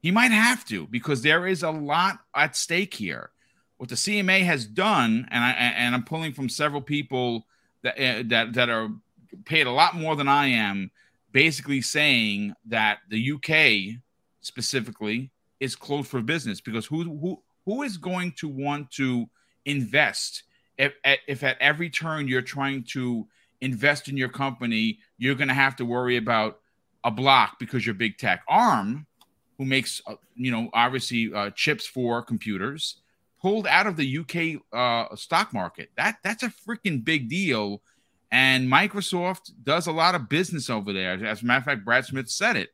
he 0.00 0.10
might 0.10 0.30
have 0.30 0.64
to 0.66 0.86
because 0.88 1.22
there 1.22 1.46
is 1.46 1.62
a 1.62 1.70
lot 1.70 2.18
at 2.34 2.56
stake 2.56 2.94
here. 2.94 3.30
What 3.76 3.88
the 3.88 3.96
CMA 3.96 4.44
has 4.44 4.66
done, 4.66 5.26
and 5.30 5.44
I 5.44 5.50
and 5.50 5.94
I'm 5.94 6.04
pulling 6.04 6.32
from 6.32 6.48
several 6.48 6.80
people 6.80 7.46
that 7.84 7.94
uh, 7.98 8.22
that 8.26 8.54
that 8.54 8.68
are 8.68 8.88
paid 9.44 9.66
a 9.66 9.70
lot 9.70 9.94
more 9.94 10.16
than 10.16 10.28
I 10.28 10.48
am, 10.48 10.90
basically 11.32 11.80
saying 11.80 12.54
that 12.66 12.98
the 13.08 13.32
UK 13.32 14.00
specifically 14.40 15.30
is 15.60 15.76
closed 15.76 16.08
for 16.08 16.20
business 16.20 16.60
because 16.60 16.86
who 16.86 17.04
who 17.04 17.42
who 17.64 17.82
is 17.82 17.96
going 17.96 18.32
to 18.32 18.48
want 18.48 18.90
to 18.92 19.28
invest 19.64 20.42
if 20.78 20.94
if 21.04 21.42
at 21.42 21.56
every 21.60 21.90
turn 21.90 22.28
you're 22.28 22.42
trying 22.42 22.84
to 22.84 23.26
invest 23.60 24.08
in 24.08 24.16
your 24.16 24.28
company, 24.28 24.98
you're 25.18 25.34
going 25.34 25.48
to 25.48 25.54
have 25.54 25.76
to 25.76 25.84
worry 25.84 26.16
about 26.16 26.60
a 27.04 27.10
block 27.10 27.58
because 27.58 27.86
you're 27.86 27.94
big 27.94 28.18
tech. 28.18 28.42
ARM, 28.48 29.06
who 29.58 29.64
makes 29.64 30.00
uh, 30.06 30.16
you 30.34 30.50
know 30.50 30.70
obviously 30.72 31.32
uh, 31.32 31.50
chips 31.50 31.86
for 31.86 32.22
computers, 32.22 32.96
pulled 33.44 33.66
out 33.66 33.86
of 33.86 33.98
the 33.98 34.18
UK 34.18 34.62
uh, 34.72 35.14
stock 35.16 35.52
market. 35.52 35.90
That 35.98 36.16
that's 36.24 36.42
a 36.42 36.48
freaking 36.66 37.04
big 37.04 37.28
deal. 37.28 37.82
And 38.32 38.66
Microsoft 38.66 39.52
does 39.62 39.86
a 39.86 39.92
lot 39.92 40.14
of 40.14 40.30
business 40.30 40.70
over 40.70 40.94
there. 40.94 41.22
As 41.26 41.42
a 41.42 41.44
matter 41.44 41.58
of 41.58 41.64
fact, 41.66 41.84
Brad 41.84 42.06
Smith 42.06 42.30
said 42.30 42.56
it. 42.56 42.70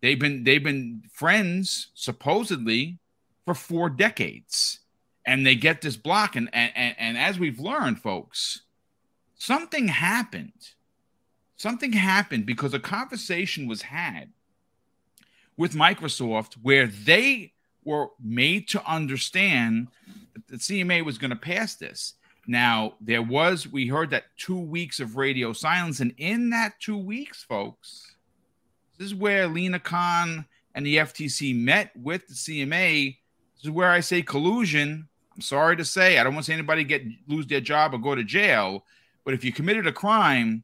They've 0.00 0.18
been 0.18 0.44
they've 0.44 0.62
been 0.62 1.02
friends 1.12 1.88
supposedly 1.94 3.00
for 3.44 3.54
four 3.54 3.90
decades, 3.90 4.78
and 5.26 5.44
they 5.44 5.56
get 5.56 5.80
this 5.80 5.96
block. 5.96 6.36
And 6.36 6.48
and 6.54 6.94
and 6.96 7.18
as 7.18 7.40
we've 7.40 7.58
learned, 7.58 8.00
folks, 8.00 8.62
something 9.34 9.88
happened 9.88 10.52
something 11.56 11.92
happened 11.92 12.44
because 12.44 12.74
a 12.74 12.78
conversation 12.78 13.66
was 13.66 13.80
had 13.80 14.30
with 15.56 15.72
Microsoft 15.72 16.54
where 16.60 16.86
they 16.86 17.53
were 17.84 18.08
made 18.22 18.68
to 18.68 18.84
understand 18.90 19.88
that 20.34 20.48
the 20.48 20.56
CMA 20.56 21.04
was 21.04 21.18
going 21.18 21.30
to 21.30 21.36
pass 21.36 21.74
this. 21.76 22.14
Now, 22.46 22.94
there 23.00 23.22
was, 23.22 23.66
we 23.66 23.86
heard 23.86 24.10
that 24.10 24.24
two 24.36 24.58
weeks 24.58 25.00
of 25.00 25.16
radio 25.16 25.52
silence. 25.52 26.00
And 26.00 26.14
in 26.18 26.50
that 26.50 26.78
two 26.80 26.98
weeks, 26.98 27.42
folks, 27.42 28.16
this 28.98 29.06
is 29.06 29.14
where 29.14 29.46
Lina 29.46 29.78
Khan 29.78 30.44
and 30.74 30.84
the 30.84 30.98
FTC 30.98 31.56
met 31.56 31.90
with 31.96 32.26
the 32.26 32.34
CMA. 32.34 33.16
This 33.56 33.64
is 33.64 33.70
where 33.70 33.90
I 33.90 34.00
say 34.00 34.22
collusion. 34.22 35.08
I'm 35.34 35.40
sorry 35.40 35.76
to 35.76 35.84
say, 35.84 36.18
I 36.18 36.24
don't 36.24 36.34
want 36.34 36.44
to 36.44 36.50
see 36.50 36.54
anybody 36.54 36.84
get 36.84 37.02
lose 37.26 37.46
their 37.46 37.60
job 37.60 37.94
or 37.94 37.98
go 37.98 38.14
to 38.14 38.24
jail. 38.24 38.84
But 39.24 39.34
if 39.34 39.42
you 39.42 39.52
committed 39.52 39.86
a 39.86 39.92
crime, 39.92 40.62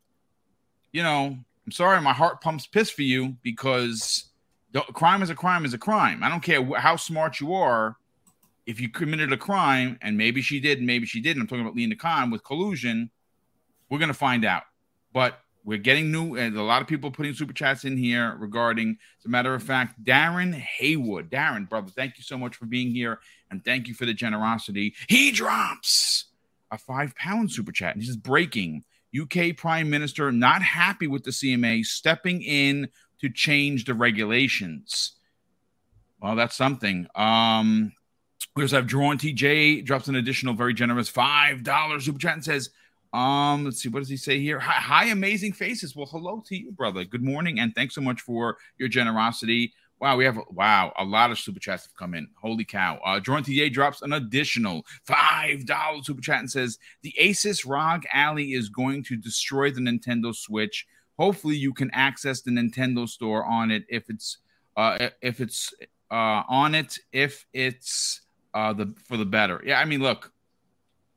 you 0.93 1.03
know, 1.03 1.37
I'm 1.67 1.73
sorry, 1.73 2.01
my 2.01 2.13
heart 2.13 2.41
pumps 2.41 2.67
piss 2.67 2.91
for 2.91 3.03
you 3.03 3.37
because 3.43 4.30
crime 4.93 5.23
is 5.23 5.31
a 5.31 5.35
crime 5.35 5.65
is 5.65 5.75
a 5.75 5.79
crime. 5.79 6.23
I 6.23 6.29
don't 6.29 6.43
care 6.43 6.65
how 6.79 6.97
smart 6.97 7.41
you 7.41 7.55
are. 7.55 7.97
If 8.67 8.81
you 8.81 8.89
committed 8.89 9.33
a 9.33 9.37
crime, 9.37 9.99
and 10.01 10.17
maybe 10.17 10.43
she 10.43 10.61
did, 10.61 10.79
and 10.79 10.87
maybe 10.87 11.07
she 11.07 11.21
didn't. 11.21 11.43
I'm 11.43 11.49
talking 11.49 11.63
about 11.63 11.75
Lina 11.75 11.97
Khan 11.97 12.31
with 12.31 12.45
collusion. 12.45 13.11
We're 13.89 13.99
gonna 13.99 14.15
find 14.15 14.45
out. 14.45 14.63
But 15.13 15.41
we're 15.65 15.79
getting 15.79 16.11
new, 16.11 16.37
and 16.37 16.57
a 16.57 16.63
lot 16.63 16.81
of 16.81 16.89
people 16.89 17.11
putting 17.11 17.35
super 17.35 17.53
chats 17.53 17.85
in 17.85 17.97
here 17.97 18.37
regarding. 18.39 18.97
As 19.19 19.27
a 19.27 19.29
matter 19.29 19.55
of 19.55 19.63
fact, 19.63 20.03
Darren 20.05 20.55
Haywood, 20.55 21.31
Darren, 21.31 21.69
brother, 21.69 21.91
thank 21.91 22.17
you 22.17 22.23
so 22.23 22.39
much 22.39 22.57
for 22.57 22.67
being 22.67 22.91
here, 22.91 23.21
and 23.51 23.65
thank 23.65 23.89
you 23.89 23.95
for 23.95 24.07
the 24.07 24.15
generosity. 24.15 24.95
He 25.09 25.33
drops 25.33 26.27
a 26.71 26.79
five 26.79 27.15
pound 27.17 27.51
super 27.51 27.73
chat, 27.73 27.95
and 27.95 28.03
this 28.03 28.09
is 28.09 28.17
breaking. 28.17 28.85
UK 29.19 29.57
Prime 29.57 29.91
Minister 29.91 30.31
not 30.31 30.63
happy 30.63 31.09
with 31.09 31.25
the 31.25 31.33
CMA 31.33 31.85
stepping 31.85 32.43
in 32.43 32.89
to 33.21 33.29
change 33.29 33.85
the 33.85 33.95
regulations. 33.95 35.13
Well, 36.21 36.37
that's 36.37 36.57
something. 36.57 37.07
Um, 37.15 37.93
we 38.57 38.63
also 38.65 38.77
have 38.77 38.87
Drawn 38.87 39.19
TJ 39.19 39.85
drops 39.85 40.09
an 40.09 40.17
additional 40.17 40.55
very 40.55 40.75
generous 40.75 41.09
five 41.09 41.63
dollars 41.63 42.05
super 42.05 42.19
chat 42.19 42.35
and 42.35 42.45
says, 42.45 42.71
um, 43.13 43.65
let's 43.65 43.83
see, 43.83 43.89
what 43.89 44.01
does 44.01 44.09
he 44.09 44.17
say 44.17 44.39
here? 44.39 44.59
Hi, 44.59 44.73
hi, 44.73 45.05
amazing 45.07 45.53
faces. 45.53 45.97
Well, 45.97 46.07
hello 46.07 46.43
to 46.47 46.57
you, 46.57 46.71
brother. 46.73 47.05
Good 47.05 47.25
morning, 47.25 47.59
and 47.59 47.75
thanks 47.75 47.95
so 47.95 48.01
much 48.01 48.21
for 48.21 48.57
your 48.79 48.89
generosity. 48.89 49.73
Wow, 50.01 50.17
we 50.17 50.25
have 50.25 50.39
wow, 50.51 50.93
a 50.97 51.05
lot 51.05 51.31
of 51.31 51.39
super 51.39 51.61
chats 51.61 51.85
have 51.85 51.95
come 51.95 52.15
in. 52.15 52.29
Holy 52.41 52.65
cow. 52.65 52.99
Uh 53.05 53.21
Jordan 53.21 53.45
TJ 53.45 53.73
drops 53.73 54.01
an 54.03 54.15
additional 54.15 54.85
five 55.05 55.67
dollar 55.67 56.03
super 56.03 56.23
chat 56.23 56.39
and 56.39 56.51
says 56.51 56.79
the 57.03 57.15
Asus 57.21 57.69
ROG 57.69 58.05
Ally 58.13 58.53
is 58.53 58.69
going 58.69 59.05
to 59.05 59.17
destroy 59.17 59.71
the 59.71 59.81
Nintendo 59.81 60.35
Switch. 60.35 60.87
Hopefully 61.21 61.55
you 61.57 61.75
can 61.75 61.91
access 61.93 62.41
the 62.41 62.51
Nintendo 62.51 63.07
store 63.07 63.45
on 63.45 63.71
it 63.71 63.85
if 63.91 64.09
it's 64.09 64.39
uh 64.75 65.11
if 65.21 65.41
it's 65.41 65.75
uh 66.11 66.43
on 66.49 66.75
it 66.75 66.99
if 67.13 67.45
it's 67.53 68.23
uh 68.55 68.73
the 68.73 68.95
for 69.07 69.19
the 69.19 69.27
better. 69.27 69.63
Yeah, 69.65 69.79
I 69.79 69.85
mean 69.85 70.01
look, 70.01 70.33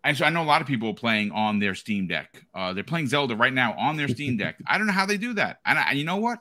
I, 0.04 0.14
I 0.22 0.30
know 0.30 0.43
a 0.43 0.45
lot 0.45 0.62
of 0.62 0.68
people 0.68 0.93
playing 0.93 1.32
on 1.32 1.60
their 1.60 1.74
Steam 1.74 2.08
Deck. 2.08 2.45
Uh, 2.54 2.74
they're 2.74 2.84
playing 2.84 3.08
Zelda 3.08 3.36
right 3.36 3.54
now 3.54 3.74
on 3.78 3.95
their 3.95 4.10
Steam 4.10 4.36
Deck. 4.36 4.58
I 4.68 4.78
don't 4.78 4.88
know 4.88 4.93
how 4.93 5.06
they 5.06 5.18
do 5.18 5.34
that. 5.36 5.60
And, 5.66 5.80
I, 5.80 5.93
you 5.93 6.04
know 6.04 6.18
what? 6.18 6.39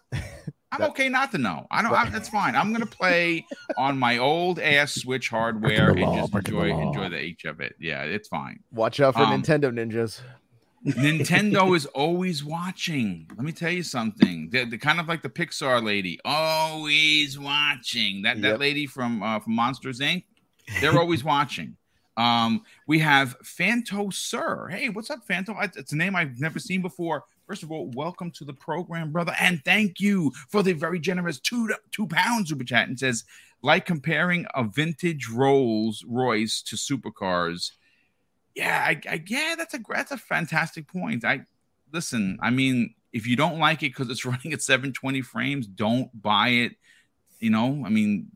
I'm 0.72 0.80
that, 0.80 0.90
okay 0.90 1.08
not 1.08 1.30
to 1.32 1.38
know. 1.38 1.66
I 1.70 1.82
don't. 1.82 1.92
I, 1.92 2.08
that's 2.08 2.30
fine. 2.30 2.56
I'm 2.56 2.72
gonna 2.72 2.86
play 2.86 3.44
on 3.76 3.98
my 3.98 4.16
old 4.18 4.58
ass 4.58 4.94
Switch 4.94 5.28
hardware 5.28 5.90
and 5.90 6.14
just 6.16 6.34
enjoy 6.34 6.68
the 6.68 6.80
enjoy 6.80 7.10
the 7.10 7.18
H 7.18 7.44
of 7.44 7.60
it. 7.60 7.74
Yeah, 7.78 8.04
it's 8.04 8.26
fine. 8.28 8.60
Watch 8.72 8.98
out 8.98 9.14
for 9.14 9.20
um, 9.20 9.42
Nintendo 9.42 9.70
ninjas. 9.70 10.22
Nintendo 10.84 11.74
is 11.76 11.86
always 11.86 12.44
watching. 12.44 13.30
Let 13.36 13.44
me 13.44 13.52
tell 13.52 13.70
you 13.70 13.82
something. 13.82 14.50
They're, 14.50 14.66
they're, 14.66 14.78
kind 14.78 15.00
of 15.00 15.08
like 15.08 15.22
the 15.22 15.28
Pixar 15.28 15.82
lady, 15.82 16.18
always 16.24 17.38
watching. 17.38 18.22
That 18.22 18.38
yep. 18.38 18.42
that 18.42 18.60
lady 18.60 18.86
from 18.86 19.22
uh, 19.22 19.38
from 19.38 19.54
Monsters 19.54 20.00
Inc. 20.00 20.24
They're 20.80 20.98
always 20.98 21.24
watching. 21.24 21.76
Um, 22.16 22.62
we 22.86 22.98
have 22.98 23.38
Fanto 23.40 24.12
Sir. 24.12 24.68
Hey, 24.68 24.88
what's 24.88 25.10
up, 25.10 25.26
Fanto? 25.26 25.56
It's 25.76 25.92
a 25.92 25.96
name 25.96 26.14
I've 26.14 26.38
never 26.40 26.58
seen 26.58 26.82
before. 26.82 27.24
First 27.46 27.62
of 27.62 27.72
all, 27.72 27.90
welcome 27.94 28.30
to 28.32 28.44
the 28.44 28.52
program, 28.52 29.12
brother, 29.12 29.34
and 29.40 29.64
thank 29.64 30.00
you 30.00 30.32
for 30.48 30.62
the 30.62 30.72
very 30.72 30.98
generous 30.98 31.38
two 31.38 31.72
two 31.90 32.06
pounds 32.06 32.50
super 32.50 32.64
chat. 32.64 32.88
And 32.88 32.98
says, 32.98 33.24
like 33.62 33.86
comparing 33.86 34.46
a 34.54 34.64
vintage 34.64 35.28
Rolls 35.28 36.04
Royce 36.06 36.62
to 36.62 36.76
supercars. 36.76 37.72
Yeah, 38.54 38.84
I, 38.86 39.00
I 39.08 39.22
yeah, 39.26 39.54
that's 39.56 39.74
a 39.74 39.80
that's 39.88 40.12
a 40.12 40.18
fantastic 40.18 40.86
point. 40.86 41.24
I 41.24 41.42
listen. 41.92 42.38
I 42.42 42.50
mean, 42.50 42.94
if 43.12 43.26
you 43.26 43.36
don't 43.36 43.58
like 43.58 43.82
it 43.82 43.90
because 43.90 44.10
it's 44.10 44.24
running 44.26 44.52
at 44.52 44.62
720 44.62 45.22
frames, 45.22 45.66
don't 45.66 46.10
buy 46.20 46.48
it. 46.48 46.72
You 47.40 47.50
know, 47.50 47.82
I 47.84 47.88
mean, 47.88 48.28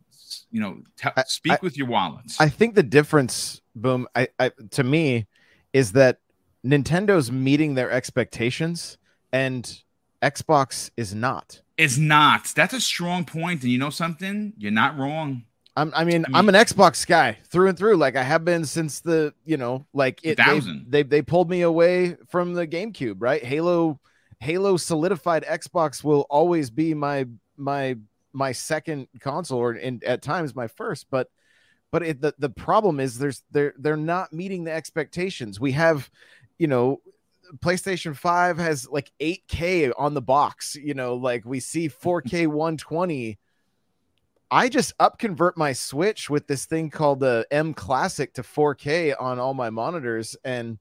you 0.51 0.61
know, 0.61 0.83
t- 0.97 1.09
speak 1.27 1.53
I, 1.53 1.59
with 1.63 1.77
your 1.77 1.87
wallets. 1.87 2.41
I 2.41 2.49
think 2.49 2.75
the 2.75 2.83
difference, 2.83 3.61
boom, 3.75 4.09
I, 4.17 4.29
I 4.39 4.51
to 4.73 4.83
me, 4.83 5.27
is 5.73 5.93
that 5.93 6.19
Nintendo's 6.65 7.31
meeting 7.31 7.75
their 7.75 7.91
expectations 7.91 8.99
and 9.33 9.83
Xbox 10.23 10.91
is 10.97 11.15
not. 11.15 11.61
Is 11.77 11.99
not. 11.99 12.53
That's 12.57 12.75
a 12.75 12.81
strong 12.81 13.25
point. 13.25 13.63
And 13.63 13.71
you 13.71 13.79
know 13.79 13.91
something? 13.91 14.55
You're 14.57 14.73
not 14.73 14.99
wrong. 14.99 15.45
I'm, 15.77 15.93
I 15.95 16.05
mean, 16.05 16.25
I 16.25 16.29
mean, 16.29 16.37
I'm 16.37 16.49
an 16.49 16.55
Xbox 16.55 17.07
guy 17.07 17.39
through 17.49 17.69
and 17.69 17.79
through. 17.79 17.97
Like 17.97 18.17
I 18.17 18.23
have 18.23 18.45
been 18.45 18.65
since 18.65 19.01
the, 19.01 19.35
you 19.45 19.57
know, 19.59 19.87
like 19.93 20.21
it. 20.23 20.37
They, 20.87 21.03
they, 21.03 21.09
they 21.09 21.23
pulled 21.23 21.51
me 21.51 21.63
away 21.63 22.17
from 22.29 22.55
the 22.55 22.67
GameCube, 22.67 23.17
right? 23.19 23.45
Halo, 23.45 24.01
Halo 24.41 24.79
solidified 24.79 25.45
Xbox 25.45 26.03
will 26.03 26.27
always 26.31 26.71
be 26.71 26.95
my 26.95 27.27
my 27.57 27.97
my 28.33 28.53
second 28.53 29.09
console, 29.21 29.59
or 29.59 29.75
in, 29.75 30.01
at 30.05 30.23
times 30.23 30.55
my 30.55 30.67
first. 30.67 31.07
But 31.11 31.29
but 31.93 32.03
it, 32.03 32.21
the 32.21 32.35
the 32.39 32.51
problem 32.51 32.99
is 32.99 33.19
there's 33.19 33.43
they're 33.51 33.75
they're 33.79 33.97
not 33.97 34.33
meeting 34.33 34.65
the 34.65 34.73
expectations. 34.73 35.61
We 35.61 35.73
have, 35.73 36.11
you 36.59 36.69
know, 36.69 37.01
PlayStation 37.59 38.17
5 38.17 38.59
has 38.59 38.89
like 38.89 39.13
8K 39.21 39.93
on 39.97 40.15
the 40.15 40.23
box, 40.23 40.75
you 40.75 40.95
know, 40.95 41.15
like 41.15 41.45
we 41.45 41.61
see 41.61 41.89
4K 41.89 42.47
120. 42.47 43.39
I 44.57 44.71
just 44.71 44.97
upconvert 44.97 45.59
my 45.59 45.75
Switch 45.75 46.31
with 46.31 46.47
this 46.47 46.65
thing 46.65 46.89
called 46.89 47.21
the 47.21 47.47
mClassic 47.53 48.33
to 48.33 48.43
4K 48.43 49.15
on 49.21 49.39
all 49.39 49.53
my 49.53 49.69
monitors, 49.69 50.35
and 50.47 50.79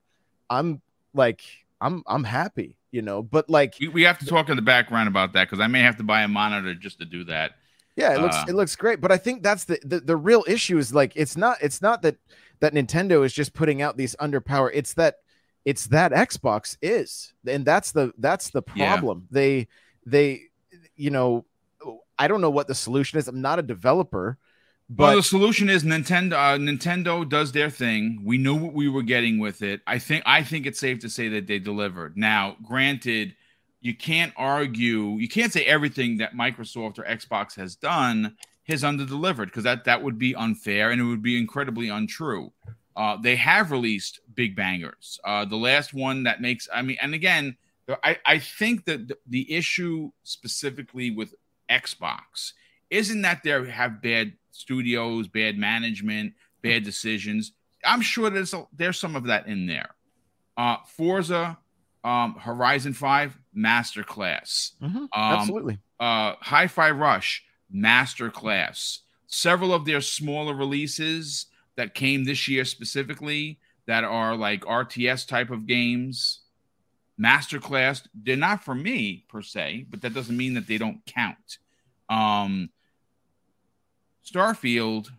I'm 0.49 0.81
like, 1.13 1.41
I'm 1.81 2.01
I'm 2.07 2.23
happy, 2.23 2.77
you 2.91 3.01
know. 3.01 3.21
But 3.21 3.49
like, 3.49 3.75
we, 3.81 3.89
we 3.89 4.03
have 4.03 4.17
to 4.19 4.25
talk 4.25 4.47
in 4.47 4.55
the 4.55 4.61
background 4.61 5.09
about 5.09 5.33
that 5.33 5.49
because 5.49 5.59
I 5.59 5.67
may 5.67 5.81
have 5.81 5.97
to 5.97 6.03
buy 6.03 6.21
a 6.21 6.27
monitor 6.29 6.73
just 6.73 6.99
to 6.99 7.05
do 7.05 7.25
that. 7.25 7.57
Yeah, 7.97 8.13
it 8.13 8.21
looks 8.21 8.37
uh, 8.37 8.45
it 8.47 8.55
looks 8.55 8.77
great, 8.77 9.01
but 9.01 9.11
I 9.11 9.17
think 9.17 9.43
that's 9.43 9.65
the, 9.65 9.77
the 9.83 9.99
the 9.99 10.15
real 10.15 10.45
issue 10.47 10.77
is 10.77 10.95
like 10.95 11.11
it's 11.17 11.35
not 11.35 11.57
it's 11.61 11.81
not 11.81 12.01
that 12.03 12.15
that 12.61 12.73
Nintendo 12.73 13.25
is 13.25 13.33
just 13.33 13.53
putting 13.53 13.81
out 13.81 13.97
these 13.97 14.15
underpower. 14.21 14.69
It's 14.73 14.93
that 14.93 15.15
it's 15.65 15.87
that 15.87 16.13
Xbox 16.13 16.77
is, 16.81 17.33
and 17.45 17.65
that's 17.65 17.91
the 17.91 18.13
that's 18.19 18.51
the 18.51 18.61
problem. 18.61 19.27
Yeah. 19.31 19.35
They 19.35 19.67
they 20.05 20.41
you 20.95 21.09
know 21.09 21.45
I 22.17 22.27
don't 22.27 22.41
know 22.41 22.49
what 22.49 22.67
the 22.67 22.75
solution 22.75 23.19
is. 23.19 23.27
I'm 23.27 23.41
not 23.41 23.59
a 23.59 23.63
developer. 23.63 24.37
But 24.87 25.03
well, 25.03 25.15
the 25.15 25.23
solution 25.23 25.69
is 25.69 25.83
Nintendo. 25.83 26.33
Uh, 26.33 26.57
Nintendo 26.59 27.27
does 27.27 27.51
their 27.51 27.71
thing. 27.71 28.21
We 28.23 28.37
knew 28.37 28.55
what 28.55 28.73
we 28.73 28.87
were 28.87 29.01
getting 29.01 29.39
with 29.39 29.63
it. 29.63 29.81
I 29.87 29.97
think. 29.97 30.23
I 30.27 30.43
think 30.43 30.65
it's 30.65 30.79
safe 30.79 30.99
to 30.99 31.09
say 31.09 31.27
that 31.29 31.47
they 31.47 31.57
delivered. 31.57 32.15
Now, 32.15 32.55
granted, 32.63 33.35
you 33.85 33.95
can't 33.95 34.33
argue, 34.35 35.17
you 35.17 35.27
can't 35.27 35.53
say 35.53 35.63
everything 35.65 36.17
that 36.17 36.33
Microsoft 36.33 36.97
or 36.97 37.03
Xbox 37.03 37.55
has 37.55 37.75
done 37.75 38.35
has 38.67 38.81
underdelivered 38.81 39.45
because 39.45 39.63
that 39.63 39.85
that 39.85 40.01
would 40.01 40.17
be 40.17 40.33
unfair 40.33 40.89
and 40.89 40.99
it 40.99 41.03
would 41.03 41.21
be 41.21 41.37
incredibly 41.37 41.89
untrue. 41.89 42.51
Uh, 42.95 43.17
they 43.17 43.35
have 43.35 43.69
released 43.71 44.21
big 44.33 44.55
bangers. 44.55 45.19
Uh, 45.23 45.45
the 45.45 45.55
last 45.55 45.93
one 45.93 46.23
that 46.23 46.41
makes, 46.41 46.67
I 46.73 46.81
mean, 46.81 46.97
and 46.99 47.13
again, 47.13 47.57
I, 48.03 48.17
I 48.25 48.39
think 48.39 48.85
that 48.85 49.07
the, 49.07 49.17
the 49.27 49.53
issue 49.53 50.09
specifically 50.23 51.11
with 51.11 51.35
Xbox 51.69 52.53
isn't 52.89 53.21
that 53.23 53.43
there 53.43 53.65
have 53.65 54.01
bad 54.01 54.33
studios, 54.51 55.27
bad 55.27 55.57
management, 55.57 56.33
bad 56.61 56.83
decisions. 56.83 57.51
I'm 57.83 58.01
sure 58.01 58.29
there's 58.29 58.53
a, 58.53 58.65
there's 58.73 58.99
some 58.99 59.15
of 59.15 59.25
that 59.25 59.47
in 59.47 59.67
there. 59.67 59.89
Uh, 60.57 60.77
Forza, 60.85 61.57
um, 62.03 62.35
Horizon 62.35 62.93
Five, 62.93 63.37
masterclass. 63.55 64.71
Mm-hmm, 64.81 64.97
um, 64.97 65.09
absolutely. 65.13 65.79
Uh, 65.99 66.33
Hi-Fi 66.39 66.91
Rush, 66.91 67.43
masterclass. 67.73 68.99
Several 69.27 69.73
of 69.73 69.85
their 69.85 70.01
smaller 70.01 70.53
releases 70.53 71.47
that 71.75 71.93
came 71.93 72.23
this 72.23 72.47
year 72.47 72.63
specifically 72.63 73.59
that 73.87 74.03
are 74.03 74.35
like 74.35 74.61
RTS 74.61 75.27
type 75.27 75.49
of 75.49 75.67
games, 75.67 76.41
masterclass. 77.21 78.07
They're 78.13 78.35
not 78.35 78.63
for 78.63 78.75
me 78.75 79.25
per 79.29 79.41
se, 79.41 79.87
but 79.89 80.01
that 80.01 80.13
doesn't 80.13 80.35
mean 80.35 80.53
that 80.55 80.67
they 80.67 80.77
don't 80.77 81.05
count. 81.05 81.59
Um, 82.09 82.69
Starfield 84.25 85.09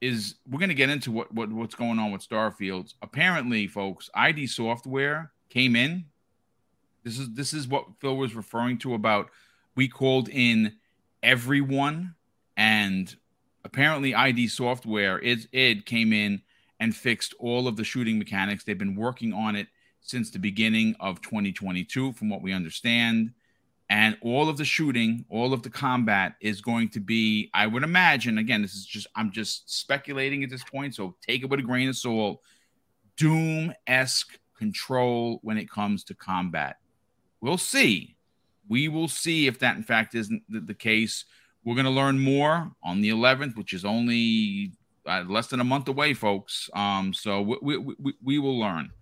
is 0.00 0.36
we're 0.48 0.58
going 0.58 0.70
to 0.70 0.74
get 0.74 0.88
into 0.88 1.12
what, 1.12 1.32
what 1.32 1.52
what's 1.52 1.74
going 1.74 1.98
on 1.98 2.10
with 2.10 2.26
Starfield. 2.26 2.94
Apparently, 3.02 3.66
folks, 3.66 4.08
ID 4.14 4.46
Software 4.46 5.32
came 5.48 5.76
in. 5.76 6.06
This 7.04 7.18
is 7.18 7.32
this 7.34 7.52
is 7.52 7.68
what 7.68 7.86
Phil 8.00 8.16
was 8.16 8.34
referring 8.34 8.78
to 8.78 8.94
about 8.94 9.30
we 9.74 9.88
called 9.88 10.28
in 10.28 10.76
everyone 11.22 12.14
and 12.56 13.14
apparently 13.64 14.14
ID 14.14 14.48
Software 14.48 15.18
is 15.18 15.48
id 15.52 15.84
came 15.84 16.12
in 16.12 16.42
and 16.78 16.96
fixed 16.96 17.34
all 17.38 17.68
of 17.68 17.76
the 17.76 17.84
shooting 17.84 18.18
mechanics. 18.18 18.64
They've 18.64 18.76
been 18.76 18.96
working 18.96 19.32
on 19.32 19.54
it 19.54 19.68
since 20.00 20.30
the 20.30 20.38
beginning 20.38 20.96
of 21.00 21.20
2022 21.22 22.12
from 22.12 22.28
what 22.28 22.42
we 22.42 22.52
understand 22.52 23.32
and 23.90 24.16
all 24.22 24.48
of 24.48 24.56
the 24.56 24.64
shooting, 24.64 25.24
all 25.28 25.52
of 25.52 25.64
the 25.64 25.68
combat 25.68 26.36
is 26.40 26.60
going 26.60 26.88
to 26.90 27.00
be, 27.00 27.50
I 27.52 27.66
would 27.66 27.82
imagine, 27.82 28.38
again, 28.38 28.62
this 28.62 28.74
is 28.74 28.86
just, 28.86 29.08
I'm 29.16 29.32
just 29.32 29.68
speculating 29.68 30.44
at 30.44 30.50
this 30.50 30.62
point, 30.62 30.94
so 30.94 31.16
take 31.26 31.42
it 31.42 31.50
with 31.50 31.58
a 31.58 31.64
grain 31.64 31.88
of 31.88 31.96
salt, 31.96 32.40
Doom 33.16 33.74
esque 33.88 34.38
control 34.56 35.40
when 35.42 35.58
it 35.58 35.68
comes 35.68 36.04
to 36.04 36.14
combat. 36.14 36.76
We'll 37.40 37.58
see. 37.58 38.14
We 38.68 38.86
will 38.86 39.08
see 39.08 39.48
if 39.48 39.58
that, 39.58 39.76
in 39.76 39.82
fact, 39.82 40.14
isn't 40.14 40.44
the, 40.48 40.74
case. 40.74 41.24
We're 41.64 41.74
going 41.74 41.84
to 41.84 41.90
learn 41.90 42.20
more 42.20 42.70
on 42.84 43.00
the 43.00 43.10
11th, 43.10 43.56
which 43.56 43.72
is 43.72 43.84
only 43.84 44.72
uh, 45.04 45.24
less 45.26 45.48
than 45.48 45.58
a 45.58 45.64
month 45.64 45.88
away, 45.88 46.14
folks. 46.14 46.70
Um, 46.74 47.12
so 47.12 47.42
we, 47.42 47.76
we, 47.76 47.94
we, 47.98 48.14
we 48.22 48.38
will 48.38 48.58
learn. 48.58 48.92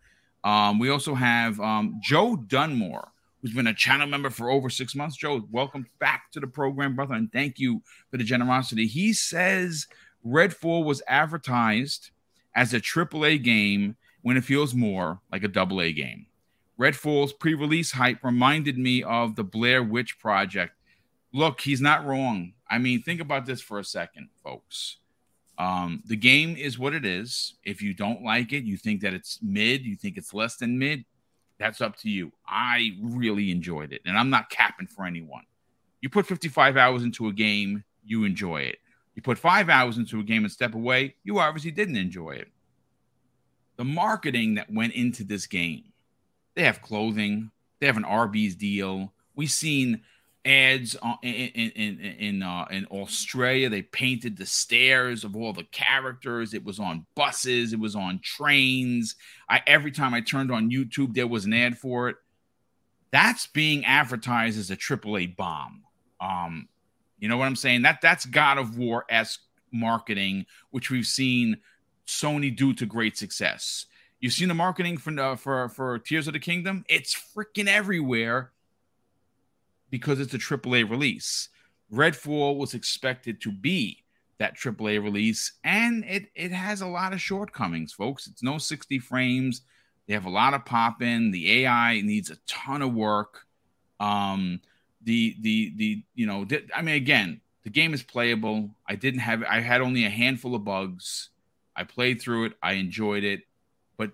Um, 0.44 0.78
we 0.78 0.88
also 0.90 1.14
have 1.14 1.60
um, 1.60 2.00
Joe 2.02 2.36
Dunmore 2.36 3.12
who's 3.40 3.54
been 3.54 3.66
a 3.66 3.74
channel 3.74 4.06
member 4.06 4.30
for 4.30 4.50
over 4.50 4.68
six 4.68 4.94
months. 4.94 5.16
Joe, 5.16 5.46
welcome 5.50 5.86
back 5.98 6.30
to 6.32 6.40
the 6.40 6.46
program, 6.46 6.96
brother, 6.96 7.14
and 7.14 7.32
thank 7.32 7.58
you 7.58 7.82
for 8.10 8.16
the 8.16 8.24
generosity. 8.24 8.86
He 8.86 9.12
says 9.12 9.86
Redfall 10.26 10.84
was 10.84 11.02
advertised 11.06 12.10
as 12.54 12.74
a 12.74 12.80
AAA 12.80 13.42
game 13.42 13.96
when 14.22 14.36
it 14.36 14.44
feels 14.44 14.74
more 14.74 15.20
like 15.30 15.44
a 15.44 15.48
double 15.48 15.80
A 15.80 15.92
game. 15.92 16.26
Redfall's 16.78 17.32
pre 17.32 17.54
release 17.54 17.92
hype 17.92 18.22
reminded 18.22 18.78
me 18.78 19.02
of 19.02 19.36
the 19.36 19.44
Blair 19.44 19.82
Witch 19.82 20.18
Project. 20.18 20.72
Look, 21.32 21.60
he's 21.60 21.80
not 21.80 22.06
wrong. 22.06 22.54
I 22.70 22.78
mean, 22.78 23.02
think 23.02 23.20
about 23.20 23.46
this 23.46 23.60
for 23.60 23.78
a 23.78 23.84
second, 23.84 24.28
folks. 24.42 24.98
Um, 25.58 26.02
the 26.06 26.16
game 26.16 26.56
is 26.56 26.78
what 26.78 26.94
it 26.94 27.04
is. 27.04 27.54
If 27.64 27.82
you 27.82 27.92
don't 27.92 28.22
like 28.22 28.52
it, 28.52 28.64
you 28.64 28.76
think 28.76 29.00
that 29.00 29.12
it's 29.12 29.40
mid, 29.42 29.84
you 29.84 29.96
think 29.96 30.16
it's 30.16 30.32
less 30.32 30.56
than 30.56 30.78
mid, 30.78 31.04
that's 31.58 31.80
up 31.80 31.96
to 31.98 32.10
you. 32.10 32.32
I 32.46 32.92
really 33.02 33.50
enjoyed 33.50 33.92
it, 33.92 34.00
and 34.06 34.16
I'm 34.16 34.30
not 34.30 34.50
capping 34.50 34.86
for 34.86 35.04
anyone. 35.04 35.42
You 36.00 36.08
put 36.08 36.26
55 36.26 36.76
hours 36.76 37.02
into 37.02 37.26
a 37.26 37.32
game, 37.32 37.82
you 38.04 38.24
enjoy 38.24 38.62
it. 38.62 38.78
You 39.16 39.22
put 39.22 39.36
five 39.36 39.68
hours 39.68 39.98
into 39.98 40.20
a 40.20 40.22
game 40.22 40.44
and 40.44 40.52
step 40.52 40.74
away, 40.74 41.16
you 41.24 41.40
obviously 41.40 41.72
didn't 41.72 41.96
enjoy 41.96 42.30
it. 42.32 42.48
The 43.76 43.84
marketing 43.84 44.54
that 44.54 44.72
went 44.72 44.94
into 44.94 45.24
this 45.24 45.46
game, 45.46 45.92
they 46.54 46.62
have 46.62 46.82
clothing, 46.82 47.50
they 47.80 47.86
have 47.86 47.96
an 47.96 48.04
Arby's 48.04 48.54
deal. 48.54 49.12
We've 49.34 49.50
seen 49.50 50.02
ads 50.48 50.96
in 51.22 51.30
in 51.30 52.00
in 52.00 52.42
uh, 52.42 52.66
in 52.70 52.86
Australia. 52.86 53.68
They 53.68 53.82
painted 53.82 54.36
the 54.36 54.46
stairs 54.46 55.22
of 55.22 55.36
all 55.36 55.52
the 55.52 55.64
characters. 55.64 56.54
It 56.54 56.64
was 56.64 56.80
on 56.80 57.06
buses. 57.14 57.72
It 57.72 57.78
was 57.78 57.94
on 57.94 58.20
trains. 58.22 59.14
I 59.48 59.60
every 59.66 59.92
time 59.92 60.14
I 60.14 60.22
turned 60.22 60.50
on 60.50 60.70
YouTube, 60.70 61.14
there 61.14 61.26
was 61.26 61.44
an 61.44 61.52
ad 61.52 61.78
for 61.78 62.08
it. 62.08 62.16
That's 63.10 63.46
being 63.46 63.84
advertised 63.84 64.58
as 64.58 64.70
a 64.70 64.76
AAA 64.76 65.36
bomb. 65.36 65.82
Um, 66.20 66.68
you 67.18 67.28
know 67.28 67.36
what 67.36 67.46
I'm 67.46 67.56
saying? 67.56 67.82
That 67.82 68.00
that's 68.00 68.24
God 68.24 68.58
of 68.58 68.78
War 68.78 69.04
esque 69.10 69.40
marketing, 69.70 70.46
which 70.70 70.90
we've 70.90 71.06
seen 71.06 71.58
Sony 72.06 72.54
do 72.54 72.72
to 72.74 72.86
great 72.86 73.18
success. 73.18 73.86
You've 74.20 74.32
seen 74.32 74.48
the 74.48 74.54
marketing 74.54 74.96
for 74.96 75.18
uh, 75.20 75.36
for 75.36 75.68
for 75.68 75.98
Tears 75.98 76.26
of 76.26 76.32
the 76.32 76.40
Kingdom. 76.40 76.84
It's 76.88 77.14
freaking 77.36 77.68
everywhere 77.68 78.52
because 79.90 80.20
it's 80.20 80.34
a 80.34 80.38
AAA 80.38 80.88
release. 80.88 81.48
Redfall 81.92 82.56
was 82.56 82.74
expected 82.74 83.40
to 83.42 83.52
be 83.52 84.04
that 84.38 84.56
AAA 84.56 85.02
release, 85.02 85.52
and 85.64 86.04
it 86.04 86.26
it 86.34 86.52
has 86.52 86.80
a 86.80 86.86
lot 86.86 87.12
of 87.12 87.20
shortcomings, 87.20 87.92
folks. 87.92 88.26
It's 88.26 88.42
no 88.42 88.58
60 88.58 88.98
frames. 89.00 89.62
They 90.06 90.14
have 90.14 90.26
a 90.26 90.30
lot 90.30 90.54
of 90.54 90.64
pop 90.64 91.02
in. 91.02 91.30
The 91.30 91.64
AI 91.64 92.00
needs 92.00 92.30
a 92.30 92.36
ton 92.46 92.82
of 92.82 92.94
work. 92.94 93.46
Um, 94.00 94.60
the 95.02 95.36
the 95.40 95.72
the 95.76 96.02
you 96.14 96.26
know, 96.26 96.46
I 96.74 96.82
mean, 96.82 96.94
again, 96.94 97.40
the 97.64 97.70
game 97.70 97.94
is 97.94 98.02
playable. 98.02 98.70
I 98.86 98.94
didn't 98.94 99.20
have 99.20 99.42
I 99.42 99.60
had 99.60 99.80
only 99.80 100.04
a 100.04 100.10
handful 100.10 100.54
of 100.54 100.64
bugs. 100.64 101.30
I 101.76 101.84
played 101.84 102.20
through 102.20 102.46
it. 102.46 102.52
I 102.62 102.74
enjoyed 102.74 103.24
it, 103.24 103.42
but 103.96 104.12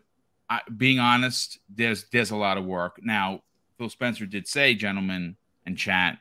I, 0.49 0.61
being 0.77 0.99
honest, 0.99 1.59
there's 1.69 2.05
there's 2.13 2.31
a 2.31 2.37
lot 2.37 2.59
of 2.59 2.65
work. 2.65 3.01
Now, 3.03 3.43
Phil 3.79 3.89
Spencer 3.89 4.27
did 4.27 4.47
say, 4.49 4.75
gentlemen, 4.75 5.37
and 5.67 5.77
chat 5.77 6.19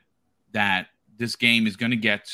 that 0.51 0.87
this 1.17 1.35
game 1.35 1.67
is 1.67 1.75
going 1.75 1.91
to 1.91 1.97
get 1.97 2.29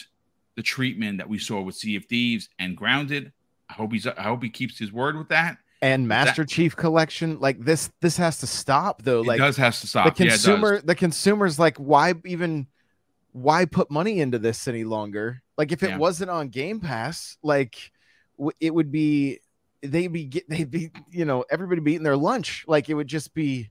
the 0.55 0.63
treatment 0.63 1.17
that 1.17 1.29
we 1.29 1.37
saw 1.37 1.61
with 1.61 1.75
Sea 1.75 1.95
of 1.95 2.05
Thieves 2.05 2.49
and 2.59 2.75
Grounded. 2.75 3.31
I 3.69 3.73
hope 3.73 3.93
he's 3.93 4.07
I 4.07 4.23
hope 4.23 4.43
he 4.43 4.49
keeps 4.49 4.77
his 4.77 4.91
word 4.91 5.17
with 5.17 5.29
that. 5.29 5.57
And 5.81 6.07
Master 6.07 6.43
that, 6.43 6.49
Chief 6.49 6.75
Collection, 6.75 7.39
like 7.39 7.63
this, 7.63 7.89
this 8.01 8.17
has 8.17 8.39
to 8.39 8.47
stop 8.47 9.01
though. 9.01 9.21
Like 9.21 9.37
it 9.37 9.43
does 9.43 9.57
has 9.57 9.79
to 9.81 9.87
stop. 9.87 10.05
The 10.05 10.25
consumer, 10.25 10.75
yeah, 10.75 10.81
the 10.83 10.95
consumer's 10.95 11.57
like, 11.57 11.77
why 11.77 12.15
even, 12.25 12.67
why 13.31 13.65
put 13.65 13.89
money 13.89 14.19
into 14.19 14.39
this 14.39 14.67
any 14.67 14.83
longer? 14.83 15.41
Like 15.57 15.71
if 15.71 15.83
it 15.83 15.91
yeah. 15.91 15.97
wasn't 15.97 16.31
on 16.31 16.49
Game 16.49 16.81
Pass, 16.81 17.37
like 17.43 17.91
w- 18.37 18.55
it 18.59 18.73
would 18.73 18.91
be, 18.91 19.39
they'd 19.81 20.07
be, 20.07 20.25
get, 20.25 20.49
they'd 20.49 20.69
be, 20.69 20.91
you 21.11 21.23
know, 21.23 21.45
everybody 21.49 21.79
be 21.79 21.93
eating 21.93 22.03
their 22.03 22.17
lunch. 22.17 22.65
Like 22.67 22.89
it 22.89 22.95
would 22.95 23.07
just 23.07 23.33
be, 23.33 23.69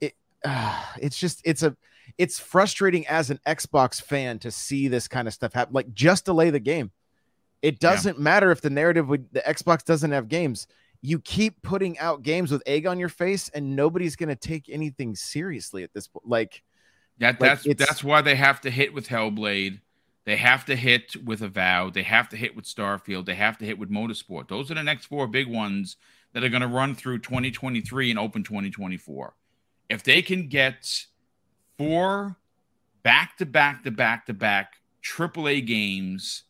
it, 0.00 0.14
uh, 0.44 0.84
it's 1.00 1.18
just, 1.18 1.40
it's 1.44 1.64
a 1.64 1.76
it's 2.18 2.38
frustrating 2.38 3.06
as 3.06 3.30
an 3.30 3.40
Xbox 3.46 4.00
fan 4.00 4.38
to 4.40 4.50
see 4.50 4.88
this 4.88 5.08
kind 5.08 5.28
of 5.28 5.34
stuff 5.34 5.52
happen. 5.52 5.74
Like 5.74 5.92
just 5.92 6.24
delay 6.24 6.50
the 6.50 6.60
game. 6.60 6.90
It 7.62 7.80
doesn't 7.80 8.16
yeah. 8.16 8.22
matter 8.22 8.50
if 8.50 8.60
the 8.60 8.70
narrative 8.70 9.08
would 9.08 9.32
the 9.32 9.40
Xbox 9.40 9.84
doesn't 9.84 10.12
have 10.12 10.28
games. 10.28 10.66
You 11.02 11.20
keep 11.20 11.62
putting 11.62 11.98
out 11.98 12.22
games 12.22 12.50
with 12.50 12.62
egg 12.66 12.86
on 12.86 12.98
your 12.98 13.08
face, 13.08 13.48
and 13.50 13.76
nobody's 13.76 14.16
gonna 14.16 14.36
take 14.36 14.68
anything 14.68 15.14
seriously 15.14 15.82
at 15.82 15.92
this 15.92 16.08
point. 16.08 16.28
Like 16.28 16.62
that 17.18 17.38
that's 17.38 17.66
like 17.66 17.78
that's 17.78 18.04
why 18.04 18.22
they 18.22 18.36
have 18.36 18.60
to 18.62 18.70
hit 18.70 18.92
with 18.92 19.08
Hellblade. 19.08 19.80
They 20.26 20.36
have 20.36 20.64
to 20.66 20.74
hit 20.74 21.24
with 21.24 21.40
Avowed. 21.42 21.94
They 21.94 22.02
have 22.02 22.28
to 22.30 22.36
hit 22.36 22.56
with 22.56 22.64
Starfield. 22.64 23.26
They 23.26 23.36
have 23.36 23.58
to 23.58 23.64
hit 23.64 23.78
with 23.78 23.90
Motorsport. 23.90 24.48
Those 24.48 24.72
are 24.72 24.74
the 24.74 24.82
next 24.82 25.06
four 25.06 25.28
big 25.28 25.46
ones 25.46 25.96
that 26.32 26.42
are 26.42 26.48
going 26.48 26.62
to 26.62 26.68
run 26.68 26.96
through 26.96 27.20
2023 27.20 28.10
and 28.10 28.18
open 28.18 28.42
2024. 28.42 29.34
If 29.88 30.02
they 30.02 30.22
can 30.22 30.48
get 30.48 31.06
four 31.78 32.36
back 33.02 33.36
to 33.38 33.46
back 33.46 33.84
to 33.84 33.90
back 33.90 34.26
to 34.26 34.34
back 34.34 34.74
AAA 35.04 35.66
games 35.66 36.42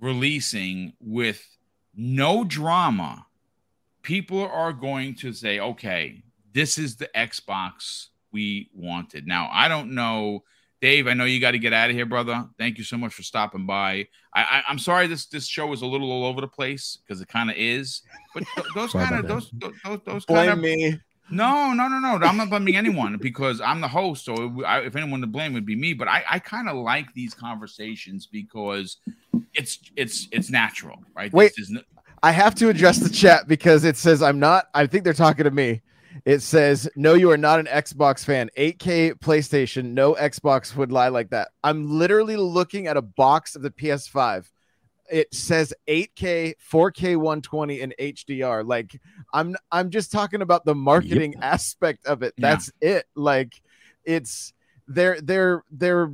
releasing 0.00 0.92
with 1.00 1.56
no 1.94 2.44
drama, 2.44 3.26
people 4.02 4.46
are 4.46 4.72
going 4.72 5.14
to 5.14 5.32
say, 5.32 5.60
okay, 5.60 6.22
this 6.52 6.76
is 6.76 6.96
the 6.96 7.08
Xbox 7.16 8.08
we 8.32 8.70
wanted. 8.74 9.26
Now, 9.26 9.48
I 9.52 9.68
don't 9.68 9.94
know. 9.94 10.42
Dave, 10.80 11.06
I 11.06 11.14
know 11.14 11.24
you 11.24 11.40
got 11.40 11.52
to 11.52 11.58
get 11.58 11.72
out 11.72 11.90
of 11.90 11.96
here, 11.96 12.06
brother. 12.06 12.48
Thank 12.58 12.76
you 12.76 12.84
so 12.84 12.98
much 12.98 13.14
for 13.14 13.22
stopping 13.22 13.66
by. 13.66 14.08
I, 14.34 14.62
am 14.68 14.78
sorry 14.78 15.06
this 15.06 15.26
this 15.26 15.46
show 15.46 15.72
is 15.72 15.82
a 15.82 15.86
little 15.86 16.10
all 16.10 16.24
over 16.24 16.40
the 16.40 16.48
place 16.48 16.98
because 17.00 17.20
it 17.20 17.28
kind 17.28 17.50
of 17.50 17.56
is, 17.56 18.02
but 18.34 18.42
those 18.74 18.92
kind 18.92 19.14
of 19.14 19.28
those 19.28 19.52
those, 19.84 20.00
those 20.04 20.24
kind 20.24 20.50
of 20.50 20.58
me 20.58 20.98
No, 21.30 21.72
no, 21.72 21.88
no, 21.88 21.98
no. 21.98 22.26
I'm 22.26 22.36
not 22.36 22.50
blaming 22.50 22.76
anyone 22.76 23.16
because 23.16 23.60
I'm 23.60 23.80
the 23.80 23.88
host. 23.88 24.24
So 24.24 24.62
if 24.66 24.96
anyone 24.96 25.20
to 25.22 25.26
blame 25.26 25.54
would 25.54 25.64
be 25.64 25.76
me. 25.76 25.94
But 25.94 26.08
I, 26.08 26.24
I 26.28 26.38
kind 26.38 26.68
of 26.68 26.76
like 26.76 27.12
these 27.14 27.32
conversations 27.32 28.26
because 28.26 28.98
it's 29.54 29.78
it's 29.96 30.28
it's 30.30 30.50
natural, 30.50 31.02
right? 31.14 31.32
Wait, 31.32 31.52
I 32.22 32.32
have 32.32 32.54
to 32.56 32.68
address 32.68 32.98
the 32.98 33.08
chat 33.08 33.48
because 33.48 33.84
it 33.84 33.96
says 33.96 34.22
I'm 34.22 34.38
not. 34.38 34.66
I 34.74 34.86
think 34.86 35.04
they're 35.04 35.14
talking 35.14 35.44
to 35.44 35.50
me. 35.50 35.82
It 36.24 36.40
says, 36.40 36.88
No, 36.94 37.14
you 37.14 37.30
are 37.30 37.36
not 37.36 37.58
an 37.58 37.66
Xbox 37.66 38.24
fan. 38.24 38.50
8K 38.56 39.14
PlayStation, 39.14 39.92
no 39.92 40.14
Xbox 40.14 40.76
would 40.76 40.92
lie 40.92 41.08
like 41.08 41.30
that. 41.30 41.48
I'm 41.64 41.98
literally 41.98 42.36
looking 42.36 42.86
at 42.86 42.96
a 42.96 43.02
box 43.02 43.56
of 43.56 43.62
the 43.62 43.70
PS5. 43.70 44.48
It 45.10 45.34
says 45.34 45.74
8K, 45.88 46.54
4K 46.70 47.16
120, 47.16 47.80
and 47.80 47.94
HDR. 47.98 48.66
Like 48.66 49.00
I'm 49.32 49.56
I'm 49.70 49.90
just 49.90 50.12
talking 50.12 50.42
about 50.42 50.64
the 50.64 50.74
marketing 50.74 51.32
yep. 51.32 51.44
aspect 51.44 52.06
of 52.06 52.22
it. 52.22 52.34
That's 52.38 52.70
yeah. 52.80 52.90
it. 52.90 53.06
Like 53.14 53.60
it's 54.04 54.52
they're 54.88 55.20
they're 55.20 55.64
they're 55.70 56.12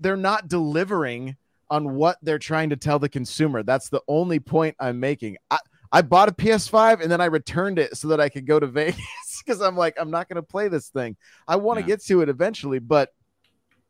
they're 0.00 0.16
not 0.16 0.48
delivering 0.48 1.36
on 1.70 1.94
what 1.94 2.18
they're 2.22 2.38
trying 2.38 2.70
to 2.70 2.76
tell 2.76 2.98
the 2.98 3.08
consumer. 3.08 3.62
That's 3.62 3.88
the 3.88 4.02
only 4.06 4.38
point 4.38 4.76
I'm 4.78 5.00
making. 5.00 5.38
I, 5.50 5.58
I 5.90 6.02
bought 6.02 6.28
a 6.28 6.32
PS5 6.32 7.00
and 7.00 7.10
then 7.10 7.20
I 7.20 7.26
returned 7.26 7.78
it 7.78 7.96
so 7.96 8.08
that 8.08 8.20
I 8.20 8.28
could 8.28 8.46
go 8.46 8.60
to 8.60 8.66
Vegas 8.68 9.42
because 9.44 9.60
I'm 9.60 9.76
like, 9.76 9.96
I'm 9.98 10.10
not 10.10 10.28
going 10.28 10.36
to 10.36 10.42
play 10.42 10.68
this 10.68 10.88
thing. 10.88 11.16
I 11.48 11.56
want 11.56 11.78
to 11.78 11.82
yeah. 11.82 11.88
get 11.88 12.04
to 12.04 12.20
it 12.20 12.28
eventually, 12.28 12.78
but 12.78 13.10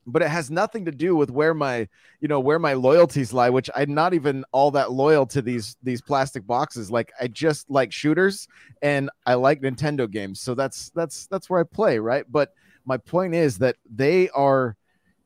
but 0.07 0.23
it 0.23 0.29
has 0.29 0.51
nothing 0.51 0.85
to 0.85 0.91
do 0.91 1.15
with 1.15 1.31
where 1.31 1.55
my 1.55 1.89
you 2.21 2.29
know 2.29 2.41
where 2.41 2.59
my 2.59 2.73
loyalties 2.73 3.33
lie 3.33 3.51
which 3.51 3.71
i'm 3.75 3.95
not 3.95 4.15
even 4.15 4.45
all 4.53 4.71
that 4.71 4.91
loyal 4.91 5.27
to 5.27 5.43
these 5.43 5.77
these 5.83 6.01
plastic 6.01 6.47
boxes. 6.47 6.91
Like 6.91 7.13
i 7.21 7.27
just 7.29 7.71
like 7.71 7.93
shooters 7.93 8.49
and 8.81 9.11
i 9.27 9.35
like 9.35 9.61
nintendo 9.61 10.11
games. 10.11 10.41
So 10.41 10.55
that's 10.55 10.91
that's 10.91 11.27
that's 11.27 11.49
where 11.49 11.61
i 11.61 11.65
play 11.65 11.99
right? 11.99 12.25
But 12.31 12.53
my 12.85 12.97
point 12.97 13.35
is 13.35 13.59
that 13.59 13.77
they 13.91 14.29
are 14.31 14.77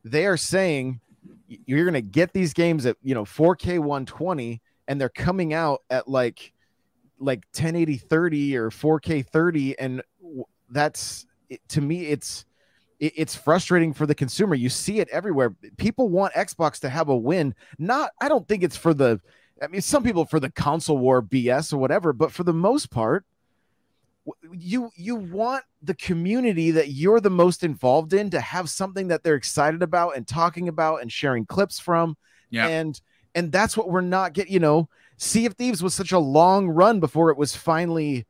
they 0.05 0.27
are 0.27 0.37
saying 0.37 1.01
you're 1.49 1.85
going 1.85 1.95
to 1.95 2.01
get 2.03 2.33
these 2.33 2.53
games 2.53 2.87
at 2.87 2.97
you 3.03 3.15
know 3.15 3.25
4k 3.25 3.79
120 3.79 4.61
and 4.89 5.01
they're 5.01 5.09
coming 5.09 5.55
out 5.55 5.83
at 5.91 6.09
like 6.09 6.53
like 7.19 7.45
1080 7.55 7.97
30 7.97 8.57
or 8.57 8.71
4K 8.71 9.27
30 9.27 9.79
and 9.79 10.03
that's 10.71 11.27
to 11.69 11.81
me 11.81 12.07
it's 12.07 12.45
it's 12.99 13.35
frustrating 13.35 13.93
for 13.93 14.07
the 14.07 14.15
consumer. 14.15 14.55
You 14.55 14.69
see 14.69 15.01
it 15.01 15.09
everywhere. 15.11 15.55
People 15.77 16.09
want 16.09 16.35
Xbox 16.35 16.81
to 16.81 16.89
have 16.89 17.09
a 17.09 17.17
win. 17.17 17.55
Not 17.79 18.11
I 18.21 18.29
don't 18.29 18.47
think 18.49 18.63
it's 18.63 18.77
for 18.77 18.95
the 18.95 19.21
I 19.63 19.67
mean 19.69 19.83
some 19.83 20.03
people 20.03 20.25
for 20.25 20.41
the 20.41 20.51
console 20.51 20.99
war 20.99 21.23
BS 21.23 21.73
or 21.73 21.79
whatever, 21.79 22.13
but 22.13 22.33
for 22.33 22.45
the 22.45 22.55
most 22.55 22.91
part 22.91 23.25
you 24.53 24.91
you 24.97 25.17
want 25.17 25.65
the 25.83 25.95
community 25.95 26.71
that 26.73 26.89
you're 26.89 27.21
the 27.21 27.31
most 27.31 27.63
involved 27.63 28.13
in 28.13 28.31
to 28.31 28.41
have 28.41 28.69
something 28.69 29.09
that 29.09 29.23
they're 29.23 29.35
excited 29.35 29.83
about 29.83 30.17
and 30.17 30.27
talking 30.27 30.69
about 30.69 31.03
and 31.03 31.13
sharing 31.13 31.47
clips 31.47 31.79
from. 31.79 32.17
Yeah. 32.51 32.67
And 32.67 33.01
and 33.35 33.53
that's 33.53 33.77
what 33.77 33.91
we're 33.91 34.01
not 34.01 34.33
getting, 34.33 34.53
you 34.53 34.61
know, 34.61 34.89
Sea 35.19 35.47
of 35.47 35.55
Thieves 35.55 35.83
was 35.83 35.95
such 35.95 36.13
a 36.13 36.19
long 36.19 36.69
run 36.69 37.01
before 37.01 37.31
it 37.31 37.37
was 37.37 37.55
finally 37.55 38.27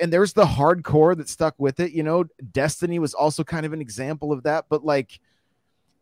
and 0.00 0.12
there's 0.12 0.32
the 0.32 0.44
hardcore 0.44 1.16
that 1.16 1.28
stuck 1.28 1.54
with 1.58 1.80
it, 1.80 1.92
you 1.92 2.02
know. 2.02 2.24
Destiny 2.52 2.98
was 2.98 3.14
also 3.14 3.44
kind 3.44 3.66
of 3.66 3.72
an 3.72 3.80
example 3.80 4.32
of 4.32 4.42
that, 4.44 4.66
but 4.68 4.84
like 4.84 5.20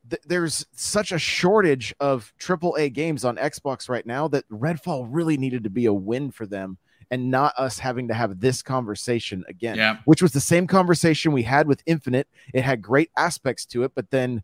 th- 0.08 0.22
there's 0.26 0.66
such 0.72 1.12
a 1.12 1.18
shortage 1.18 1.94
of 2.00 2.32
triple 2.38 2.76
A 2.78 2.88
games 2.88 3.24
on 3.24 3.36
Xbox 3.36 3.88
right 3.88 4.06
now 4.06 4.28
that 4.28 4.48
Redfall 4.48 5.06
really 5.10 5.36
needed 5.36 5.64
to 5.64 5.70
be 5.70 5.86
a 5.86 5.92
win 5.92 6.30
for 6.30 6.46
them 6.46 6.78
and 7.10 7.30
not 7.30 7.54
us 7.56 7.78
having 7.78 8.08
to 8.08 8.14
have 8.14 8.40
this 8.40 8.62
conversation 8.62 9.44
again. 9.48 9.76
Yeah. 9.76 9.98
Which 10.04 10.22
was 10.22 10.32
the 10.32 10.40
same 10.40 10.66
conversation 10.66 11.32
we 11.32 11.42
had 11.42 11.66
with 11.66 11.82
Infinite. 11.86 12.28
It 12.52 12.62
had 12.62 12.82
great 12.82 13.10
aspects 13.16 13.66
to 13.66 13.84
it, 13.84 13.92
but 13.94 14.10
then 14.10 14.42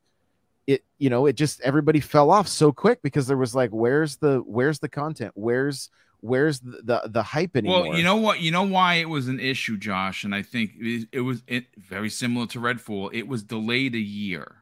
it 0.67 0.85
you 0.99 1.11
know 1.11 1.27
it 1.27 1.35
just 1.35 1.61
everybody 1.63 2.01
fell 2.01 2.31
off 2.31 2.47
so 2.47 2.71
quick 2.71 3.03
because 3.03 3.27
there 3.27 3.37
was 3.37 3.55
like 3.55 3.71
where's 3.71 4.17
the 4.19 4.39
where's 4.47 4.79
the 4.79 4.89
content 4.89 5.33
where's 5.35 5.91
where's 6.21 6.61
the 6.61 6.81
the, 6.83 7.03
the 7.07 7.23
hype 7.23 7.57
anymore? 7.57 7.83
well 7.83 7.97
you 7.97 8.05
know 8.05 8.17
what 8.17 8.41
you 8.41 8.51
know 8.51 8.63
why 8.63 8.95
it 8.95 9.09
was 9.09 9.29
an 9.29 9.41
issue 9.41 9.77
josh 9.77 10.25
and 10.25 10.35
i 10.35 10.43
think 10.43 10.73
it, 10.79 11.09
it 11.13 11.21
was 11.21 11.43
it, 11.47 11.67
very 11.77 12.11
similar 12.11 12.47
to 12.47 12.61
redfall 12.61 13.11
it 13.13 13.27
was 13.27 13.43
delayed 13.43 13.95
a 13.95 13.99
year 13.99 14.61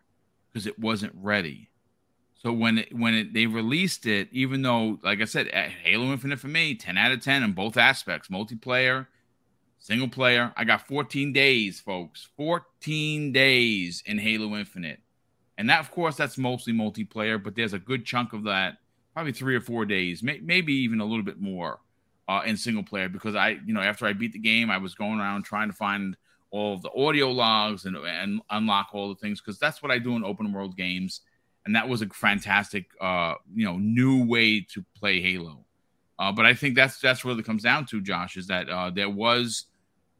because 0.58 0.66
it 0.66 0.78
wasn't 0.78 1.12
ready. 1.14 1.70
So 2.34 2.52
when 2.52 2.78
it 2.78 2.96
when 2.96 3.14
it 3.14 3.32
they 3.34 3.46
released 3.46 4.06
it 4.06 4.28
even 4.32 4.62
though 4.62 4.98
like 5.02 5.20
i 5.20 5.24
said 5.24 5.48
halo 5.48 6.06
infinite 6.12 6.38
for 6.38 6.48
me 6.48 6.74
10 6.74 6.96
out 6.96 7.12
of 7.12 7.22
10 7.22 7.42
in 7.42 7.52
both 7.52 7.76
aspects 7.76 8.28
multiplayer 8.28 9.06
single 9.78 10.08
player. 10.08 10.52
I 10.56 10.64
got 10.64 10.86
14 10.86 11.32
days 11.32 11.80
folks 11.80 12.28
14 12.36 13.32
days 13.32 14.02
in 14.06 14.18
halo 14.18 14.56
infinite. 14.56 15.00
And 15.56 15.68
that, 15.70 15.80
of 15.80 15.90
course, 15.90 16.14
that's 16.14 16.38
mostly 16.38 16.72
multiplayer, 16.72 17.42
but 17.42 17.56
there's 17.56 17.72
a 17.72 17.80
good 17.80 18.04
chunk 18.04 18.32
of 18.32 18.44
that, 18.44 18.74
probably 19.18 19.32
three 19.32 19.56
or 19.56 19.60
four 19.60 19.84
days, 19.84 20.22
may, 20.22 20.38
maybe 20.44 20.72
even 20.72 21.00
a 21.00 21.04
little 21.04 21.24
bit 21.24 21.40
more 21.40 21.80
uh, 22.28 22.42
in 22.46 22.56
single 22.56 22.84
player. 22.84 23.08
Because 23.08 23.34
I, 23.34 23.58
you 23.66 23.74
know, 23.74 23.80
after 23.80 24.06
I 24.06 24.12
beat 24.12 24.32
the 24.32 24.38
game, 24.38 24.70
I 24.70 24.78
was 24.78 24.94
going 24.94 25.18
around 25.18 25.42
trying 25.42 25.68
to 25.68 25.74
find 25.74 26.16
all 26.52 26.74
of 26.74 26.82
the 26.82 26.92
audio 26.92 27.28
logs 27.32 27.84
and, 27.84 27.96
and 27.96 28.40
unlock 28.50 28.90
all 28.92 29.08
the 29.08 29.16
things 29.16 29.40
because 29.40 29.58
that's 29.58 29.82
what 29.82 29.90
I 29.90 29.98
do 29.98 30.14
in 30.14 30.22
open 30.22 30.52
world 30.52 30.76
games. 30.76 31.22
And 31.66 31.74
that 31.74 31.88
was 31.88 32.00
a 32.00 32.06
fantastic, 32.06 32.92
uh, 33.00 33.34
you 33.52 33.64
know, 33.64 33.76
new 33.76 34.24
way 34.24 34.60
to 34.72 34.84
play 34.96 35.20
Halo. 35.20 35.64
Uh, 36.16 36.30
but 36.30 36.46
I 36.46 36.54
think 36.54 36.76
that's 36.76 37.00
that's 37.00 37.24
what 37.24 37.36
it 37.40 37.44
comes 37.44 37.64
down 37.64 37.86
to, 37.86 38.00
Josh, 38.00 38.36
is 38.36 38.46
that 38.46 38.68
uh, 38.68 38.90
there 38.90 39.10
was 39.10 39.64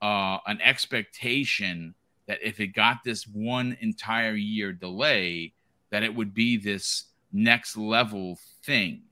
uh, 0.03 0.39
an 0.49 0.61
expectation 0.61 1.95
that 2.27 2.41
if 2.43 2.59
it 2.59 2.75
got 2.75 3.05
this 3.05 3.29
one 3.29 3.77
entire 3.81 4.35
year 4.35 4.73
delay, 4.73 5.53
that 5.91 6.03
it 6.03 6.13
would 6.13 6.35
be 6.35 6.57
this 6.57 7.05
next 7.33 7.77
level 7.77 8.37
thing. 8.69 9.03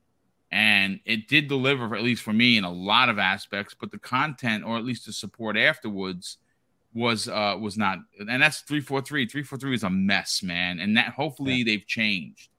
And 0.49 1.01
it 1.03 1.27
did 1.27 1.49
deliver, 1.49 1.93
at 1.93 2.03
least 2.03 2.23
for 2.23 2.31
me, 2.31 2.57
in 2.57 2.63
a 2.63 2.71
lot 2.71 3.09
of 3.09 3.19
aspects. 3.19 3.75
But 3.77 3.91
the 3.91 3.99
content, 3.99 4.63
or 4.63 4.77
at 4.77 4.85
least 4.85 5.05
the 5.05 5.11
support 5.11 5.57
afterwards, 5.57 6.37
was 6.93 7.27
uh 7.27 7.57
was 7.59 7.77
not. 7.77 7.99
And 8.17 8.41
that's 8.41 8.61
three 8.61 8.79
four 8.79 9.01
three. 9.01 9.27
Three 9.27 9.43
four 9.43 9.59
three 9.59 9.75
is 9.75 9.83
a 9.83 9.89
mess, 9.89 10.41
man. 10.41 10.79
And 10.79 10.95
that 10.95 11.09
hopefully 11.09 11.55
yeah. 11.55 11.65
they've 11.65 11.85
changed. 11.85 12.49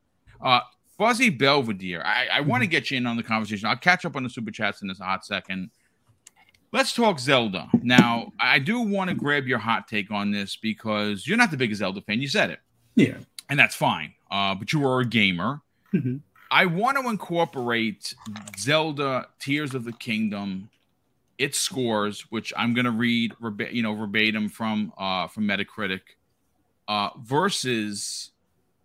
Uh, 0.44 0.60
Fuzzy 0.98 1.30
Belvedere, 1.30 2.02
I, 2.04 2.26
I 2.26 2.40
want 2.40 2.62
to 2.62 2.66
mm-hmm. 2.66 2.72
get 2.72 2.90
you 2.90 2.98
in 2.98 3.06
on 3.06 3.16
the 3.16 3.22
conversation. 3.22 3.68
I'll 3.68 3.76
catch 3.76 4.04
up 4.04 4.16
on 4.16 4.24
the 4.24 4.28
super 4.28 4.50
chats 4.50 4.82
in 4.82 4.88
this 4.88 4.98
hot 4.98 5.24
second. 5.24 5.70
Let's 6.72 6.92
talk 6.92 7.18
Zelda. 7.18 7.68
Now, 7.82 8.32
I 8.38 8.58
do 8.58 8.80
want 8.80 9.08
to 9.08 9.16
grab 9.16 9.46
your 9.46 9.58
hot 9.58 9.88
take 9.88 10.10
on 10.10 10.30
this 10.30 10.56
because 10.56 11.26
you're 11.26 11.38
not 11.38 11.50
the 11.50 11.56
biggest 11.56 11.78
Zelda 11.78 12.02
fan. 12.02 12.20
You 12.20 12.28
said 12.28 12.50
it. 12.50 12.58
Yeah. 12.94 13.16
And 13.48 13.58
that's 13.58 13.74
fine. 13.74 14.12
Uh, 14.30 14.54
but 14.54 14.72
you 14.72 14.86
are 14.86 15.00
a 15.00 15.06
gamer. 15.06 15.62
Mm-hmm. 15.94 16.16
I 16.50 16.66
want 16.66 16.98
to 16.98 17.08
incorporate 17.08 18.14
Zelda 18.58 19.28
Tears 19.38 19.74
of 19.74 19.84
the 19.84 19.92
Kingdom, 19.92 20.70
its 21.36 21.58
scores, 21.58 22.22
which 22.30 22.52
I'm 22.56 22.74
going 22.74 22.84
to 22.86 22.90
read, 22.90 23.34
you 23.70 23.82
know, 23.82 23.94
verbatim 23.94 24.48
from 24.48 24.92
uh, 24.96 25.28
from 25.28 25.44
Metacritic, 25.44 26.00
uh, 26.88 27.10
versus 27.20 28.30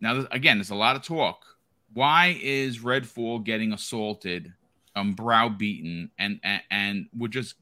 now 0.01 0.25
again, 0.31 0.57
there's 0.57 0.69
a 0.69 0.75
lot 0.75 0.95
of 0.95 1.03
talk. 1.03 1.45
Why 1.93 2.37
is 2.41 2.79
Redfall 2.79 3.43
getting 3.43 3.71
assaulted, 3.71 4.51
um, 4.95 5.13
browbeaten, 5.13 6.11
and 6.17 6.39
and, 6.43 6.61
and 6.69 7.07
we're 7.17 7.27
just 7.27 7.55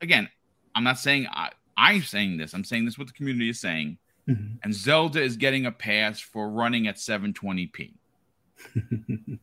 again, 0.00 0.28
I'm 0.74 0.84
not 0.84 0.98
saying 0.98 1.26
I, 1.30 1.50
I'm 1.76 2.02
saying 2.02 2.38
this. 2.38 2.54
I'm 2.54 2.64
saying 2.64 2.84
this 2.84 2.98
what 2.98 3.08
the 3.08 3.12
community 3.12 3.50
is 3.50 3.60
saying. 3.60 3.98
Mm-hmm. 4.28 4.56
And 4.62 4.74
Zelda 4.74 5.20
is 5.20 5.36
getting 5.36 5.66
a 5.66 5.72
pass 5.72 6.18
for 6.18 6.48
running 6.48 6.88
at 6.88 6.96
720p. 6.96 7.92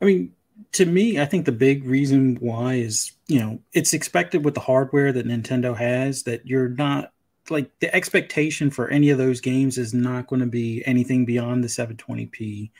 I 0.00 0.04
mean, 0.04 0.32
to 0.72 0.86
me, 0.86 1.20
I 1.20 1.24
think 1.24 1.44
the 1.44 1.52
big 1.52 1.84
reason 1.84 2.36
why 2.36 2.74
is, 2.74 3.12
you 3.28 3.40
know, 3.40 3.60
it's 3.72 3.92
expected 3.92 4.44
with 4.44 4.54
the 4.54 4.60
hardware 4.60 5.12
that 5.12 5.26
Nintendo 5.26 5.76
has 5.76 6.22
that 6.24 6.46
you're 6.46 6.68
not 6.68 7.12
like 7.50 7.70
the 7.80 7.94
expectation 7.94 8.70
for 8.70 8.88
any 8.88 9.10
of 9.10 9.18
those 9.18 9.40
games 9.40 9.78
is 9.78 9.94
not 9.94 10.26
going 10.26 10.40
to 10.40 10.46
be 10.46 10.82
anything 10.86 11.24
beyond 11.24 11.62
the 11.62 11.68
720p 11.68 12.70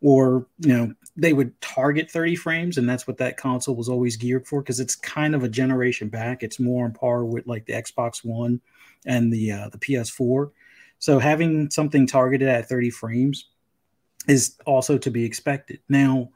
or 0.00 0.46
you 0.58 0.76
know 0.76 0.94
they 1.16 1.32
would 1.32 1.58
target 1.60 2.10
30 2.10 2.36
frames 2.36 2.78
and 2.78 2.88
that's 2.88 3.06
what 3.06 3.16
that 3.18 3.36
console 3.36 3.74
was 3.74 3.88
always 3.88 4.16
geared 4.16 4.46
for 4.46 4.60
because 4.60 4.80
it's 4.80 4.94
kind 4.94 5.34
of 5.34 5.42
a 5.42 5.48
generation 5.48 6.08
back. 6.08 6.42
It's 6.42 6.60
more 6.60 6.84
on 6.84 6.92
par 6.92 7.24
with 7.24 7.46
like 7.46 7.66
the 7.66 7.72
xbox 7.72 8.24
one 8.24 8.60
and 9.06 9.32
the 9.32 9.52
uh, 9.52 9.68
the 9.70 9.78
ps4 9.78 10.50
so 10.98 11.18
having 11.18 11.70
something 11.70 12.06
targeted 12.06 12.48
at 12.48 12.68
30 12.68 12.90
frames 12.90 13.48
is 14.28 14.56
also 14.66 14.98
to 14.98 15.10
be 15.10 15.24
expected 15.24 15.80
now 15.88 16.28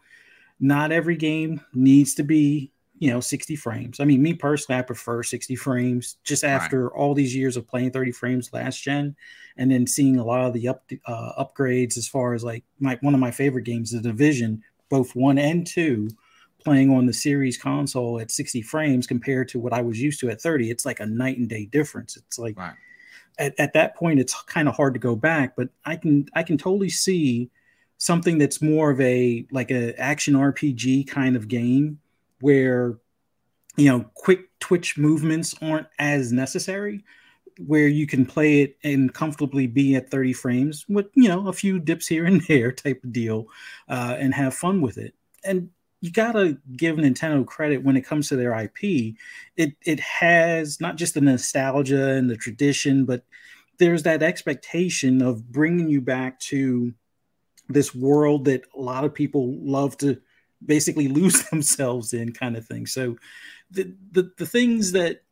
not 0.60 0.92
every 0.92 1.16
game 1.16 1.60
needs 1.72 2.14
to 2.14 2.22
be 2.22 2.72
you 2.98 3.10
know 3.10 3.20
60 3.20 3.56
frames 3.56 4.00
i 4.00 4.04
mean 4.04 4.22
me 4.22 4.34
personally 4.34 4.78
i 4.78 4.82
prefer 4.82 5.22
60 5.22 5.54
frames 5.56 6.16
just 6.24 6.44
after 6.44 6.88
right. 6.88 6.96
all 6.96 7.14
these 7.14 7.34
years 7.34 7.56
of 7.56 7.66
playing 7.66 7.90
30 7.90 8.12
frames 8.12 8.52
last 8.52 8.82
gen 8.82 9.14
and 9.56 9.70
then 9.70 9.86
seeing 9.86 10.18
a 10.18 10.24
lot 10.24 10.46
of 10.46 10.52
the 10.52 10.68
up 10.68 10.84
uh, 11.06 11.44
upgrades 11.44 11.96
as 11.96 12.08
far 12.08 12.34
as 12.34 12.44
like 12.44 12.64
my 12.80 12.98
one 13.02 13.14
of 13.14 13.20
my 13.20 13.30
favorite 13.30 13.64
games 13.64 13.92
the 13.92 14.00
division 14.00 14.62
both 14.88 15.14
one 15.14 15.38
and 15.38 15.66
two 15.66 16.08
playing 16.58 16.90
on 16.90 17.06
the 17.06 17.12
series 17.12 17.56
console 17.56 18.20
at 18.20 18.30
60 18.30 18.62
frames 18.62 19.06
compared 19.06 19.48
to 19.48 19.58
what 19.58 19.72
I 19.72 19.80
was 19.80 20.00
used 20.00 20.20
to 20.20 20.30
at 20.30 20.40
30. 20.40 20.70
It's 20.70 20.84
like 20.84 21.00
a 21.00 21.06
night 21.06 21.38
and 21.38 21.48
day 21.48 21.66
difference. 21.66 22.16
It's 22.16 22.38
like 22.38 22.58
right. 22.58 22.74
at, 23.38 23.58
at 23.58 23.72
that 23.74 23.96
point 23.96 24.20
it's 24.20 24.40
kind 24.42 24.68
of 24.68 24.76
hard 24.76 24.94
to 24.94 25.00
go 25.00 25.14
back, 25.16 25.54
but 25.56 25.68
I 25.84 25.96
can 25.96 26.28
I 26.34 26.42
can 26.42 26.58
totally 26.58 26.90
see 26.90 27.50
something 27.98 28.38
that's 28.38 28.62
more 28.62 28.90
of 28.90 29.00
a 29.00 29.46
like 29.50 29.70
a 29.70 29.98
action 30.00 30.34
RPG 30.34 31.08
kind 31.08 31.36
of 31.36 31.48
game 31.48 31.98
where 32.40 32.98
you 33.76 33.86
know 33.86 34.04
quick 34.14 34.48
twitch 34.60 34.96
movements 34.96 35.54
aren't 35.60 35.88
as 35.98 36.32
necessary 36.32 37.04
where 37.66 37.88
you 37.88 38.06
can 38.06 38.24
play 38.24 38.62
it 38.62 38.76
and 38.84 39.12
comfortably 39.12 39.66
be 39.66 39.96
at 39.96 40.10
30 40.10 40.32
frames 40.32 40.86
with 40.88 41.06
you 41.14 41.28
know 41.28 41.48
a 41.48 41.52
few 41.52 41.78
dips 41.78 42.06
here 42.06 42.24
and 42.24 42.40
there 42.42 42.72
type 42.72 43.02
of 43.04 43.12
deal 43.12 43.46
uh, 43.88 44.16
and 44.18 44.32
have 44.32 44.54
fun 44.54 44.80
with 44.80 44.96
it. 44.96 45.14
And 45.44 45.70
you 46.00 46.12
gotta 46.12 46.56
give 46.76 46.96
nintendo 46.96 47.44
credit 47.44 47.82
when 47.82 47.96
it 47.96 48.02
comes 48.02 48.28
to 48.28 48.36
their 48.36 48.54
ip 48.54 48.78
it 49.56 49.72
it 49.84 49.98
has 49.98 50.80
not 50.80 50.94
just 50.94 51.14
the 51.14 51.20
nostalgia 51.20 52.10
and 52.10 52.30
the 52.30 52.36
tradition 52.36 53.04
but 53.04 53.24
there's 53.78 54.04
that 54.04 54.22
expectation 54.22 55.20
of 55.20 55.50
bringing 55.50 55.88
you 55.88 56.00
back 56.00 56.38
to 56.38 56.94
this 57.68 57.94
world 57.94 58.44
that 58.46 58.62
a 58.76 58.80
lot 58.80 59.04
of 59.04 59.14
people 59.14 59.54
love 59.60 59.96
to 59.98 60.20
basically 60.64 61.08
lose 61.20 61.42
themselves 61.50 62.12
in 62.12 62.32
kind 62.32 62.56
of 62.56 62.66
thing 62.66 62.86
so 62.86 63.16
the, 63.70 63.94
the, 64.12 64.30
the 64.38 64.46
things 64.46 64.92
that 64.92 65.22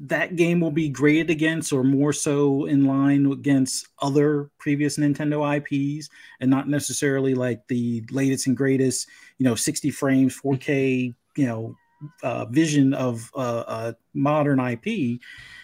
that 0.00 0.36
game 0.36 0.60
will 0.60 0.70
be 0.70 0.88
graded 0.88 1.28
against 1.28 1.72
or 1.72 1.82
more 1.82 2.12
so 2.12 2.66
in 2.66 2.84
line 2.84 3.26
against 3.32 3.88
other 4.00 4.48
previous 4.58 4.96
Nintendo 4.96 5.42
IPs 5.56 6.08
and 6.40 6.48
not 6.48 6.68
necessarily 6.68 7.34
like 7.34 7.66
the 7.66 8.04
latest 8.12 8.46
and 8.46 8.56
greatest, 8.56 9.08
you 9.38 9.44
know, 9.44 9.56
60 9.56 9.90
frames, 9.90 10.38
4K, 10.40 11.14
you 11.36 11.46
know, 11.46 11.74
uh, 12.22 12.44
vision 12.44 12.94
of 12.94 13.28
uh, 13.34 13.64
a 13.66 13.96
modern 14.14 14.60
IP. 14.60 15.20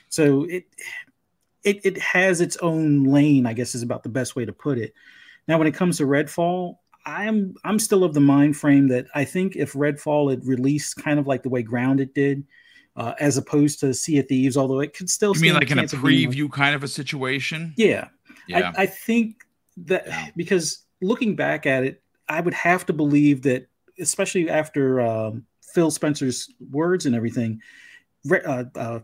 So 0.08 0.44
it, 0.44 0.64
it 1.62 1.80
it 1.84 1.98
has 1.98 2.40
its 2.40 2.56
own 2.56 3.04
lane, 3.04 3.46
I 3.46 3.52
guess 3.52 3.74
is 3.74 3.82
about 3.82 4.02
the 4.02 4.08
best 4.08 4.34
way 4.34 4.44
to 4.44 4.52
put 4.52 4.78
it. 4.78 4.94
Now, 5.46 5.58
when 5.58 5.66
it 5.66 5.74
comes 5.74 5.98
to 5.98 6.04
Redfall, 6.04 6.76
I'm 7.06 7.54
I'm 7.64 7.78
still 7.78 8.04
of 8.04 8.14
the 8.14 8.20
mind 8.20 8.56
frame 8.56 8.88
that 8.88 9.06
I 9.14 9.24
think 9.24 9.56
if 9.56 9.74
Redfall 9.74 10.30
had 10.30 10.46
released 10.46 10.96
kind 10.96 11.18
of 11.18 11.26
like 11.26 11.42
the 11.42 11.50
way 11.50 11.62
Grounded 11.62 12.14
did, 12.14 12.44
uh, 12.96 13.14
as 13.20 13.36
opposed 13.36 13.80
to 13.80 13.92
Sea 13.92 14.18
of 14.18 14.28
Thieves, 14.28 14.56
although 14.56 14.80
it 14.80 14.94
could 14.94 15.10
still. 15.10 15.34
You 15.34 15.42
mean 15.42 15.54
like 15.54 15.70
in 15.70 15.78
a 15.78 15.82
preview 15.84 16.50
kind 16.50 16.74
of 16.74 16.82
a 16.82 16.88
situation? 16.88 17.74
Yeah, 17.76 18.08
yeah. 18.48 18.72
I, 18.76 18.82
I 18.82 18.86
think 18.86 19.44
that 19.76 20.06
yeah. 20.06 20.28
because 20.36 20.84
looking 21.02 21.36
back 21.36 21.66
at 21.66 21.84
it, 21.84 22.02
I 22.28 22.40
would 22.40 22.54
have 22.54 22.86
to 22.86 22.92
believe 22.92 23.42
that, 23.42 23.66
especially 23.98 24.48
after 24.48 25.00
um, 25.00 25.44
Phil 25.60 25.90
Spencer's 25.90 26.48
words 26.70 27.04
and 27.04 27.14
everything, 27.14 27.60
uh, 28.30 28.64
uh, 28.74 29.00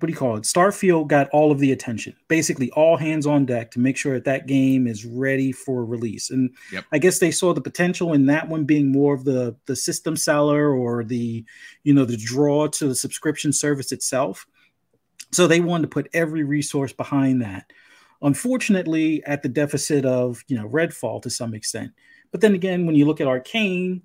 what 0.00 0.06
do 0.06 0.12
you 0.12 0.18
call 0.18 0.36
it? 0.36 0.44
Starfield 0.44 1.08
got 1.08 1.28
all 1.30 1.50
of 1.50 1.58
the 1.58 1.72
attention, 1.72 2.14
basically 2.28 2.70
all 2.72 2.96
hands 2.96 3.26
on 3.26 3.44
deck 3.46 3.70
to 3.72 3.80
make 3.80 3.96
sure 3.96 4.14
that 4.14 4.24
that 4.24 4.46
game 4.46 4.86
is 4.86 5.04
ready 5.04 5.52
for 5.52 5.84
release. 5.84 6.30
And 6.30 6.50
yep. 6.72 6.84
I 6.92 6.98
guess 6.98 7.18
they 7.18 7.30
saw 7.30 7.52
the 7.52 7.60
potential 7.60 8.12
in 8.12 8.26
that 8.26 8.48
one 8.48 8.64
being 8.64 8.92
more 8.92 9.14
of 9.14 9.24
the 9.24 9.56
the 9.66 9.76
system 9.76 10.16
seller 10.16 10.70
or 10.70 11.04
the 11.04 11.44
you 11.82 11.94
know 11.94 12.04
the 12.04 12.16
draw 12.16 12.68
to 12.68 12.88
the 12.88 12.94
subscription 12.94 13.52
service 13.52 13.92
itself. 13.92 14.46
So 15.32 15.46
they 15.46 15.60
wanted 15.60 15.82
to 15.82 15.88
put 15.88 16.08
every 16.12 16.44
resource 16.44 16.92
behind 16.92 17.42
that. 17.42 17.72
Unfortunately, 18.22 19.22
at 19.24 19.42
the 19.42 19.48
deficit 19.48 20.04
of 20.04 20.42
you 20.48 20.56
know 20.56 20.68
Redfall 20.68 21.22
to 21.22 21.30
some 21.30 21.54
extent. 21.54 21.92
But 22.30 22.40
then 22.40 22.54
again, 22.54 22.86
when 22.86 22.94
you 22.94 23.06
look 23.06 23.20
at 23.20 23.26
Arkane, 23.26 24.02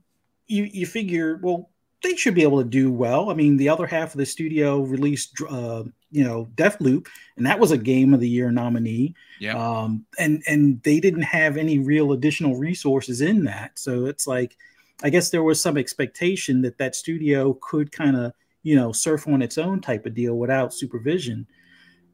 you 0.48 0.64
you 0.64 0.86
figure 0.86 1.40
well 1.42 1.70
they 2.04 2.16
should 2.16 2.36
be 2.36 2.44
able 2.44 2.62
to 2.62 2.70
do 2.70 2.92
well. 2.92 3.30
I 3.30 3.34
mean, 3.34 3.58
the 3.58 3.70
other 3.70 3.88
half 3.88 4.14
of 4.14 4.20
the 4.20 4.26
studio 4.26 4.82
released, 4.82 5.42
uh, 5.50 5.84
you 6.12 6.24
know, 6.24 6.48
Deathloop, 6.56 7.08
and 7.38 7.46
that 7.46 7.60
was 7.60 7.72
a 7.72 7.78
Game 7.78 8.14
of 8.14 8.20
the 8.20 8.30
Year 8.30 8.52
nominee. 8.52 9.16
Yeah. 9.40 9.56
Um, 9.58 10.06
and 10.20 10.44
and 10.46 10.84
they 10.84 11.00
didn't 11.00 11.24
have 11.24 11.58
any 11.58 11.80
real 11.80 12.12
additional 12.12 12.58
resources 12.58 13.22
in 13.22 13.46
that, 13.46 13.80
so 13.80 14.06
it's 14.06 14.28
like, 14.28 14.58
I 15.02 15.10
guess 15.10 15.30
there 15.30 15.44
was 15.44 15.62
some 15.62 15.78
expectation 15.78 16.62
that 16.62 16.78
that 16.78 16.96
studio 16.96 17.58
could 17.62 17.92
kind 17.92 18.18
of, 18.18 18.34
you 18.62 18.76
know, 18.76 18.92
surf 18.92 19.28
on 19.28 19.42
its 19.42 19.58
own 19.58 19.80
type 19.82 20.06
of 20.06 20.14
deal 20.14 20.36
without 20.36 20.74
supervision. 20.74 21.48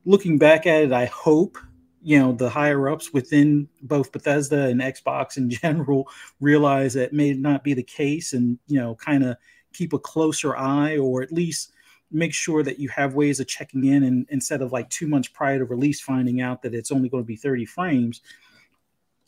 Looking 0.05 0.37
back 0.37 0.65
at 0.67 0.83
it, 0.83 0.93
I 0.93 1.05
hope 1.05 1.57
you 2.01 2.17
know 2.17 2.31
the 2.31 2.49
higher 2.49 2.89
ups 2.89 3.11
within 3.11 3.67
both 3.81 4.11
Bethesda 4.11 4.67
and 4.67 4.81
Xbox 4.81 5.37
in 5.37 5.49
general 5.49 6.07
realize 6.39 6.93
that 6.93 7.11
may 7.11 7.33
not 7.33 7.63
be 7.63 7.73
the 7.73 7.83
case, 7.83 8.33
and 8.33 8.59
you 8.67 8.79
know, 8.79 8.93
kind 8.95 9.23
of 9.23 9.35
keep 9.73 9.93
a 9.93 9.99
closer 9.99 10.55
eye 10.55 10.97
or 10.97 11.21
at 11.21 11.31
least 11.31 11.71
make 12.11 12.33
sure 12.33 12.63
that 12.63 12.79
you 12.79 12.89
have 12.89 13.13
ways 13.13 13.39
of 13.39 13.47
checking 13.47 13.85
in 13.85 14.03
and 14.03 14.25
instead 14.29 14.61
of 14.61 14.71
like 14.71 14.89
two 14.89 15.07
months 15.07 15.27
prior 15.27 15.59
to 15.59 15.65
release 15.65 16.01
finding 16.01 16.41
out 16.41 16.61
that 16.61 16.73
it's 16.73 16.91
only 16.91 17.09
going 17.09 17.23
to 17.23 17.27
be 17.27 17.35
30 17.35 17.65
frames 17.65 18.21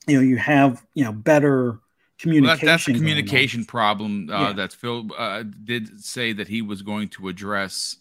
you 0.07 0.15
know 0.15 0.21
you 0.21 0.37
have 0.37 0.85
you 0.93 1.03
know 1.03 1.11
better 1.11 1.79
communication 2.17 2.47
well, 2.47 2.57
that, 2.57 2.65
that's 2.65 2.87
a 2.87 2.93
communication 2.93 3.65
problem 3.65 4.29
uh, 4.29 4.47
yeah. 4.47 4.53
that 4.53 4.73
phil 4.73 5.07
uh, 5.17 5.43
did 5.63 6.03
say 6.03 6.33
that 6.33 6.47
he 6.47 6.61
was 6.61 6.81
going 6.81 7.07
to 7.07 7.27
address 7.27 7.97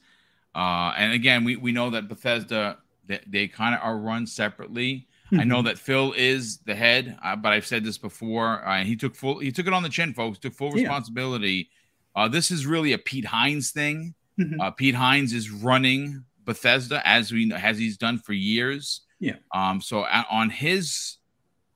uh, 0.54 0.92
and 0.96 1.12
again 1.12 1.44
we, 1.44 1.56
we 1.56 1.72
know 1.72 1.90
that 1.90 2.08
bethesda 2.08 2.78
they, 3.06 3.20
they 3.26 3.48
kind 3.48 3.74
of 3.74 3.80
are 3.82 3.98
run 3.98 4.26
separately 4.26 5.06
I 5.32 5.44
know 5.44 5.58
mm-hmm. 5.58 5.66
that 5.66 5.78
Phil 5.78 6.12
is 6.16 6.58
the 6.58 6.74
head, 6.74 7.16
uh, 7.22 7.36
but 7.36 7.52
I've 7.52 7.64
said 7.64 7.84
this 7.84 7.98
before. 7.98 8.66
Uh, 8.66 8.82
he 8.82 8.96
took 8.96 9.14
full 9.14 9.38
he 9.38 9.52
took 9.52 9.68
it 9.68 9.72
on 9.72 9.84
the 9.84 9.88
chin, 9.88 10.12
folks. 10.12 10.38
Took 10.38 10.54
full 10.54 10.72
responsibility 10.72 11.70
uh, 12.14 12.28
this 12.28 12.50
is 12.50 12.66
really 12.66 12.92
a 12.92 12.98
Pete 12.98 13.26
Hines 13.26 13.70
thing. 13.70 14.14
Mm-hmm. 14.38 14.60
Uh, 14.60 14.70
Pete 14.70 14.94
Hines 14.94 15.32
is 15.32 15.50
running 15.50 16.24
Bethesda 16.44 17.06
as 17.06 17.32
we 17.32 17.52
as 17.52 17.78
he's 17.78 17.96
done 17.96 18.18
for 18.18 18.32
years. 18.32 19.02
Yeah. 19.18 19.36
Um. 19.54 19.80
So 19.80 20.04
on 20.30 20.50
his 20.50 21.18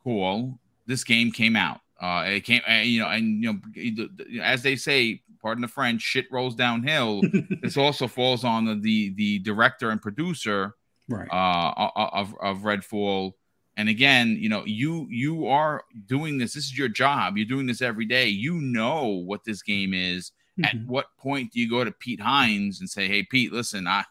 call, 0.02 0.58
this 0.86 1.04
game 1.04 1.30
came 1.30 1.56
out. 1.56 1.80
Uh, 2.00 2.24
it 2.26 2.40
came, 2.40 2.60
uh, 2.68 2.74
you 2.74 3.00
know, 3.00 3.08
and 3.08 3.42
you 3.42 3.52
know, 3.52 4.42
as 4.42 4.62
they 4.62 4.76
say, 4.76 5.22
pardon 5.40 5.62
the 5.62 5.68
French, 5.68 6.02
shit 6.02 6.26
rolls 6.30 6.54
downhill. 6.54 7.22
this 7.62 7.76
also 7.76 8.08
falls 8.08 8.44
on 8.44 8.64
the, 8.64 8.74
the 8.74 9.14
the 9.14 9.38
director 9.40 9.90
and 9.90 10.02
producer, 10.02 10.74
right, 11.08 11.28
uh, 11.30 11.90
of 12.12 12.34
of 12.40 12.58
Redfall 12.58 13.32
and 13.76 13.88
again 13.88 14.36
you 14.38 14.48
know 14.48 14.64
you 14.64 15.06
you 15.10 15.46
are 15.46 15.84
doing 16.06 16.38
this 16.38 16.54
this 16.54 16.64
is 16.64 16.78
your 16.78 16.88
job. 16.88 17.36
You're 17.36 17.46
doing 17.46 17.66
this 17.66 17.82
every 17.82 18.06
day. 18.06 18.28
You 18.28 18.60
know 18.60 19.06
what 19.06 19.44
this 19.44 19.62
game 19.62 19.94
is. 19.94 20.32
Mm-hmm. 20.56 20.64
at 20.82 20.86
what 20.86 21.06
point 21.18 21.52
do 21.52 21.58
you 21.58 21.68
go 21.68 21.82
to 21.82 21.90
pete 21.90 22.20
hines 22.20 22.78
and 22.78 22.88
say 22.88 23.08
hey 23.08 23.24
pete 23.24 23.52
listen 23.52 23.88
i 23.88 24.04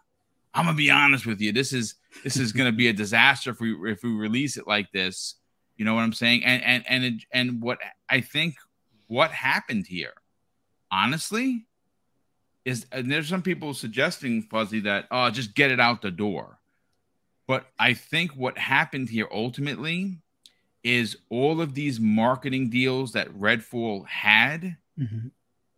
i'm 0.54 0.66
gonna 0.66 0.76
be 0.76 0.92
honest 0.92 1.26
with 1.26 1.40
you. 1.40 1.54
This 1.54 1.72
is 1.72 1.96
this 2.24 2.36
is 2.36 2.52
gonna 2.52 2.74
be 2.74 2.90
a 2.90 2.94
disaster 2.94 3.52
if 3.52 3.62
we 3.62 3.74
if 3.90 4.04
we 4.04 4.12
release 4.12 4.58
it 4.58 4.68
like 4.68 4.92
this. 4.92 5.36
You 5.78 5.86
know 5.86 5.96
what 5.96 6.02
i'm 6.02 6.14
saying? 6.14 6.44
And 6.44 6.64
and 6.64 6.84
and 6.88 7.04
it, 7.06 7.24
and 7.32 7.62
what 7.62 7.80
i 8.10 8.20
think 8.20 8.56
what 9.08 9.32
happened 9.32 9.88
here 9.88 10.14
honestly 10.92 11.66
is 12.66 12.86
and 12.92 13.12
there's 13.12 13.28
some 13.28 13.42
people 13.42 13.74
suggesting 13.74 14.44
fuzzy 14.44 14.80
that 14.82 15.06
oh 15.12 15.30
just 15.30 15.56
get 15.56 15.72
it 15.72 15.80
out 15.80 16.02
the 16.02 16.12
door 16.12 16.60
but 17.54 17.68
I 17.78 17.94
think 17.94 18.32
what 18.32 18.58
happened 18.58 19.10
here 19.10 19.28
ultimately 19.32 20.18
is 20.84 21.18
all 21.30 21.62
of 21.62 21.76
these 21.76 22.00
marketing 22.00 22.72
deals 22.72 23.12
that 23.12 23.30
Redfall 23.30 24.08
had 24.08 24.78
mm-hmm. 25.00 25.28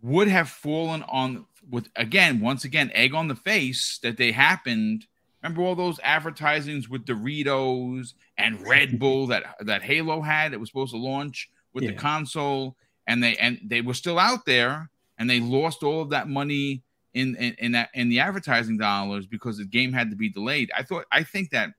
would 0.02 0.30
have 0.30 0.48
fallen 0.48 1.04
on 1.04 1.48
with 1.70 1.90
again, 1.98 2.40
once 2.40 2.64
again, 2.64 2.92
egg 2.94 3.14
on 3.14 3.28
the 3.28 3.36
face 3.36 4.00
that 4.04 4.16
they 4.16 4.32
happened. 4.32 5.06
Remember 5.44 5.64
all 5.64 5.76
those 5.76 6.00
advertisings 6.02 6.88
with 6.88 7.04
Doritos 7.04 8.14
and 8.38 8.66
Red 8.66 8.98
Bull 9.00 9.28
that 9.28 9.58
that 9.60 9.84
Halo 9.84 10.22
had 10.22 10.54
that 10.54 10.60
was 10.62 10.70
supposed 10.70 10.94
to 10.94 10.98
launch 10.98 11.50
with 11.74 11.84
yeah. 11.84 11.92
the 11.92 11.98
console, 11.98 12.78
and 13.06 13.22
they 13.22 13.36
and 13.36 13.60
they 13.66 13.82
were 13.82 13.94
still 13.94 14.18
out 14.18 14.46
there, 14.46 14.90
and 15.18 15.30
they 15.30 15.42
lost 15.42 15.84
all 15.84 16.02
of 16.02 16.12
that 16.12 16.30
money 16.30 16.85
in 17.16 17.36
in 17.38 17.56
in, 17.58 17.72
that, 17.72 17.90
in 17.96 18.10
the 18.10 18.20
advertising 18.20 18.78
dollars 18.78 19.26
because 19.26 19.58
the 19.58 19.66
game 19.66 19.92
had 19.92 20.12
to 20.12 20.16
be 20.16 20.30
delayed. 20.30 20.70
I 20.78 20.84
thought 20.84 21.06
I 21.12 21.24
think 21.24 21.50
that 21.52 21.70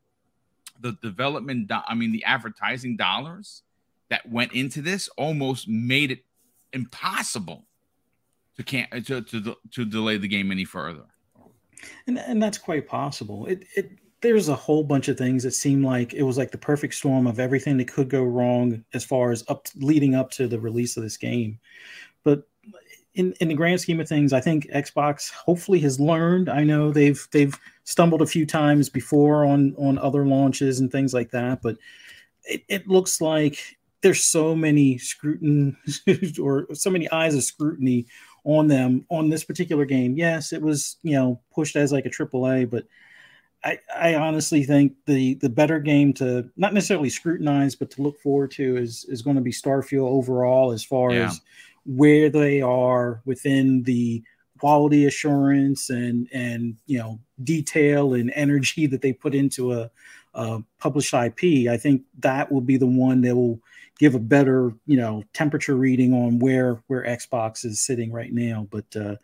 the 0.81 0.93
development, 1.03 1.69
do- 1.69 1.87
I 1.87 1.95
mean 1.95 2.11
the 2.11 2.25
advertising 2.25 2.97
dollars 2.97 3.63
that 4.09 4.29
went 4.29 4.53
into 4.53 4.83
this 4.83 5.09
almost 5.17 5.69
made 5.69 6.11
it 6.11 6.25
impossible 6.73 7.67
to 8.57 8.63
can't 8.65 8.91
to 9.07 9.23
to, 9.23 9.57
to 9.73 9.85
delay 9.85 10.17
the 10.17 10.29
game 10.29 10.51
any 10.51 10.65
further. 10.65 11.05
And 12.07 12.19
and 12.19 12.43
that's 12.43 12.59
quite 12.59 12.89
possible. 12.89 13.47
It 13.47 13.65
it 13.77 13.91
there's 14.23 14.49
a 14.49 14.55
whole 14.55 14.83
bunch 14.83 15.09
of 15.09 15.19
things 15.19 15.43
that 15.43 15.53
seem 15.53 15.85
like 15.85 16.15
it 16.15 16.23
was 16.23 16.39
like 16.39 16.51
the 16.51 16.59
perfect 16.59 16.95
storm 16.95 17.27
of 17.27 17.39
everything 17.39 17.77
that 17.77 17.93
could 17.93 18.09
go 18.09 18.25
wrong 18.25 18.83
as 18.95 19.05
far 19.05 19.31
as 19.31 19.45
up 19.49 19.69
leading 19.77 20.15
up 20.15 20.31
to 20.33 20.49
the 20.49 20.59
release 20.59 20.97
of 20.97 21.03
this 21.03 21.19
game. 21.19 21.59
But 22.25 22.49
in, 23.17 23.33
in 23.41 23.49
the 23.49 23.55
grand 23.55 23.81
scheme 23.81 23.99
of 23.99 24.09
things, 24.09 24.33
I 24.33 24.41
think 24.41 24.69
Xbox 24.69 25.33
hopefully 25.33 25.81
has 25.81 25.99
learned. 25.99 26.49
I 26.49 26.65
know 26.65 26.93
they've 26.93 27.27
they've 27.33 27.59
stumbled 27.85 28.23
a 28.23 28.27
few 28.27 28.47
times 28.47 28.89
before 28.89 29.45
on 29.45 29.75
on 29.79 29.99
other 29.99 30.27
launches 30.27 30.81
and 30.81 30.93
things 30.93 31.15
like 31.15 31.31
that, 31.31 31.63
but 31.63 31.77
it, 32.45 32.63
it 32.69 32.89
looks 32.89 33.21
like 33.21 33.79
there's 34.03 34.23
so 34.23 34.55
many 34.55 34.99
scrutiny 34.99 35.77
or 36.41 36.67
so 36.75 36.91
many 36.91 37.11
eyes 37.11 37.35
of 37.35 37.43
scrutiny 37.43 38.07
on 38.45 38.69
them 38.69 39.07
on 39.09 39.31
this 39.31 39.45
particular 39.45 39.87
game. 39.87 40.15
Yes, 40.17 40.53
it 40.53 40.61
was 40.61 40.97
you 41.03 41.15
know 41.15 41.41
pushed 41.55 41.75
as 41.75 41.93
like 41.93 42.07
a 42.07 42.11
triple 42.11 42.47
A, 42.51 42.67
but 42.67 42.87
I, 43.65 43.79
I 43.97 44.15
honestly 44.15 44.63
think 44.63 44.93
the 45.07 45.35
the 45.35 45.49
better 45.49 45.81
game 45.81 46.13
to 46.15 46.51
not 46.57 46.75
necessarily 46.75 47.09
scrutinize, 47.09 47.75
but 47.75 47.91
to 47.93 48.03
look 48.03 48.21
forward 48.21 48.51
to 48.53 48.77
is 48.77 49.07
is 49.09 49.23
going 49.23 49.37
to 49.37 49.43
be 49.43 49.53
Starfield 49.53 50.09
overall 50.09 50.71
as 50.71 50.85
far 50.85 51.13
yeah. 51.13 51.29
as 51.29 51.41
where 51.87 52.29
they 52.29 52.61
are 52.61 53.23
within 53.25 53.83
the 53.85 54.23
quality 54.59 55.05
assurance 55.05 55.91
and 55.91 56.29
and 56.33 56.77
you 56.87 56.99
know 56.99 57.21
detail 57.43 58.15
and 58.15 58.33
energy 58.35 58.87
that 58.87 59.03
they 59.03 59.13
put 59.13 59.35
into 59.35 59.73
a, 59.73 59.91
a 60.35 60.61
published 60.79 61.15
IP. 61.15 61.69
I 61.69 61.77
think 61.77 62.03
that 62.21 62.51
will 62.51 62.61
be 62.61 62.77
the 62.77 62.87
one 62.87 63.21
that 63.23 63.37
will 63.37 63.61
give 63.99 64.15
a 64.15 64.21
better 64.21 64.73
you 64.87 64.97
know 64.97 65.23
temperature 65.33 65.77
reading 65.77 66.13
on 66.13 66.39
where 66.39 66.83
where 66.87 67.05
Xbox 67.05 67.65
is 67.65 67.81
sitting 67.81 68.13
right 68.13 68.33
now. 68.33 68.67
But 68.71 68.97
uh, 68.97 69.17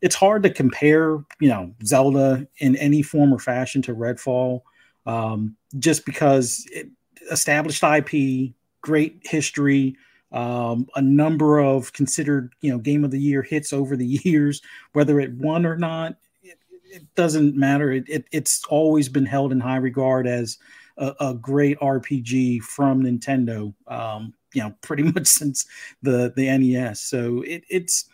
it's 0.00 0.14
hard 0.14 0.42
to 0.44 0.50
compare 0.50 1.24
you 1.40 1.48
know 1.48 1.74
Zelda 1.84 2.46
in 2.58 2.76
any 2.76 3.02
form 3.02 3.32
or 3.32 3.38
fashion 3.38 3.82
to 3.82 3.94
Redfall, 3.94 4.62
um, 5.06 5.56
just 5.78 6.04
because 6.04 6.66
it, 6.70 6.88
established 7.30 7.82
IP, 7.82 8.52
great 8.80 9.20
history. 9.24 9.96
Um, 10.30 10.86
a 10.94 11.02
number 11.02 11.58
of 11.58 11.92
considered, 11.92 12.52
you 12.60 12.70
know, 12.70 12.78
game 12.78 13.04
of 13.04 13.10
the 13.10 13.20
year 13.20 13.42
hits 13.42 13.72
over 13.72 13.96
the 13.96 14.06
years, 14.24 14.60
whether 14.92 15.20
it 15.20 15.32
won 15.34 15.64
or 15.64 15.76
not, 15.76 16.16
it, 16.42 16.58
it 16.84 17.14
doesn't 17.14 17.56
matter. 17.56 17.92
It, 17.92 18.08
it, 18.08 18.24
it's 18.30 18.64
always 18.68 19.08
been 19.08 19.26
held 19.26 19.52
in 19.52 19.60
high 19.60 19.76
regard 19.76 20.26
as 20.26 20.58
a, 20.98 21.14
a 21.20 21.34
great 21.34 21.78
RPG 21.80 22.62
from 22.62 23.02
Nintendo. 23.02 23.74
Um, 23.86 24.34
you 24.52 24.62
know, 24.62 24.74
pretty 24.82 25.04
much 25.04 25.26
since 25.26 25.66
the 26.02 26.32
the 26.36 26.46
NES. 26.46 27.00
So 27.00 27.42
it, 27.42 27.64
it's 27.68 28.08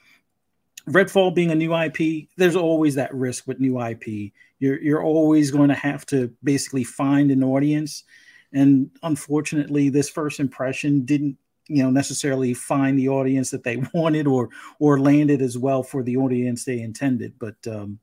Redfall 0.88 1.34
being 1.34 1.50
a 1.50 1.54
new 1.54 1.74
IP. 1.74 2.28
There's 2.36 2.56
always 2.56 2.94
that 2.96 3.14
risk 3.14 3.46
with 3.46 3.60
new 3.60 3.80
IP. 3.80 4.32
You're 4.58 4.80
you're 4.80 5.02
always 5.02 5.50
going 5.50 5.68
to 5.68 5.74
have 5.74 6.06
to 6.06 6.32
basically 6.42 6.84
find 6.84 7.30
an 7.30 7.42
audience, 7.42 8.04
and 8.52 8.90
unfortunately, 9.02 9.88
this 9.88 10.08
first 10.08 10.40
impression 10.40 11.04
didn't 11.04 11.38
you 11.68 11.82
know 11.82 11.90
necessarily 11.90 12.54
find 12.54 12.98
the 12.98 13.08
audience 13.08 13.50
that 13.50 13.64
they 13.64 13.82
wanted 13.94 14.26
or 14.26 14.50
or 14.78 15.00
landed 15.00 15.42
as 15.42 15.56
well 15.58 15.82
for 15.82 16.02
the 16.02 16.16
audience 16.16 16.64
they 16.64 16.80
intended. 16.80 17.34
But 17.38 17.56
um, 17.66 17.98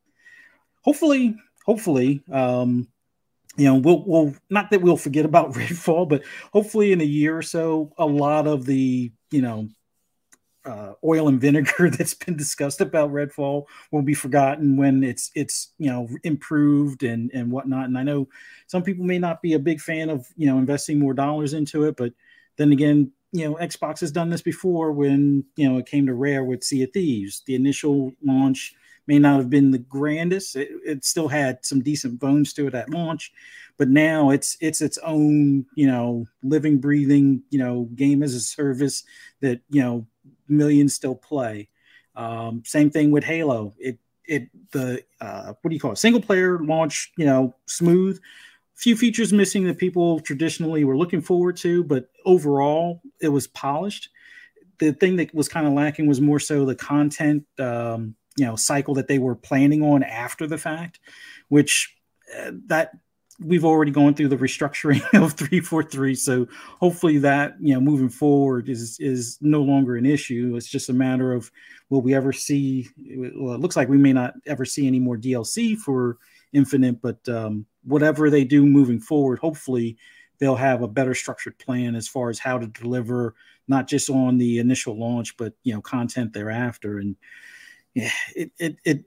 hopefully, 0.82 1.36
hopefully, 1.66 2.22
um, 2.32 2.88
you 3.58 3.66
know, 3.66 3.76
we'll, 3.76 4.04
we'll 4.06 4.36
not 4.50 4.72
that 4.72 4.82
we'll 4.82 4.98
forget 4.98 5.26
about 5.26 5.54
Redfall, 5.54 6.08
but 6.08 6.24
hopefully 6.54 6.92
in 6.92 7.02
a 7.02 7.06
year 7.06 7.38
or 7.38 7.42
so, 7.42 7.92
a 7.98 8.06
lot 8.06 8.48
of 8.48 8.66
the, 8.66 9.12
you 9.32 9.42
know, 9.42 9.68
uh, 10.64 10.94
oil 11.04 11.28
and 11.28 11.42
vinegar 11.42 11.90
that's 11.98 12.14
been 12.14 12.38
discussed 12.38 12.82
about 12.82 13.12
Redfall 13.12 13.66
will 13.92 14.04
be 14.04 14.14
forgotten 14.14 14.78
when 14.78 15.04
it's 15.04 15.32
it's 15.34 15.74
you 15.80 15.90
know 15.90 16.08
improved 16.24 17.04
and 17.04 17.32
and 17.34 17.52
whatnot. 17.52 17.86
And 17.86 17.98
I 17.98 18.04
know 18.04 18.28
some 18.68 18.84
people 18.84 19.06
may 19.06 19.18
not 19.18 19.42
be 19.42 19.54
a 19.54 19.60
big 19.60 19.82
fan 19.82 20.10
of 20.10 20.28
you 20.36 20.46
know 20.46 20.58
investing 20.60 21.00
more 21.00 21.14
dollars 21.14 21.54
into 21.54 21.86
it, 21.86 21.98
but 21.98 22.14
then 22.58 22.72
again, 22.72 23.12
you 23.32 23.46
know 23.46 23.56
Xbox 23.56 24.00
has 24.02 24.12
done 24.12 24.30
this 24.30 24.42
before 24.42 24.92
when 24.92 25.44
you 25.56 25.70
know 25.70 25.78
it 25.78 25.86
came 25.86 26.06
to 26.08 26.14
Rare 26.14 26.44
with 26.44 26.64
Sea 26.64 26.84
of 26.84 26.92
Thieves. 26.92 27.44
The 27.46 27.56
initial 27.56 28.14
launch 28.24 28.76
may 29.08 29.20
not 29.20 29.38
have 29.38 29.50
been 29.50 29.72
the 29.72 29.80
grandest. 29.80 30.56
It, 30.56 30.70
it, 30.86 31.06
still 31.06 31.28
had 31.28 31.66
some 31.66 31.82
decent 31.82 32.20
bones 32.20 32.54
to 32.54 32.68
it 32.68 32.76
at 32.76 32.90
launch, 32.90 33.32
but 33.78 33.90
now 33.90 34.30
it's 34.30 34.58
it's 34.60 34.82
its 34.82 34.98
own 35.00 35.66
you 35.76 35.88
know 35.88 36.26
living, 36.44 36.80
breathing 36.80 37.44
you 37.50 37.60
know 37.60 37.90
game 37.96 38.22
as 38.22 38.34
a 38.34 38.42
service 38.42 39.04
that 39.42 39.62
you 39.70 39.82
know 39.82 40.06
millions 40.48 40.94
still 40.94 41.16
play. 41.16 41.70
Um, 42.16 42.64
same 42.66 42.90
thing 42.90 43.12
with 43.12 43.24
Halo. 43.24 43.74
It 43.80 43.98
it 44.26 44.50
the 44.72 45.04
uh, 45.22 45.54
what 45.62 45.70
do 45.70 45.74
you 45.74 45.80
call 45.80 45.94
it? 45.94 45.98
Single 45.98 46.22
player 46.22 46.60
launch 46.60 47.14
you 47.18 47.26
know 47.26 47.56
smooth. 47.66 48.20
Few 48.82 48.98
features 48.98 49.32
missing 49.32 49.64
that 49.66 49.78
people 49.78 50.20
traditionally 50.20 50.84
were 50.84 50.98
looking 50.98 51.22
forward 51.22 51.56
to, 51.58 51.84
but 51.84 52.10
overall 52.26 53.02
it 53.22 53.30
was 53.30 53.48
polished. 53.48 54.10
The 54.80 54.94
thing 54.94 55.18
that 55.18 55.34
was 55.36 55.48
kind 55.48 55.68
of 55.68 55.74
lacking 55.74 56.08
was 56.08 56.20
more 56.20 56.40
so 56.40 56.66
the 56.66 56.76
content. 56.76 57.46
Um, 57.60 58.16
you 58.38 58.46
know 58.46 58.56
cycle 58.56 58.94
that 58.96 59.08
they 59.08 59.20
were 59.20 59.36
planning 59.36 59.84
on 59.84 60.04
after 60.04 60.48
the 60.48 60.58
fact 60.58 61.00
which 61.50 61.96
uh, 62.38 62.52
that 62.68 62.92
we've 63.40 63.66
already 63.66 63.92
gone 63.92 64.14
through 64.14 64.28
the 64.28 64.38
restructuring 64.38 65.02
of 65.22 65.34
343 65.34 66.16
so 66.16 66.48
hopefully 66.80 67.18
that 67.18 67.56
you 67.60 67.74
know 67.74 67.82
moving 67.82 68.10
forward 68.10 68.70
is 68.70 68.98
is 69.00 69.38
no 69.42 69.62
longer 69.62 69.96
an 69.96 70.06
issue 70.06 70.54
it's 70.56 70.70
just 70.70 70.90
a 70.90 70.94
matter 70.94 71.34
of 71.34 71.52
will 71.90 72.02
we 72.02 72.14
ever 72.14 72.32
see 72.32 72.88
well 73.36 73.54
it 73.54 73.60
looks 73.60 73.76
like 73.76 73.90
we 73.90 73.98
may 73.98 74.14
not 74.14 74.34
ever 74.46 74.66
see 74.66 74.88
any 74.88 75.00
more 75.00 75.18
dlc 75.18 75.78
for 75.78 76.18
infinite 76.54 77.02
but 77.02 77.28
um, 77.30 77.66
whatever 77.84 78.30
they 78.30 78.44
do 78.44 78.66
moving 78.66 79.00
forward 79.00 79.40
hopefully 79.40 79.98
they'll 80.40 80.56
have 80.56 80.82
a 80.82 80.88
better 80.88 81.14
structured 81.14 81.58
plan 81.60 81.96
as 81.96 82.08
far 82.08 82.30
as 82.30 82.40
how 82.40 82.58
to 82.58 82.68
deliver 82.68 83.36
not 83.68 83.88
just 83.88 84.10
on 84.10 84.38
the 84.38 84.60
initial 84.60 84.98
launch 84.98 85.36
but 85.38 85.54
you 85.64 85.74
know 85.74 85.82
content 85.82 86.34
thereafter 86.34 87.00
and 87.00 87.16
yeah, 87.94 88.12
it, 88.36 88.52
it, 88.58 88.78
it, 88.86 89.06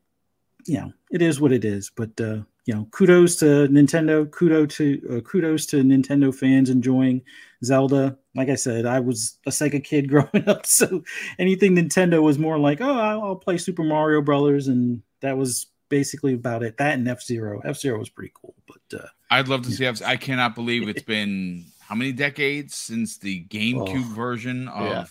you 0.66 0.78
know, 0.78 0.92
it 1.10 1.22
is 1.22 1.40
what 1.40 1.52
it 1.52 1.64
is. 1.64 1.90
But 1.94 2.18
uh, 2.20 2.40
you 2.66 2.74
know, 2.74 2.88
kudos 2.90 3.36
to 3.36 3.68
Nintendo. 3.68 4.30
Kudos 4.30 4.76
to 4.76 5.16
uh, 5.16 5.20
kudos 5.20 5.66
to 5.66 5.76
Nintendo 5.82 6.34
fans 6.34 6.70
enjoying 6.70 7.22
Zelda. 7.64 8.18
Like 8.34 8.48
I 8.48 8.54
said, 8.54 8.86
I 8.86 9.00
was 9.00 9.38
a 9.46 9.50
Sega 9.50 9.82
kid 9.82 10.08
growing 10.10 10.48
up, 10.48 10.66
so 10.66 11.02
anything 11.38 11.76
Nintendo 11.76 12.22
was 12.22 12.38
more 12.38 12.58
like, 12.58 12.80
oh, 12.80 12.98
I'll 12.98 13.36
play 13.36 13.58
Super 13.58 13.84
Mario 13.84 14.20
Brothers, 14.22 14.68
and 14.68 15.02
that 15.20 15.36
was 15.36 15.66
basically 15.94 16.34
about 16.34 16.64
it. 16.64 16.76
That 16.78 16.94
and 16.94 17.06
F 17.06 17.22
Zero. 17.22 17.60
F 17.64 17.78
Zero 17.78 18.00
was 18.00 18.08
pretty 18.08 18.32
cool, 18.34 18.56
but 18.66 18.98
uh, 19.00 19.06
I'd 19.30 19.46
love 19.46 19.62
to 19.62 19.70
see 19.70 19.86
F. 19.86 20.02
I 20.02 20.16
cannot 20.16 20.56
believe 20.56 20.88
it's 20.88 21.02
been 21.16 21.66
how 21.78 21.94
many 21.94 22.10
decades 22.10 22.74
since 22.74 23.18
the 23.18 23.44
GameCube 23.44 24.10
oh, 24.10 24.14
version 24.14 24.66
of 24.66 24.86
yeah. 24.88 25.04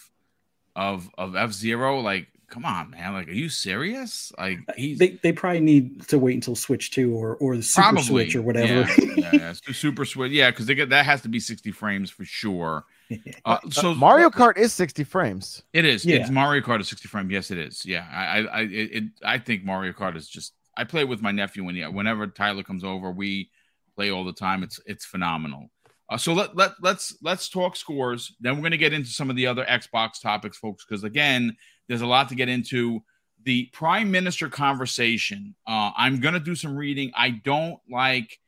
of 0.76 1.10
of 1.18 1.38
F 1.38 1.54
Zero. 1.54 2.02
Like 2.02 2.28
come 2.54 2.66
on, 2.66 2.92
man. 2.92 3.14
Like, 3.14 3.28
are 3.28 3.32
you 3.32 3.50
serious? 3.50 4.32
Like, 4.38 4.60
he's 4.78 5.00
they, 5.00 5.20
they 5.24 5.32
probably 5.32 5.60
need 5.60 6.08
to 6.10 6.20
wait 6.20 6.36
until 6.36 6.56
Switch 6.56 6.92
2 6.92 7.12
or 7.12 7.36
or 7.38 7.58
the 7.58 7.64
Super 7.64 7.84
probably, 7.84 8.04
Switch 8.04 8.36
or 8.36 8.44
whatever. 8.44 8.88
Yeah, 9.02 9.30
yeah, 9.34 9.54
Super 9.54 10.06
Switch. 10.06 10.32
Yeah, 10.32 10.52
because 10.52 10.68
they 10.68 10.76
get 10.76 10.90
that 10.90 11.06
has 11.06 11.22
to 11.24 11.30
be 11.30 11.40
60 11.40 11.72
frames 11.72 12.10
for 12.10 12.26
sure. 12.26 12.86
Uh, 13.46 13.60
so 13.70 13.92
uh, 13.92 13.96
Mario 13.96 14.30
Kart 14.30 14.58
is 14.58 14.74
60 14.74 15.04
frames. 15.04 15.62
It 15.72 15.86
is. 15.86 16.04
Yeah. 16.04 16.16
It's 16.16 16.32
Mario 16.32 16.62
Kart 16.64 16.80
is 16.80 16.88
60 16.88 17.08
frames. 17.10 17.32
Yes, 17.32 17.52
it 17.52 17.60
is. 17.60 17.86
Yeah. 17.86 18.08
I 18.12 18.40
I 18.40 18.62
it, 18.62 19.04
I 19.24 19.38
think 19.38 19.64
Mario 19.64 19.92
Kart 19.92 20.16
is 20.16 20.28
just 20.28 20.54
I 20.78 20.84
play 20.84 21.06
with 21.06 21.22
my 21.22 21.32
nephew 21.32 21.64
when 21.64 21.76
whenever 21.94 22.28
Tyler 22.28 22.64
comes 22.64 22.84
over, 22.84 23.12
we 23.12 23.50
play 23.96 24.12
all 24.12 24.24
the 24.24 24.34
time. 24.34 24.64
It's 24.64 24.80
it's 24.86 25.06
phenomenal. 25.06 25.70
Uh, 26.10 26.18
so 26.18 26.34
let 26.34 26.56
let 26.56 26.74
let's 26.82 27.18
let's 27.22 27.50
talk 27.50 27.76
scores. 27.76 28.36
Then 28.40 28.56
we're 28.56 28.62
going 28.62 28.72
to 28.72 28.78
get 28.78 28.94
into 28.94 29.10
some 29.10 29.30
of 29.30 29.36
the 29.36 29.48
other 29.48 29.66
Xbox 29.66 30.22
topics, 30.22 30.58
folks, 30.58 30.86
because 30.86 31.04
again, 31.04 31.56
there's 31.88 32.02
a 32.02 32.08
lot 32.08 32.30
to 32.30 32.36
get 32.36 32.50
into. 32.50 33.02
The 33.46 33.66
prime 33.74 34.10
minister 34.10 34.48
conversation. 34.48 35.54
Uh, 35.68 35.92
I'm 35.98 36.22
going 36.22 36.34
to 36.34 36.40
do 36.40 36.56
some 36.56 36.78
reading. 36.78 37.12
I 37.14 37.42
don't 37.44 37.78
like 37.92 38.40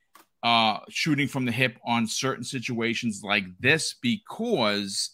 uh, 0.42 0.80
shooting 0.88 1.28
from 1.28 1.44
the 1.44 1.52
hip 1.52 1.78
on 1.86 2.08
certain 2.08 2.46
situations 2.46 3.22
like 3.22 3.44
this 3.60 3.96
because 4.02 5.12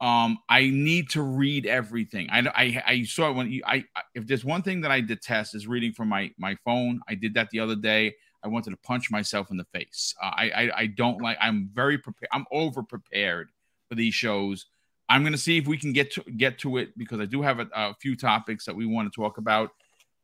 um, 0.00 0.38
I 0.48 0.70
need 0.70 1.10
to 1.10 1.22
read 1.22 1.66
everything. 1.66 2.28
I, 2.30 2.46
I, 2.54 2.82
I 2.86 3.02
saw 3.04 3.30
it 3.30 3.34
when 3.34 3.50
you, 3.50 3.62
I, 3.66 3.84
if 4.14 4.26
there's 4.26 4.44
one 4.44 4.62
thing 4.62 4.80
that 4.82 4.90
I 4.90 5.00
detest 5.00 5.54
is 5.54 5.66
reading 5.66 5.92
from 5.92 6.08
my, 6.08 6.30
my 6.38 6.56
phone. 6.64 7.00
I 7.08 7.14
did 7.14 7.34
that 7.34 7.50
the 7.50 7.60
other 7.60 7.76
day. 7.76 8.14
I 8.44 8.48
wanted 8.48 8.70
to 8.70 8.76
punch 8.76 9.10
myself 9.10 9.50
in 9.50 9.56
the 9.56 9.66
face. 9.72 10.14
Uh, 10.22 10.30
I, 10.36 10.50
I, 10.50 10.70
I 10.76 10.86
don't 10.86 11.20
like, 11.20 11.36
I'm 11.40 11.70
very 11.72 11.98
prepared. 11.98 12.28
I'm 12.32 12.46
over 12.52 12.84
prepared 12.84 13.50
for 13.88 13.96
these 13.96 14.14
shows 14.14 14.66
I'm 15.08 15.22
going 15.22 15.32
to 15.32 15.38
see 15.38 15.56
if 15.56 15.66
we 15.66 15.78
can 15.78 15.92
get 15.92 16.12
to 16.12 16.22
get 16.22 16.58
to 16.60 16.76
it 16.76 16.96
because 16.98 17.20
I 17.20 17.24
do 17.24 17.42
have 17.42 17.60
a, 17.60 17.68
a 17.74 17.94
few 17.94 18.14
topics 18.14 18.66
that 18.66 18.76
we 18.76 18.84
want 18.84 19.10
to 19.10 19.20
talk 19.20 19.38
about. 19.38 19.70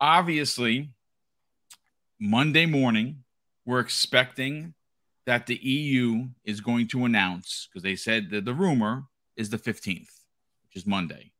Obviously, 0.00 0.90
Monday 2.20 2.66
morning, 2.66 3.24
we're 3.64 3.80
expecting 3.80 4.74
that 5.24 5.46
the 5.46 5.56
EU 5.56 6.26
is 6.44 6.60
going 6.60 6.86
to 6.88 7.06
announce 7.06 7.68
because 7.70 7.82
they 7.82 7.96
said 7.96 8.28
that 8.30 8.44
the 8.44 8.52
rumor 8.52 9.04
is 9.36 9.50
the 9.50 9.58
15th, 9.58 10.10
which 10.64 10.76
is 10.76 10.86
Monday. 10.86 11.32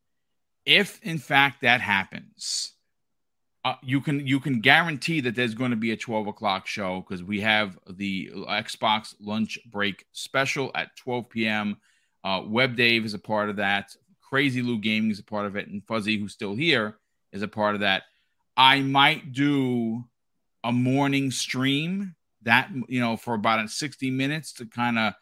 If 0.65 1.01
in 1.03 1.19
fact 1.19 1.63
that 1.63 1.81
happens, 1.81 2.73
uh, 3.65 3.77
you 3.83 4.01
can 4.01 4.27
you 4.27 4.41
can 4.41 4.61
guarantee 4.61 5.21
that 5.21 5.35
there's 5.35 5.55
going 5.55 5.71
to 5.71 5.77
be 5.77 5.93
a 5.93 5.97
12 5.97 6.27
o'clock 6.27 6.67
show 6.67 7.01
because 7.01 7.23
we 7.23 7.41
have 7.41 7.79
the 7.89 8.31
Xbox 8.35 9.15
lunch 9.21 9.59
break 9.71 10.07
special 10.13 10.71
at 10.75 10.97
12 10.97 11.31
p.m. 11.31 11.77
Uh, 12.23 12.43
Web 12.47 12.77
Dave 12.77 13.05
is 13.05 13.15
a 13.15 13.19
part 13.19 13.49
of 13.51 13.57
that. 13.57 13.97
Crazy 14.21 14.63
Lou 14.63 14.79
Gaming 14.79 15.11
is 15.11 15.19
a 15.19 15.25
part 15.25 15.47
of 15.47 15.57
it, 15.57 15.69
and 15.69 15.83
Fuzzy, 15.87 16.19
who's 16.19 16.33
still 16.33 16.55
here, 16.55 16.99
is 17.33 17.43
a 17.43 17.49
part 17.49 17.75
of 17.75 17.81
that. 17.81 18.05
I 18.57 18.81
might 18.81 19.33
do 19.33 20.05
a 20.63 20.73
morning 20.73 21.31
stream 21.31 22.15
that 22.43 22.71
you 22.89 23.01
know 23.01 23.17
for 23.17 23.35
about 23.35 23.69
60 23.69 24.11
minutes 24.11 24.53
to 24.55 24.67
kind 24.67 24.99
of 24.99 25.15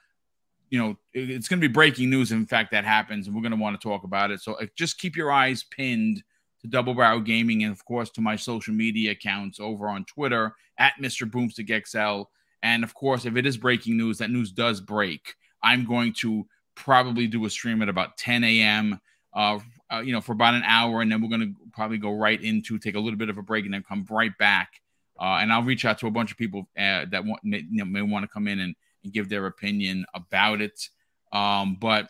you 0.73 0.79
know 0.79 0.97
it's 1.13 1.49
going 1.49 1.61
to 1.61 1.69
be 1.69 1.73
breaking 1.73 2.11
news 2.11 2.33
in 2.33 2.47
fact 2.47 2.73
that 2.73 2.85
happens 2.85 3.27
and 3.27 3.37
we're 3.37 3.43
going 3.43 3.53
to 3.53 3.59
want 3.59 3.79
to 3.79 3.89
talk 3.89 4.05
about 4.05 4.31
it 4.31 4.41
so 4.41 4.55
uh, 4.55 4.67
just 4.75 4.99
keep 4.99 5.15
your 5.15 5.31
eyes 5.31 5.65
pinned 5.65 6.25
to 6.63 6.69
Double 6.69 6.95
Barrel 6.95 7.21
Gaming 7.21 7.65
and, 7.65 7.73
of 7.73 7.85
course, 7.85 8.11
to 8.11 8.21
my 8.21 8.37
social 8.37 8.73
media 8.73 9.11
accounts 9.11 9.61
over 9.61 9.89
on 9.89 10.05
Twitter 10.05 10.55
at 10.79 10.95
Mr. 11.01 11.29
Boomstick 11.29 11.87
XL. 11.87 12.29
And, 12.63 12.85
of 12.85 12.95
course, 12.95 13.27
if 13.27 13.37
it 13.37 13.47
is 13.47 13.57
breaking 13.57 13.97
news, 13.97 14.19
that 14.19 14.31
news 14.31 14.53
does 14.53 14.81
break. 14.81 15.35
I'm 15.63 15.85
going 15.85 16.13
to 16.15 16.47
probably 16.75 17.27
do 17.27 17.45
a 17.45 17.51
stream 17.51 17.83
at 17.83 17.89
about 17.89 18.17
10 18.17 18.45
a.m. 18.45 19.01
Uh, 19.35 19.59
uh, 19.93 20.01
you 20.01 20.13
know, 20.13 20.21
for 20.21 20.33
about 20.33 20.55
an 20.55 20.63
hour, 20.65 21.03
and 21.03 21.11
then 21.11 21.21
we're 21.21 21.29
going 21.29 21.41
to 21.41 21.55
probably 21.73 21.99
go 21.99 22.13
right 22.13 22.41
into 22.41 22.79
take 22.79 22.95
a 22.95 23.01
little 23.01 23.19
bit 23.19 23.29
of 23.29 23.39
a 23.39 23.43
break 23.43 23.65
and 23.65 23.75
then 23.75 23.83
come 23.83 24.07
right 24.09 24.37
back. 24.39 24.81
Uh, 25.21 25.39
and 25.41 25.53
I'll 25.53 25.63
reach 25.63 25.85
out 25.85 25.99
to 25.99 26.07
a 26.07 26.11
bunch 26.11 26.31
of 26.31 26.39
people 26.39 26.69
uh, 26.79 27.07
that 27.11 27.25
want, 27.25 27.43
may, 27.45 27.59
you 27.59 27.79
know, 27.79 27.85
may 27.85 28.03
want 28.03 28.23
to 28.23 28.29
come 28.29 28.47
in 28.47 28.61
and, 28.61 28.77
and, 29.03 29.13
give 29.13 29.29
their 29.29 29.47
opinion 29.47 30.05
about 30.15 30.61
it. 30.61 30.89
Um, 31.33 31.77
but 31.81 32.09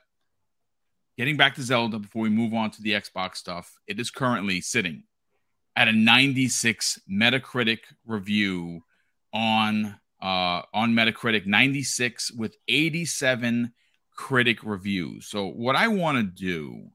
getting 1.16 1.36
back 1.36 1.54
to 1.56 1.62
Zelda 1.62 1.98
before 1.98 2.22
we 2.22 2.30
move 2.30 2.54
on 2.54 2.70
to 2.72 2.82
the 2.82 2.92
Xbox 2.92 3.36
stuff, 3.36 3.78
it 3.86 4.00
is 4.00 4.10
currently 4.10 4.60
sitting 4.60 5.04
at 5.76 5.88
a 5.88 5.92
96 5.92 7.00
Metacritic 7.10 7.80
review 8.06 8.82
on 9.32 9.98
uh, 10.20 10.62
on 10.72 10.92
Metacritic, 10.92 11.46
96 11.46 12.32
with 12.32 12.56
87 12.68 13.72
critic 14.14 14.62
reviews. 14.62 15.26
So 15.26 15.46
what 15.46 15.74
I 15.74 15.88
want 15.88 16.18
to 16.18 16.22
do 16.22 16.90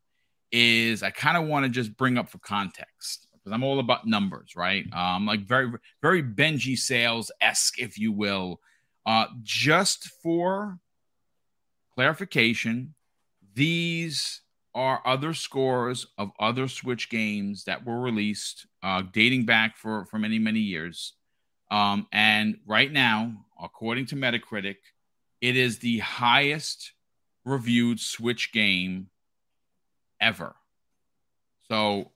is 0.52 1.04
I 1.04 1.10
kind 1.10 1.36
of 1.36 1.46
want 1.46 1.66
to 1.66 1.70
just 1.70 1.98
bring 1.98 2.18
up 2.18 2.30
for 2.30 2.38
context 2.38 3.28
because 3.34 3.52
I'm 3.52 3.64
all 3.64 3.80
about 3.80 4.08
numbers, 4.08 4.56
right? 4.56 4.86
Um, 4.94 5.26
like 5.26 5.42
very 5.42 5.72
very 6.02 6.24
Benji 6.24 6.78
Sales 6.78 7.32
esque, 7.42 7.80
if 7.80 7.98
you 7.98 8.12
will. 8.12 8.62
Uh, 9.08 9.28
just 9.42 10.10
for 10.22 10.80
clarification, 11.96 12.94
these 13.54 14.42
are 14.76 15.02
other 15.06 15.34
scores 15.34 16.06
of 16.18 16.32
other 16.42 16.68
Switch 16.68 17.10
games 17.10 17.64
that 17.64 17.86
were 17.86 18.02
released, 18.02 18.68
uh, 18.84 19.02
dating 19.14 19.46
back 19.46 19.78
for 19.78 20.04
for 20.06 20.20
many 20.20 20.40
many 20.40 20.60
years. 20.60 21.14
Um, 21.72 22.08
and 22.12 22.58
right 22.68 22.92
now, 22.92 23.46
according 23.64 24.08
to 24.08 24.16
Metacritic, 24.16 24.76
it 25.40 25.56
is 25.56 25.80
the 25.80 26.00
highest 26.00 26.92
reviewed 27.46 28.02
Switch 28.02 28.52
game 28.52 29.08
ever. 30.20 30.54
So 31.70 32.12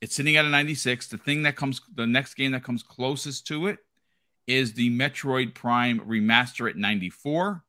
it's 0.00 0.14
sitting 0.14 0.36
at 0.36 0.44
a 0.44 0.48
96. 0.48 1.08
The 1.08 1.18
thing 1.18 1.42
that 1.42 1.56
comes, 1.56 1.80
the 1.92 2.06
next 2.06 2.34
game 2.34 2.52
that 2.52 2.62
comes 2.62 2.84
closest 2.84 3.48
to 3.48 3.66
it 3.66 3.78
is 4.46 4.74
the 4.74 4.90
Metroid 4.90 5.54
Prime 5.54 6.00
remaster 6.00 6.68
at 6.68 6.76
94. 6.76 7.62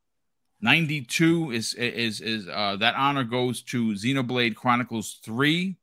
92 0.60 1.52
is 1.52 1.74
is 1.74 2.20
is 2.20 2.48
uh, 2.48 2.76
that 2.76 2.94
honor 2.96 3.24
goes 3.24 3.62
to 3.62 3.92
Xenoblade 3.92 4.56
Chronicles 4.56 5.18
3. 5.22 5.76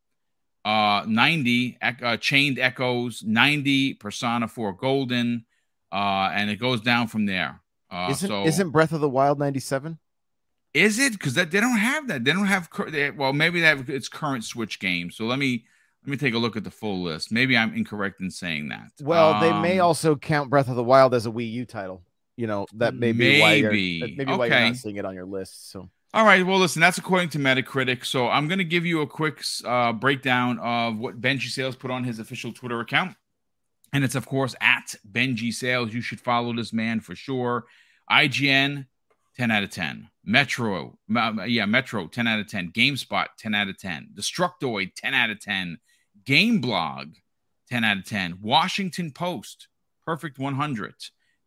Uh, 0.66 1.06
90 1.08 1.78
uh, 2.02 2.18
Chained 2.18 2.58
Echoes, 2.58 3.24
90 3.24 3.94
Persona 3.94 4.48
4 4.48 4.74
Golden, 4.74 5.46
uh, 5.92 6.32
and 6.34 6.50
it 6.50 6.56
goes 6.56 6.82
down 6.82 7.08
from 7.08 7.28
there. 7.28 7.62
Uh, 7.92 8.08
isn't, 8.10 8.28
so, 8.28 8.46
isn't 8.46 8.72
Breath 8.72 8.92
of 8.92 9.00
the 9.00 9.08
Wild 9.08 9.38
97? 9.38 10.00
Is 10.74 10.98
it? 10.98 11.14
Because 11.14 11.36
that 11.36 11.52
they 11.52 11.60
don't 11.60 11.78
have 11.78 12.08
that. 12.08 12.24
They 12.24 12.34
don't 12.34 12.48
have. 12.48 12.68
They, 12.90 13.12
well, 13.12 13.32
maybe 13.32 13.62
they 13.62 13.68
have 13.68 13.90
its 13.90 14.10
current 14.10 14.44
Switch 14.44 14.80
game. 14.80 15.12
So 15.12 15.26
let 15.26 15.40
me 15.40 15.66
let 16.06 16.12
me 16.12 16.18
take 16.18 16.34
a 16.34 16.38
look 16.38 16.56
at 16.56 16.64
the 16.64 16.72
full 16.72 17.02
list. 17.04 17.32
Maybe 17.32 17.58
I'm 17.58 17.74
incorrect 17.74 18.22
in 18.22 18.30
saying 18.30 18.70
that. 18.70 18.92
Well, 19.02 19.34
um, 19.34 19.42
they 19.42 19.54
may 19.60 19.80
um, 19.80 19.88
also 19.88 20.16
count 20.16 20.50
Breath 20.50 20.70
of 20.70 20.76
the 20.76 20.84
Wild 20.84 21.14
as 21.14 21.26
a 21.26 21.32
Wii 21.32 21.52
U 21.52 21.66
title 21.66 22.04
you 22.38 22.48
know 22.48 22.66
that 22.74 22.94
may 22.94 23.12
be 23.12 23.40
maybe. 23.40 23.42
why 23.42 23.54
you're, 23.54 23.72
maybe 23.72 24.24
okay. 24.24 24.36
why 24.36 24.46
you're 24.48 24.60
not 24.60 24.76
seeing 24.76 24.98
it 24.98 25.06
on 25.06 25.16
your 25.16 25.26
list. 25.26 25.72
So. 25.72 25.90
All 26.14 26.26
right. 26.26 26.46
Well, 26.46 26.60
listen, 26.60 26.80
that's 26.80 26.98
according 26.98 27.30
to 27.30 27.40
Metacritic. 27.40 28.06
So 28.06 28.30
I'm 28.30 28.48
going 28.48 28.60
to 28.60 28.64
give 28.66 28.86
you 28.86 29.02
a 29.02 29.08
quick 29.08 29.44
uh, 29.66 29.92
breakdown 29.92 30.60
of 30.60 30.98
what 30.98 31.20
Benji 31.20 31.50
Sales 31.50 31.76
put 31.76 31.92
on 31.92 32.06
his 32.06 32.20
official 32.20 32.54
Twitter 32.54 32.80
account. 32.80 33.18
And 33.92 34.04
it's, 34.04 34.16
of 34.16 34.26
course, 34.26 34.56
at 34.62 34.96
Benji 35.10 35.54
Sales. 35.54 35.94
You 35.94 36.02
should 36.02 36.22
follow 36.22 36.56
this 36.56 36.72
man 36.72 37.02
for 37.02 37.16
sure. 37.16 37.66
IGN, 38.10 38.86
10 39.36 39.52
out 39.52 39.64
of 39.64 39.72
10. 39.72 40.10
Metro, 40.24 40.98
yeah, 41.48 41.66
Metro, 41.66 42.08
10 42.08 42.28
out 42.28 42.40
of 42.40 42.48
10. 42.48 42.72
GameSpot, 42.72 43.28
10 43.38 43.54
out 43.54 43.68
of 43.68 43.78
10. 43.78 44.10
Destructoid, 44.18 44.92
10 44.96 45.14
out 45.14 45.30
of 45.30 45.42
10. 45.42 45.80
Gameblog, 46.26 47.16
10 47.70 47.84
out 47.84 47.98
of 47.98 48.06
10. 48.06 48.40
Washington 48.42 49.12
Post, 49.12 49.68
perfect 50.06 50.40
100. 50.40 50.96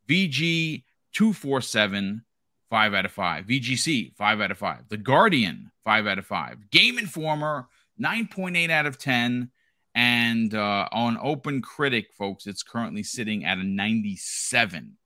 VG 0.09 0.85
247, 1.13 2.25
5 2.71 2.95
out 2.95 3.05
of 3.05 3.13
5. 3.13 3.47
VGC, 3.47 4.15
5 4.15 4.41
out 4.41 4.51
of 4.51 4.59
5. 4.59 4.89
The 4.89 4.97
Guardian, 4.97 5.71
5 5.85 6.07
out 6.07 6.19
of 6.19 6.27
5. 6.27 6.71
Game 6.71 6.99
Informer, 6.99 7.69
9.8 8.01 8.71
out 8.71 8.87
of 8.87 8.99
10. 8.99 9.51
And 9.95 10.55
uh, 10.55 10.89
on 10.93 11.19
Open 11.21 11.61
Critic, 11.61 12.09
folks, 12.17 12.47
it's 12.47 12.63
currently 12.63 13.03
sitting 13.03 13.45
at 13.45 13.59
a 13.59 13.65
97, 13.65 14.97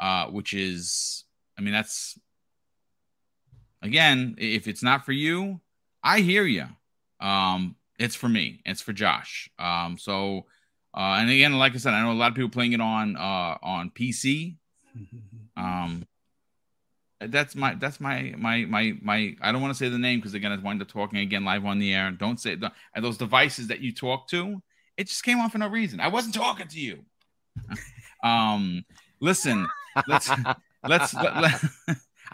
uh, 0.00 0.26
which 0.26 0.52
is, 0.52 1.24
I 1.58 1.62
mean, 1.62 1.72
that's, 1.72 2.18
again, 3.80 4.34
if 4.38 4.68
it's 4.68 4.82
not 4.82 5.06
for 5.06 5.12
you, 5.12 5.60
I 6.02 6.20
hear 6.20 6.44
you. 6.44 6.66
Um, 7.20 7.76
it's 7.98 8.14
for 8.14 8.28
me. 8.28 8.60
It's 8.64 8.80
for 8.80 8.92
Josh. 8.92 9.50
Um, 9.58 9.98
so 9.98 10.46
uh, 10.94 11.16
and 11.18 11.28
again, 11.28 11.52
like 11.58 11.74
I 11.74 11.78
said, 11.78 11.92
I 11.92 12.02
know 12.02 12.12
a 12.12 12.14
lot 12.14 12.30
of 12.30 12.36
people 12.36 12.50
playing 12.50 12.72
it 12.72 12.80
on 12.80 13.16
uh, 13.16 13.56
on 13.62 13.90
PC. 13.90 14.56
Um, 15.56 16.04
that's 17.20 17.54
my 17.54 17.76
that's 17.76 18.00
my 18.00 18.34
my 18.36 18.64
my 18.64 18.92
my. 19.00 19.36
I 19.40 19.52
don't 19.52 19.62
want 19.62 19.72
to 19.72 19.78
say 19.78 19.88
the 19.88 19.98
name 19.98 20.18
because 20.18 20.34
again, 20.34 20.50
I 20.50 20.56
wind 20.56 20.82
up 20.82 20.88
talking 20.88 21.20
again 21.20 21.44
live 21.44 21.64
on 21.64 21.78
the 21.78 21.94
air. 21.94 22.10
Don't 22.10 22.40
say 22.40 22.58
and 22.94 23.04
those 23.04 23.16
devices 23.16 23.68
that 23.68 23.78
you 23.78 23.92
talk 23.92 24.26
to. 24.30 24.60
It 24.96 25.06
just 25.06 25.22
came 25.22 25.38
off 25.38 25.52
for 25.52 25.58
no 25.58 25.68
reason. 25.68 26.00
I 26.00 26.08
wasn't 26.08 26.34
talking 26.34 26.66
to 26.66 26.80
you. 26.80 27.04
um, 28.24 28.84
listen, 29.20 29.68
let's 30.08 30.28
let's. 30.86 31.14
Let, 31.14 31.36
let, 31.36 31.64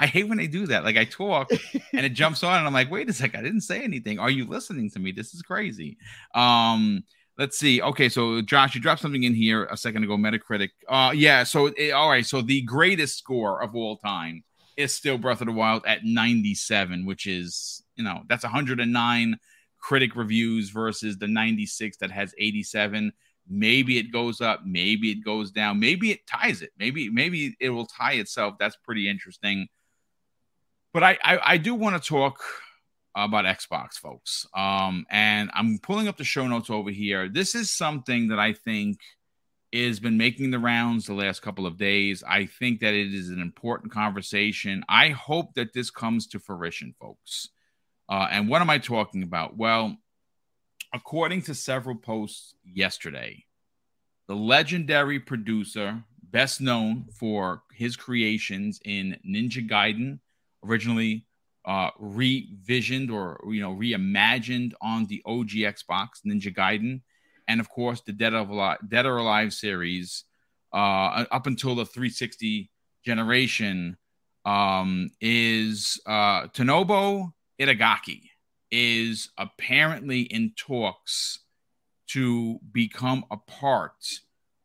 I 0.01 0.07
hate 0.07 0.28
when 0.28 0.38
they 0.38 0.46
do 0.46 0.66
that. 0.68 0.82
Like 0.82 0.96
I 0.96 1.05
talk 1.05 1.51
and 1.92 2.07
it 2.07 2.14
jumps 2.14 2.42
on, 2.42 2.57
and 2.57 2.66
I'm 2.66 2.72
like, 2.72 2.90
wait 2.90 3.11
a 3.11 3.12
sec, 3.12 3.36
I 3.36 3.42
didn't 3.42 3.61
say 3.61 3.82
anything. 3.82 4.18
Are 4.18 4.30
you 4.30 4.46
listening 4.46 4.90
to 4.92 4.98
me? 4.98 5.12
This 5.12 5.34
is 5.34 5.42
crazy. 5.42 5.98
Um, 6.34 7.05
let's 7.36 7.59
see. 7.59 7.82
Okay, 7.82 8.09
so 8.09 8.40
Josh, 8.40 8.74
you 8.74 8.80
dropped 8.80 9.03
something 9.03 9.24
in 9.24 9.34
here 9.34 9.66
a 9.66 9.76
second 9.76 10.03
ago. 10.03 10.16
Metacritic. 10.16 10.70
Uh, 10.88 11.12
yeah. 11.14 11.44
So 11.44 11.66
it, 11.66 11.74
eh, 11.76 11.90
all 11.90 12.09
right. 12.09 12.24
So 12.24 12.40
the 12.40 12.62
greatest 12.62 13.18
score 13.18 13.62
of 13.62 13.76
all 13.76 13.98
time 13.98 14.42
is 14.78 14.94
still 14.94 15.18
Breath 15.18 15.42
of 15.42 15.48
the 15.48 15.53
Wild 15.53 15.84
at 15.86 16.03
97, 16.03 17.05
which 17.05 17.26
is 17.26 17.84
you 17.94 18.03
know 18.03 18.22
that's 18.26 18.42
109 18.42 19.38
critic 19.80 20.16
reviews 20.16 20.70
versus 20.70 21.18
the 21.18 21.28
96 21.28 21.98
that 21.98 22.11
has 22.11 22.34
87. 22.38 23.12
Maybe 23.46 23.98
it 23.98 24.12
goes 24.12 24.40
up, 24.40 24.62
maybe 24.64 25.11
it 25.11 25.22
goes 25.22 25.51
down, 25.51 25.78
maybe 25.78 26.11
it 26.11 26.26
ties 26.26 26.62
it, 26.62 26.70
maybe 26.78 27.11
maybe 27.11 27.55
it 27.61 27.68
will 27.68 27.86
tie 27.86 28.14
itself. 28.14 28.55
That's 28.59 28.76
pretty 28.76 29.07
interesting. 29.07 29.68
But 30.93 31.03
I 31.03 31.18
I, 31.22 31.38
I 31.45 31.57
do 31.57 31.74
want 31.74 32.03
to 32.03 32.09
talk 32.09 32.41
about 33.14 33.45
Xbox, 33.45 33.95
folks. 33.95 34.47
Um, 34.55 35.05
and 35.11 35.51
I'm 35.55 35.78
pulling 35.78 36.09
up 36.09 36.16
the 36.16 36.24
show 36.24 36.47
notes 36.47 36.70
over 36.70 36.91
here. 36.91 37.28
This 37.28 37.55
is 37.55 37.70
something 37.70 38.28
that 38.28 38.38
I 38.38 38.53
think 38.53 38.99
has 39.72 40.01
been 40.01 40.18
making 40.18 40.51
the 40.51 40.59
rounds 40.59 41.07
the 41.07 41.14
last 41.14 41.43
couple 41.43 41.66
of 41.66 41.76
days. 41.76 42.24
I 42.26 42.47
think 42.47 42.80
that 42.80 42.95
it 42.95 43.14
is 43.14 43.28
an 43.28 43.41
important 43.41 43.93
conversation. 43.93 44.84
I 44.88 45.11
hope 45.11 45.55
that 45.55 45.72
this 45.72 45.91
comes 45.91 46.26
to 46.28 46.41
fruition, 46.41 46.95
folks. 47.01 47.49
Uh, 48.09 48.26
and 48.30 48.49
what 48.49 48.62
am 48.62 48.70
I 48.70 48.78
talking 48.78 49.22
about? 49.22 49.57
Well, 49.57 49.97
according 50.93 51.43
to 51.43 51.55
several 51.55 51.97
posts 51.97 52.55
yesterday, 52.64 53.45
the 54.26 54.34
legendary 54.34 55.20
producer, 55.20 56.03
best 56.22 56.61
known 56.61 57.07
for 57.12 57.62
his 57.72 57.97
creations 57.97 58.80
in 58.84 59.18
Ninja 59.28 59.68
Gaiden, 59.68 60.18
originally 60.64 61.26
uh, 61.64 61.90
revisioned 62.00 63.11
or 63.11 63.40
you 63.52 63.61
know 63.61 63.74
reimagined 63.74 64.72
on 64.80 65.06
the 65.06 65.22
OG 65.26 65.50
Xbox, 65.50 66.08
Ninja 66.26 66.54
Gaiden, 66.54 67.02
and 67.48 67.61
of 67.61 67.68
course 67.68 68.00
the 68.02 68.12
Dead, 68.12 68.34
of 68.34 68.50
Alive, 68.50 68.78
Dead 68.88 69.06
or 69.06 69.18
Alive 69.18 69.52
series 69.52 70.24
uh, 70.72 71.24
up 71.30 71.46
until 71.46 71.74
the 71.74 71.84
360 71.84 72.70
generation 73.04 73.96
um, 74.44 75.11
is 75.20 76.00
uh, 76.06 76.46
Tomonobu 76.48 77.32
Itagaki 77.61 78.30
is 78.70 79.30
apparently 79.36 80.22
in 80.22 80.52
talks 80.56 81.40
to 82.08 82.58
become 82.72 83.24
a 83.30 83.36
part 83.36 84.04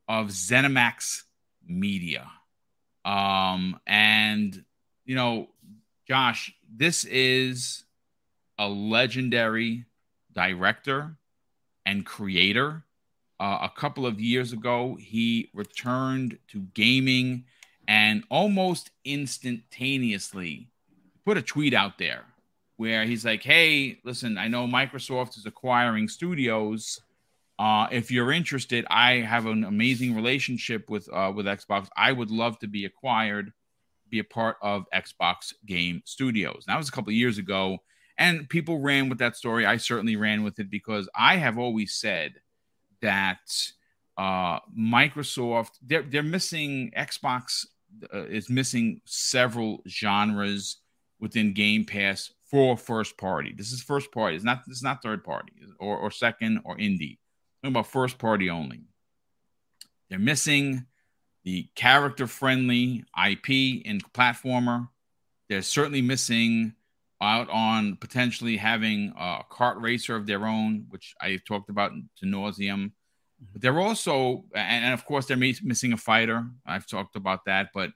of 0.07 0.27
ZeniMax 0.27 1.23
Media. 1.67 2.27
Um, 3.03 3.79
and 3.85 4.63
you 5.05 5.15
know, 5.15 5.49
Josh, 6.07 6.53
this 6.71 7.03
is 7.05 7.83
a 8.59 8.67
legendary 8.67 9.85
director 10.33 11.17
and 11.85 12.05
creator. 12.05 12.83
Uh, 13.39 13.59
a 13.63 13.71
couple 13.75 14.05
of 14.05 14.19
years 14.19 14.53
ago, 14.53 14.97
he 14.99 15.49
returned 15.53 16.37
to 16.49 16.59
gaming 16.73 17.45
and 17.87 18.23
almost 18.29 18.91
instantaneously 19.03 20.69
put 21.25 21.37
a 21.37 21.41
tweet 21.41 21.73
out 21.73 21.97
there 21.97 22.23
where 22.77 23.05
he's 23.05 23.25
like, 23.25 23.41
Hey, 23.41 23.99
listen, 24.03 24.37
I 24.37 24.47
know 24.47 24.67
Microsoft 24.67 25.37
is 25.37 25.45
acquiring 25.45 26.07
studios. 26.07 27.01
Uh, 27.57 27.87
if 27.91 28.11
you're 28.11 28.31
interested, 28.31 28.85
I 28.89 29.15
have 29.15 29.45
an 29.47 29.63
amazing 29.63 30.15
relationship 30.15 30.89
with 30.89 31.09
uh, 31.11 31.31
with 31.35 31.45
Xbox. 31.45 31.87
I 31.97 32.11
would 32.11 32.29
love 32.29 32.59
to 32.59 32.67
be 32.67 32.85
acquired, 32.85 33.53
be 34.09 34.19
a 34.19 34.23
part 34.23 34.57
of 34.61 34.85
Xbox 34.93 35.53
Game 35.65 36.01
Studios. 36.05 36.63
That 36.67 36.77
was 36.77 36.89
a 36.89 36.91
couple 36.91 37.09
of 37.09 37.15
years 37.15 37.37
ago, 37.37 37.79
and 38.17 38.47
people 38.49 38.79
ran 38.79 39.09
with 39.09 39.19
that 39.19 39.35
story. 39.35 39.65
I 39.65 39.77
certainly 39.77 40.15
ran 40.15 40.43
with 40.43 40.59
it 40.59 40.69
because 40.69 41.09
I 41.15 41.37
have 41.37 41.57
always 41.57 41.95
said 41.95 42.35
that 43.01 43.39
uh, 44.17 44.59
Microsoft 44.77 45.71
they're 45.81 46.03
they're 46.03 46.23
missing 46.23 46.91
Xbox 46.97 47.65
uh, 48.13 48.25
is 48.25 48.49
missing 48.49 49.01
several 49.05 49.83
genres 49.87 50.77
within 51.19 51.53
Game 51.53 51.85
Pass 51.85 52.31
for 52.49 52.77
first 52.77 53.17
party. 53.17 53.53
This 53.57 53.71
is 53.71 53.81
first 53.81 54.11
party. 54.11 54.35
It's 54.35 54.45
not 54.45 54.63
it's 54.67 54.83
not 54.83 55.01
third 55.01 55.23
party 55.23 55.53
or, 55.79 55.97
or 55.97 56.11
second 56.11 56.61
or 56.63 56.77
indie. 56.77 57.17
I'm 57.63 57.71
about 57.71 57.87
first 57.87 58.17
party 58.17 58.49
only. 58.49 58.81
They're 60.09 60.19
missing 60.19 60.85
the 61.45 61.69
character 61.75 62.27
friendly 62.27 63.05
IP 63.15 63.49
in 63.85 64.01
platformer. 64.13 64.89
They're 65.47 65.61
certainly 65.61 66.01
missing 66.01 66.73
out 67.21 67.49
on 67.49 67.95
potentially 67.95 68.57
having 68.57 69.13
a 69.17 69.41
kart 69.49 69.81
racer 69.81 70.15
of 70.15 70.25
their 70.25 70.45
own, 70.45 70.87
which 70.89 71.15
I've 71.21 71.45
talked 71.45 71.69
about 71.69 71.91
to 72.17 72.25
nauseum. 72.25 72.91
But 73.53 73.61
they're 73.61 73.79
also, 73.79 74.45
and 74.55 74.93
of 74.93 75.05
course, 75.05 75.27
they're 75.27 75.37
missing 75.37 75.93
a 75.93 75.97
fighter. 75.97 76.45
I've 76.65 76.87
talked 76.87 77.15
about 77.15 77.45
that. 77.45 77.69
But 77.73 77.91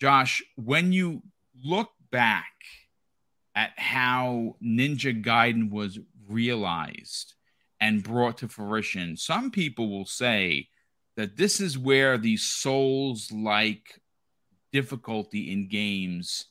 Josh, 0.00 0.42
when 0.56 0.92
you 0.92 1.22
look 1.62 1.90
back 2.10 2.52
at 3.54 3.72
how 3.76 4.56
Ninja 4.64 5.22
Gaiden 5.22 5.70
was 5.70 5.98
realized 6.28 7.34
and 7.80 8.02
brought 8.02 8.38
to 8.38 8.48
fruition, 8.48 9.16
some 9.16 9.50
people 9.50 9.90
will 9.90 10.06
say 10.06 10.68
that 11.16 11.36
this 11.36 11.60
is 11.60 11.78
where 11.78 12.18
the 12.18 12.36
souls 12.36 13.30
like 13.32 14.00
difficulty 14.72 15.52
in 15.52 15.68
games 15.68 16.46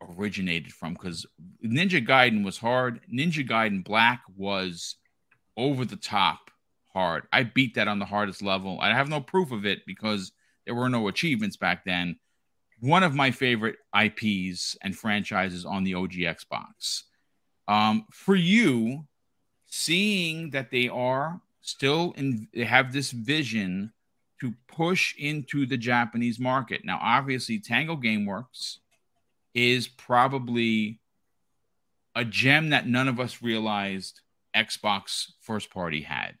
originated 0.00 0.72
from 0.72 0.92
because 0.92 1.24
Ninja 1.64 2.06
Gaiden 2.06 2.44
was 2.44 2.58
hard. 2.58 3.00
Ninja 3.12 3.48
Gaiden 3.48 3.82
Black 3.82 4.22
was 4.36 4.96
over 5.56 5.84
the 5.84 5.96
top 5.96 6.50
hard. 6.92 7.24
I 7.32 7.44
beat 7.44 7.74
that 7.74 7.88
on 7.88 7.98
the 7.98 8.04
hardest 8.04 8.42
level. 8.42 8.78
I 8.80 8.92
have 8.92 9.08
no 9.08 9.20
proof 9.20 9.50
of 9.50 9.64
it 9.64 9.86
because 9.86 10.32
there 10.66 10.74
were 10.74 10.88
no 10.88 11.08
achievements 11.08 11.56
back 11.56 11.84
then 11.84 12.16
one 12.84 13.02
of 13.02 13.14
my 13.14 13.30
favorite 13.30 13.76
IPs 13.98 14.76
and 14.82 14.96
franchises 14.96 15.64
on 15.64 15.84
the 15.84 15.94
OG 15.94 16.12
Xbox. 16.12 17.04
Um, 17.66 18.06
for 18.12 18.34
you, 18.34 19.06
seeing 19.66 20.50
that 20.50 20.70
they 20.70 20.88
are 20.88 21.40
still 21.64 22.12
in, 22.16 22.46
have 22.64 22.92
this 22.92 23.10
vision 23.10 23.92
to 24.40 24.52
push 24.68 25.14
into 25.18 25.64
the 25.66 25.78
Japanese 25.78 26.38
market. 26.38 26.84
Now, 26.84 26.98
obviously, 27.00 27.58
Tango 27.58 27.96
Gameworks 27.96 28.78
is 29.54 29.88
probably 29.88 31.00
a 32.14 32.24
gem 32.24 32.70
that 32.70 32.86
none 32.86 33.08
of 33.08 33.18
us 33.18 33.42
realized 33.42 34.20
Xbox 34.54 35.32
first 35.40 35.70
party 35.70 36.02
had. 36.02 36.34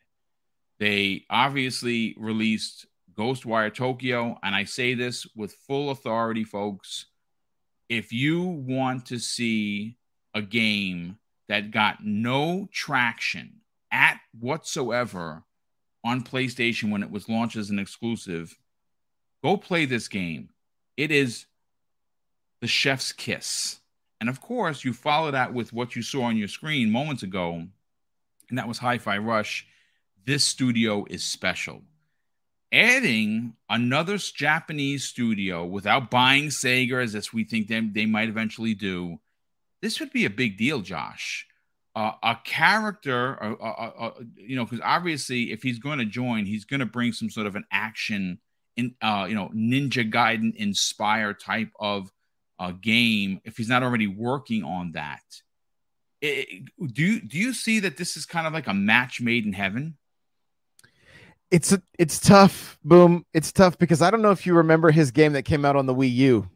They 0.78 1.24
obviously 1.30 2.14
released 2.18 2.86
Ghostwire 3.16 3.72
Tokyo. 3.72 4.38
And 4.42 4.54
I 4.54 4.64
say 4.64 4.94
this 4.94 5.26
with 5.34 5.54
full 5.66 5.90
authority, 5.90 6.44
folks. 6.44 7.06
If 7.88 8.12
you 8.12 8.42
want 8.42 9.06
to 9.06 9.18
see 9.18 9.96
a 10.34 10.42
game 10.42 11.18
that 11.48 11.70
got 11.70 12.04
no 12.04 12.68
traction 12.72 13.60
at 13.94 14.18
whatsoever 14.38 15.44
on 16.04 16.22
PlayStation 16.22 16.90
when 16.90 17.02
it 17.02 17.10
was 17.10 17.30
launched 17.30 17.56
as 17.56 17.70
an 17.70 17.78
exclusive, 17.78 18.54
go 19.42 19.56
play 19.56 19.86
this 19.86 20.08
game. 20.08 20.50
It 20.98 21.10
is 21.10 21.46
the 22.60 22.66
chef's 22.66 23.12
kiss. 23.12 23.80
And 24.20 24.28
of 24.28 24.42
course, 24.42 24.84
you 24.84 24.92
follow 24.92 25.30
that 25.30 25.54
with 25.54 25.72
what 25.72 25.96
you 25.96 26.02
saw 26.02 26.24
on 26.24 26.36
your 26.36 26.48
screen 26.48 26.90
moments 26.90 27.22
ago, 27.22 27.66
and 28.50 28.58
that 28.58 28.68
was 28.68 28.78
Hi 28.78 28.98
Fi 28.98 29.16
Rush. 29.16 29.66
This 30.26 30.44
studio 30.44 31.06
is 31.08 31.24
special 31.24 31.82
adding 32.74 33.54
another 33.70 34.18
Japanese 34.18 35.04
studio 35.04 35.64
without 35.64 36.10
buying 36.10 36.48
Sega, 36.48 37.14
as 37.14 37.32
we 37.32 37.44
think 37.44 37.68
they, 37.68 37.80
they 37.80 38.04
might 38.04 38.28
eventually 38.28 38.74
do, 38.74 39.20
this 39.80 40.00
would 40.00 40.12
be 40.12 40.24
a 40.24 40.30
big 40.30 40.58
deal, 40.58 40.80
Josh. 40.80 41.46
Uh, 41.96 42.12
a 42.22 42.36
character, 42.44 43.56
you 44.36 44.56
know, 44.56 44.64
because 44.64 44.80
obviously, 44.82 45.52
if 45.52 45.62
he's 45.62 45.78
going 45.78 45.98
to 45.98 46.04
join, 46.04 46.44
he's 46.44 46.64
going 46.64 46.80
to 46.80 46.86
bring 46.86 47.12
some 47.12 47.30
sort 47.30 47.46
of 47.46 47.54
an 47.54 47.64
action 47.70 48.40
in, 48.76 48.94
uh, 49.00 49.26
you 49.28 49.34
know, 49.36 49.48
Ninja 49.54 50.10
Gaiden 50.10 50.56
inspire 50.56 51.32
type 51.34 51.70
of 51.78 52.10
uh, 52.58 52.72
game. 52.72 53.40
If 53.44 53.56
he's 53.56 53.68
not 53.68 53.84
already 53.84 54.08
working 54.08 54.64
on 54.64 54.92
that, 54.92 55.22
it, 56.20 56.64
do 56.92 57.02
you 57.02 57.20
do 57.20 57.38
you 57.38 57.52
see 57.52 57.78
that 57.80 57.96
this 57.96 58.16
is 58.16 58.26
kind 58.26 58.46
of 58.46 58.52
like 58.52 58.66
a 58.66 58.74
match 58.74 59.20
made 59.20 59.46
in 59.46 59.52
heaven? 59.52 59.96
it's 61.54 61.76
it's 62.00 62.18
tough. 62.18 62.78
Boom. 62.84 63.24
It's 63.32 63.52
tough 63.52 63.78
because 63.78 64.02
I 64.02 64.10
don't 64.10 64.22
know 64.22 64.32
if 64.32 64.44
you 64.44 64.54
remember 64.54 64.90
his 64.90 65.12
game 65.12 65.34
that 65.34 65.44
came 65.44 65.64
out 65.64 65.76
on 65.76 65.86
the 65.86 65.94
Wii 65.94 66.12
U. 66.12 66.48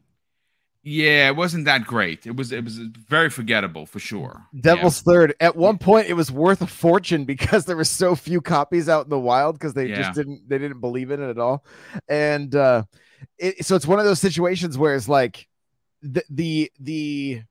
Yeah, 0.81 1.27
it 1.27 1.35
wasn't 1.35 1.65
that 1.65 1.85
great. 1.85 2.25
It 2.25 2.37
was 2.37 2.51
it 2.51 2.63
was 2.63 2.77
very 2.77 3.29
forgettable 3.29 3.85
for 3.85 3.99
sure. 3.99 4.45
Devil's 4.59 5.03
yeah. 5.05 5.13
Third. 5.13 5.35
At 5.41 5.55
one 5.57 5.77
point, 5.77 6.07
it 6.07 6.13
was 6.13 6.31
worth 6.31 6.61
a 6.61 6.67
fortune 6.67 7.25
because 7.25 7.65
there 7.65 7.75
were 7.75 7.83
so 7.83 8.15
few 8.15 8.39
copies 8.39 8.87
out 8.87 9.05
in 9.05 9.09
the 9.09 9.19
wild 9.19 9.55
because 9.55 9.73
they 9.73 9.87
yeah. 9.87 9.97
just 9.97 10.13
didn't 10.13 10.47
they 10.47 10.57
didn't 10.57 10.79
believe 10.79 11.11
in 11.11 11.21
it 11.21 11.29
at 11.29 11.37
all. 11.37 11.65
And 12.07 12.55
uh, 12.55 12.83
it, 13.37 13.65
so 13.65 13.75
it's 13.75 13.87
one 13.87 13.99
of 13.99 14.05
those 14.05 14.21
situations 14.21 14.77
where 14.77 14.95
it's 14.95 15.09
like 15.09 15.47
the 16.01 16.23
the 16.29 16.71
the 16.79 17.41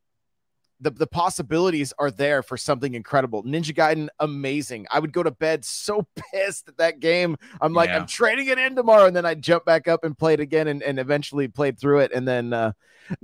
the, 0.81 0.91
the 0.91 1.07
possibilities 1.07 1.93
are 1.99 2.11
there 2.11 2.43
for 2.43 2.57
something 2.57 2.95
incredible. 2.95 3.43
Ninja 3.43 3.75
Gaiden, 3.75 4.09
amazing. 4.21 4.87
I 4.91 5.01
would 5.01 5.13
go 5.13 5.23
to 5.23 5.31
bed 5.31 5.65
so 5.65 6.07
pissed 6.33 6.69
at 6.69 6.77
that 6.79 7.01
game. 7.01 7.37
I'm 7.61 7.73
like, 7.73 7.89
yeah. 7.91 7.97
I'm 7.97 8.07
trading 8.07 8.47
it 8.49 8.59
in 8.59 8.77
tomorrow. 8.77 9.07
And 9.07 9.17
then 9.17 9.27
I 9.27 9.35
jump 9.35 9.65
back 9.65 9.89
up 9.89 10.05
and 10.05 10.17
play 10.17 10.35
it 10.35 10.41
again 10.41 10.69
and, 10.69 10.83
and 10.83 10.99
eventually 11.01 11.49
played 11.49 11.79
through 11.81 12.01
it. 12.01 12.13
And 12.13 12.27
then 12.27 12.53
uh, 12.53 12.73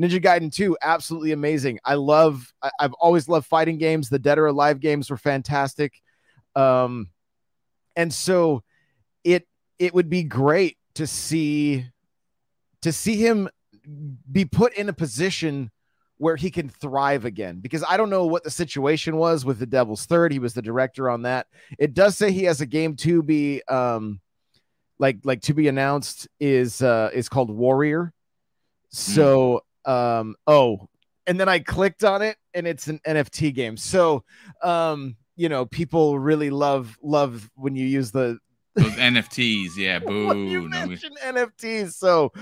Ninja 0.01 0.21
Gaiden 0.21 0.53
2, 0.53 0.77
absolutely 0.83 1.33
amazing. 1.33 1.79
I 1.85 1.95
love, 1.95 2.53
I, 2.61 2.71
have 2.81 2.93
always 2.95 3.29
loved 3.29 3.47
fighting 3.47 3.79
games. 3.79 4.09
The 4.09 4.19
Dead 4.19 4.39
or 4.39 4.47
Alive 4.47 4.81
games 4.81 5.11
were 5.11 5.17
fantastic. 5.17 5.93
Um, 6.57 7.11
and 7.95 8.13
so 8.13 8.65
it, 9.23 9.47
it 9.79 9.95
would 9.95 10.11
be 10.11 10.25
great 10.25 10.77
to 10.97 11.07
see, 11.07 11.87
to 12.83 12.93
see 12.93 13.17
him 13.17 13.49
be 14.31 14.45
put 14.45 14.75
in 14.75 14.89
a 14.89 14.93
position 14.93 15.71
where 16.19 16.37
he 16.37 16.51
can 16.51 16.69
thrive 16.69 17.25
again 17.25 17.61
because 17.61 17.85
I 17.89 17.97
don't 17.97 18.11
know 18.11 18.27
what 18.27 18.45
the 18.45 18.51
situation 18.51 19.17
was 19.17 19.45
with 19.45 19.59
the 19.59 19.67
Devil's 19.67 20.07
Third. 20.07 20.33
He 20.33 20.39
was 20.39 20.55
the 20.55 20.63
director 20.63 21.11
on 21.11 21.23
that. 21.23 21.47
It 21.79 21.95
does 21.95 22.17
say 22.17 22.31
he 22.31 22.45
has 22.45 22.61
a 22.61 22.67
game 22.67 22.97
to 22.97 23.23
be 23.23 23.63
um 23.69 24.21
like 24.99 25.19
like 25.25 25.43
to 25.43 25.55
be 25.55 25.69
announced 25.69 26.29
is 26.39 26.83
uh 26.83 27.11
is 27.13 27.29
called 27.29 27.51
Warrior. 27.51 28.13
So 28.91 29.63
um 29.85 30.37
oh 30.47 30.89
and 31.27 31.41
then 31.41 31.49
I 31.49 31.59
clicked 31.59 32.05
on 32.05 32.23
it 32.23 32.37
and 32.53 32.67
it's 32.67 32.87
an 32.87 33.01
NFT 33.07 33.55
game. 33.55 33.77
So 33.77 34.25
um 34.63 35.17
you 35.37 35.49
know 35.49 35.67
people 35.67 36.19
really 36.19 36.51
love 36.51 36.97
love 37.03 37.51
when 37.57 37.75
you 37.75 37.87
use 37.87 38.13
the 38.13 38.39
those 38.77 38.93
NFTs, 38.93 39.77
yeah, 39.77 39.99
boo. 40.05 40.37
you 40.37 40.69
mentioned 40.69 41.17
no. 41.25 41.47
NFTs, 41.47 41.93
so 41.93 42.33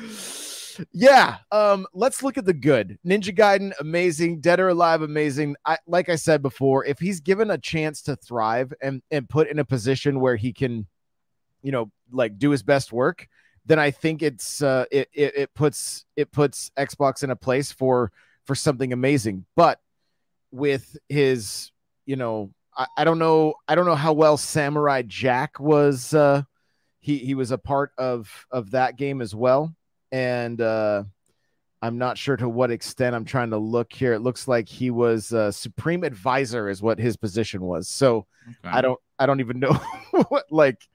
yeah. 0.92 1.38
Um, 1.50 1.86
let's 1.92 2.22
look 2.22 2.38
at 2.38 2.44
the 2.44 2.52
good. 2.52 2.98
Ninja 3.06 3.36
Gaiden, 3.36 3.72
amazing. 3.80 4.40
Dead 4.40 4.60
or 4.60 4.68
Alive, 4.68 5.02
amazing. 5.02 5.56
I 5.64 5.78
like 5.86 6.08
I 6.08 6.16
said 6.16 6.42
before, 6.42 6.84
if 6.84 6.98
he's 6.98 7.20
given 7.20 7.50
a 7.50 7.58
chance 7.58 8.02
to 8.02 8.16
thrive 8.16 8.72
and 8.80 9.02
and 9.10 9.28
put 9.28 9.48
in 9.48 9.58
a 9.58 9.64
position 9.64 10.20
where 10.20 10.36
he 10.36 10.52
can, 10.52 10.86
you 11.62 11.72
know, 11.72 11.90
like 12.10 12.38
do 12.38 12.50
his 12.50 12.62
best 12.62 12.92
work, 12.92 13.28
then 13.66 13.78
I 13.78 13.90
think 13.90 14.22
it's 14.22 14.62
uh 14.62 14.84
it 14.90 15.08
it, 15.12 15.36
it 15.36 15.54
puts 15.54 16.04
it 16.16 16.32
puts 16.32 16.70
Xbox 16.76 17.22
in 17.22 17.30
a 17.30 17.36
place 17.36 17.72
for 17.72 18.12
for 18.44 18.54
something 18.54 18.92
amazing. 18.92 19.44
But 19.56 19.80
with 20.50 20.96
his, 21.08 21.70
you 22.06 22.16
know, 22.16 22.50
I, 22.76 22.86
I 22.98 23.04
don't 23.04 23.18
know, 23.18 23.54
I 23.66 23.74
don't 23.74 23.86
know 23.86 23.94
how 23.94 24.12
well 24.12 24.36
Samurai 24.36 25.02
Jack 25.02 25.60
was 25.60 26.14
uh 26.14 26.42
he 27.00 27.18
he 27.18 27.34
was 27.34 27.50
a 27.50 27.58
part 27.58 27.92
of 27.98 28.46
of 28.50 28.70
that 28.72 28.96
game 28.96 29.20
as 29.20 29.34
well 29.34 29.74
and 30.12 30.60
uh, 30.60 31.04
I'm 31.80 31.98
not 31.98 32.16
sure 32.16 32.36
to 32.36 32.48
what 32.48 32.70
extent. 32.70 33.16
I'm 33.16 33.24
trying 33.24 33.50
to 33.50 33.58
look 33.58 33.92
here. 33.92 34.12
It 34.12 34.20
looks 34.20 34.46
like 34.46 34.68
he 34.68 34.90
was 34.90 35.32
uh, 35.32 35.50
supreme 35.50 36.04
advisor, 36.04 36.68
is 36.68 36.80
what 36.80 36.98
his 36.98 37.16
position 37.16 37.62
was. 37.62 37.88
So 37.88 38.26
okay. 38.48 38.76
I 38.76 38.82
don't, 38.82 39.00
I 39.18 39.26
don't 39.26 39.40
even 39.40 39.58
know 39.60 39.72
what 40.28 40.44
like 40.50 40.86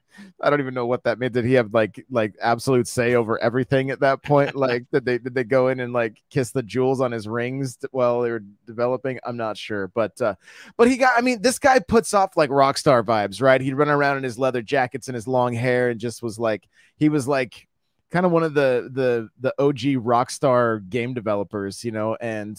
I 0.41 0.49
don't 0.49 0.59
even 0.59 0.73
know 0.73 0.85
what 0.85 1.03
that 1.03 1.19
meant. 1.19 1.33
Did 1.33 1.45
he 1.45 1.53
have 1.53 1.73
like 1.73 2.03
like 2.09 2.35
absolute 2.41 2.87
say 2.87 3.15
over 3.15 3.39
everything 3.39 3.89
at 3.89 3.99
that 3.99 4.23
point? 4.23 4.55
like 4.55 4.85
did 4.91 5.05
they 5.05 5.17
did 5.17 5.33
they 5.33 5.43
go 5.43 5.67
in 5.67 5.79
and 5.79 5.93
like 5.93 6.21
kiss 6.29 6.51
the 6.51 6.63
jewels 6.63 7.01
on 7.01 7.11
his 7.11 7.27
rings 7.27 7.77
while 7.91 8.21
they 8.21 8.31
were 8.31 8.43
developing? 8.65 9.19
I'm 9.25 9.37
not 9.37 9.57
sure, 9.57 9.89
but 9.89 10.19
uh, 10.21 10.35
but 10.75 10.87
he 10.87 10.97
got. 10.97 11.17
I 11.17 11.21
mean, 11.21 11.41
this 11.41 11.59
guy 11.59 11.79
puts 11.79 12.13
off 12.13 12.37
like 12.37 12.49
rock 12.49 12.77
star 12.77 13.03
vibes, 13.03 13.41
right? 13.41 13.61
He'd 13.61 13.75
run 13.75 13.89
around 13.89 14.17
in 14.17 14.23
his 14.23 14.39
leather 14.39 14.61
jackets 14.61 15.07
and 15.07 15.15
his 15.15 15.27
long 15.27 15.53
hair, 15.53 15.89
and 15.89 15.99
just 15.99 16.23
was 16.23 16.39
like 16.39 16.67
he 16.95 17.09
was 17.09 17.27
like 17.27 17.67
kind 18.11 18.25
of 18.25 18.31
one 18.31 18.43
of 18.43 18.53
the 18.53 18.89
the 18.91 19.29
the 19.39 19.53
OG 19.61 20.05
rock 20.05 20.29
star 20.29 20.79
game 20.79 21.13
developers, 21.13 21.83
you 21.83 21.91
know, 21.91 22.15
and 22.19 22.57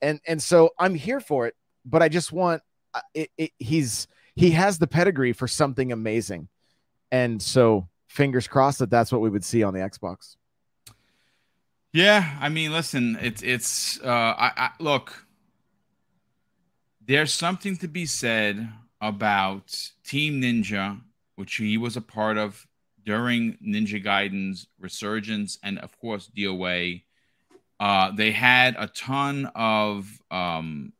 and 0.00 0.20
and 0.26 0.42
so 0.42 0.70
I'm 0.78 0.94
here 0.94 1.20
for 1.20 1.46
it, 1.46 1.54
but 1.84 2.02
I 2.02 2.08
just 2.08 2.32
want 2.32 2.62
uh, 2.94 3.00
it, 3.14 3.30
it 3.36 3.52
he's 3.58 4.06
he 4.34 4.50
has 4.52 4.78
the 4.78 4.86
pedigree 4.86 5.32
for 5.32 5.48
something 5.48 5.92
amazing. 5.92 6.48
And 7.10 7.40
so 7.40 7.88
fingers 8.08 8.48
crossed 8.48 8.80
that 8.80 8.90
that's 8.90 9.12
what 9.12 9.20
we 9.20 9.30
would 9.30 9.44
see 9.44 9.62
on 9.62 9.74
the 9.74 9.80
Xbox. 9.80 10.36
Yeah, 11.92 12.36
I 12.40 12.48
mean, 12.48 12.72
listen, 12.72 13.16
it's 13.20 13.42
it's 13.42 14.00
uh 14.02 14.08
I, 14.08 14.52
I 14.56 14.70
look 14.78 15.26
there's 17.06 17.32
something 17.32 17.76
to 17.78 17.88
be 17.88 18.04
said 18.04 18.68
about 19.00 19.90
Team 20.04 20.42
Ninja, 20.42 21.00
which 21.36 21.56
he 21.56 21.78
was 21.78 21.96
a 21.96 22.00
part 22.00 22.36
of 22.36 22.66
during 23.06 23.56
Ninja 23.64 24.02
Gaiden's 24.02 24.66
resurgence 24.78 25.58
and 25.62 25.78
of 25.78 25.98
course 25.98 26.28
DOA. 26.36 27.04
Uh, 27.78 28.10
they 28.10 28.32
had 28.32 28.74
a 28.78 28.88
ton 28.88 29.50
of 29.54 30.20
um, 30.30 30.92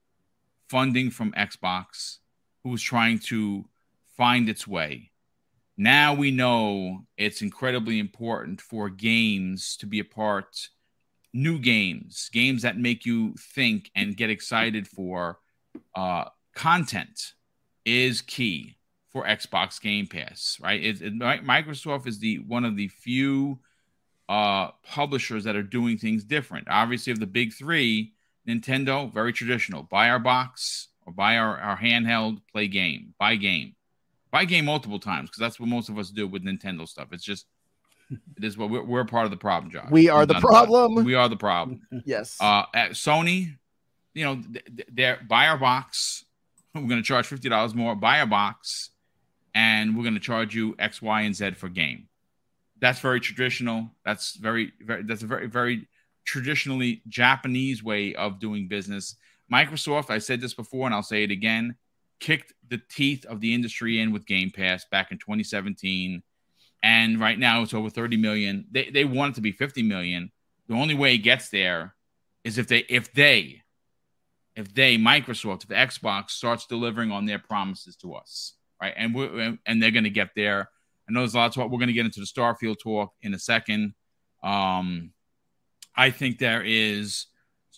funding 0.69 1.11
from 1.11 1.33
Xbox 1.33 2.19
who 2.63 2.71
was 2.71 2.83
trying 2.83 3.19
to 3.19 3.65
find 4.17 4.49
its 4.49 4.67
way. 4.67 5.11
Now 5.77 6.15
we 6.15 6.31
know 6.31 7.03
it's 7.19 7.43
incredibly 7.43 7.99
important 7.99 8.61
for 8.61 8.89
games 8.89 9.77
to 9.79 9.87
be 9.87 9.99
a 9.99 10.05
part, 10.05 10.69
new 11.35 11.59
games, 11.59 12.31
games 12.33 12.63
that 12.63 12.79
make 12.79 13.05
you 13.05 13.35
think 13.55 13.91
and 13.95 14.17
get 14.17 14.31
excited 14.31 14.87
for 14.87 15.39
uh, 15.95 16.27
content 16.55 17.35
is 17.85 18.23
key 18.23 18.76
for 19.17 19.25
Xbox 19.25 19.81
Game 19.81 20.07
Pass, 20.07 20.59
right? 20.61 20.79
It, 20.79 21.01
it, 21.01 21.15
Microsoft 21.15 22.07
is 22.07 22.19
the 22.19 22.37
one 22.41 22.67
of 22.67 22.77
the 22.77 22.89
few 22.89 23.59
uh, 24.29 24.73
publishers 24.83 25.45
that 25.45 25.57
are 25.57 25.63
doing 25.63 25.97
things 25.97 26.23
different. 26.23 26.69
Obviously, 26.69 27.15
of 27.15 27.19
the 27.19 27.27
big 27.27 27.55
three, 27.55 28.13
Nintendo, 28.47 29.11
very 29.11 29.33
traditional, 29.33 29.85
buy 29.85 30.11
our 30.11 30.19
box, 30.19 30.89
or 31.07 31.15
buy 31.15 31.39
our, 31.39 31.57
our 31.57 31.79
handheld, 31.79 32.43
play 32.53 32.69
game, 32.69 33.15
buy 33.19 33.37
game, 33.37 33.75
buy 34.31 34.45
game 34.45 34.67
multiple 34.67 34.99
times 34.99 35.31
because 35.31 35.41
that's 35.41 35.59
what 35.59 35.71
most 35.71 35.89
of 35.89 35.99
us 35.99 36.11
do 36.11 36.29
with 36.29 36.45
Nintendo 36.45 36.87
stuff. 36.87 37.09
It's 37.13 37.25
just 37.25 37.47
it 38.11 38.45
is 38.45 38.59
what 38.59 38.69
we're, 38.69 38.85
we're 38.85 39.07
part 39.07 39.25
of 39.25 39.31
the 39.31 39.39
problem, 39.39 39.73
Josh. 39.73 39.91
We 39.91 40.11
are 40.11 40.27
the 40.27 40.35
problem. 40.35 40.97
We 41.07 41.15
are 41.15 41.31
the 41.31 41.39
problem. 41.39 41.81
yes. 42.05 42.37
Uh, 42.39 42.65
at 42.75 42.91
Sony, 42.91 43.57
you 44.13 44.27
know, 44.27 44.43
they're 44.93 45.21
buy 45.27 45.47
our 45.47 45.57
box. 45.57 46.27
We're 46.75 46.83
going 46.83 47.01
to 47.01 47.03
charge 47.03 47.27
fifty 47.27 47.49
dollars 47.49 47.75
more. 47.75 47.95
Buy 47.95 48.19
a 48.19 48.27
box, 48.27 48.91
and 49.57 49.97
we're 49.97 50.03
going 50.03 50.15
to 50.15 50.21
charge 50.21 50.55
you 50.55 50.77
X, 50.79 51.01
Y, 51.01 51.23
and 51.23 51.35
Z 51.35 51.53
for 51.53 51.71
game. 51.71 52.09
That's 52.79 53.01
very 53.01 53.21
traditional. 53.21 53.91
That's 54.05 54.37
very, 54.37 54.73
very. 54.81 55.03
That's 55.03 55.23
a 55.23 55.27
very, 55.27 55.47
very 55.47 55.89
traditionally 56.27 57.03
Japanese 57.09 57.83
way 57.83 58.15
of 58.15 58.39
doing 58.39 58.69
business. 58.69 59.17
Microsoft, 59.51 60.11
I 60.11 60.19
said 60.19 60.43
this 60.43 60.53
before 60.53 60.87
and 60.87 60.95
I'll 60.95 61.03
say 61.03 61.25
it 61.25 61.31
again, 61.31 61.77
kicked 62.21 62.53
the 62.69 62.81
teeth 62.91 63.25
of 63.25 63.41
the 63.41 63.55
industry 63.55 64.01
in 64.01 64.13
with 64.13 64.27
Game 64.27 64.51
Pass 64.51 64.85
back 64.91 65.11
in 65.11 65.19
2017. 65.19 66.23
And 66.83 67.19
right 67.19 67.39
now 67.39 67.63
it's 67.63 67.73
over 67.73 67.89
30 67.89 68.17
million. 68.19 68.67
They, 68.71 68.91
they 68.91 69.05
want 69.05 69.33
it 69.33 69.35
to 69.37 69.41
be 69.41 69.53
50 69.53 69.83
million. 69.85 70.31
The 70.69 70.75
only 70.75 70.95
way 70.95 71.15
it 71.15 71.19
gets 71.19 71.49
there 71.49 71.95
is 72.45 72.59
if 72.59 72.67
they, 72.67 72.85
if 72.89 73.13
they, 73.15 73.63
if 74.57 74.75
they, 74.75 74.99
Microsoft, 74.99 75.65
if 75.65 75.69
Xbox 75.71 76.31
starts 76.31 76.67
delivering 76.67 77.13
on 77.13 77.25
their 77.25 77.39
promises 77.39 77.95
to 77.97 78.15
us, 78.15 78.56
right? 78.81 78.95
And 78.97 79.15
we 79.15 79.59
and 79.67 79.83
they're 79.83 79.91
going 79.91 80.05
to 80.05 80.11
get 80.11 80.31
there. 80.37 80.69
I 81.09 81.13
know 81.13 81.21
there's 81.21 81.35
lots 81.35 81.57
of 81.57 81.61
what 81.61 81.71
we're 81.71 81.79
going 81.79 81.89
to 81.89 81.95
get 81.95 82.05
into 82.07 82.21
the 82.21 82.27
Starfield 82.27 82.79
talk 82.81 83.13
in 83.23 83.35
a 83.35 83.39
second. 83.39 83.95
Um, 84.43 85.13
I 85.97 86.11
think 86.11 86.39
there 86.39 86.63
is 86.65 87.27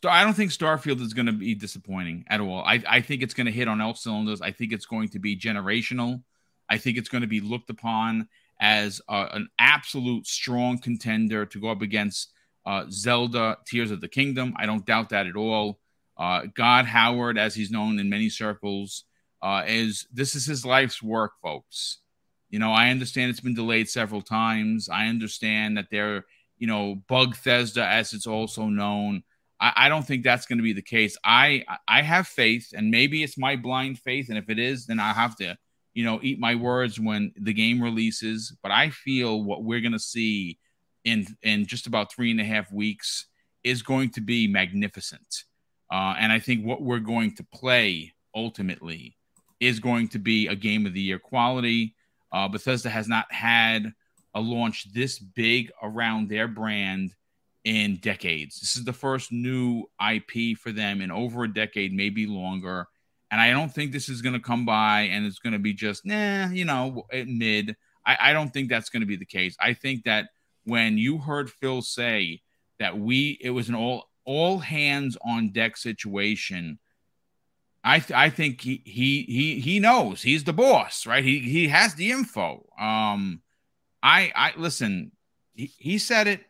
I 0.07 0.23
don't 0.23 0.35
think 0.35 0.53
Starfield 0.53 1.01
is 1.01 1.15
going 1.15 1.27
to 1.27 1.33
be 1.33 1.55
disappointing 1.55 2.25
at 2.29 2.41
all. 2.41 2.61
I, 2.61 2.83
I 2.89 3.01
think 3.01 3.23
it's 3.23 3.35
going 3.35 3.47
to 3.47 3.53
hit 3.53 3.69
on 3.69 3.81
all 3.81 3.95
cylinders. 3.95 4.41
I 4.41 4.53
think 4.53 4.73
it's 4.73 4.87
going 4.87 5.09
to 5.11 5.19
be 5.19 5.37
generational. 5.37 6.23
I 6.69 6.79
think 6.79 6.99
it's 6.99 7.09
going 7.09 7.23
to 7.23 7.29
be 7.29 7.41
looked 7.41 7.71
upon 7.71 8.29
as 8.61 9.01
an 9.09 9.49
absolute 9.59 10.27
strong 10.27 10.79
contender 10.79 11.47
to 11.47 11.61
go 11.61 11.69
up 11.69 11.83
against 11.83 12.33
uh, 12.67 12.85
Zelda 12.91 13.57
Tears 13.67 13.91
of 13.91 14.01
the 14.01 14.09
Kingdom. 14.09 14.55
I 14.57 14.67
don't 14.67 14.85
doubt 14.85 15.09
that 15.11 15.27
at 15.27 15.37
all. 15.37 15.81
Uh, 16.17 16.43
God 16.55 16.85
Howard, 16.85 17.39
as 17.39 17.55
he's 17.55 17.71
known 17.71 17.99
in 17.99 18.11
many 18.11 18.29
circles, 18.29 19.05
uh, 19.43 19.65
is 19.67 20.07
this 20.13 20.35
is 20.35 20.47
his 20.47 20.65
life's 20.65 21.03
work, 21.03 21.33
folks. 21.43 21.99
You 22.51 22.59
know, 22.59 22.73
I 22.73 22.91
understand 22.91 23.31
it's 23.31 23.41
been 23.41 23.55
delayed 23.55 23.89
several 23.89 24.23
times. 24.23 24.89
I 24.89 25.07
understand 25.07 25.77
that 25.77 25.89
they're, 25.91 26.25
you 26.57 26.67
know, 26.67 26.97
Bug 27.09 27.37
Thesda, 27.37 27.87
as 27.87 28.15
it's 28.15 28.27
also 28.27 28.67
known, 28.67 29.23
I, 29.61 29.73
I 29.77 29.89
don't 29.89 30.07
think 30.07 30.25
that's 30.25 30.47
going 30.47 30.59
to 30.59 30.63
be 30.63 30.73
the 30.73 30.83
case. 30.83 31.17
I 31.25 31.65
I 31.87 32.03
have 32.03 32.27
faith, 32.27 32.73
and 32.77 32.91
maybe 32.91 33.23
it's 33.23 33.39
my 33.39 33.57
blind 33.57 33.99
faith, 33.99 34.29
and 34.29 34.39
if 34.39 34.49
it 34.49 34.59
is, 34.59 34.87
then 34.87 35.01
I 35.01 35.13
have 35.13 35.37
to, 35.37 35.57
you 35.95 36.05
know, 36.05 36.21
eat 36.23 36.39
my 36.39 36.55
words 36.55 36.99
when 36.99 37.33
the 37.37 37.53
game 37.53 37.83
releases. 37.83 38.57
But 38.63 38.73
I 38.73 38.91
feel 38.91 39.43
what 39.43 39.65
we're 39.65 39.81
going 39.81 39.93
to 39.93 39.99
see 39.99 40.59
in 41.05 41.27
in 41.43 41.67
just 41.67 41.87
about 41.87 42.13
three 42.13 42.31
and 42.31 42.41
a 42.41 42.45
half 42.45 42.73
weeks 42.73 43.27
is 43.63 43.83
going 43.83 44.11
to 44.11 44.21
be 44.21 44.47
magnificent. 44.47 45.45
Uh, 45.91 46.15
and 46.19 46.33
I 46.33 46.39
think 46.39 46.65
what 46.65 46.83
we're 46.83 46.99
going 46.99 47.35
to 47.37 47.45
play 47.45 48.15
ultimately 48.35 49.18
is 49.61 49.81
going 49.81 50.09
to 50.09 50.19
be 50.19 50.47
a 50.47 50.57
game 50.57 50.87
of 50.87 50.95
the 50.95 51.01
year 51.01 51.19
quality. 51.19 51.95
Uh, 52.33 52.49
Bethesda 52.49 52.91
has 52.91 53.09
not 53.09 53.33
had 53.33 53.93
a 54.35 54.41
launch 54.41 54.93
this 54.93 55.19
big 55.19 55.71
around 55.83 56.29
their 56.29 56.47
brand 56.47 57.15
in 57.65 57.97
decades. 57.97 58.61
This 58.61 58.77
is 58.77 58.85
the 58.85 58.93
first 58.93 59.33
new 59.33 59.85
IP 60.01 60.57
for 60.57 60.73
them 60.73 61.01
in 61.01 61.11
over 61.11 61.45
a 61.45 61.53
decade, 61.53 61.93
maybe 61.93 62.27
longer. 62.27 62.87
And 63.31 63.41
I 63.41 63.51
don't 63.51 63.73
think 63.73 63.93
this 63.93 64.09
is 64.09 64.23
going 64.23 64.35
to 64.35 64.41
come 64.41 64.65
by 64.65 65.03
and 65.03 65.27
it's 65.27 65.39
going 65.39 65.53
to 65.53 65.59
be 65.59 65.75
just, 65.75 66.07
nah, 66.07 66.49
you 66.49 66.65
know, 66.65 67.05
mid. 67.13 67.77
I, 68.07 68.17
I 68.21 68.33
don't 68.33 68.53
think 68.53 68.69
that's 68.69 68.89
going 68.89 69.03
to 69.03 69.07
be 69.07 69.17
the 69.17 69.27
case. 69.27 69.57
I 69.61 69.75
think 69.75 70.05
that 70.05 70.29
when 70.65 70.97
you 70.97 71.19
heard 71.19 71.51
Phil 71.51 71.83
say 71.83 72.41
that 72.79 72.99
we, 72.99 73.39
it 73.41 73.51
was 73.51 73.69
an 73.69 73.75
all, 73.75 74.09
all 74.25 74.59
hands 74.59 75.17
on 75.23 75.51
deck 75.51 75.77
situation. 75.77 76.79
I, 77.85 78.01
th- 78.01 78.13
I 78.13 78.29
think 78.29 78.61
he, 78.61 78.83
he 78.85 79.23
he 79.23 79.61
he 79.61 79.81
knows 79.81 80.23
he's 80.23 80.45
the 80.45 80.53
boss, 80.53 81.07
right? 81.07 81.25
He 81.25 81.39
he 81.39 81.69
has 81.69 81.95
the 81.95 82.11
info. 82.11 82.69
Um, 82.79 83.41
I 84.03 84.33
I 84.35 84.53
listen. 84.57 85.13
He, 85.55 85.73
he 85.79 85.99
said 85.99 86.27
it 86.27 86.45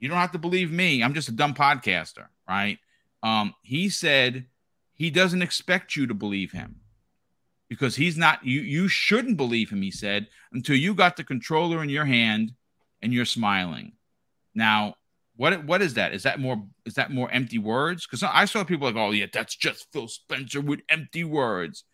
you 0.00 0.08
don't 0.08 0.18
have 0.18 0.32
to 0.32 0.38
believe 0.38 0.72
me. 0.72 1.02
I'm 1.02 1.14
just 1.14 1.28
a 1.28 1.32
dumb 1.32 1.54
podcaster, 1.54 2.26
right? 2.48 2.78
Um, 3.22 3.54
he 3.62 3.90
said 3.90 4.46
he 4.94 5.10
doesn't 5.10 5.42
expect 5.42 5.94
you 5.94 6.06
to 6.06 6.14
believe 6.14 6.52
him 6.52 6.80
because 7.68 7.96
he's 7.96 8.16
not 8.16 8.44
you 8.44 8.62
you 8.62 8.88
shouldn't 8.88 9.36
believe 9.36 9.70
him 9.70 9.82
he 9.82 9.90
said 9.90 10.26
until 10.52 10.74
you 10.74 10.94
got 10.94 11.16
the 11.16 11.24
controller 11.24 11.82
in 11.82 11.90
your 11.90 12.06
hand 12.06 12.52
and 13.02 13.12
you're 13.12 13.26
smiling 13.26 13.92
now 14.54 14.94
what 15.40 15.64
what 15.64 15.80
is 15.80 15.94
that 15.94 16.12
is 16.12 16.22
that 16.24 16.38
more 16.38 16.62
is 16.84 16.94
that 16.94 17.10
more 17.10 17.30
empty 17.30 17.58
words 17.58 18.06
because 18.06 18.22
i 18.22 18.44
saw 18.44 18.62
people 18.62 18.86
like 18.86 18.96
oh 18.96 19.10
yeah 19.10 19.26
that's 19.32 19.56
just 19.56 19.86
phil 19.90 20.06
spencer 20.06 20.60
with 20.60 20.80
empty 20.90 21.24
words 21.24 21.84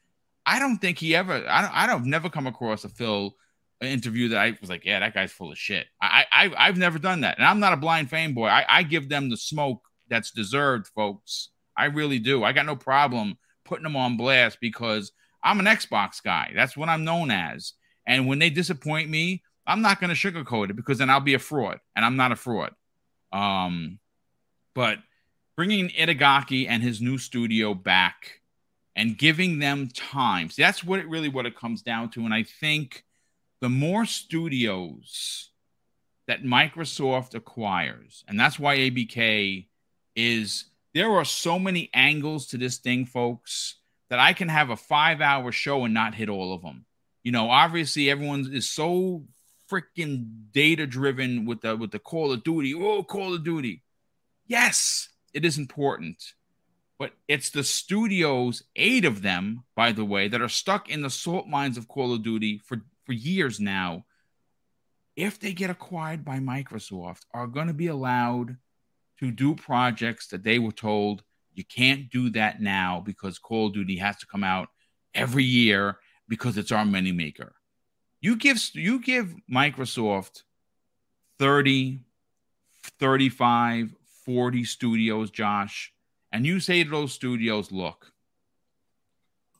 i 0.44 0.58
don't 0.58 0.78
think 0.78 0.98
he 0.98 1.14
ever 1.14 1.34
i 1.48 1.62
don't 1.62 1.72
i 1.72 1.86
don't 1.86 2.06
never 2.06 2.28
come 2.28 2.48
across 2.48 2.84
a 2.84 2.88
phil 2.88 3.36
interview 3.80 4.28
that 4.28 4.38
I 4.38 4.56
was 4.60 4.70
like, 4.70 4.84
yeah, 4.84 5.00
that 5.00 5.14
guy's 5.14 5.32
full 5.32 5.52
of 5.52 5.58
shit. 5.58 5.86
I, 6.00 6.24
I 6.32 6.54
I've 6.56 6.78
never 6.78 6.98
done 6.98 7.20
that, 7.20 7.36
and 7.36 7.46
I'm 7.46 7.60
not 7.60 7.72
a 7.72 7.76
blind 7.76 8.10
fanboy. 8.10 8.48
I, 8.48 8.64
I 8.66 8.82
give 8.82 9.08
them 9.08 9.28
the 9.28 9.36
smoke 9.36 9.82
that's 10.08 10.30
deserved, 10.30 10.86
folks. 10.88 11.50
I 11.76 11.86
really 11.86 12.18
do. 12.18 12.42
I 12.42 12.52
got 12.52 12.66
no 12.66 12.76
problem 12.76 13.36
putting 13.64 13.82
them 13.82 13.96
on 13.96 14.16
blast 14.16 14.58
because 14.60 15.12
I'm 15.42 15.60
an 15.60 15.66
Xbox 15.66 16.22
guy. 16.22 16.52
That's 16.54 16.76
what 16.76 16.88
I'm 16.88 17.04
known 17.04 17.30
as. 17.30 17.74
And 18.06 18.26
when 18.26 18.38
they 18.38 18.50
disappoint 18.50 19.10
me, 19.10 19.42
I'm 19.66 19.82
not 19.82 20.00
going 20.00 20.14
to 20.14 20.16
sugarcoat 20.16 20.70
it 20.70 20.76
because 20.76 20.98
then 20.98 21.10
I'll 21.10 21.20
be 21.20 21.34
a 21.34 21.38
fraud, 21.38 21.80
and 21.94 22.04
I'm 22.04 22.16
not 22.16 22.32
a 22.32 22.36
fraud. 22.36 22.72
Um, 23.32 23.98
but 24.74 24.98
bringing 25.56 25.88
Itagaki 25.90 26.66
and 26.68 26.82
his 26.82 27.00
new 27.00 27.18
studio 27.18 27.74
back 27.74 28.40
and 28.94 29.18
giving 29.18 29.58
them 29.58 29.88
time. 29.88 30.50
See, 30.50 30.62
that's 30.62 30.84
what 30.84 31.00
it 31.00 31.08
really 31.08 31.28
what 31.28 31.46
it 31.46 31.56
comes 31.56 31.82
down 31.82 32.10
to. 32.10 32.24
And 32.24 32.32
I 32.32 32.42
think 32.42 33.04
the 33.60 33.68
more 33.68 34.04
studios 34.06 35.50
that 36.26 36.42
Microsoft 36.42 37.34
acquires, 37.34 38.24
and 38.28 38.38
that's 38.38 38.58
why 38.58 38.78
ABK 38.78 39.66
is 40.14 40.66
there 40.94 41.12
are 41.12 41.24
so 41.24 41.58
many 41.58 41.90
angles 41.92 42.46
to 42.48 42.56
this 42.56 42.78
thing, 42.78 43.04
folks, 43.04 43.76
that 44.08 44.18
I 44.18 44.32
can 44.32 44.48
have 44.48 44.70
a 44.70 44.76
five 44.76 45.20
hour 45.20 45.52
show 45.52 45.84
and 45.84 45.92
not 45.92 46.14
hit 46.14 46.28
all 46.28 46.54
of 46.54 46.62
them. 46.62 46.86
You 47.22 47.32
know, 47.32 47.50
obviously 47.50 48.08
everyone 48.08 48.50
is 48.52 48.68
so 48.68 49.24
freaking 49.70 50.26
data 50.52 50.86
driven 50.86 51.44
with 51.46 51.60
the 51.60 51.76
with 51.76 51.90
the 51.90 51.98
Call 51.98 52.32
of 52.32 52.44
Duty. 52.44 52.74
Oh, 52.74 53.02
Call 53.02 53.34
of 53.34 53.44
Duty. 53.44 53.82
Yes, 54.46 55.08
it 55.32 55.44
is 55.44 55.58
important. 55.58 56.22
But 56.98 57.12
it's 57.28 57.50
the 57.50 57.64
studios, 57.64 58.62
eight 58.74 59.04
of 59.04 59.20
them, 59.20 59.64
by 59.74 59.92
the 59.92 60.04
way, 60.04 60.28
that 60.28 60.40
are 60.40 60.48
stuck 60.48 60.88
in 60.88 61.02
the 61.02 61.10
salt 61.10 61.46
mines 61.46 61.76
of 61.76 61.88
Call 61.88 62.14
of 62.14 62.22
Duty 62.22 62.58
for, 62.64 62.80
for 63.04 63.12
years 63.12 63.60
now. 63.60 64.06
If 65.14 65.38
they 65.38 65.52
get 65.52 65.68
acquired 65.68 66.24
by 66.24 66.38
Microsoft, 66.38 67.22
are 67.34 67.46
going 67.46 67.66
to 67.66 67.74
be 67.74 67.88
allowed 67.88 68.56
to 69.20 69.30
do 69.30 69.54
projects 69.54 70.28
that 70.28 70.42
they 70.42 70.58
were 70.58 70.72
told 70.72 71.22
you 71.56 71.64
can't 71.64 72.10
do 72.10 72.30
that 72.30 72.60
now 72.60 73.02
because 73.04 73.38
Call 73.38 73.68
of 73.68 73.74
Duty 73.74 73.96
has 73.96 74.16
to 74.18 74.26
come 74.26 74.44
out 74.44 74.68
every 75.14 75.44
year 75.44 75.98
because 76.28 76.58
it's 76.58 76.72
our 76.72 76.84
money 76.84 77.12
maker. 77.12 77.55
You 78.26 78.34
give 78.34 78.58
you 78.74 78.98
give 78.98 79.36
Microsoft 79.48 80.42
30, 81.38 82.00
35, 82.98 83.94
40 84.24 84.64
studios, 84.64 85.30
Josh, 85.30 85.92
and 86.32 86.44
you 86.44 86.58
say 86.58 86.82
to 86.82 86.90
those 86.90 87.12
studios, 87.12 87.70
look, 87.70 88.10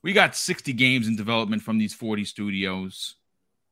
we 0.03 0.13
got 0.13 0.35
60 0.35 0.73
games 0.73 1.07
in 1.07 1.15
development 1.15 1.63
from 1.63 1.79
these 1.79 1.95
40 1.95 2.25
studios. 2.25 3.15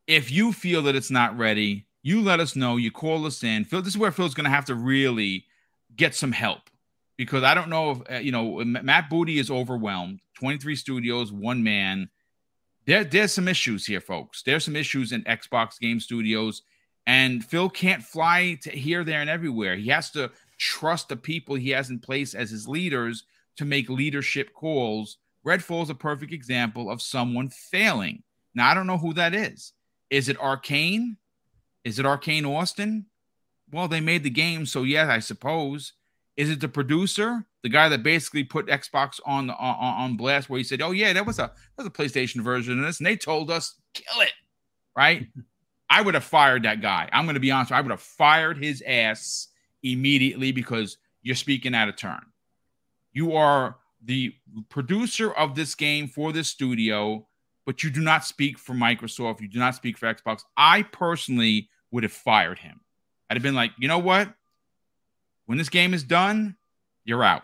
If 0.06 0.30
you 0.30 0.52
feel 0.52 0.80
that 0.82 0.94
it's 0.94 1.10
not 1.10 1.36
ready, 1.36 1.86
you 2.04 2.22
let 2.22 2.38
us 2.38 2.54
know. 2.54 2.76
You 2.76 2.92
call 2.92 3.26
us 3.26 3.42
in. 3.42 3.64
Phil, 3.64 3.82
this 3.82 3.94
is 3.94 3.98
where 3.98 4.12
Phil's 4.12 4.34
going 4.34 4.44
to 4.44 4.50
have 4.50 4.66
to 4.66 4.76
really 4.76 5.46
get 5.96 6.14
some 6.14 6.30
help 6.30 6.70
because 7.16 7.42
I 7.42 7.54
don't 7.54 7.68
know 7.68 7.90
if, 7.90 7.98
uh, 8.08 8.18
you 8.18 8.30
know, 8.30 8.62
Matt 8.64 9.10
Booty 9.10 9.40
is 9.40 9.50
overwhelmed. 9.50 10.20
23 10.34 10.76
studios, 10.76 11.32
one 11.32 11.64
man. 11.64 12.10
There, 12.86 13.04
there's 13.04 13.32
some 13.32 13.48
issues 13.48 13.86
here, 13.86 14.00
folks. 14.00 14.42
There's 14.42 14.64
some 14.64 14.76
issues 14.76 15.12
in 15.12 15.24
Xbox 15.24 15.78
Game 15.78 16.00
Studios, 16.00 16.62
and 17.06 17.44
Phil 17.44 17.70
can't 17.70 18.02
fly 18.02 18.58
to 18.62 18.70
here, 18.70 19.04
there, 19.04 19.20
and 19.20 19.30
everywhere. 19.30 19.76
He 19.76 19.88
has 19.88 20.10
to 20.10 20.30
trust 20.58 21.08
the 21.08 21.16
people 21.16 21.54
he 21.54 21.70
has 21.70 21.90
in 21.90 21.98
place 21.98 22.34
as 22.34 22.50
his 22.50 22.68
leaders 22.68 23.24
to 23.56 23.64
make 23.64 23.88
leadership 23.88 24.52
calls. 24.52 25.18
Redfall 25.46 25.82
is 25.82 25.90
a 25.90 25.94
perfect 25.94 26.32
example 26.32 26.90
of 26.90 27.02
someone 27.02 27.48
failing. 27.48 28.22
Now, 28.54 28.70
I 28.70 28.74
don't 28.74 28.86
know 28.86 28.98
who 28.98 29.14
that 29.14 29.34
is. 29.34 29.72
Is 30.10 30.28
it 30.28 30.38
Arkane? 30.38 31.16
Is 31.84 31.98
it 31.98 32.06
Arkane 32.06 32.48
Austin? 32.48 33.06
Well, 33.70 33.88
they 33.88 34.00
made 34.00 34.22
the 34.22 34.30
game, 34.30 34.66
so 34.66 34.82
yeah, 34.82 35.10
I 35.10 35.18
suppose. 35.18 35.92
Is 36.36 36.50
it 36.50 36.60
the 36.60 36.68
producer, 36.68 37.44
the 37.62 37.68
guy 37.68 37.88
that 37.88 38.02
basically 38.02 38.44
put 38.44 38.66
Xbox 38.66 39.20
on 39.24 39.50
on, 39.50 39.76
on 39.78 40.16
blast, 40.16 40.50
where 40.50 40.58
he 40.58 40.64
said, 40.64 40.82
"Oh 40.82 40.90
yeah, 40.90 41.12
that 41.12 41.26
was 41.26 41.38
a 41.38 41.52
that 41.76 41.84
was 41.84 41.86
a 41.86 41.90
PlayStation 41.90 42.40
version 42.40 42.78
of 42.78 42.84
this," 42.84 42.98
and 42.98 43.06
they 43.06 43.16
told 43.16 43.50
us 43.50 43.74
kill 43.94 44.20
it, 44.20 44.32
right? 44.96 45.26
I 45.88 46.02
would 46.02 46.14
have 46.14 46.24
fired 46.24 46.64
that 46.64 46.80
guy. 46.80 47.08
I'm 47.12 47.24
going 47.24 47.34
to 47.34 47.40
be 47.40 47.50
honest. 47.50 47.70
I 47.70 47.80
would 47.80 47.90
have 47.90 48.00
fired 48.00 48.58
his 48.58 48.82
ass 48.86 49.48
immediately 49.82 50.50
because 50.50 50.96
you're 51.22 51.36
speaking 51.36 51.74
out 51.74 51.88
of 51.88 51.96
turn. 51.96 52.20
You 53.12 53.34
are 53.34 53.76
the 54.02 54.34
producer 54.68 55.32
of 55.32 55.54
this 55.54 55.74
game 55.74 56.08
for 56.08 56.32
this 56.32 56.48
studio, 56.48 57.26
but 57.64 57.82
you 57.82 57.90
do 57.90 58.00
not 58.00 58.24
speak 58.24 58.58
for 58.58 58.74
Microsoft. 58.74 59.40
You 59.40 59.48
do 59.48 59.58
not 59.58 59.74
speak 59.74 59.96
for 59.96 60.12
Xbox. 60.12 60.42
I 60.56 60.82
personally 60.82 61.68
would 61.90 62.02
have 62.02 62.12
fired 62.12 62.58
him. 62.58 62.80
I'd 63.30 63.36
have 63.36 63.42
been 63.42 63.54
like, 63.54 63.72
you 63.78 63.88
know 63.88 63.98
what? 63.98 64.34
When 65.46 65.58
this 65.58 65.68
game 65.68 65.94
is 65.94 66.04
done, 66.04 66.56
you're 67.04 67.24
out. 67.24 67.42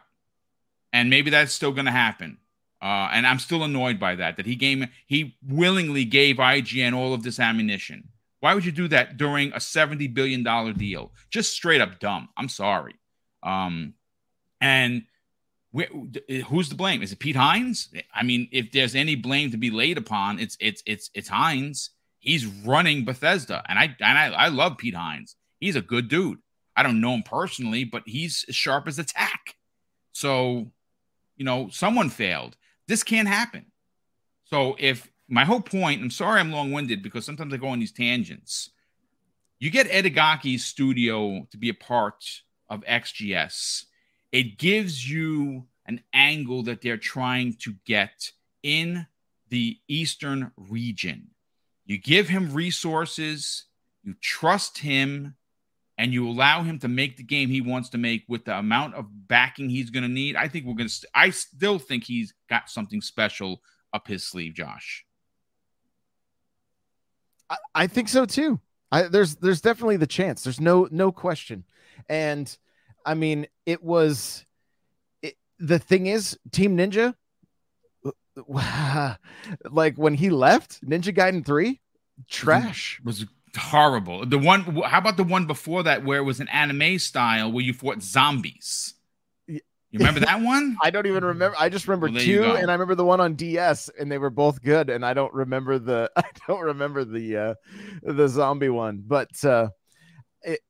And 0.93 1.11
maybe 1.11 1.31
that's 1.31 1.53
still 1.53 1.73
going 1.73 1.85
to 1.87 1.93
happen. 1.93 2.39
Uh, 2.83 3.11
and 3.13 3.27
I'm 3.27 3.39
still 3.39 3.63
annoyed 3.63 4.01
by 4.01 4.17
that. 4.17 4.37
That 4.37 4.47
he 4.47 4.57
gave 4.57 4.87
he 5.07 5.37
willingly 5.47 6.05
gave 6.05 6.37
IGN 6.37 6.95
all 6.95 7.13
of 7.13 7.23
this 7.23 7.39
ammunition. 7.39 8.09
Why 8.41 8.55
would 8.55 8.65
you 8.65 8.73
do 8.73 8.89
that 8.89 9.19
during 9.19 9.53
a 9.53 9.61
seventy 9.61 10.09
billion 10.09 10.43
dollar 10.43 10.73
deal? 10.73 11.13
Just 11.31 11.53
straight 11.53 11.83
up 11.83 12.01
dumb. 12.01 12.31
I'm 12.39 12.49
sorry. 12.49 12.95
Um, 13.43 13.95
and 14.63 15.05
who's 16.49 16.69
to 16.71 16.75
blame? 16.75 17.03
Is 17.03 17.13
it 17.13 17.19
Pete 17.19 17.37
Hines? 17.37 17.93
I 18.15 18.23
mean, 18.23 18.49
if 18.51 18.73
there's 18.73 18.95
any 18.95 19.15
blame 19.15 19.51
to 19.51 19.57
be 19.57 19.71
laid 19.71 19.99
upon, 19.99 20.39
it's 20.39 20.57
it's 20.59 20.83
it's 20.87 21.11
it's 21.15 21.29
Hines. 21.29 21.91
He's 22.19 22.47
running 22.47 23.05
Bethesda, 23.05 23.63
and 23.69 23.79
I 23.79 23.95
and 24.01 24.19
I, 24.19 24.27
I 24.33 24.49
love 24.49 24.79
Pete 24.79 24.95
Hines. 24.95 25.37
He's 25.59 25.77
a 25.77 25.83
good 25.83 26.09
dude. 26.09 26.39
I 26.77 26.83
don't 26.83 27.01
know 27.01 27.15
him 27.15 27.23
personally, 27.23 27.85
but 27.85 28.03
he's 28.07 28.45
as 28.49 28.55
sharp 28.55 28.89
as 28.89 28.99
a 28.99 29.05
tack. 29.05 29.57
So, 30.13 30.71
you 31.37 31.45
know, 31.45 31.69
someone 31.71 32.11
failed. 32.11 32.57
This 32.89 33.03
can't 33.03 33.29
happen. 33.29 33.67
So 34.45 34.77
if 34.79 35.11
my 35.29 35.45
whole 35.45 35.61
point, 35.61 36.03
I'm 36.03 36.11
sorry 36.11 36.41
I'm 36.41 36.53
long-winded 36.53 37.03
because 37.03 37.25
sometimes 37.25 37.55
I 37.55 37.57
go 37.57 37.69
on 37.69 37.79
these 37.79 37.93
tangents. 37.93 38.71
You 39.59 39.71
get 39.71 39.89
Itagaki's 39.89 40.65
studio 40.65 41.47
to 41.51 41.57
be 41.57 41.69
a 41.69 41.75
part 41.75 42.25
of 42.69 42.81
XGS. 42.83 43.85
It 44.33 44.59
gives 44.59 45.09
you 45.09 45.67
an 45.87 46.03
angle 46.13 46.63
that 46.65 46.83
they're 46.83 46.97
trying 46.97 47.55
to 47.61 47.75
get 47.85 48.33
in 48.63 49.07
the 49.49 49.79
eastern 49.89 50.53
region. 50.57 51.29
You 51.85 51.99
give 51.99 52.29
him 52.29 52.55
resources, 52.55 53.65
you 54.03 54.15
trust 54.21 54.79
him, 54.79 55.35
and 56.01 56.15
you 56.15 56.27
allow 56.27 56.63
him 56.63 56.79
to 56.79 56.89
make 56.89 57.19
the 57.19 57.23
game 57.23 57.51
he 57.51 57.61
wants 57.61 57.91
to 57.91 57.99
make 57.99 58.25
with 58.27 58.47
the 58.47 58.57
amount 58.57 58.95
of 58.95 59.05
backing 59.29 59.69
he's 59.69 59.91
going 59.91 60.03
to 60.03 60.09
need, 60.09 60.35
I 60.35 60.49
think 60.49 60.65
we're 60.65 60.73
going 60.73 60.89
to. 60.89 60.95
St- 60.95 61.11
I 61.15 61.29
still 61.29 61.79
think 61.79 62.05
he's 62.05 62.33
got 62.49 62.71
something 62.71 63.03
special 63.03 63.61
up 63.93 64.09
his 64.09 64.27
sleeve, 64.27 64.55
Josh. 64.55 65.05
I, 67.51 67.57
I 67.75 67.87
think 67.87 68.09
so 68.09 68.25
too. 68.25 68.61
I, 68.91 69.03
there's 69.03 69.37
there's 69.37 69.61
definitely 69.61 69.99
the 69.99 70.07
chance. 70.07 70.43
There's 70.43 70.59
no 70.59 70.89
no 70.91 71.13
question, 71.13 71.65
and 72.09 72.57
I 73.05 73.13
mean 73.13 73.47
it 73.67 73.85
was. 73.85 74.47
It, 75.21 75.37
the 75.59 75.79
thing 75.79 76.07
is, 76.07 76.39
Team 76.51 76.79
Ninja, 76.79 77.15
like 79.71 79.97
when 79.97 80.15
he 80.15 80.31
left 80.31 80.83
Ninja 80.83 81.15
Gaiden 81.15 81.45
three, 81.45 81.83
trash 82.27 83.03
was 83.05 83.27
horrible. 83.57 84.27
The 84.27 84.39
one, 84.39 84.63
how 84.83 84.99
about 84.99 85.17
the 85.17 85.25
one 85.25 85.47
before 85.47 85.83
that 85.85 86.05
where 86.05 86.19
it 86.19 86.25
was 86.25 86.41
an 86.41 86.49
anime 86.49 86.99
style 86.99 87.51
where 87.51 87.65
you 87.65 87.73
fought 87.73 88.03
zombies? 88.03 88.95
You 89.93 89.99
remember 89.99 90.21
that 90.21 90.41
one? 90.41 90.77
I 90.83 90.91
don't 90.91 91.07
even 91.07 91.25
remember. 91.25 91.57
I 91.59 91.69
just 91.69 91.89
remember 91.89 92.11
well, 92.13 92.23
two, 92.23 92.45
and 92.45 92.71
I 92.71 92.75
remember 92.75 92.95
the 92.95 93.05
one 93.05 93.21
on 93.21 93.35
DS, 93.35 93.91
and 93.99 94.11
they 94.11 94.19
were 94.19 94.31
both 94.31 94.63
good. 94.63 94.89
And 94.89 95.05
I 95.05 95.15
don't 95.15 95.33
remember 95.35 95.79
the 95.79 96.11
I 96.17 96.23
don't 96.47 96.61
remember 96.61 97.05
the 97.05 97.37
uh 97.37 97.55
the 98.03 98.29
zombie 98.29 98.69
one, 98.69 99.03
but 99.05 99.45
uh 99.45 99.71
it 100.43 100.61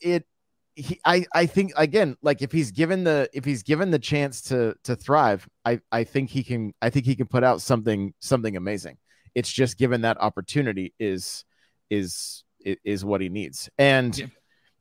it 0.00 0.26
he 0.74 1.00
I 1.04 1.24
I 1.32 1.46
think 1.46 1.72
again 1.76 2.16
like 2.20 2.42
if 2.42 2.50
he's 2.50 2.72
given 2.72 3.04
the 3.04 3.28
if 3.32 3.44
he's 3.44 3.62
given 3.62 3.92
the 3.92 3.98
chance 4.00 4.42
to 4.42 4.74
to 4.84 4.96
thrive, 4.96 5.48
I 5.64 5.80
I 5.92 6.02
think 6.02 6.30
he 6.30 6.42
can 6.42 6.74
I 6.82 6.90
think 6.90 7.06
he 7.06 7.14
can 7.14 7.28
put 7.28 7.44
out 7.44 7.62
something 7.62 8.12
something 8.18 8.56
amazing. 8.56 8.98
It's 9.36 9.50
just 9.50 9.78
given 9.78 10.00
that 10.00 10.20
opportunity 10.20 10.94
is 10.98 11.44
is 11.90 12.44
is 12.64 13.04
what 13.04 13.20
he 13.20 13.28
needs. 13.28 13.68
And 13.78 14.16
yeah. 14.16 14.26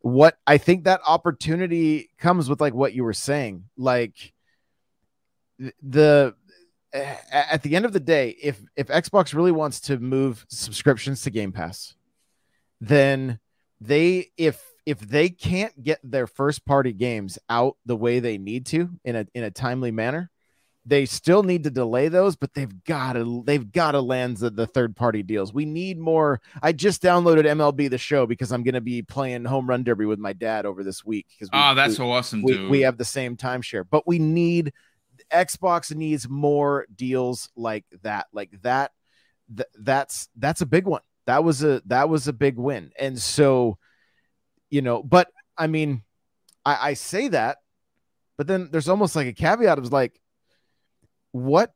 what 0.01 0.37
I 0.47 0.57
think 0.57 0.85
that 0.85 1.01
opportunity 1.05 2.09
comes 2.17 2.49
with 2.49 2.61
like 2.61 2.73
what 2.73 2.93
you 2.93 3.03
were 3.03 3.13
saying, 3.13 3.65
like 3.77 4.33
the 5.81 6.35
at 7.31 7.63
the 7.63 7.75
end 7.75 7.85
of 7.85 7.93
the 7.93 7.99
day, 7.99 8.35
if 8.41 8.61
if 8.75 8.87
Xbox 8.87 9.33
really 9.33 9.51
wants 9.51 9.79
to 9.81 9.97
move 9.99 10.45
subscriptions 10.49 11.21
to 11.23 11.29
Game 11.29 11.51
Pass, 11.51 11.95
then 12.79 13.39
they 13.81 14.31
if 14.37 14.63
if 14.85 14.99
they 14.99 15.29
can't 15.29 15.81
get 15.81 15.99
their 16.03 16.27
first 16.27 16.65
party 16.65 16.93
games 16.93 17.39
out 17.49 17.77
the 17.85 17.95
way 17.95 18.19
they 18.19 18.37
need 18.37 18.65
to 18.67 18.89
in 19.03 19.15
a 19.15 19.25
in 19.33 19.43
a 19.43 19.51
timely 19.51 19.91
manner, 19.91 20.29
they 20.85 21.05
still 21.05 21.43
need 21.43 21.63
to 21.63 21.69
delay 21.69 22.09
those, 22.09 22.35
but 22.35 22.53
they've 22.53 22.83
got 22.83 23.13
to 23.13 23.43
they've 23.45 23.71
got 23.71 23.91
to 23.91 24.01
land 24.01 24.37
the, 24.37 24.49
the 24.49 24.67
third 24.67 24.95
party 24.95 25.23
deals. 25.23 25.53
We 25.53 25.65
need 25.65 25.97
more. 25.97 26.41
I 26.61 26.73
just 26.73 27.01
downloaded 27.01 27.45
MLB 27.45 27.89
the 27.89 27.97
show 27.97 28.25
because 28.25 28.51
I'm 28.51 28.63
going 28.63 28.73
to 28.73 28.81
be 28.81 29.01
playing 29.01 29.45
home 29.45 29.67
run 29.67 29.83
derby 29.83 30.05
with 30.05 30.19
my 30.19 30.33
dad 30.33 30.65
over 30.65 30.83
this 30.83 31.05
week. 31.05 31.27
Because 31.29 31.49
oh, 31.53 31.57
ah, 31.57 31.73
that's 31.73 31.99
we, 31.99 32.05
awesome, 32.05 32.43
we, 32.43 32.53
dude. 32.53 32.69
We 32.69 32.81
have 32.81 32.97
the 32.97 33.05
same 33.05 33.37
timeshare, 33.37 33.85
but 33.89 34.05
we 34.05 34.19
need 34.19 34.73
Xbox 35.31 35.95
needs 35.95 36.27
more 36.27 36.85
deals 36.93 37.49
like 37.55 37.85
that. 38.01 38.27
Like 38.33 38.51
that. 38.63 38.91
Th- 39.55 39.69
that's 39.79 40.27
that's 40.35 40.61
a 40.61 40.65
big 40.65 40.85
one. 40.85 41.01
That 41.27 41.45
was 41.45 41.63
a 41.63 41.81
that 41.85 42.09
was 42.09 42.27
a 42.27 42.33
big 42.33 42.57
win, 42.57 42.91
and 42.99 43.17
so 43.17 43.77
you 44.69 44.81
know. 44.81 45.01
But 45.01 45.29
I 45.57 45.67
mean, 45.67 46.03
I, 46.65 46.89
I 46.89 46.93
say 46.95 47.29
that, 47.29 47.59
but 48.37 48.47
then 48.47 48.67
there's 48.69 48.89
almost 48.89 49.15
like 49.15 49.27
a 49.27 49.33
caveat. 49.33 49.79
Was 49.79 49.91
like 49.91 50.19
what 51.33 51.73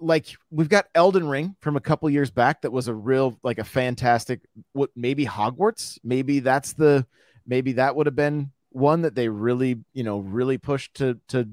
like 0.00 0.26
we've 0.50 0.68
got 0.68 0.86
Elden 0.94 1.28
Ring 1.28 1.54
from 1.60 1.76
a 1.76 1.80
couple 1.80 2.10
years 2.10 2.30
back 2.30 2.62
that 2.62 2.72
was 2.72 2.88
a 2.88 2.94
real 2.94 3.38
like 3.44 3.58
a 3.58 3.64
fantastic 3.64 4.40
what 4.72 4.90
maybe 4.96 5.24
Hogwarts 5.24 5.98
maybe 6.02 6.40
that's 6.40 6.72
the 6.72 7.06
maybe 7.46 7.74
that 7.74 7.94
would 7.94 8.06
have 8.06 8.16
been 8.16 8.50
one 8.70 9.02
that 9.02 9.14
they 9.14 9.28
really 9.28 9.78
you 9.92 10.02
know 10.02 10.18
really 10.18 10.58
pushed 10.58 10.94
to 10.94 11.20
to 11.28 11.48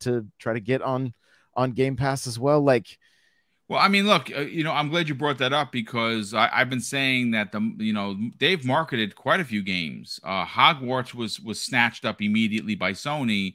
to 0.00 0.26
try 0.38 0.54
to 0.54 0.60
get 0.60 0.82
on 0.82 1.14
on 1.54 1.70
Game 1.72 1.94
Pass 1.94 2.26
as 2.26 2.38
well 2.38 2.60
like 2.60 2.98
Well, 3.68 3.78
I 3.78 3.88
mean, 3.88 4.06
look, 4.06 4.30
uh, 4.34 4.40
you 4.40 4.64
know, 4.64 4.72
I'm 4.72 4.88
glad 4.88 5.08
you 5.08 5.14
brought 5.14 5.38
that 5.38 5.52
up 5.52 5.70
because 5.70 6.34
I, 6.34 6.48
have 6.48 6.68
been 6.68 6.80
saying 6.80 7.30
that 7.30 7.52
the, 7.52 7.60
you 7.78 7.92
know, 7.92 8.16
they've 8.38 8.64
marketed 8.64 9.14
quite 9.14 9.40
a 9.40 9.44
few 9.44 9.62
games. 9.62 10.18
Uh, 10.24 10.44
Hogwarts 10.44 11.14
was 11.14 11.38
was 11.40 11.60
snatched 11.60 12.04
up 12.04 12.20
immediately 12.20 12.74
by 12.74 12.92
Sony, 12.92 13.54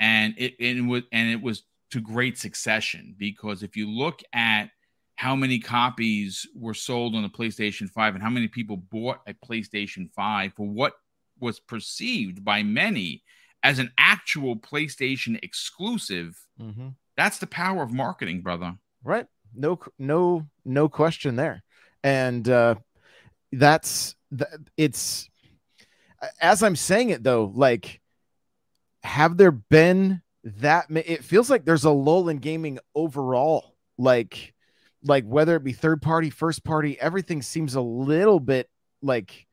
and 0.00 0.34
it, 0.38 0.54
it 0.58 0.80
was 0.84 1.02
and 1.12 1.30
it 1.30 1.42
was 1.42 1.64
to 1.94 2.00
great 2.00 2.36
succession 2.36 3.14
because 3.16 3.62
if 3.62 3.76
you 3.76 3.88
look 3.88 4.20
at 4.32 4.68
how 5.14 5.36
many 5.36 5.60
copies 5.60 6.44
were 6.52 6.74
sold 6.74 7.14
on 7.14 7.22
the 7.22 7.28
PlayStation 7.28 7.88
5 7.88 8.14
and 8.14 8.22
how 8.22 8.30
many 8.30 8.48
people 8.48 8.76
bought 8.76 9.20
a 9.28 9.34
PlayStation 9.46 10.10
5 10.10 10.54
for 10.54 10.66
what 10.66 10.94
was 11.38 11.60
perceived 11.60 12.44
by 12.44 12.64
many 12.64 13.22
as 13.62 13.78
an 13.78 13.92
actual 13.96 14.56
PlayStation 14.56 15.38
exclusive. 15.44 16.36
Mm-hmm. 16.60 16.88
That's 17.16 17.38
the 17.38 17.46
power 17.46 17.84
of 17.84 17.92
marketing, 17.92 18.40
brother. 18.40 18.74
Right. 19.04 19.26
No, 19.54 19.78
no, 19.96 20.48
no 20.64 20.88
question 20.88 21.36
there. 21.36 21.62
And 22.02 22.48
uh, 22.48 22.74
that's 23.52 24.16
that. 24.32 24.48
It's 24.76 25.30
as 26.40 26.64
I'm 26.64 26.74
saying 26.74 27.10
it 27.10 27.22
though, 27.22 27.52
like, 27.54 28.00
have 29.04 29.36
there 29.36 29.52
been 29.52 30.22
that? 30.44 30.86
It 30.90 31.24
feels 31.24 31.50
like 31.50 31.64
there's 31.64 31.84
a 31.84 31.90
lull 31.90 32.28
in 32.28 32.38
gaming 32.38 32.78
overall. 32.94 33.76
Like, 33.98 34.54
like 35.02 35.24
whether 35.24 35.56
it 35.56 35.64
be 35.64 35.72
third 35.72 36.02
party, 36.02 36.30
first 36.30 36.64
party, 36.64 36.98
everything 37.00 37.42
seems 37.42 37.74
a 37.74 37.80
little 37.80 38.40
bit 38.40 38.68
like 39.02 39.46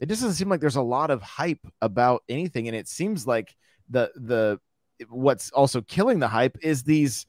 it 0.00 0.08
just 0.08 0.22
doesn't 0.22 0.36
seem 0.36 0.48
like 0.48 0.60
there's 0.60 0.76
a 0.76 0.82
lot 0.82 1.10
of 1.10 1.22
hype 1.22 1.66
about 1.80 2.24
anything. 2.28 2.68
And 2.68 2.76
it 2.76 2.88
seems 2.88 3.26
like 3.26 3.54
the 3.88 4.10
the 4.16 4.60
what's 5.08 5.50
also 5.50 5.80
killing 5.82 6.18
the 6.18 6.28
hype 6.28 6.56
is 6.62 6.82
these 6.82 7.26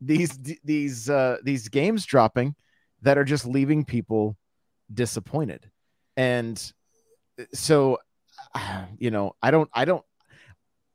these 0.00 0.38
these 0.64 1.08
uh 1.08 1.38
these 1.42 1.68
games 1.68 2.04
dropping 2.04 2.54
that 3.02 3.18
are 3.18 3.24
just 3.24 3.46
leaving 3.46 3.84
people 3.84 4.36
disappointed. 4.92 5.70
And 6.16 6.60
so 7.54 7.98
you 8.98 9.10
know, 9.10 9.34
I 9.42 9.50
don't 9.50 9.70
I 9.72 9.84
don't 9.84 10.04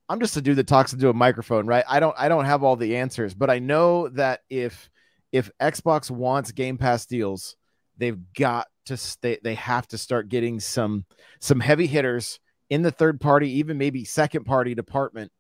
I'm 0.10 0.20
just 0.20 0.38
a 0.38 0.42
dude 0.42 0.58
that 0.58 0.68
talks 0.68 0.94
into 0.94 1.10
a 1.10 1.14
microphone, 1.14 1.68
right? 1.68 1.84
I 1.88 2.00
don't 2.00 2.16
I 2.18 2.30
don't 2.30 2.46
have 2.46 2.64
all 2.64 2.76
the 2.76 2.98
answers, 2.98 3.34
but 3.34 3.50
I 3.50 3.60
know 3.60 4.08
that 4.10 4.42
if 4.50 4.90
if 5.32 5.52
Xbox 5.62 6.10
wants 6.10 6.52
Game 6.52 6.78
Pass 6.78 7.06
deals, 7.06 7.56
they've 7.98 8.20
got 8.34 8.68
to 8.86 8.98
stay. 8.98 9.40
They 9.44 9.56
have 9.56 9.88
to 9.90 9.98
start 9.98 10.30
getting 10.30 10.60
some 10.60 11.06
some 11.40 11.60
heavy 11.60 11.88
hitters 11.88 12.40
in 12.70 12.82
the 12.82 12.92
third 12.92 13.20
party, 13.20 13.60
even 13.60 13.78
maybe 13.78 14.06
second 14.06 14.46
party 14.46 14.76
department, 14.76 15.32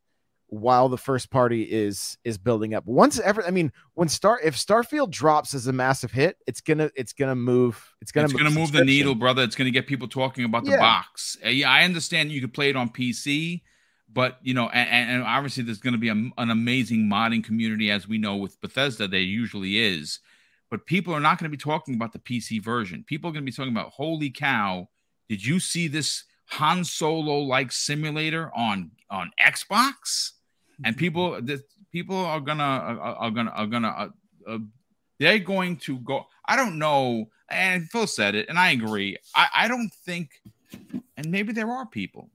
while 0.48 0.90
the 0.90 0.98
first 0.98 1.30
party 1.30 1.64
is 1.64 2.18
is 2.26 2.38
building 2.38 2.74
up. 2.74 2.86
Once 2.86 3.20
ever, 3.20 3.46
I 3.46 3.52
mean, 3.52 3.72
when 3.94 4.10
Star 4.10 4.40
if 4.44 4.58
Starfield 4.58 5.12
drops 5.12 5.54
as 5.54 5.68
a 5.68 5.74
massive 5.74 6.12
hit, 6.12 6.38
it's 6.46 6.60
gonna 6.60 6.90
it's 6.96 7.14
gonna 7.14 7.36
move. 7.36 7.82
It's 8.02 8.12
gonna 8.12 8.26
it's 8.26 8.34
move 8.34 8.42
gonna 8.42 8.56
move 8.56 8.74
the 8.74 8.84
needle, 8.84 9.16
brother. 9.16 9.44
It's 9.44 9.56
gonna 9.56 9.72
get 9.72 9.88
people 9.88 10.10
talking 10.10 10.44
about 10.44 10.66
the 10.66 10.72
yeah. 10.72 10.80
box. 10.80 11.38
Yeah, 11.44 11.72
I 11.72 11.84
understand 11.84 12.34
you 12.34 12.42
could 12.42 12.54
play 12.54 12.70
it 12.70 12.76
on 12.76 12.90
PC 12.90 13.62
but 14.12 14.38
you 14.42 14.54
know 14.54 14.70
and, 14.70 15.12
and 15.12 15.24
obviously 15.24 15.64
there's 15.64 15.80
going 15.80 15.94
to 15.94 16.00
be 16.00 16.10
a, 16.10 16.14
an 16.14 16.50
amazing 16.50 17.10
modding 17.10 17.44
community 17.44 17.92
as 17.92 18.08
we 18.08 18.18
know 18.18 18.36
with 18.36 18.60
bethesda 18.62 19.08
there 19.08 19.20
usually 19.20 19.78
is 19.78 20.20
but 20.70 20.86
people 20.86 21.14
are 21.14 21.20
not 21.20 21.38
going 21.38 21.50
to 21.50 21.56
be 21.56 21.62
talking 21.62 21.96
about 21.96 22.14
the 22.14 22.20
pc 22.20 22.62
version. 22.62 23.04
People 23.08 23.30
are 23.30 23.34
going 23.34 23.46
to 23.46 23.52
be 23.52 23.56
talking 23.56 23.72
about 23.72 23.92
holy 23.92 24.30
cow 24.30 24.88
did 25.30 25.46
you 25.46 25.60
see 25.60 25.88
this 25.88 26.24
han 26.46 26.84
solo 26.84 27.40
like 27.40 27.72
simulator 27.72 28.52
on 28.56 28.92
on 29.10 29.32
xbox? 29.46 30.32
And 30.84 30.96
mm-hmm. 30.96 31.00
people 31.00 31.42
this, 31.42 31.62
people 31.92 32.16
are 32.16 32.40
gonna 32.40 32.64
are 32.64 33.32
gonna 33.32 33.52
are 33.52 33.68
gonna 33.68 33.88
uh, 33.88 34.10
uh, 34.48 34.60
they're 35.20 35.40
going 35.40 35.78
to 35.78 36.00
go 36.00 36.26
i 36.46 36.56
don't 36.56 36.78
know 36.78 37.26
and 37.50 37.90
phil 37.90 38.08
said 38.08 38.36
it 38.36 38.48
and 38.50 38.58
i 38.58 38.72
agree. 38.72 39.18
I 39.36 39.48
i 39.56 39.68
don't 39.68 39.92
think 40.06 40.42
and 41.18 41.32
maybe 41.32 41.54
there 41.54 41.70
are 41.70 41.86
people 41.86 42.30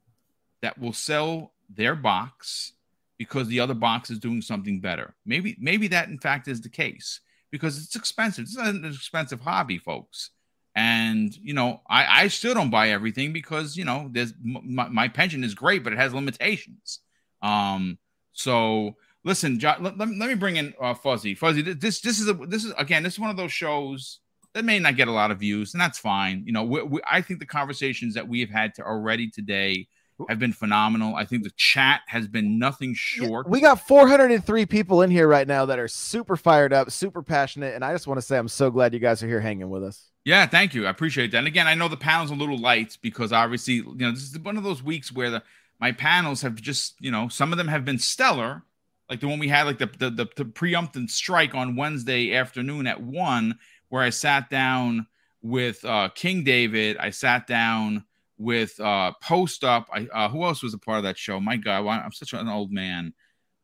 that 0.62 0.78
will 0.78 0.92
sell 0.92 1.52
their 1.76 1.94
box 1.94 2.72
because 3.18 3.48
the 3.48 3.60
other 3.60 3.74
box 3.74 4.10
is 4.10 4.18
doing 4.18 4.42
something 4.42 4.80
better. 4.80 5.14
Maybe 5.24 5.56
maybe 5.60 5.88
that 5.88 6.08
in 6.08 6.18
fact 6.18 6.48
is 6.48 6.60
the 6.60 6.68
case 6.68 7.20
because 7.50 7.82
it's 7.82 7.96
expensive. 7.96 8.44
It's 8.44 8.56
an 8.56 8.84
expensive 8.84 9.40
hobby, 9.40 9.78
folks. 9.78 10.30
And 10.74 11.36
you 11.36 11.54
know, 11.54 11.82
I, 11.88 12.24
I 12.24 12.28
still 12.28 12.54
don't 12.54 12.70
buy 12.70 12.90
everything 12.90 13.32
because 13.32 13.76
you 13.76 13.84
know, 13.84 14.08
there's 14.10 14.32
my, 14.42 14.88
my 14.88 15.08
pension 15.08 15.44
is 15.44 15.54
great, 15.54 15.84
but 15.84 15.92
it 15.92 15.98
has 15.98 16.14
limitations. 16.14 17.00
Um, 17.42 17.98
so 18.32 18.96
listen, 19.24 19.58
John, 19.58 19.82
let, 19.82 19.98
let, 19.98 20.08
let 20.08 20.28
me 20.28 20.34
bring 20.34 20.56
in 20.56 20.74
uh, 20.80 20.94
Fuzzy. 20.94 21.34
Fuzzy, 21.34 21.62
this 21.62 22.00
this 22.00 22.18
is 22.18 22.28
a 22.28 22.34
this 22.34 22.64
is 22.64 22.72
again, 22.78 23.02
this 23.02 23.14
is 23.14 23.20
one 23.20 23.30
of 23.30 23.36
those 23.36 23.52
shows 23.52 24.20
that 24.54 24.64
may 24.64 24.78
not 24.78 24.96
get 24.96 25.08
a 25.08 25.12
lot 25.12 25.30
of 25.30 25.38
views, 25.38 25.74
and 25.74 25.80
that's 25.80 25.98
fine. 25.98 26.42
You 26.46 26.52
know, 26.52 26.62
we, 26.62 26.82
we, 26.82 27.00
I 27.10 27.20
think 27.20 27.40
the 27.40 27.46
conversations 27.46 28.14
that 28.14 28.28
we 28.28 28.40
have 28.40 28.50
had 28.50 28.74
to 28.74 28.82
already 28.82 29.30
today 29.30 29.88
have 30.28 30.38
been 30.38 30.52
phenomenal. 30.52 31.14
I 31.14 31.24
think 31.24 31.42
the 31.42 31.52
chat 31.56 32.02
has 32.06 32.28
been 32.28 32.58
nothing 32.58 32.94
short. 32.94 33.48
We 33.48 33.60
got 33.60 33.86
403 33.86 34.66
people 34.66 35.02
in 35.02 35.10
here 35.10 35.26
right 35.26 35.46
now 35.46 35.66
that 35.66 35.78
are 35.78 35.88
super 35.88 36.36
fired 36.36 36.72
up, 36.72 36.90
super 36.90 37.22
passionate, 37.22 37.74
and 37.74 37.84
I 37.84 37.92
just 37.92 38.06
want 38.06 38.18
to 38.18 38.22
say 38.22 38.38
I'm 38.38 38.48
so 38.48 38.70
glad 38.70 38.94
you 38.94 39.00
guys 39.00 39.22
are 39.22 39.28
here 39.28 39.40
hanging 39.40 39.70
with 39.70 39.82
us. 39.82 40.10
Yeah, 40.24 40.46
thank 40.46 40.74
you. 40.74 40.86
I 40.86 40.90
appreciate 40.90 41.32
that. 41.32 41.38
And 41.38 41.46
again, 41.46 41.66
I 41.66 41.74
know 41.74 41.88
the 41.88 41.96
panel's 41.96 42.30
a 42.30 42.34
little 42.34 42.58
light 42.58 42.96
because 43.02 43.32
obviously, 43.32 43.74
you 43.74 43.94
know, 43.96 44.12
this 44.12 44.22
is 44.22 44.38
one 44.38 44.56
of 44.56 44.62
those 44.62 44.82
weeks 44.82 45.12
where 45.12 45.30
the 45.30 45.42
my 45.80 45.90
panels 45.90 46.42
have 46.42 46.54
just, 46.54 46.94
you 47.00 47.10
know, 47.10 47.28
some 47.28 47.50
of 47.50 47.58
them 47.58 47.66
have 47.66 47.84
been 47.84 47.98
stellar, 47.98 48.62
like 49.10 49.18
the 49.18 49.26
one 49.26 49.40
we 49.40 49.48
had, 49.48 49.64
like 49.64 49.78
the 49.78 49.90
the, 49.98 50.10
the, 50.10 50.26
the 50.36 50.44
preemptive 50.44 51.10
strike 51.10 51.54
on 51.54 51.74
Wednesday 51.74 52.34
afternoon 52.34 52.86
at 52.86 53.02
one, 53.02 53.58
where 53.88 54.02
I 54.02 54.10
sat 54.10 54.48
down 54.48 55.06
with 55.42 55.84
uh, 55.84 56.08
King 56.14 56.44
David. 56.44 56.96
I 56.98 57.10
sat 57.10 57.48
down 57.48 58.04
with 58.42 58.78
uh, 58.80 59.12
Post 59.22 59.64
Up. 59.64 59.88
I, 59.92 60.08
uh, 60.12 60.28
who 60.28 60.42
else 60.44 60.62
was 60.62 60.74
a 60.74 60.78
part 60.78 60.98
of 60.98 61.04
that 61.04 61.16
show? 61.16 61.40
My 61.40 61.56
God, 61.56 61.86
I'm 61.86 62.12
such 62.12 62.32
an 62.32 62.48
old 62.48 62.72
man. 62.72 63.14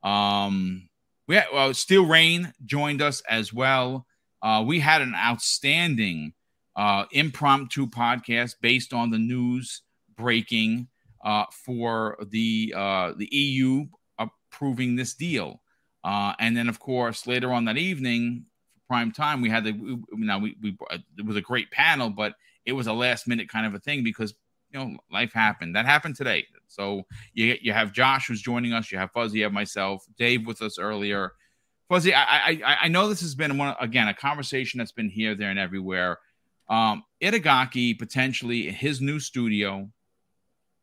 Um, 0.02 0.88
we 1.26 1.34
had 1.34 1.46
well, 1.52 1.74
Steel 1.74 2.06
Rain 2.06 2.52
joined 2.64 3.02
us 3.02 3.20
as 3.28 3.52
well. 3.52 4.06
Uh, 4.40 4.64
we 4.66 4.78
had 4.78 5.02
an 5.02 5.14
outstanding 5.14 6.32
uh, 6.76 7.04
impromptu 7.10 7.88
podcast 7.88 8.54
based 8.62 8.92
on 8.92 9.10
the 9.10 9.18
news 9.18 9.82
breaking 10.16 10.86
uh, 11.24 11.44
for 11.64 12.16
the 12.30 12.72
uh, 12.76 13.12
the 13.16 13.28
EU 13.32 13.86
approving 14.18 14.94
this 14.94 15.14
deal. 15.14 15.60
Uh, 16.04 16.32
and 16.38 16.56
then, 16.56 16.68
of 16.68 16.78
course, 16.78 17.26
later 17.26 17.52
on 17.52 17.64
that 17.64 17.76
evening, 17.76 18.46
prime 18.86 19.10
time, 19.10 19.40
we 19.40 19.50
had 19.50 19.64
the. 19.64 19.72
We, 19.72 19.98
now 20.12 20.38
we, 20.38 20.56
we 20.62 20.76
it 21.18 21.26
was 21.26 21.36
a 21.36 21.40
great 21.40 21.70
panel, 21.72 22.10
but 22.10 22.34
it 22.64 22.72
was 22.72 22.86
a 22.86 22.92
last 22.92 23.26
minute 23.26 23.48
kind 23.48 23.66
of 23.66 23.74
a 23.74 23.80
thing 23.80 24.04
because 24.04 24.34
you 24.72 24.78
know, 24.78 24.96
life 25.10 25.32
happened. 25.32 25.74
That 25.76 25.86
happened 25.86 26.16
today. 26.16 26.46
So 26.66 27.02
you 27.32 27.56
you 27.60 27.72
have 27.72 27.92
Josh 27.92 28.28
who's 28.28 28.42
joining 28.42 28.72
us. 28.72 28.92
You 28.92 28.98
have 28.98 29.10
Fuzzy, 29.12 29.38
you 29.38 29.44
have 29.44 29.52
myself, 29.52 30.04
Dave 30.18 30.46
with 30.46 30.62
us 30.62 30.78
earlier. 30.78 31.32
Fuzzy, 31.88 32.12
I 32.14 32.24
I, 32.24 32.76
I 32.82 32.88
know 32.88 33.08
this 33.08 33.20
has 33.20 33.34
been 33.34 33.56
one 33.56 33.74
again 33.80 34.08
a 34.08 34.14
conversation 34.14 34.78
that's 34.78 34.92
been 34.92 35.08
here, 35.10 35.34
there, 35.34 35.50
and 35.50 35.58
everywhere. 35.58 36.18
Um, 36.68 37.04
Itagaki 37.22 37.98
potentially 37.98 38.70
his 38.70 39.00
new 39.00 39.18
studio, 39.18 39.88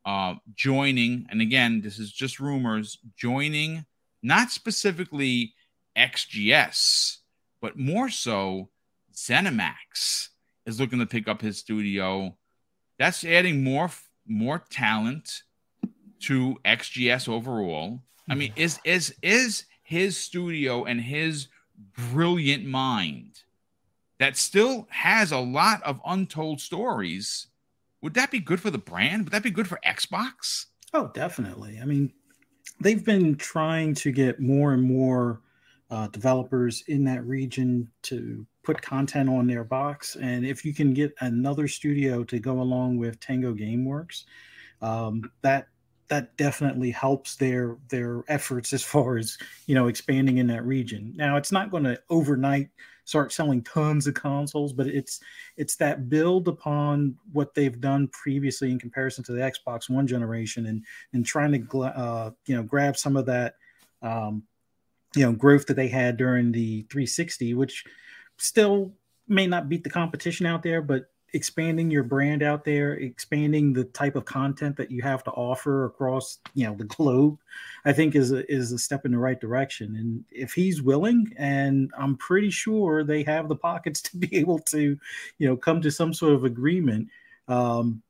uh, 0.03 0.36
joining, 0.56 1.28
and 1.30 1.41
again, 1.41 1.82
this 1.82 1.99
is 1.99 2.12
just 2.12 2.40
rumors, 2.40 2.98
joining 3.16 3.86
not 4.26 4.49
specifically 4.49 5.53
XGS, 5.95 7.18
but 7.62 7.78
more 7.78 8.10
so 8.10 8.70
ZeniMax 9.14 10.30
is 10.66 10.80
looking 10.80 10.98
to 10.98 11.06
pick 11.06 11.28
up 11.28 11.41
his 11.41 11.60
studio 11.60 12.36
that's 12.97 13.23
adding 13.23 13.63
more 13.63 13.89
more 14.27 14.63
talent 14.69 15.43
to 16.22 16.57
XGS 16.65 17.30
overall. 17.30 18.01
I 18.30 18.35
mean, 18.35 18.53
is 18.55 18.80
is 18.84 19.13
is 19.22 19.65
his 19.84 20.17
studio 20.17 20.85
and 20.85 20.99
his 20.99 21.47
brilliant 22.11 22.65
mind 22.65 23.43
that 24.19 24.38
still 24.38 24.88
has 24.89 25.31
a 25.31 25.38
lot 25.38 25.84
of 25.84 26.01
untold 26.05 26.61
stories. 26.61 27.47
Would 28.01 28.13
that 28.15 28.31
be 28.31 28.39
good 28.39 28.59
for 28.59 28.72
the 28.72 28.77
brand? 28.77 29.26
Would 29.26 29.34
that 29.34 29.43
be 29.43 29.51
good 29.51 29.67
for 29.67 29.80
Xbox? 29.85 30.65
Oh, 30.93 31.11
definitely. 31.13 31.80
I 31.81 31.85
mean, 31.85 32.13
they've 32.80 33.03
been 33.03 33.35
trying 33.35 33.93
to 33.95 34.11
get 34.11 34.39
more 34.39 34.73
and 34.73 34.84
more 34.84 35.41
uh, 35.89 36.07
developers 36.07 36.84
in 36.88 37.03
that 37.05 37.26
region 37.26 37.91
to 38.03 38.45
put 38.65 38.81
content 38.81 39.29
on 39.29 39.47
their 39.47 39.63
box. 39.63 40.15
And 40.15 40.45
if 40.45 40.65
you 40.65 40.73
can 40.73 40.93
get 40.93 41.13
another 41.21 41.67
studio 41.67 42.23
to 42.25 42.39
go 42.39 42.61
along 42.61 42.97
with 42.97 43.19
Tango 43.19 43.53
GameWorks, 43.53 44.25
um, 44.81 45.31
that 45.41 45.67
that 46.07 46.37
definitely 46.37 46.91
helps 46.91 47.35
their 47.35 47.77
their 47.89 48.23
efforts 48.27 48.73
as 48.73 48.83
far 48.83 49.17
as 49.17 49.37
you 49.65 49.75
know 49.75 49.87
expanding 49.87 50.37
in 50.37 50.47
that 50.47 50.65
region. 50.65 51.13
Now, 51.15 51.37
it's 51.37 51.51
not 51.51 51.71
going 51.71 51.83
to 51.83 51.99
overnight 52.09 52.69
start 53.05 53.31
selling 53.31 53.61
tons 53.61 54.07
of 54.07 54.15
consoles, 54.15 54.73
but 54.73 54.87
it's 54.87 55.19
it's 55.57 55.75
that 55.77 56.09
build 56.09 56.47
upon 56.47 57.15
what 57.31 57.53
they've 57.53 57.79
done 57.79 58.07
previously 58.09 58.71
in 58.71 58.79
comparison 58.79 59.23
to 59.23 59.31
the 59.31 59.41
Xbox 59.41 59.89
One 59.89 60.07
generation, 60.07 60.65
and 60.67 60.83
and 61.13 61.25
trying 61.25 61.67
to 61.67 61.81
uh, 61.81 62.31
you 62.45 62.55
know 62.55 62.63
grab 62.63 62.97
some 62.97 63.15
of 63.15 63.25
that 63.27 63.55
um, 64.01 64.43
you 65.15 65.23
know 65.23 65.31
growth 65.31 65.65
that 65.67 65.75
they 65.75 65.87
had 65.87 66.17
during 66.17 66.51
the 66.51 66.81
360, 66.91 67.53
which 67.53 67.83
still 68.38 68.94
may 69.28 69.48
not 69.48 69.70
beat 69.70 69.84
the 69.84 69.90
competition 69.90 70.45
out 70.45 70.64
there, 70.64 70.82
but 70.82 71.10
expanding 71.36 71.91
your 71.91 72.03
brand 72.03 72.41
out 72.41 72.64
there, 72.64 72.94
expanding 72.94 73.74
the 73.74 73.84
type 73.84 74.16
of 74.16 74.24
content 74.24 74.78
that 74.78 74.90
you 74.90 75.02
have 75.02 75.22
to 75.22 75.32
offer 75.32 75.86
across, 75.86 76.40
you 76.53 76.66
know, 76.66 76.74
the 76.76 76.86
globe, 76.86 77.38
I 77.84 77.91
think 77.91 78.16
is 78.16 78.32
a, 78.32 78.49
is 78.49 78.72
a 78.72 78.78
step 78.78 79.06
in 79.06 79.12
the 79.12 79.18
right 79.18 79.40
direction. 79.40 79.98
And 79.98 80.24
if 80.32 80.53
he's 80.53 80.82
willing, 80.82 81.34
and 81.38 81.91
I'm 81.98 82.16
pretty 82.16 82.49
sure 82.52 83.03
they 83.03 83.24
have 83.24 83.49
the 83.49 83.56
pockets 83.56 84.02
to 84.03 84.18
be 84.18 84.34
able 84.38 84.60
to, 84.60 84.98
you 85.38 85.48
know, 85.48 85.57
come 85.57 85.82
to 85.82 85.91
some 85.91 86.14
sort 86.14 86.34
of 86.34 86.45
agreement, 86.45 87.10
um, 87.49 88.02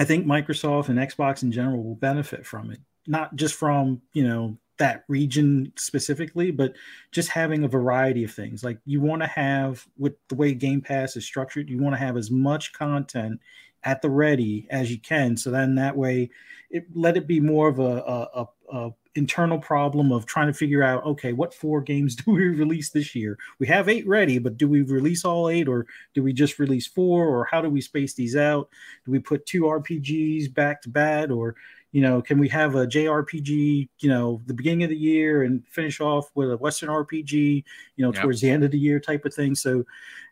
I 0.00 0.04
think 0.04 0.26
Microsoft 0.26 0.88
and 0.88 0.98
Xbox 0.98 1.44
in 1.44 1.52
general 1.52 1.82
will 1.82 1.94
benefit 1.94 2.44
from 2.44 2.72
it. 2.72 2.80
Not 3.06 3.36
just 3.36 3.54
from, 3.54 4.02
you 4.12 4.24
know, 4.26 4.58
that 4.78 5.04
region 5.08 5.72
specifically, 5.76 6.50
but 6.50 6.74
just 7.12 7.28
having 7.28 7.64
a 7.64 7.68
variety 7.68 8.24
of 8.24 8.32
things. 8.32 8.64
Like 8.64 8.78
you 8.84 9.00
want 9.00 9.22
to 9.22 9.28
have 9.28 9.86
with 9.98 10.14
the 10.28 10.34
way 10.34 10.54
Game 10.54 10.80
Pass 10.80 11.16
is 11.16 11.24
structured, 11.24 11.68
you 11.68 11.78
want 11.78 11.94
to 11.94 12.00
have 12.00 12.16
as 12.16 12.30
much 12.30 12.72
content 12.72 13.40
at 13.84 14.02
the 14.02 14.10
ready 14.10 14.66
as 14.70 14.90
you 14.90 14.98
can. 14.98 15.36
So 15.36 15.50
then 15.50 15.76
that 15.76 15.96
way, 15.96 16.30
it 16.70 16.86
let 16.94 17.16
it 17.16 17.26
be 17.26 17.40
more 17.40 17.68
of 17.68 17.78
a, 17.78 17.82
a, 17.82 18.48
a, 18.72 18.90
internal 19.14 19.58
problem 19.58 20.12
of 20.12 20.26
trying 20.26 20.46
to 20.46 20.52
figure 20.52 20.82
out 20.82 21.04
okay 21.04 21.32
what 21.32 21.52
four 21.52 21.80
games 21.80 22.14
do 22.24 22.30
we 22.30 22.46
release 22.48 22.90
this 22.90 23.16
year 23.16 23.36
we 23.58 23.66
have 23.66 23.88
eight 23.88 24.06
ready 24.06 24.38
but 24.38 24.56
do 24.56 24.68
we 24.68 24.82
release 24.82 25.24
all 25.24 25.48
eight 25.48 25.66
or 25.66 25.86
do 26.14 26.22
we 26.22 26.32
just 26.32 26.60
release 26.60 26.86
four 26.86 27.26
or 27.26 27.44
how 27.50 27.60
do 27.60 27.68
we 27.68 27.80
space 27.80 28.14
these 28.14 28.36
out 28.36 28.68
do 29.04 29.10
we 29.10 29.18
put 29.18 29.44
two 29.44 29.62
rpgs 29.62 30.52
back 30.54 30.80
to 30.80 30.88
back 30.88 31.30
or 31.30 31.56
you 31.92 32.02
know, 32.02 32.20
can 32.20 32.38
we 32.38 32.48
have 32.48 32.74
a 32.74 32.86
JRPG, 32.86 33.88
you 33.98 34.08
know, 34.10 34.42
the 34.46 34.54
beginning 34.54 34.84
of 34.84 34.90
the 34.90 34.96
year 34.96 35.44
and 35.44 35.66
finish 35.68 36.00
off 36.00 36.30
with 36.34 36.50
a 36.50 36.56
Western 36.56 36.90
RPG, 36.90 37.64
you 37.96 38.04
know, 38.04 38.12
yep. 38.12 38.22
towards 38.22 38.40
the 38.40 38.50
end 38.50 38.62
of 38.64 38.70
the 38.70 38.78
year 38.78 39.00
type 39.00 39.24
of 39.24 39.32
thing. 39.32 39.54
So 39.54 39.84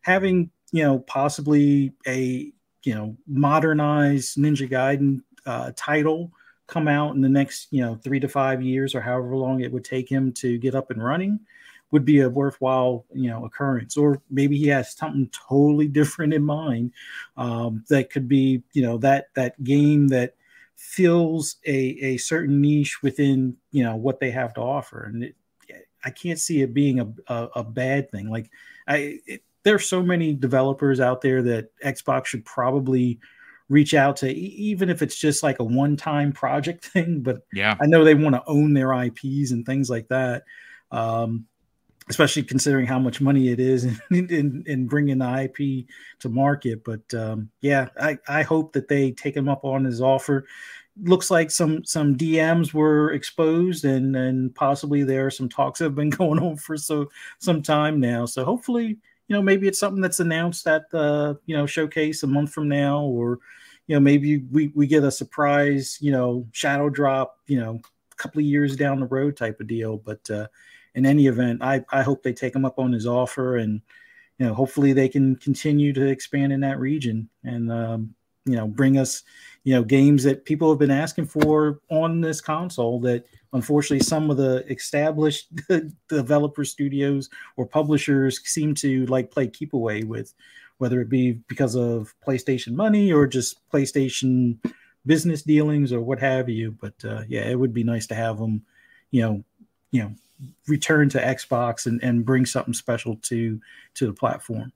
having, 0.02 0.50
you 0.72 0.82
know, 0.82 0.98
possibly 1.00 1.92
a, 2.06 2.52
you 2.84 2.94
know, 2.94 3.16
modernized 3.26 4.36
Ninja 4.36 4.70
Gaiden 4.70 5.22
uh, 5.46 5.72
title 5.76 6.30
come 6.66 6.88
out 6.88 7.14
in 7.14 7.22
the 7.22 7.28
next, 7.28 7.68
you 7.70 7.80
know, 7.80 7.94
three 7.94 8.20
to 8.20 8.28
five 8.28 8.62
years 8.62 8.94
or 8.94 9.00
however 9.00 9.34
long 9.34 9.60
it 9.60 9.72
would 9.72 9.84
take 9.84 10.10
him 10.10 10.32
to 10.32 10.58
get 10.58 10.74
up 10.74 10.90
and 10.90 11.02
running 11.02 11.40
would 11.92 12.04
be 12.04 12.20
a 12.20 12.28
worthwhile, 12.28 13.06
you 13.14 13.30
know, 13.30 13.44
occurrence. 13.46 13.96
Or 13.96 14.20
maybe 14.28 14.58
he 14.58 14.66
has 14.68 14.94
something 14.94 15.30
totally 15.48 15.88
different 16.00 16.34
in 16.34 16.42
mind 16.42 16.92
um, 17.38 17.84
that 17.88 18.10
could 18.10 18.28
be, 18.28 18.62
you 18.74 18.82
know, 18.82 18.98
that 18.98 19.28
that 19.34 19.62
game 19.64 20.08
that– 20.08 20.34
fills 20.77 21.57
a, 21.66 21.74
a 21.74 22.16
certain 22.19 22.61
niche 22.61 23.03
within 23.03 23.57
you 23.70 23.82
know 23.82 23.97
what 23.97 24.20
they 24.20 24.31
have 24.31 24.55
to 24.55 24.61
offer. 24.61 25.05
And 25.05 25.24
it, 25.24 25.35
i 26.05 26.11
can't 26.11 26.39
see 26.39 26.62
it 26.62 26.73
being 26.73 27.01
a, 27.01 27.12
a, 27.27 27.48
a 27.57 27.65
bad 27.65 28.11
thing. 28.11 28.31
Like 28.31 28.51
i 28.86 29.19
it, 29.27 29.43
there's 29.62 29.89
so 29.89 30.03
many 30.03 30.32
developers 30.32 31.01
out 31.01 31.23
there 31.23 31.43
that 31.43 31.70
xbox 31.85 32.27
should 32.27 32.44
probably 32.44 33.19
reach 33.69 33.94
out 33.94 34.16
to 34.19 34.32
even 34.32 34.89
if 34.89 35.03
it's 35.03 35.16
just 35.16 35.43
like 35.43 35.59
a 35.59 35.65
one-time 35.65 36.32
project 36.32 36.85
thing 36.93 37.20
but 37.20 37.39
yeah. 37.53 37.77
I 37.81 37.86
know 37.86 38.05
they 38.05 38.15
want 38.15 38.36
to 38.36 38.44
own 38.47 38.74
their 38.74 38.93
ips 38.93 39.51
and 39.51 39.66
things 39.66 39.90
like 39.90 40.07
that. 40.09 40.44
Um, 40.93 41.47
especially 42.08 42.42
considering 42.42 42.86
how 42.86 42.98
much 42.98 43.20
money 43.20 43.48
it 43.48 43.58
is 43.58 43.84
in, 44.10 44.28
in, 44.30 44.62
in 44.66 44.86
bringing 44.86 45.18
the 45.18 45.42
IP 45.42 45.86
to 46.20 46.28
market. 46.28 46.84
But 46.84 47.12
um, 47.14 47.50
yeah, 47.60 47.88
I, 48.00 48.18
I 48.28 48.42
hope 48.42 48.72
that 48.72 48.88
they 48.88 49.12
take 49.12 49.36
him 49.36 49.48
up 49.48 49.64
on 49.64 49.84
his 49.84 50.00
offer. 50.00 50.46
Looks 51.02 51.30
like 51.30 51.50
some 51.50 51.84
some 51.84 52.16
DMs 52.16 52.72
were 52.72 53.12
exposed, 53.12 53.84
and 53.84 54.16
and 54.16 54.54
possibly 54.54 55.02
there 55.02 55.26
are 55.26 55.30
some 55.30 55.48
talks 55.48 55.78
that 55.78 55.86
have 55.86 55.94
been 55.94 56.10
going 56.22 56.40
on 56.40 56.56
for 56.56 56.76
so 56.76 57.10
some 57.38 57.60
time 57.60 58.00
now. 58.00 58.24
So 58.24 58.44
hopefully, 58.44 58.96
you 59.28 59.36
know, 59.36 59.42
maybe 59.42 59.68
it's 59.68 59.78
something 59.78 60.00
that's 60.00 60.20
announced 60.20 60.66
at 60.66 60.90
the 60.90 61.38
you 61.44 61.54
know 61.54 61.66
showcase 61.66 62.22
a 62.22 62.26
month 62.26 62.50
from 62.50 62.68
now, 62.68 63.02
or 63.02 63.40
you 63.88 63.94
know 63.94 64.00
maybe 64.00 64.38
we 64.50 64.68
we 64.68 64.86
get 64.86 65.04
a 65.04 65.10
surprise 65.10 65.98
you 66.00 66.12
know 66.12 66.46
shadow 66.52 66.88
drop 66.88 67.40
you 67.46 67.60
know 67.60 67.78
a 68.10 68.14
couple 68.16 68.38
of 68.38 68.46
years 68.46 68.74
down 68.74 68.98
the 68.98 69.06
road 69.06 69.36
type 69.36 69.60
of 69.60 69.66
deal. 69.66 69.98
But 69.98 70.30
uh, 70.30 70.46
in 70.97 71.06
any 71.06 71.27
event, 71.27 71.62
I, 71.62 71.85
I 71.90 72.02
hope 72.02 72.23
they 72.23 72.32
take 72.32 72.56
him 72.56 72.64
up 72.64 72.78
on 72.78 72.90
his 72.90 73.06
offer 73.06 73.59
and, 73.59 73.82
you 74.39 74.47
know, 74.47 74.55
hopefully 74.55 74.94
they 74.94 75.09
can 75.09 75.36
continue 75.36 75.93
to 75.93 76.06
expand 76.06 76.52
in 76.52 76.60
that 76.60 76.81
region 76.81 77.28
and, 77.44 77.70
um, 77.70 78.14
you 78.47 78.56
know, 78.56 78.66
bring 78.66 78.97
us, 78.97 79.23
you 79.62 79.74
know, 79.74 79.82
games 79.82 80.24
that 80.24 80.47
people 80.47 80.70
have 80.70 80.78
been 80.78 80.90
asking 80.90 81.27
for 81.27 81.81
on 81.90 82.23
this 82.23 82.40
console 82.40 82.98
that 83.01 83.27
unfortunately 83.52 84.05
some 84.05 84.31
of 84.31 84.39
the 84.39 84.64
established 84.73 85.51
developer 86.09 86.64
studios 86.64 87.28
or 87.56 87.66
publishers 87.66 88.40
seem 88.48 88.74
to 88.74 89.05
like 89.06 89.31
play 89.31 89.47
keep 89.48 89.74
away 89.74 90.02
with, 90.02 90.32
whether 90.78 91.01
it 91.01 91.10
be 91.10 91.32
because 91.32 91.74
of 91.74 92.14
PlayStation 92.27 92.73
money 92.73 93.12
or 93.12 93.27
just 93.27 93.68
PlayStation 93.70 94.59
business 95.05 95.43
dealings 95.43 95.93
or 95.93 96.01
what 96.01 96.20
have 96.20 96.48
you. 96.48 96.70
But 96.81 96.94
uh, 97.05 97.23
yeah, 97.28 97.43
it 97.43 97.59
would 97.59 97.74
be 97.74 97.85
nice 97.85 98.06
to 98.06 98.14
have 98.14 98.39
them, 98.39 98.62
you 99.10 99.23
know, 99.23 99.44
you 99.90 100.02
know, 100.02 100.14
return 100.66 101.08
to 101.10 101.18
Xbox 101.18 101.86
and, 101.86 102.02
and 102.02 102.24
bring 102.24 102.46
something 102.46 102.74
special 102.74 103.16
to 103.22 103.60
to 103.94 104.06
the 104.06 104.12
platform. 104.12 104.72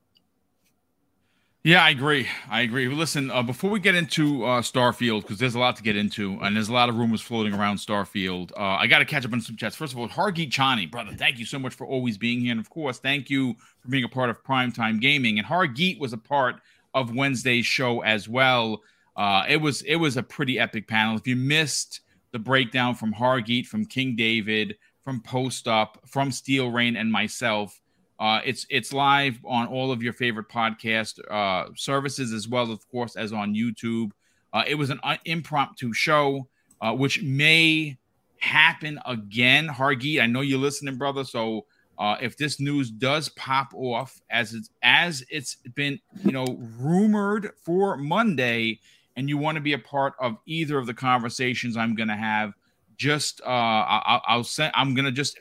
Yeah, 1.62 1.85
I 1.85 1.91
agree. 1.91 2.27
I 2.49 2.62
agree. 2.62 2.89
Listen, 2.89 3.31
uh, 3.31 3.43
before 3.43 3.69
we 3.69 3.81
get 3.81 3.95
into 3.95 4.45
uh, 4.47 4.62
Starfield, 4.62 5.23
because 5.23 5.37
there's 5.39 5.55
a 5.55 5.59
lot 5.59 5.77
to 5.77 5.82
get 5.82 5.95
into, 5.95 6.39
and 6.41 6.57
there's 6.57 6.70
a 6.70 6.73
lot 6.73 6.89
of 6.89 6.97
rumors 6.97 7.20
floating 7.20 7.53
around 7.53 7.77
Starfield, 7.77 8.51
uh, 8.57 8.62
I 8.62 8.87
got 8.87 9.01
to 9.01 9.05
catch 9.05 9.27
up 9.27 9.32
on 9.35 9.43
some 9.43 9.57
chats. 9.57 9.77
First 9.77 9.93
of 9.93 9.99
all, 9.99 10.09
Hargeet 10.09 10.51
Chani, 10.51 10.91
brother, 10.91 11.12
thank 11.12 11.39
you 11.39 11.45
so 11.45 11.59
much 11.59 11.74
for 11.74 11.87
always 11.87 12.16
being 12.16 12.41
here. 12.41 12.53
And 12.53 12.61
of 12.61 12.70
course, 12.70 12.99
thank 12.99 13.28
you 13.28 13.57
for 13.81 13.89
being 13.89 14.05
a 14.05 14.09
part 14.09 14.31
of 14.31 14.43
Primetime 14.43 15.03
Gaming. 15.03 15.39
And 15.39 15.47
Hargeet 15.47 16.01
was 16.01 16.15
a 16.15 16.19
part 16.19 16.62
of 16.95 17.15
Wednesday's 17.15 17.66
show 17.66 18.01
as 18.01 18.27
well. 18.27 18.81
Uh, 19.15 19.45
it 19.47 19.59
was 19.59 19.82
it 19.82 19.97
was 19.97 20.16
a 20.16 20.23
pretty 20.23 20.59
epic 20.59 20.89
panel. 20.89 21.16
If 21.16 21.27
you 21.27 21.37
missed 21.37 22.01
the 22.32 22.39
breakdown 22.39 22.95
from 22.95 23.12
Hargeet, 23.12 23.66
from 23.66 23.85
King 23.85 24.16
David, 24.16 24.77
from 25.11 25.20
Post 25.23 25.66
Up, 25.66 25.99
from 26.07 26.31
Steel 26.31 26.70
Rain, 26.70 26.95
and 26.95 27.11
myself. 27.11 27.81
Uh, 28.20 28.41
it's 28.45 28.65
it's 28.70 28.93
live 28.93 29.41
on 29.45 29.66
all 29.66 29.91
of 29.91 30.05
your 30.05 30.12
favorite 30.12 30.49
podcast 30.49 31.19
uh, 31.28 31.69
services 31.74 32.32
as 32.32 32.47
well, 32.47 32.70
of 32.70 32.89
course, 32.93 33.16
as 33.16 33.32
on 33.32 33.53
YouTube. 33.53 34.12
Uh, 34.53 34.62
it 34.69 34.77
was 34.77 34.89
an 34.89 35.01
un- 35.03 35.19
impromptu 35.24 35.93
show, 35.93 36.47
uh, 36.81 36.93
which 36.93 37.24
may 37.24 37.99
happen 38.39 39.01
again. 39.05 39.66
Hargeet, 39.66 40.23
I 40.23 40.27
know 40.27 40.43
you're 40.43 40.61
listening, 40.61 40.97
brother. 40.97 41.24
So 41.24 41.66
uh, 41.99 42.16
if 42.20 42.37
this 42.37 42.61
news 42.61 42.89
does 42.89 43.31
pop 43.31 43.73
off 43.74 44.20
as 44.31 44.55
it's 44.55 44.70
as 44.85 45.24
it's 45.28 45.57
been, 45.74 45.99
you 46.24 46.31
know, 46.31 46.47
rumored 46.78 47.51
for 47.65 47.97
Monday, 47.97 48.78
and 49.16 49.28
you 49.28 49.39
want 49.39 49.57
to 49.57 49.61
be 49.61 49.73
a 49.73 49.78
part 49.78 50.15
of 50.20 50.37
either 50.47 50.78
of 50.78 50.87
the 50.87 50.95
conversations 50.95 51.77
I'm 51.77 51.97
going 51.97 52.11
to 52.11 52.15
have 52.15 52.55
just 53.01 53.41
uh, 53.41 53.47
I'll, 53.47 54.23
I'll 54.27 54.45
send. 54.45 54.73
I'm 54.75 54.95
gonna 54.95 55.11
just 55.11 55.39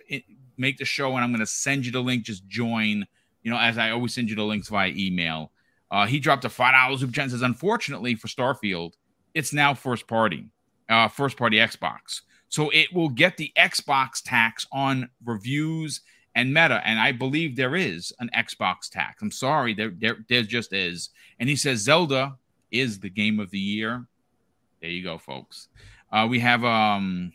make 0.58 0.78
the 0.78 0.86
show, 0.86 1.16
and 1.16 1.24
I'm 1.24 1.32
gonna 1.34 1.46
send 1.46 1.86
you 1.86 1.92
the 1.92 2.00
link. 2.00 2.24
Just 2.24 2.48
join. 2.48 3.06
You 3.44 3.52
know, 3.52 3.58
as 3.58 3.78
I 3.78 3.92
always 3.92 4.14
send 4.14 4.30
you 4.30 4.36
the 4.36 4.44
links 4.44 4.70
via 4.70 4.94
email. 4.96 5.52
Uh, 5.92 6.06
he 6.06 6.20
dropped 6.20 6.46
a 6.46 6.50
five 6.50 6.74
dollars 6.74 7.02
super 7.02 7.12
chat. 7.12 7.32
Says, 7.32 7.42
unfortunately 7.42 8.16
for 8.16 8.28
Starfield, 8.28 8.94
it's 9.34 9.52
now 9.52 9.74
first 9.74 10.08
party, 10.08 10.46
uh, 10.88 11.10
first 11.10 11.36
party 11.36 11.58
Xbox. 11.58 12.22
So 12.48 12.70
it 12.70 12.94
will 12.94 13.10
get 13.10 13.36
the 13.36 13.52
Xbox 13.58 14.22
tax 14.24 14.66
on 14.72 15.10
reviews 15.26 16.02
and 16.36 16.54
meta. 16.54 16.82
And 16.86 16.98
I 16.98 17.12
believe 17.12 17.56
there 17.56 17.76
is 17.76 18.14
an 18.20 18.30
Xbox 18.36 18.90
tax. 18.90 19.22
I'm 19.22 19.32
sorry, 19.32 19.74
there, 19.74 19.92
there, 19.98 20.18
there 20.30 20.44
just 20.44 20.72
is. 20.72 21.10
And 21.40 21.50
he 21.50 21.56
says 21.56 21.80
Zelda 21.80 22.38
is 22.72 23.00
the 23.00 23.10
game 23.10 23.40
of 23.40 23.52
the 23.52 23.60
year. 23.60 24.06
There 24.82 24.90
you 24.90 25.04
go, 25.04 25.18
folks. 25.18 25.68
Uh, 26.12 26.28
we 26.30 26.40
have 26.40 26.64
um 26.64 27.34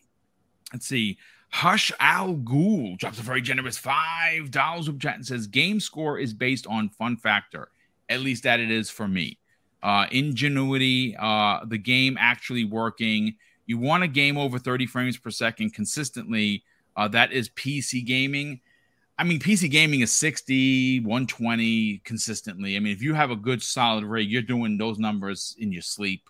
Let's 0.75 0.89
see. 0.89 1.19
Hush 1.51 1.93
Al 2.01 2.35
Ghul 2.35 2.99
drops 2.99 3.21
a 3.21 3.23
very 3.23 3.41
generous 3.41 3.79
five 3.79 4.51
dollars 4.51 4.89
of 4.89 4.99
chat 4.99 5.15
and 5.15 5.25
says 5.25 5.47
game 5.47 5.79
score 5.79 6.19
is 6.19 6.35
based 6.35 6.67
on 6.67 6.89
fun 6.89 7.17
factor. 7.17 7.69
At 8.09 8.23
least 8.23 8.43
that 8.43 8.59
it 8.59 8.73
is 8.73 8.91
for 8.91 9.07
me. 9.07 9.39
Uh, 9.85 10.07
ingenuity, 10.11 11.15
uh, 11.17 11.61
the 11.65 11.79
game 11.79 12.17
actually 12.19 12.65
working. 12.65 13.37
You 13.67 13.79
want 13.79 14.03
a 14.03 14.09
game 14.09 14.37
over 14.37 14.59
30 14.59 14.87
frames 14.87 15.17
per 15.17 15.31
second 15.31 15.75
consistently. 15.75 16.65
Uh, 16.97 17.07
that 17.07 17.31
is 17.31 17.51
PC 17.51 18.05
gaming. 18.05 18.61
I 19.17 19.23
mean, 19.23 19.39
PC 19.39 19.71
gaming 19.71 20.01
is 20.01 20.11
60, 20.11 21.01
120 21.01 21.99
consistently. 21.99 22.75
I 22.75 22.81
mean, 22.81 22.93
if 22.93 23.01
you 23.01 23.15
have 23.15 23.31
a 23.31 23.37
good 23.37 23.63
solid 23.63 24.03
rig, 24.03 24.29
you're 24.29 24.43
doing 24.43 24.77
those 24.77 24.99
numbers 24.99 25.55
in 25.57 25.71
your 25.71 25.83
sleep 25.83 26.29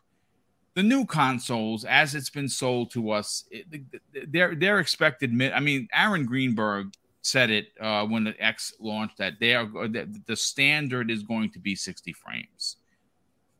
the 0.74 0.82
new 0.82 1.06
consoles, 1.06 1.84
as 1.84 2.14
it's 2.14 2.30
been 2.30 2.48
sold 2.48 2.90
to 2.92 3.10
us, 3.10 3.44
they're 4.28 4.55
they're 4.55 4.80
expected. 4.80 5.30
I 5.52 5.60
mean, 5.60 5.88
Aaron 5.94 6.26
Greenberg 6.26 6.92
said 7.22 7.51
it 7.51 7.68
uh, 7.80 8.05
when 8.06 8.24
the 8.24 8.34
X 8.44 8.74
launched 8.80 9.18
that 9.18 9.34
they 9.40 9.55
are 9.55 9.66
that 9.88 10.26
the 10.26 10.36
standard 10.36 11.10
is 11.10 11.22
going 11.22 11.51
to 11.52 11.59
be 11.59 11.74
60 11.74 12.12
frames. 12.12 12.76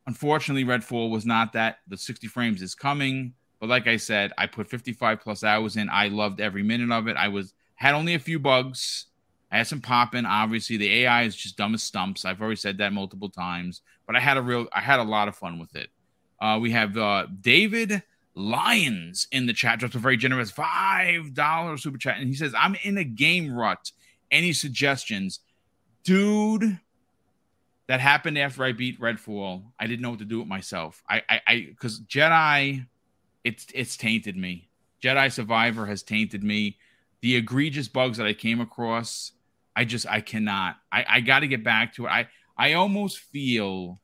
Unfortunately, 0.07 0.65
Redfall 0.65 1.11
was 1.11 1.25
not 1.25 1.53
that. 1.55 1.79
The 1.89 1.97
60 1.97 2.27
frames 2.27 2.61
is 2.61 2.75
coming, 2.75 3.33
but 3.59 3.69
like 3.69 3.87
I 3.87 3.97
said, 3.97 4.33
I 4.37 4.47
put 4.47 4.69
55 4.69 5.21
plus 5.21 5.45
hours 5.45 5.77
in. 5.77 5.89
I 5.89 6.09
loved 6.09 6.41
every 6.41 6.63
minute 6.63 6.91
of 6.91 7.09
it. 7.09 7.17
I 7.17 7.29
was 7.29 7.55
had 7.77 7.95
only 7.95 8.15
a 8.15 8.19
few 8.19 8.39
bugs. 8.39 9.07
I 9.51 9.59
had 9.59 9.69
some 9.69 9.81
popping. 9.81 10.27
Obviously, 10.27 10.77
the 10.77 11.05
AI 11.05 11.23
is 11.23 11.37
just 11.37 11.57
dumb 11.57 11.75
as 11.75 11.83
stumps. 11.83 12.25
I've 12.25 12.41
already 12.41 12.57
said 12.57 12.79
that 12.79 12.93
multiple 12.93 13.31
times, 13.31 13.83
but 14.05 14.17
I 14.17 14.21
had 14.21 14.37
a 14.37 14.43
real, 14.43 14.67
I 14.73 14.81
had 14.81 14.99
a 14.99 15.05
lot 15.05 15.29
of 15.29 15.37
fun 15.37 15.61
with 15.61 15.77
it. 15.77 15.91
Uh, 16.41 16.59
we 16.61 16.71
have 16.73 16.97
uh, 16.97 17.27
David 17.41 18.03
Lyons 18.35 19.29
in 19.31 19.47
the 19.47 19.53
chat, 19.53 19.79
just 19.79 19.95
a 19.95 19.99
very 19.99 20.17
generous 20.17 20.51
five 20.51 21.35
dollar 21.35 21.77
super 21.77 21.99
chat, 21.99 22.19
and 22.19 22.29
he 22.29 22.35
says, 22.35 22.53
"I'm 22.57 22.77
in 22.83 22.99
a 22.99 23.05
game 23.05 23.53
rut. 23.53 23.93
Any 24.31 24.53
suggestions, 24.53 25.41
dude?" 26.03 26.81
That 27.87 28.01
happened 28.01 28.39
after 28.39 28.65
I 28.65 28.73
beat 28.73 28.99
Redfall. 28.99 29.63
I 29.79 29.87
didn't 29.87 30.01
know 30.01 30.11
what 30.11 30.19
to 30.21 30.25
do 30.25 30.39
with 30.39 30.49
myself. 30.49 31.03
I, 31.09 31.23
I, 31.29 31.41
I, 31.47 31.67
because 31.69 32.01
Jedi, 32.01 32.87
it's 33.45 33.67
it's 33.75 33.97
tainted 33.97 34.37
me. 34.37 34.69
Jedi 35.03 35.31
Survivor 35.31 35.87
has 35.87 36.03
tainted 36.03 36.43
me. 36.43 36.79
The 37.21 37.37
egregious 37.37 37.89
bugs 37.89 38.17
that 38.17 38.27
I 38.27 38.33
came 38.33 38.61
across, 38.61 39.33
I 39.77 39.85
just 39.85 40.07
I 40.09 40.21
cannot. 40.23 40.77
I, 40.91 41.05
I 41.09 41.21
got 41.21 41.41
to 41.41 41.47
get 41.47 41.63
back 41.63 41.95
to 41.95 42.07
it. 42.07 42.09
I 42.09 42.29
I 42.57 42.73
almost 42.73 43.19
feel 43.19 44.01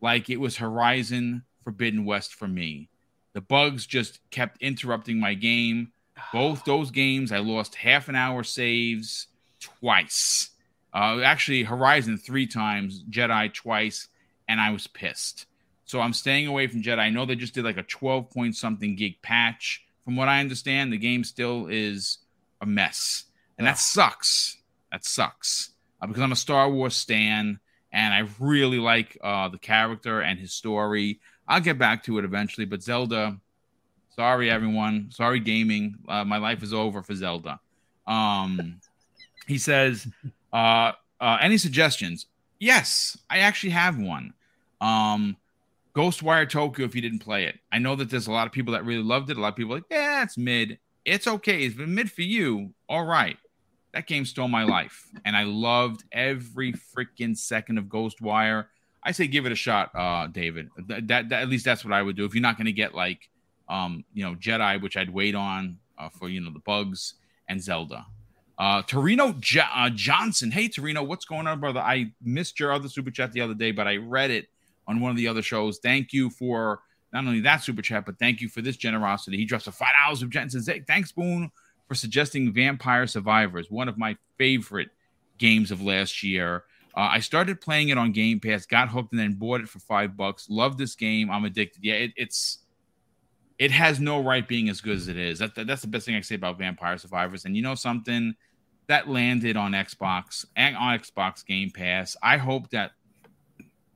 like 0.00 0.28
it 0.28 0.38
was 0.38 0.58
Horizon 0.58 1.44
Forbidden 1.64 2.04
West 2.04 2.34
for 2.34 2.46
me. 2.46 2.88
The 3.32 3.40
bugs 3.40 3.86
just 3.86 4.20
kept 4.30 4.62
interrupting 4.62 5.18
my 5.18 5.34
game. 5.34 5.92
Both 6.32 6.64
those 6.66 6.90
games, 6.90 7.32
I 7.32 7.38
lost 7.38 7.74
half 7.74 8.08
an 8.08 8.14
hour 8.14 8.44
saves 8.44 9.26
twice. 9.60 10.50
Uh, 10.92 11.20
actually, 11.24 11.64
Horizon 11.64 12.18
three 12.18 12.46
times, 12.46 13.02
Jedi 13.10 13.52
twice, 13.52 14.08
and 14.48 14.60
I 14.60 14.70
was 14.70 14.86
pissed. 14.86 15.46
So 15.86 16.00
I'm 16.00 16.12
staying 16.12 16.46
away 16.46 16.66
from 16.66 16.82
Jedi. 16.82 16.98
I 16.98 17.10
know 17.10 17.26
they 17.26 17.34
just 17.34 17.54
did 17.54 17.64
like 17.64 17.76
a 17.76 17.82
12 17.82 18.30
point 18.30 18.56
something 18.56 18.94
gig 18.94 19.20
patch. 19.22 19.84
From 20.04 20.16
what 20.16 20.28
I 20.28 20.40
understand, 20.40 20.92
the 20.92 20.98
game 20.98 21.24
still 21.24 21.66
is 21.66 22.18
a 22.60 22.66
mess, 22.66 23.24
and 23.58 23.66
that 23.66 23.78
sucks. 23.78 24.58
That 24.92 25.04
sucks 25.04 25.70
uh, 26.00 26.06
because 26.06 26.22
I'm 26.22 26.32
a 26.32 26.36
Star 26.36 26.70
Wars 26.70 26.94
stan, 26.94 27.58
and 27.92 28.14
I 28.14 28.28
really 28.38 28.78
like 28.78 29.18
uh, 29.22 29.48
the 29.48 29.58
character 29.58 30.20
and 30.20 30.38
his 30.38 30.52
story. 30.52 31.20
I'll 31.46 31.60
get 31.60 31.78
back 31.78 32.02
to 32.04 32.18
it 32.18 32.24
eventually. 32.24 32.64
But 32.64 32.82
Zelda, 32.82 33.38
sorry 34.14 34.50
everyone, 34.50 35.10
sorry 35.10 35.40
gaming. 35.40 35.96
Uh, 36.08 36.24
my 36.24 36.38
life 36.38 36.62
is 36.62 36.72
over 36.72 37.02
for 37.02 37.14
Zelda. 37.14 37.60
Um, 38.06 38.80
he 39.46 39.58
says, 39.58 40.06
uh, 40.52 40.92
uh, 41.20 41.38
any 41.40 41.58
suggestions? 41.58 42.26
Yes, 42.58 43.18
I 43.28 43.38
actually 43.38 43.70
have 43.70 43.98
one. 43.98 44.32
Um, 44.80 45.36
Ghostwire 45.94 46.48
Tokyo. 46.48 46.84
If 46.84 46.94
you 46.94 47.02
didn't 47.02 47.20
play 47.20 47.44
it, 47.44 47.58
I 47.72 47.78
know 47.78 47.94
that 47.96 48.10
there's 48.10 48.26
a 48.26 48.32
lot 48.32 48.46
of 48.46 48.52
people 48.52 48.72
that 48.72 48.84
really 48.84 49.02
loved 49.02 49.30
it. 49.30 49.36
A 49.36 49.40
lot 49.40 49.48
of 49.48 49.56
people 49.56 49.74
like, 49.74 49.84
yeah, 49.90 50.22
it's 50.22 50.36
mid. 50.36 50.78
It's 51.04 51.26
okay. 51.26 51.64
It's 51.64 51.76
been 51.76 51.94
mid 51.94 52.10
for 52.10 52.22
you. 52.22 52.72
All 52.88 53.04
right. 53.04 53.36
That 53.92 54.08
game 54.08 54.24
stole 54.24 54.48
my 54.48 54.64
life, 54.64 55.06
and 55.24 55.36
I 55.36 55.44
loved 55.44 56.02
every 56.10 56.72
freaking 56.72 57.36
second 57.36 57.78
of 57.78 57.84
Ghostwire. 57.84 58.66
I 59.04 59.12
say 59.12 59.26
give 59.26 59.46
it 59.46 59.52
a 59.52 59.56
shot, 59.56 59.90
uh, 59.94 60.26
David. 60.28 60.70
That, 60.88 61.06
that, 61.08 61.28
that, 61.28 61.42
at 61.42 61.48
least 61.48 61.64
that's 61.64 61.84
what 61.84 61.92
I 61.92 62.02
would 62.02 62.16
do. 62.16 62.24
If 62.24 62.34
you're 62.34 62.42
not 62.42 62.56
going 62.56 62.66
to 62.66 62.72
get 62.72 62.94
like, 62.94 63.28
um, 63.68 64.04
you 64.14 64.24
know, 64.24 64.34
Jedi, 64.34 64.80
which 64.80 64.96
I'd 64.96 65.10
wait 65.10 65.34
on 65.34 65.78
uh, 65.98 66.08
for 66.08 66.28
you 66.28 66.40
know 66.40 66.52
the 66.52 66.60
bugs 66.60 67.14
and 67.48 67.62
Zelda. 67.62 68.06
Uh, 68.56 68.82
Torino 68.82 69.34
uh, 69.74 69.90
Johnson. 69.90 70.50
Hey, 70.50 70.68
Torino, 70.68 71.02
what's 71.02 71.24
going 71.24 71.46
on, 71.46 71.60
brother? 71.60 71.80
I 71.80 72.12
missed 72.22 72.60
your 72.60 72.72
other 72.72 72.88
super 72.88 73.10
chat 73.10 73.32
the 73.32 73.40
other 73.40 73.54
day, 73.54 73.72
but 73.72 73.88
I 73.88 73.96
read 73.96 74.30
it 74.30 74.48
on 74.86 75.00
one 75.00 75.10
of 75.10 75.16
the 75.16 75.28
other 75.28 75.42
shows. 75.42 75.80
Thank 75.82 76.12
you 76.12 76.30
for 76.30 76.80
not 77.12 77.24
only 77.24 77.40
that 77.40 77.58
super 77.62 77.82
chat, 77.82 78.06
but 78.06 78.18
thank 78.18 78.40
you 78.40 78.48
for 78.48 78.62
this 78.62 78.76
generosity. 78.76 79.36
He 79.36 79.44
drops 79.44 79.66
a 79.66 79.72
five 79.72 79.92
dollars 80.02 80.20
super 80.20 80.32
chat 80.32 80.52
hey, 80.66 80.82
"Thanks, 80.86 81.12
Boone, 81.12 81.50
for 81.88 81.94
suggesting 81.94 82.52
Vampire 82.52 83.06
Survivors, 83.06 83.70
one 83.70 83.88
of 83.88 83.98
my 83.98 84.16
favorite 84.38 84.90
games 85.38 85.70
of 85.70 85.82
last 85.82 86.22
year." 86.22 86.64
Uh, 86.96 87.08
I 87.12 87.20
started 87.20 87.60
playing 87.60 87.88
it 87.88 87.98
on 87.98 88.12
Game 88.12 88.38
Pass, 88.38 88.66
got 88.66 88.88
hooked, 88.88 89.12
and 89.12 89.20
then 89.20 89.34
bought 89.34 89.60
it 89.60 89.68
for 89.68 89.80
five 89.80 90.16
bucks. 90.16 90.48
Love 90.48 90.78
this 90.78 90.94
game. 90.94 91.30
I'm 91.30 91.44
addicted. 91.44 91.84
Yeah, 91.84 91.94
it, 91.94 92.12
it's 92.16 92.58
it 93.58 93.70
has 93.70 94.00
no 94.00 94.22
right 94.22 94.46
being 94.46 94.68
as 94.68 94.80
good 94.80 94.96
as 94.96 95.08
it 95.08 95.16
is. 95.16 95.38
That, 95.38 95.54
that, 95.54 95.66
that's 95.66 95.82
the 95.82 95.88
best 95.88 96.06
thing 96.06 96.14
I 96.14 96.18
can 96.18 96.24
say 96.24 96.34
about 96.34 96.58
Vampire 96.58 96.98
Survivors. 96.98 97.44
And 97.44 97.56
you 97.56 97.62
know 97.62 97.74
something 97.74 98.34
that 98.86 99.08
landed 99.08 99.56
on 99.56 99.72
Xbox 99.72 100.44
and 100.56 100.76
on 100.76 100.98
Xbox 100.98 101.44
Game 101.44 101.70
Pass. 101.70 102.16
I 102.22 102.36
hope 102.36 102.70
that 102.70 102.92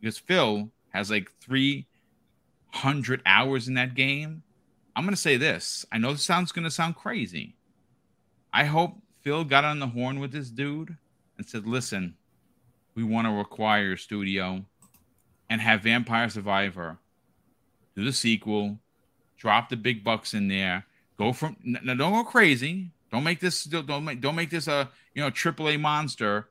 because 0.01 0.19
Phil 0.19 0.71
has 0.91 1.11
like 1.11 1.31
300 1.41 3.23
hours 3.27 3.69
in 3.69 3.75
that 3.75 3.95
game. 3.95 4.43
I'm 4.97 5.05
to 5.09 5.17
say 5.17 5.37
this. 5.37 5.85
I 5.93 5.99
know 5.99 6.13
this 6.13 6.25
sounds 6.25 6.51
to 6.53 6.71
sound 6.71 6.97
crazy. 6.97 7.57
I 8.53 8.65
hope 8.65 8.97
Phil 9.23 9.45
got 9.45 9.65
on 9.65 9.79
the 9.79 9.87
horn 9.87 10.19
with 10.19 10.33
this 10.33 10.51
dude 10.51 10.97
and 11.37 11.47
said, 11.47 11.67
listen, 11.67 12.17
we 12.99 13.05
want 13.05 13.29
to 13.29 13.39
acquire 13.39 13.97
studio 13.97 14.65
and 15.49 15.61
have 15.61 15.85
Vampire 15.85 16.29
Survivor 16.29 16.99
do 17.95 18.05
the 18.05 18.13
sequel, 18.13 18.79
drop 19.37 19.69
the 19.69 19.77
big 19.77 20.03
bucks 20.03 20.35
in 20.35 20.49
there, 20.49 20.85
go 21.17 21.33
from 21.33 21.57
now 21.63 21.95
don't 21.95 22.13
go 22.13 22.25
crazy. 22.25 22.91
Don't 23.13 23.23
make 23.23 23.39
this 23.39 23.63
don't 23.63 24.05
make 24.05 24.21
don't 24.21 24.35
make 24.35 24.51
this 24.51 24.67
a 24.67 24.91
you 25.15 25.23
know 25.23 25.31
triple 25.31 25.69
A 25.69 25.77
monster. 25.77 26.49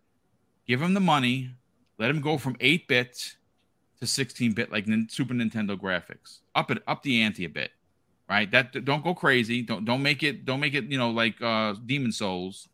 Give 0.65 0.82
him 0.82 0.94
the 0.94 1.02
money, 1.02 1.52
let 1.98 2.10
him 2.10 2.22
go 2.22 2.38
from 2.38 2.56
8 2.61 2.88
bit 2.88 3.36
to 3.99 4.07
16 4.07 4.53
bit 4.53 4.72
like 4.72 4.86
Super 5.10 5.34
Nintendo 5.34 5.78
graphics. 5.78 6.40
Up 6.56 6.72
it 6.72 6.82
up 6.88 7.03
the 7.03 7.22
ante 7.22 7.44
a 7.44 7.49
bit. 7.49 7.72
Right? 8.30 8.49
That 8.52 8.86
don't 8.86 9.03
go 9.03 9.14
crazy. 9.14 9.64
Don't 9.64 9.84
don't 9.84 10.02
make 10.02 10.24
it 10.24 10.45
don't 10.45 10.61
make 10.61 10.76
it, 10.76 10.86
you 10.86 10.98
know, 10.98 11.10
like 11.10 11.41
uh 11.41 11.76
Demon 11.86 12.14
Souls. 12.14 12.69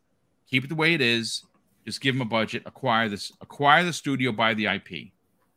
Keep 0.48 0.64
it 0.64 0.68
the 0.68 0.76
way 0.76 0.94
it 0.94 1.00
is 1.00 1.42
just 1.84 2.00
give 2.00 2.14
them 2.14 2.22
a 2.22 2.26
budget, 2.26 2.62
acquire 2.66 3.08
this, 3.08 3.32
acquire 3.40 3.84
the 3.84 3.92
studio, 3.92 4.32
buy 4.32 4.54
the 4.54 4.66
IP, 4.66 5.12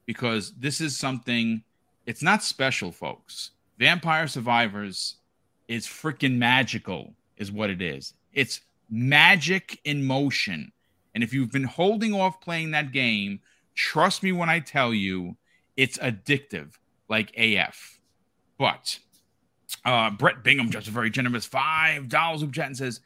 because 0.05 0.53
this 0.57 0.81
is 0.81 0.97
something. 0.97 1.63
It's 2.05 2.23
not 2.23 2.43
special, 2.43 2.91
folks. 2.91 3.51
Vampire 3.77 4.27
Survivors 4.27 5.17
is 5.67 5.85
freaking 5.85 6.37
magical, 6.37 7.13
is 7.37 7.51
what 7.51 7.69
it 7.69 7.81
is. 7.81 8.13
It's 8.33 8.61
magic 8.89 9.79
in 9.83 10.05
motion. 10.05 10.71
And 11.13 11.23
if 11.23 11.33
you've 11.33 11.51
been 11.51 11.63
holding 11.63 12.13
off 12.13 12.41
playing 12.41 12.71
that 12.71 12.91
game, 12.91 13.39
trust 13.75 14.23
me 14.23 14.31
when 14.31 14.49
I 14.49 14.59
tell 14.59 14.93
you, 14.93 15.35
it's 15.75 15.97
addictive 15.97 16.73
like 17.09 17.35
AF. 17.37 17.99
But 18.57 18.99
uh, 19.85 20.11
Brett 20.11 20.43
Bingham 20.43 20.69
just 20.69 20.87
a 20.87 20.91
very 20.91 21.09
generous 21.09 21.45
five 21.45 22.09
dollars 22.09 22.41
of 22.41 22.51
chat 22.51 22.67
and 22.67 22.77
says, 22.77 23.01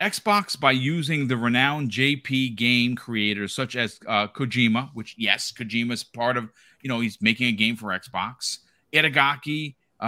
Xbox 0.00 0.58
by 0.58 0.72
using 0.72 1.26
the 1.26 1.36
renowned 1.36 1.90
JP 1.90 2.56
game 2.56 2.96
creators 2.96 3.54
such 3.54 3.76
as 3.76 3.98
uh, 4.06 4.28
Kojima, 4.28 4.90
which 4.92 5.14
yes, 5.16 5.52
Kojima 5.52 5.92
is 5.92 6.04
part 6.04 6.36
of. 6.36 6.50
You 6.82 6.88
know, 6.88 7.00
he's 7.00 7.20
making 7.20 7.48
a 7.48 7.52
game 7.52 7.76
for 7.76 7.86
Xbox. 7.88 8.58
Itagaki, 8.92 9.74
uh, 10.00 10.04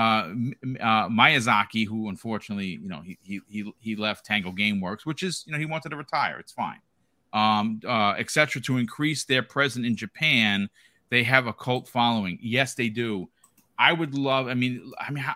uh, 0.81 1.09
Miyazaki, 1.09 1.87
who 1.87 2.09
unfortunately, 2.09 2.79
you 2.83 2.89
know, 2.89 3.01
he 3.03 3.19
he 3.23 3.73
he 3.79 3.97
left 3.97 4.27
Tango 4.27 4.53
GameWorks, 4.53 5.05
which 5.05 5.23
is 5.23 5.45
you 5.47 5.53
know 5.53 5.59
he 5.59 5.67
wanted 5.67 5.89
to 5.91 5.97
retire. 5.97 6.39
It's 6.39 6.53
fine, 6.53 6.81
um, 7.33 7.81
uh, 7.87 8.15
etc. 8.19 8.61
To 8.63 8.77
increase 8.77 9.25
their 9.25 9.43
presence 9.43 9.87
in 9.87 9.97
Japan, 9.97 10.69
they 11.09 11.23
have 11.23 11.47
a 11.47 11.53
cult 11.55 11.89
following. 11.89 12.39
Yes, 12.43 12.75
they 12.75 12.91
do. 12.91 13.31
I 13.79 13.93
would 13.95 14.15
love. 14.15 14.49
I 14.49 14.55
mean, 14.55 14.93
I 15.01 15.11
mean, 15.11 15.25
how, 15.25 15.35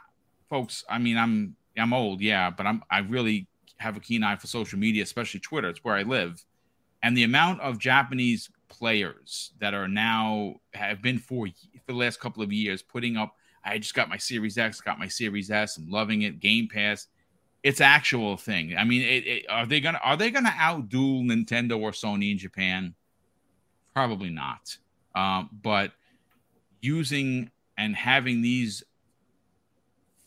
folks. 0.51 0.85
I 0.89 0.99
mean, 0.99 1.17
I'm 1.17 1.57
I'm 1.79 1.95
old, 1.95 2.21
yeah, 2.21 2.51
but 2.51 2.67
I'm 2.67 2.83
I 2.91 2.99
really 2.99 3.49
have 3.83 3.97
a 3.97 4.01
keen 4.01 4.23
eye 4.23 4.37
for 4.37 4.47
social 4.47 4.79
media, 4.79 5.03
especially 5.03 5.41
Twitter. 5.41 5.69
It's 5.69 5.85
where 5.85 5.97
I 5.97 6.03
live. 6.03 6.45
And 7.03 7.17
the 7.17 7.25
amount 7.25 7.61
of 7.61 7.79
Japanese 7.79 8.49
players 8.69 9.53
that 9.61 9.75
are 9.75 9.89
now 9.89 10.55
have 10.73 11.03
been 11.03 11.19
for 11.19 11.47
for 11.47 11.93
the 11.93 11.99
last 11.99 12.21
couple 12.21 12.43
of 12.43 12.53
years 12.53 12.83
putting 12.83 13.17
up. 13.17 13.37
I 13.65 13.79
just 13.79 13.95
got 13.95 14.09
my 14.09 14.17
Series 14.17 14.59
X, 14.59 14.81
got 14.81 14.99
my 14.99 15.09
Series 15.09 15.51
S. 15.51 15.77
I'm 15.77 15.89
loving 15.89 16.23
it. 16.23 16.41
Game 16.41 16.69
Pass, 16.69 17.07
it's 17.63 17.81
actual 17.81 18.37
thing. 18.37 18.77
I 18.77 18.85
mean, 18.85 19.03
it, 19.03 19.27
it, 19.27 19.47
are 19.49 19.67
they 19.67 19.81
gonna 19.81 20.01
are 20.03 20.17
they 20.17 20.31
gonna 20.31 20.51
outduel 20.51 21.25
Nintendo 21.25 21.79
or 21.81 21.93
Sony 21.93 22.33
in 22.33 22.39
Japan? 22.39 22.95
Probably 23.95 24.31
not. 24.31 24.77
Um, 25.15 25.51
but 25.63 25.93
using 26.81 27.51
and 27.77 27.95
having 27.95 28.43
these 28.43 28.83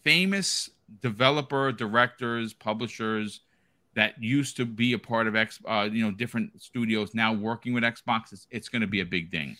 famous 0.03 0.69
developer, 1.01 1.71
directors, 1.71 2.53
publishers 2.53 3.41
that 3.95 4.21
used 4.21 4.57
to 4.57 4.65
be 4.65 4.93
a 4.93 4.99
part 4.99 5.25
of 5.25 5.35
X, 5.35 5.59
uh, 5.67 5.87
you 5.91 6.03
know, 6.03 6.11
different 6.11 6.61
studios 6.61 7.15
now 7.15 7.33
working 7.33 7.73
with 7.73 7.83
Xbox, 7.83 8.33
it's, 8.33 8.47
it's 8.51 8.69
going 8.69 8.81
to 8.81 8.87
be 8.87 8.99
a 8.99 9.05
big 9.05 9.31
thing. 9.31 9.57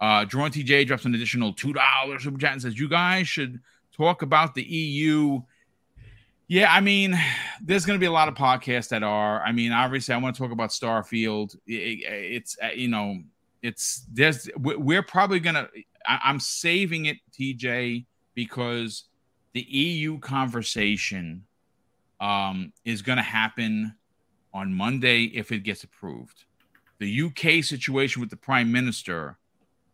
Uh, 0.00 0.24
Jerome 0.24 0.50
TJ 0.50 0.86
drops 0.86 1.04
an 1.06 1.14
additional 1.14 1.52
two 1.52 1.72
dollars 1.72 2.22
super 2.22 2.38
chat 2.38 2.52
and 2.52 2.62
says, 2.62 2.78
"You 2.78 2.88
guys 2.88 3.26
should 3.26 3.60
talk 3.92 4.22
about 4.22 4.54
the 4.54 4.62
EU." 4.62 5.40
Yeah, 6.46 6.72
I 6.72 6.80
mean, 6.80 7.18
there's 7.60 7.84
going 7.84 7.98
to 7.98 8.00
be 8.00 8.06
a 8.06 8.12
lot 8.12 8.28
of 8.28 8.34
podcasts 8.34 8.88
that 8.90 9.02
are. 9.02 9.42
I 9.42 9.50
mean, 9.50 9.72
obviously, 9.72 10.14
I 10.14 10.18
want 10.18 10.36
to 10.36 10.42
talk 10.42 10.52
about 10.52 10.70
Starfield. 10.70 11.56
It, 11.66 12.04
it's 12.06 12.56
uh, 12.62 12.68
you 12.68 12.88
know, 12.88 13.18
it's 13.60 14.04
there's 14.12 14.48
we're 14.56 15.02
probably 15.02 15.40
gonna. 15.40 15.68
I, 16.06 16.20
I'm 16.24 16.38
saving 16.38 17.06
it, 17.06 17.16
TJ, 17.32 18.06
because 18.34 19.04
the 19.52 19.62
EU 19.62 20.20
conversation 20.20 21.44
um, 22.20 22.72
is 22.84 23.02
going 23.02 23.18
to 23.18 23.22
happen 23.22 23.94
on 24.52 24.74
Monday 24.74 25.24
if 25.24 25.52
it 25.52 25.60
gets 25.60 25.84
approved. 25.84 26.44
the 26.98 27.22
UK 27.22 27.62
situation 27.62 28.20
with 28.20 28.30
the 28.30 28.36
prime 28.36 28.72
minister 28.72 29.38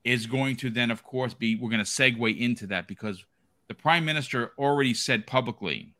is 0.05 0.26
going 0.26 0.56
to 0.56 0.70
then, 0.70 0.90
of 0.90 1.02
course, 1.02 1.34
be 1.34 1.56
we're 1.56 1.70
going 1.70 1.84
to 1.84 1.90
segue 1.90 2.38
into 2.38 2.66
that 2.66 2.86
because 2.86 3.24
the 3.68 3.74
prime 3.74 4.05
minister 4.05 4.52
already 4.59 4.94
said 4.94 5.26
publicly 5.26 5.94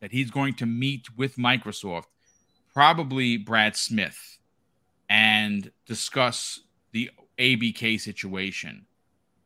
that 0.00 0.12
he's 0.12 0.30
going 0.30 0.54
to 0.54 0.66
meet 0.66 1.16
with 1.16 1.36
Microsoft, 1.36 2.06
probably 2.72 3.36
Brad 3.36 3.76
Smith, 3.76 4.38
and 5.08 5.70
discuss 5.86 6.60
the 6.92 7.10
ABK 7.38 8.00
situation. 8.00 8.86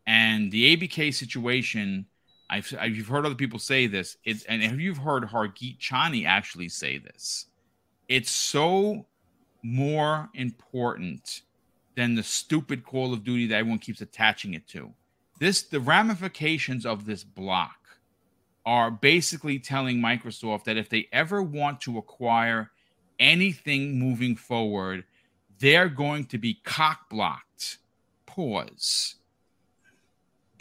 And 0.06 0.50
the 0.50 0.76
ABK 0.76 1.14
situation, 1.14 2.06
I've, 2.52 2.74
I've 2.78 2.94
you've 2.94 3.08
heard 3.08 3.24
other 3.24 3.34
people 3.34 3.58
say 3.58 3.86
this, 3.86 4.18
it's, 4.24 4.44
and 4.44 4.62
have 4.62 4.78
you've 4.78 4.98
heard 4.98 5.24
Hargeet 5.24 5.78
Chani 5.78 6.26
actually 6.26 6.68
say 6.68 6.98
this? 6.98 7.46
It's 8.08 8.30
so 8.30 9.06
more 9.62 10.28
important 10.34 11.40
than 11.96 12.14
the 12.14 12.22
stupid 12.22 12.84
Call 12.84 13.14
of 13.14 13.24
Duty 13.24 13.46
that 13.46 13.56
everyone 13.56 13.78
keeps 13.78 14.02
attaching 14.02 14.52
it 14.52 14.68
to. 14.68 14.92
This 15.40 15.62
the 15.62 15.80
ramifications 15.80 16.84
of 16.84 17.06
this 17.06 17.24
block 17.24 17.78
are 18.66 18.90
basically 18.90 19.58
telling 19.58 19.96
Microsoft 19.96 20.64
that 20.64 20.76
if 20.76 20.90
they 20.90 21.08
ever 21.10 21.42
want 21.42 21.80
to 21.80 21.96
acquire 21.96 22.70
anything 23.18 23.98
moving 23.98 24.36
forward, 24.36 25.04
they're 25.58 25.88
going 25.88 26.26
to 26.26 26.36
be 26.36 26.60
cock 26.64 27.08
blocked. 27.08 27.78
Pause 28.26 29.16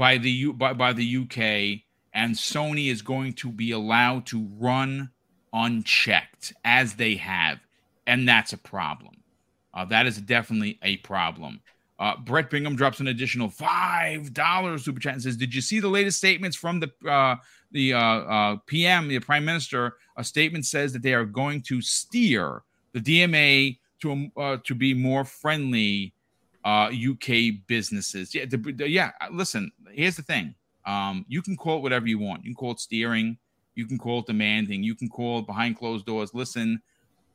by 0.01 0.17
the 0.17 0.31
U, 0.31 0.51
by, 0.51 0.73
by 0.73 0.93
the 0.93 1.17
UK, 1.17 1.83
and 2.11 2.33
Sony 2.33 2.87
is 2.87 3.03
going 3.03 3.33
to 3.33 3.51
be 3.51 3.69
allowed 3.69 4.25
to 4.25 4.49
run 4.57 5.11
unchecked 5.53 6.53
as 6.65 6.95
they 6.95 7.17
have, 7.17 7.59
and 8.07 8.27
that's 8.27 8.51
a 8.51 8.57
problem. 8.57 9.17
Uh, 9.75 9.85
that 9.85 10.07
is 10.07 10.17
definitely 10.19 10.79
a 10.81 10.97
problem. 10.97 11.61
Uh, 11.99 12.17
Brett 12.17 12.49
Bingham 12.49 12.75
drops 12.75 12.99
an 12.99 13.09
additional 13.09 13.47
five 13.47 14.33
dollars 14.33 14.85
super 14.85 14.99
chat 14.99 15.13
and 15.13 15.21
says, 15.21 15.37
"Did 15.37 15.53
you 15.53 15.61
see 15.61 15.79
the 15.79 15.87
latest 15.87 16.17
statements 16.17 16.57
from 16.57 16.79
the 16.79 16.91
uh, 17.07 17.35
the 17.71 17.93
uh, 17.93 17.99
uh 17.99 18.55
PM, 18.65 19.07
the 19.07 19.19
Prime 19.19 19.45
Minister? 19.45 19.97
A 20.17 20.23
statement 20.23 20.65
says 20.65 20.93
that 20.93 21.03
they 21.03 21.13
are 21.13 21.25
going 21.25 21.61
to 21.67 21.79
steer 21.79 22.63
the 22.93 23.01
DMA 23.01 23.77
to 24.01 24.31
uh, 24.35 24.57
to 24.63 24.73
be 24.73 24.95
more 24.95 25.23
friendly 25.23 26.15
UK 26.65 27.29
uh, 27.29 27.57
businesses. 27.67 28.33
Yeah, 28.35 28.45
the, 28.45 28.57
the, 28.57 28.89
yeah. 28.89 29.11
Listen, 29.31 29.71
here's 29.91 30.15
the 30.15 30.23
thing. 30.23 30.55
Um, 30.85 31.25
you 31.27 31.41
can 31.41 31.57
call 31.57 31.77
it 31.77 31.81
whatever 31.81 32.07
you 32.07 32.19
want. 32.19 32.43
You 32.43 32.51
can 32.51 32.55
call 32.55 32.71
it 32.71 32.79
steering. 32.79 33.37
You 33.75 33.85
can 33.85 33.97
call 33.97 34.19
it 34.19 34.27
demanding. 34.27 34.83
You 34.83 34.95
can 34.95 35.09
call 35.09 35.39
it 35.39 35.47
behind 35.47 35.77
closed 35.77 36.05
doors. 36.05 36.33
Listen, 36.33 36.81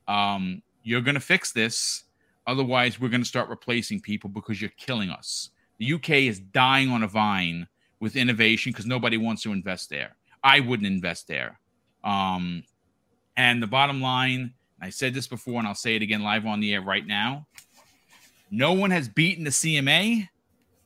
um, 0.06 0.62
you're 0.82 1.00
going 1.00 1.14
to 1.14 1.20
fix 1.20 1.52
this 1.52 2.04
Otherwise, 2.46 3.00
we're 3.00 3.08
going 3.08 3.22
to 3.22 3.28
start 3.28 3.48
replacing 3.48 4.00
people 4.00 4.30
because 4.30 4.60
you're 4.60 4.70
killing 4.76 5.10
us. 5.10 5.50
The 5.78 5.92
UK 5.94 6.10
is 6.10 6.38
dying 6.38 6.90
on 6.90 7.02
a 7.02 7.08
vine 7.08 7.66
with 7.98 8.14
innovation 8.14 8.72
because 8.72 8.86
nobody 8.86 9.16
wants 9.16 9.42
to 9.42 9.52
invest 9.52 9.90
there. 9.90 10.16
I 10.44 10.60
wouldn't 10.60 10.86
invest 10.86 11.26
there. 11.26 11.58
Um, 12.04 12.62
and 13.36 13.60
the 13.60 13.66
bottom 13.66 14.00
line, 14.00 14.54
I 14.80 14.90
said 14.90 15.12
this 15.12 15.26
before 15.26 15.58
and 15.58 15.66
I'll 15.66 15.74
say 15.74 15.96
it 15.96 16.02
again 16.02 16.22
live 16.22 16.46
on 16.46 16.60
the 16.60 16.74
air 16.74 16.82
right 16.82 17.06
now. 17.06 17.46
No 18.50 18.72
one 18.72 18.90
has 18.90 19.08
beaten 19.08 19.44
the 19.44 19.50
CMA 19.50 20.28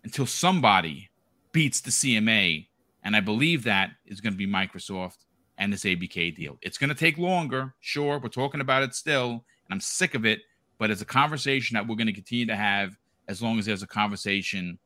until 0.05 0.27
somebody 0.27 1.11
beats 1.53 1.81
the 1.81 1.91
CMA. 1.91 2.66
And 3.03 3.16
I 3.16 3.20
believe 3.20 3.65
that 3.65 3.91
is 4.07 4.20
going 4.20 4.32
to 4.32 4.39
be 4.39 4.47
Microsoft 4.47 5.19
and 5.59 5.73
this 5.73 5.85
ABK 5.85 6.35
deal. 6.35 6.59
It's 6.62 6.78
going 6.78 6.89
to 6.89 6.95
take 6.95 7.19
longer. 7.19 7.74
Sure, 7.81 8.19
we're 8.19 8.28
talking 8.28 8.61
about 8.61 8.82
it 8.82 8.95
still. 8.95 9.31
And 9.31 9.73
I'm 9.73 9.81
sick 9.81 10.15
of 10.15 10.24
it 10.24 10.41
but 10.81 10.91
it's 10.91 11.03
a 11.03 11.07
conversation 11.07 11.74
that 11.74 11.87
we're 11.87 11.95
going 11.95 12.07
to 12.07 12.12
continue 12.12 12.47
to 12.47 12.57
have 12.57 12.97
as 13.28 13.41
long 13.43 13.59
as 13.59 13.66
there's 13.66 13.82
a 13.82 13.87
conversation 13.87 14.78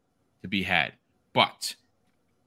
to 0.42 0.48
be 0.48 0.62
had. 0.62 0.92
But 1.32 1.76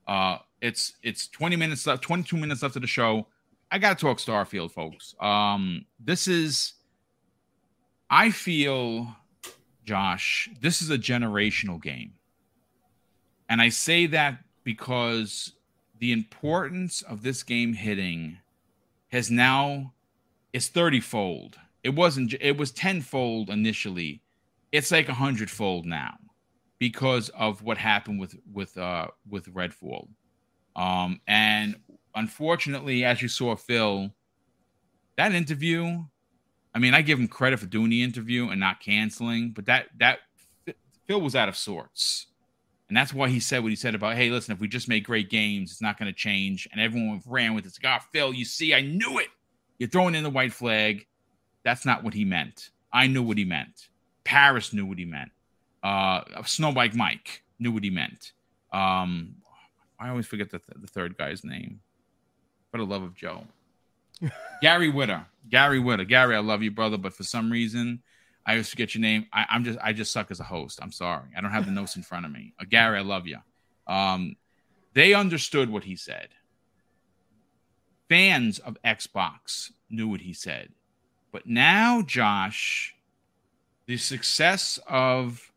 uh, 0.05 0.39
it's 0.61 0.93
it's 1.01 1.29
20 1.29 1.55
minutes 1.55 1.87
left, 1.87 2.03
22 2.03 2.35
minutes 2.35 2.61
left 2.61 2.75
of 2.75 2.81
the 2.81 2.87
show. 2.89 3.25
I 3.71 3.79
got 3.79 3.97
to 3.97 4.05
talk 4.05 4.17
Starfield, 4.17 4.71
folks. 4.73 5.15
Um, 5.21 5.85
this 5.99 6.27
is, 6.27 6.73
I 8.09 8.31
feel, 8.31 9.15
Josh, 9.87 10.49
this 10.61 10.81
is 10.81 10.89
a 10.89 10.97
generational 10.97 11.81
game, 11.81 12.13
and 13.49 13.61
I 13.61 13.69
say 13.69 14.05
that 14.07 14.43
because 14.63 15.53
the 15.97 16.11
importance 16.11 17.01
of 17.01 17.23
this 17.23 17.41
game 17.41 17.73
hitting 17.73 18.37
has 19.07 19.31
now 19.31 19.93
is 20.53 20.67
30 20.67 20.99
fold 20.99 21.57
it 21.87 21.95
wasn't. 21.95 22.33
It 22.41 22.57
was 22.57 22.71
tenfold 22.71 23.49
initially. 23.49 24.21
It's 24.73 24.91
like 24.91 25.07
a 25.07 25.13
hundredfold 25.13 25.85
now 25.85 26.15
because 26.79 27.29
of 27.29 27.63
what 27.63 27.77
happened 27.77 28.19
with 28.19 28.35
with 28.51 28.77
uh 28.77 29.07
with 29.29 29.45
Redfall. 29.53 30.09
Um, 30.75 31.21
and 31.27 31.77
unfortunately, 32.13 33.05
as 33.05 33.21
you 33.21 33.29
saw, 33.29 33.55
Phil, 33.55 34.11
that 35.15 35.31
interview. 35.31 36.03
I 36.77 36.79
mean, 36.79 36.93
I 36.93 37.01
give 37.01 37.17
him 37.17 37.27
credit 37.27 37.59
for 37.59 37.65
doing 37.65 37.89
the 37.89 38.03
interview 38.03 38.49
and 38.49 38.59
not 38.59 38.79
canceling, 38.79 39.49
but 39.49 39.65
that 39.65 39.87
that 39.97 40.19
Phil 41.07 41.19
was 41.19 41.35
out 41.35 41.49
of 41.49 41.57
sorts. 41.57 42.27
And 42.87 42.95
that's 42.95 43.11
why 43.11 43.29
he 43.29 43.39
said 43.39 43.63
what 43.63 43.71
he 43.71 43.75
said 43.75 43.95
about, 43.95 44.15
hey, 44.15 44.29
listen, 44.29 44.53
if 44.53 44.59
we 44.59 44.67
just 44.67 44.87
make 44.87 45.03
great 45.03 45.31
games, 45.31 45.71
it's 45.71 45.81
not 45.81 45.97
going 45.97 46.05
to 46.05 46.15
change. 46.15 46.67
And 46.71 46.79
everyone 46.79 47.23
ran 47.25 47.55
with 47.55 47.65
it. 47.65 47.69
It's 47.69 47.83
like, 47.83 47.99
oh, 47.99 48.05
Phil, 48.13 48.31
you 48.31 48.45
see, 48.45 48.75
I 48.75 48.81
knew 48.81 49.17
it. 49.17 49.29
You're 49.79 49.89
throwing 49.89 50.13
in 50.13 50.21
the 50.21 50.29
white 50.29 50.53
flag. 50.53 51.07
That's 51.63 51.83
not 51.83 52.03
what 52.03 52.13
he 52.13 52.23
meant. 52.23 52.69
I 52.93 53.07
knew 53.07 53.23
what 53.23 53.39
he 53.39 53.43
meant. 53.43 53.89
Paris 54.23 54.71
knew 54.71 54.85
what 54.85 54.99
he 54.99 55.05
meant. 55.05 55.31
Uh, 55.81 56.21
Snowbike 56.41 56.93
Mike 56.93 57.41
knew 57.57 57.71
what 57.71 57.83
he 57.83 57.89
meant. 57.89 58.33
Um, 58.71 59.37
I 59.99 60.09
always 60.09 60.27
forget 60.27 60.51
the, 60.51 60.59
th- 60.59 60.77
the 60.79 60.87
third 60.87 61.17
guy's 61.17 61.43
name. 61.43 61.79
For 62.71 62.77
the 62.77 62.85
love 62.85 63.01
of 63.01 63.15
Joe. 63.15 63.45
Gary 64.61 64.91
Whitta. 64.91 65.25
Gary 65.49 65.79
Whitta. 65.79 66.07
Gary, 66.07 66.35
I 66.35 66.39
love 66.39 66.63
you, 66.63 66.71
brother, 66.71 66.97
but 66.97 67.13
for 67.13 67.23
some 67.23 67.51
reason, 67.51 68.01
I 68.45 68.51
always 68.51 68.69
forget 68.69 68.95
your 68.95 69.01
name. 69.01 69.27
I, 69.33 69.45
am 69.49 69.63
just 69.63 69.79
I 69.81 69.93
just 69.93 70.11
suck 70.11 70.31
as 70.31 70.39
a 70.39 70.43
host. 70.43 70.79
I'm 70.81 70.91
sorry. 70.91 71.29
I 71.35 71.41
don't 71.41 71.51
have 71.51 71.65
the 71.65 71.71
notes 71.71 71.95
in 71.95 72.03
front 72.03 72.25
of 72.25 72.31
me. 72.31 72.53
Uh, 72.59 72.65
Gary, 72.69 72.97
I 72.97 73.01
love 73.01 73.27
you. 73.27 73.37
Um, 73.87 74.35
they 74.93 75.13
understood 75.13 75.69
what 75.69 75.83
he 75.83 75.95
said. 75.95 76.29
Fans 78.09 78.59
of 78.59 78.77
Xbox 78.85 79.71
knew 79.89 80.07
what 80.07 80.21
he 80.21 80.33
said. 80.33 80.69
But 81.31 81.45
now, 81.45 82.01
Josh, 82.01 82.95
the 83.85 83.97
success 83.97 84.79
of 84.87 85.51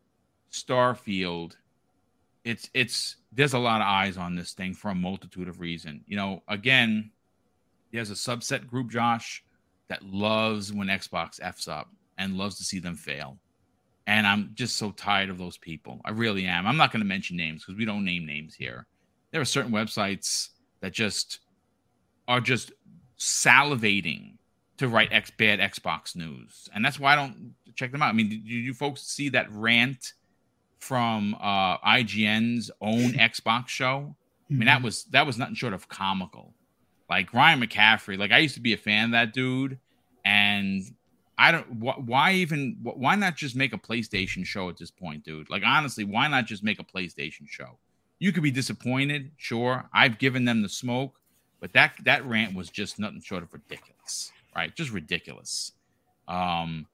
Starfield, 0.53 1.55
it's 2.45 2.69
it's 2.74 3.16
there's 3.32 3.55
a 3.55 3.59
lot 3.59 3.81
of 3.81 3.87
eyes 3.87 4.16
on 4.16 4.35
this 4.35 4.53
thing 4.53 4.74
for 4.74 4.91
a 4.91 4.95
multitude 4.95 5.49
of 5.49 5.61
reasons. 5.61 6.03
You 6.07 6.16
know, 6.16 6.43
again, 6.49 7.12
there's 7.92 8.10
a 8.10 8.14
subset 8.14 8.66
group, 8.66 8.90
Josh, 8.90 9.44
that 9.88 10.04
loves 10.04 10.72
when 10.72 10.88
Xbox 10.88 11.40
f's 11.42 11.68
up 11.68 11.88
and 12.18 12.36
loves 12.36 12.56
to 12.58 12.64
see 12.64 12.78
them 12.78 12.96
fail. 12.96 13.38
And 14.06 14.26
I'm 14.26 14.50
just 14.54 14.76
so 14.76 14.92
tired 14.92 15.30
of 15.30 15.38
those 15.38 15.58
people. 15.58 16.00
I 16.04 16.10
really 16.10 16.46
am. 16.46 16.66
I'm 16.66 16.76
not 16.76 16.92
going 16.92 17.00
to 17.00 17.06
mention 17.06 17.36
names 17.36 17.64
because 17.64 17.78
we 17.78 17.84
don't 17.84 18.04
name 18.04 18.26
names 18.26 18.54
here. 18.54 18.86
There 19.30 19.40
are 19.40 19.46
certain 19.46 19.72
websites 19.72 20.48
that 20.80 20.92
just 20.92 21.40
are 22.26 22.40
just 22.40 22.72
salivating 23.18 24.34
to 24.78 24.88
write 24.88 25.12
X 25.12 25.30
bad 25.30 25.60
Xbox 25.60 26.16
news, 26.16 26.68
and 26.74 26.84
that's 26.84 26.98
why 26.98 27.12
I 27.12 27.16
don't 27.16 27.54
check 27.74 27.92
them 27.92 28.02
out. 28.02 28.08
I 28.08 28.12
mean, 28.12 28.28
did 28.28 28.46
you 28.46 28.74
folks 28.74 29.02
see 29.02 29.28
that 29.30 29.50
rant 29.52 30.14
from 30.78 31.36
uh, 31.40 31.78
IGN's 31.78 32.70
own 32.80 33.12
Xbox 33.12 33.68
show? 33.68 34.16
I 34.48 34.52
mean, 34.52 34.66
that 34.66 34.76
mm-hmm. 34.76 34.84
was 34.84 35.04
that 35.04 35.26
was 35.26 35.38
nothing 35.38 35.54
short 35.54 35.74
of 35.74 35.88
comical. 35.88 36.54
Like 37.11 37.35
Ryan 37.35 37.61
McCaffrey, 37.61 38.16
like 38.16 38.31
I 38.31 38.39
used 38.39 38.55
to 38.55 38.61
be 38.61 38.73
a 38.73 38.78
fan 38.78 39.07
of 39.07 39.11
that 39.12 39.35
dude, 39.35 39.78
and 40.24 40.82
I 41.37 41.51
don't 41.53 41.66
wh- 41.82 42.07
why 42.07 42.32
even 42.35 42.78
wh- 42.82 42.97
why 42.97 43.16
not 43.16 43.37
just 43.37 43.57
make 43.57 43.73
a 43.73 43.78
PlayStation 43.78 44.47
show 44.47 44.69
at 44.69 44.78
this 44.78 44.93
point, 44.93 45.24
dude? 45.24 45.51
Like 45.51 45.62
honestly, 45.66 46.05
why 46.05 46.28
not 46.28 46.47
just 46.47 46.62
make 46.62 46.78
a 46.78 46.85
PlayStation 46.85 47.49
show? 47.49 47.78
You 48.20 48.32
could 48.32 48.43
be 48.45 48.51
disappointed, 48.51 49.32
sure. 49.37 49.89
I've 49.93 50.19
given 50.19 50.45
them 50.45 50.62
the 50.62 50.69
smoke, 50.69 51.19
but 51.61 51.73
that 51.73 51.95
that 52.05 52.24
rant 52.24 52.55
was 52.55 52.70
just 52.70 52.99
nothing 52.99 53.20
short 53.20 53.43
of 53.43 53.53
ridiculous 53.53 54.31
right? 54.55 54.74
Just 54.74 54.91
ridiculous. 54.93 55.73
Um, 56.28 56.87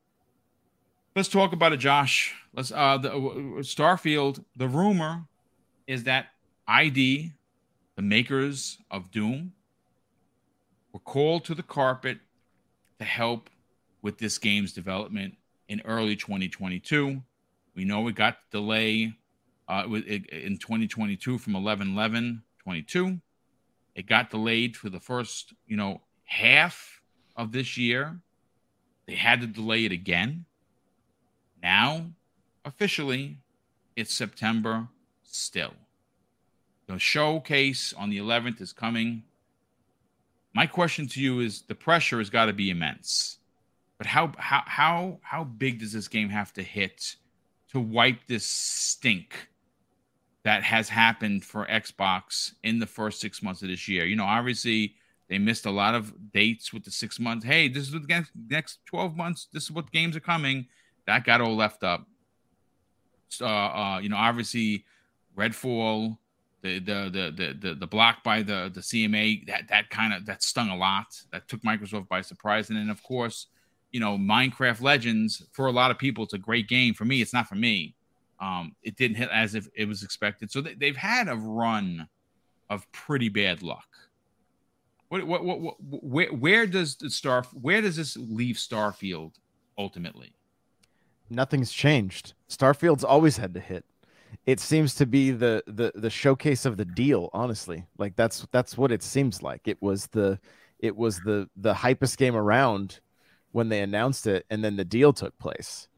let's 1.15 1.29
talk 1.29 1.53
about 1.53 1.73
it, 1.73 1.79
Josh. 1.79 2.35
Let's 2.55 2.73
uh, 2.73 2.99
the 2.99 3.13
uh, 3.13 3.63
Starfield. 3.63 4.45
The 4.57 4.69
rumor 4.69 5.25
is 5.87 6.05
that 6.05 6.27
ID, 6.67 7.33
the 7.97 8.03
makers 8.03 8.79
of 8.91 9.11
Doom, 9.11 9.53
were 10.97 11.01
called 11.01 11.45
to 11.45 11.55
the 11.55 11.63
carpet 11.63 12.17
to 12.99 13.05
help 13.05 13.51
with 14.01 14.17
this 14.17 14.39
game's 14.39 14.73
development 14.73 15.35
in 15.69 15.83
early 15.85 16.17
2022. 16.17 17.21
We 17.75 17.85
know 17.85 18.09
it 18.09 18.15
got 18.15 18.39
delay 18.51 19.13
uh, 19.69 19.83
in 19.87 20.57
2022 20.57 21.37
from 21.37 21.55
11 21.55 21.93
11 21.93 22.43
22. 22.63 23.21
It 23.95 24.07
got 24.07 24.31
delayed 24.31 24.75
for 24.75 24.89
the 24.89 24.99
first, 24.99 25.53
you 25.67 25.77
know, 25.77 26.01
half 26.25 27.03
of 27.37 27.53
this 27.53 27.77
year. 27.77 28.19
They 29.07 29.17
had 29.17 29.43
to 29.43 29.47
delay 29.47 29.85
it 29.85 29.93
again. 29.93 30.47
Now, 31.63 32.07
officially, 32.65 33.37
it's 33.97 34.15
September 34.15 34.89
still. 35.23 35.75
The 36.87 36.99
showcase 36.99 37.93
on 37.93 38.09
the 38.09 38.17
11th 38.17 38.63
is 38.63 38.73
coming. 38.73 39.25
My 40.57 40.67
question 40.67 41.07
to 41.09 41.21
you 41.21 41.41
is 41.41 41.61
the 41.69 41.75
pressure 41.75 42.17
has 42.17 42.31
got 42.31 42.47
to 42.47 42.55
be 42.55 42.71
immense. 42.71 43.37
But 43.99 44.07
how 44.07 44.33
how 44.39 44.63
how 44.65 45.19
how 45.21 45.45
big 45.45 45.81
does 45.81 45.93
this 45.93 46.09
game 46.09 46.31
have 46.31 46.51
to 46.55 46.63
hit 46.63 47.17
to 47.73 47.79
wipe 47.79 48.27
this 48.27 48.47
stink 48.47 49.51
that 50.45 50.63
has 50.63 50.89
happened 50.89 51.45
for 51.45 51.67
Xbox 51.67 52.55
in 52.63 52.79
the 52.79 52.87
first 52.87 53.21
6 53.21 53.43
months 53.43 53.61
of 53.61 53.69
this 53.69 53.87
year? 53.87 54.07
You 54.07 54.17
know, 54.17 54.25
obviously 54.25 54.95
they 55.29 55.37
missed 55.37 55.67
a 55.67 55.71
lot 55.71 55.95
of 55.95 56.33
dates 56.33 56.73
with 56.73 56.85
the 56.85 56.91
6 56.91 57.21
months. 57.21 57.45
Hey, 57.45 57.69
this 57.69 57.83
is 57.83 57.93
the 57.93 58.27
next 58.49 58.79
12 58.87 59.15
months, 59.15 59.49
this 59.53 59.65
is 59.65 59.71
what 59.71 59.93
games 59.93 60.17
are 60.17 60.21
coming. 60.21 60.69
That 61.07 61.25
got 61.25 61.43
all 61.43 61.55
left 61.55 61.85
up. 61.85 62.07
Uh, 63.43 63.45
uh, 63.45 64.01
you 64.03 64.09
know, 64.09 64.17
obviously 64.17 64.87
Redfall 65.37 66.17
the 66.63 66.79
the 66.79 67.11
the 67.37 67.55
the 67.61 67.75
the, 67.75 67.87
block 67.87 68.25
by 68.25 68.43
the 68.43 68.71
the 68.73 68.81
CMA 68.81 69.47
that 69.47 69.69
that 69.69 69.91
kind 69.91 70.13
of 70.13 70.27
that 70.27 70.43
stung 70.43 70.71
a 70.71 70.77
lot. 70.77 71.07
That 71.33 71.49
took 71.49 71.63
Microsoft 71.63 72.09
by 72.09 72.21
surprise. 72.21 72.71
And 72.71 72.79
then 72.79 72.91
of 72.91 73.03
course, 73.03 73.47
you 73.93 74.01
know, 74.01 74.17
Minecraft 74.17 74.81
Legends 74.81 75.43
for 75.53 75.67
a 75.67 75.73
lot 75.73 75.91
of 75.91 75.99
people, 75.99 76.25
it's 76.25 76.35
a 76.35 76.39
great 76.39 76.69
game. 76.69 76.95
For 76.95 77.05
me, 77.05 77.23
it's 77.23 77.33
not 77.33 77.49
for 77.49 77.55
me. 77.55 77.95
Um, 78.41 78.75
it 78.83 78.97
didn't 78.97 79.17
hit 79.17 79.31
as 79.31 79.55
if 79.55 79.69
it 79.75 79.89
was 79.89 80.03
expected. 80.03 80.51
So 80.51 80.61
they, 80.61 80.75
they've 80.75 80.97
had 80.97 81.29
a 81.29 81.37
run 81.37 82.09
of 82.69 82.91
pretty 82.93 83.29
bad 83.29 83.63
luck. 83.63 83.87
What, 85.09 85.27
what, 85.27 85.45
what, 85.45 85.61
what, 85.61 85.77
where, 85.81 86.33
where 86.33 86.67
does 86.67 86.97
the 86.97 87.09
star, 87.09 87.45
where 87.55 87.81
does 87.81 87.97
this 87.97 88.17
leave 88.17 88.57
Starfield 88.57 89.35
ultimately? 89.79 90.35
Nothing's 91.31 91.73
changed. 91.73 92.35
Starfield's 92.49 93.05
always 93.05 93.37
had 93.37 93.55
to 93.55 93.61
hit 93.61 93.85
it 94.47 94.61
seems 94.61 94.95
to 94.95 95.07
be 95.07 95.33
the 95.33 95.63
the 95.67 95.93
the 95.95 96.09
showcase 96.09 96.65
of 96.65 96.77
the 96.77 96.85
deal 96.85 97.29
honestly. 97.33 97.85
Like 97.99 98.15
that's 98.17 98.47
that's 98.53 98.79
what 98.79 98.93
it 98.93 99.03
seems 99.03 99.43
like. 99.43 99.67
It 99.67 99.83
was 99.83 100.07
the 100.07 100.39
it 100.79 100.97
was 100.97 101.19
the 101.21 101.51
the 101.57 101.75
hypest 101.75 102.17
game 102.17 102.37
around 102.37 103.01
when 103.53 103.69
they 103.69 103.81
announced 103.81 104.27
it 104.27 104.47
and 104.49 104.65
then 104.65 104.77
the 104.77 104.85
deal 104.85 105.13
took 105.13 105.37
place. 105.39 105.89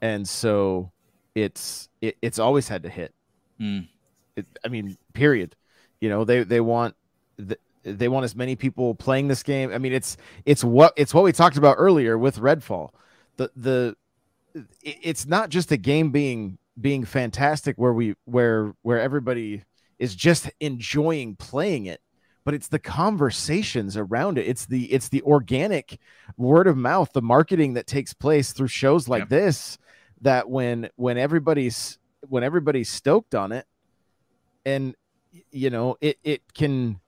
And 0.00 0.26
so 0.26 0.90
it's 1.34 1.90
it, 2.00 2.16
it's 2.22 2.38
always 2.38 2.66
had 2.66 2.82
to 2.84 2.88
hit. 2.88 3.14
Mm. 3.60 3.88
it, 4.36 4.46
i 4.64 4.68
mean 4.68 4.96
period. 5.12 5.54
You 6.00 6.08
know 6.08 6.24
they 6.24 6.44
they 6.44 6.60
want 6.60 6.94
the, 7.36 7.58
they 7.82 8.08
want 8.08 8.24
as 8.24 8.34
many 8.34 8.56
people 8.56 8.94
playing 8.94 9.28
this 9.28 9.42
game. 9.42 9.70
I 9.70 9.78
mean 9.78 9.92
it's 9.92 10.16
it's 10.46 10.64
what 10.64 10.94
it's 10.96 11.12
what 11.12 11.24
we 11.24 11.32
talked 11.32 11.58
about 11.58 11.76
earlier 11.78 12.16
with 12.16 12.38
redfall. 12.38 12.90
The 13.36 13.50
the 13.54 13.96
it's 14.82 15.26
not 15.26 15.50
just 15.50 15.70
a 15.72 15.76
game 15.76 16.10
being 16.10 16.58
being 16.80 17.04
fantastic 17.04 17.76
where 17.76 17.92
we 17.92 18.14
where 18.24 18.74
where 18.82 19.00
everybody 19.00 19.62
is 19.98 20.14
just 20.14 20.50
enjoying 20.60 21.34
playing 21.36 21.86
it 21.86 22.00
but 22.44 22.54
it's 22.54 22.68
the 22.68 22.78
conversations 22.78 23.96
around 23.96 24.38
it 24.38 24.46
it's 24.46 24.66
the 24.66 24.92
it's 24.92 25.08
the 25.08 25.22
organic 25.22 25.98
word 26.36 26.66
of 26.66 26.76
mouth 26.76 27.12
the 27.12 27.22
marketing 27.22 27.74
that 27.74 27.86
takes 27.86 28.14
place 28.14 28.52
through 28.52 28.68
shows 28.68 29.08
like 29.08 29.22
yep. 29.22 29.28
this 29.28 29.78
that 30.20 30.48
when 30.48 30.88
when 30.96 31.18
everybody's 31.18 31.98
when 32.28 32.42
everybody's 32.42 32.88
stoked 32.88 33.34
on 33.34 33.52
it 33.52 33.66
and 34.64 34.94
you 35.50 35.70
know 35.70 35.96
it 36.00 36.18
it 36.24 36.42
can 36.54 37.00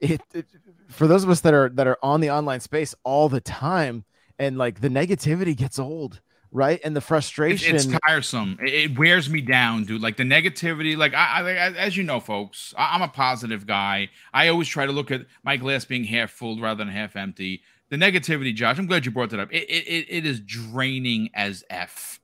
it, 0.00 0.20
it 0.34 0.46
for 0.88 1.06
those 1.06 1.24
of 1.24 1.30
us 1.30 1.40
that 1.40 1.54
are 1.54 1.68
that 1.70 1.86
are 1.86 1.98
on 2.02 2.20
the 2.20 2.30
online 2.30 2.60
space 2.60 2.94
all 3.02 3.28
the 3.28 3.40
time 3.40 4.04
and 4.38 4.58
like 4.58 4.80
the 4.80 4.88
negativity 4.88 5.56
gets 5.56 5.78
old 5.78 6.20
right? 6.52 6.80
And 6.84 6.96
the 6.96 7.00
frustration. 7.00 7.74
It's, 7.74 7.86
it's 7.86 7.98
tiresome. 8.06 8.58
It, 8.62 8.74
it, 8.74 8.98
wears 8.98 9.28
me 9.28 9.40
down, 9.40 9.84
dude. 9.84 10.02
Like 10.02 10.16
the 10.16 10.24
negativity. 10.24 10.96
Like 10.96 11.14
I, 11.14 11.40
I 11.40 11.72
as 11.72 11.96
you 11.96 12.02
know, 12.02 12.20
folks, 12.20 12.74
I, 12.76 12.94
am 12.94 13.02
a 13.02 13.08
positive 13.08 13.66
guy. 13.66 14.10
I 14.32 14.48
always 14.48 14.68
try 14.68 14.86
to 14.86 14.92
look 14.92 15.10
at 15.10 15.26
my 15.42 15.56
glass 15.56 15.84
being 15.84 16.04
half 16.04 16.30
full 16.30 16.60
rather 16.60 16.78
than 16.78 16.88
half 16.88 17.16
empty. 17.16 17.62
The 17.88 17.96
negativity, 17.96 18.54
Josh. 18.54 18.78
I'm 18.78 18.86
glad 18.86 19.06
you 19.06 19.12
brought 19.12 19.30
that 19.30 19.40
up. 19.40 19.52
It 19.52 19.64
it, 19.64 20.06
it 20.08 20.26
is 20.26 20.40
draining 20.40 21.30
as 21.34 21.64
f. 21.70 22.20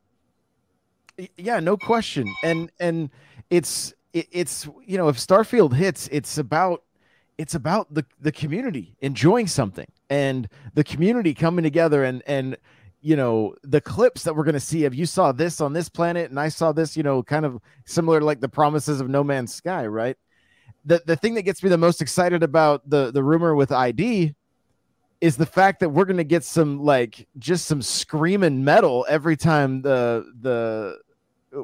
Yeah, 1.36 1.61
no 1.61 1.77
question. 1.77 2.32
And 2.43 2.70
and 2.81 3.11
it's 3.51 3.94
it, 4.12 4.28
it's 4.32 4.69
you 4.85 4.99
know 4.99 5.09
if 5.09 5.19
Starfield 5.19 5.74
hits, 5.74 6.09
it's 6.11 6.39
about 6.39 6.82
it's 7.39 7.55
about 7.55 7.93
the 7.93 8.05
the 8.20 8.32
community 8.32 8.97
enjoying 9.01 9.47
something 9.47 9.90
and 10.11 10.49
the 10.74 10.85
community 10.85 11.35
coming 11.35 11.62
together 11.62 12.05
and 12.05 12.23
and 12.27 12.57
you 13.03 13.16
know 13.16 13.55
the 13.65 13.81
clips 13.81 14.23
that 14.23 14.35
we're 14.35 14.45
going 14.45 14.55
to 14.55 14.61
see 14.61 14.85
of 14.85 14.95
you 14.95 15.05
saw 15.05 15.33
this 15.33 15.61
on 15.61 15.73
this 15.73 15.89
planet 15.89 16.31
and 16.31 16.39
i 16.39 16.49
saw 16.49 16.73
this 16.73 16.97
you 16.97 17.03
know 17.03 17.23
kind 17.23 17.45
of 17.45 17.61
similar 17.85 18.20
to 18.20 18.24
like 18.24 18.41
the 18.41 18.49
promises 18.49 19.01
of 19.01 19.09
no 19.09 19.23
man's 19.23 19.53
sky 19.53 19.87
right? 19.87 20.16
The 20.85 21.03
the 21.07 21.16
thing 21.16 21.35
that 21.35 21.43
gets 21.43 21.62
me 21.62 21.69
the 21.69 21.79
most 21.79 22.01
excited 22.01 22.43
about 22.43 22.89
the 22.89 23.11
the 23.11 23.23
rumor 23.23 23.55
with 23.55 23.70
id 23.73 24.35
is 25.20 25.37
the 25.37 25.47
fact 25.47 25.81
that 25.81 25.91
we're 25.91 26.05
going 26.05 26.16
to 26.16 26.24
get 26.24 26.43
some 26.43 26.83
like 26.83 27.29
just 27.39 27.66
some 27.66 27.83
screaming 27.83 28.65
metal 28.65 29.07
every 29.09 29.37
time 29.37 29.83
the 29.83 30.33
the 30.41 30.99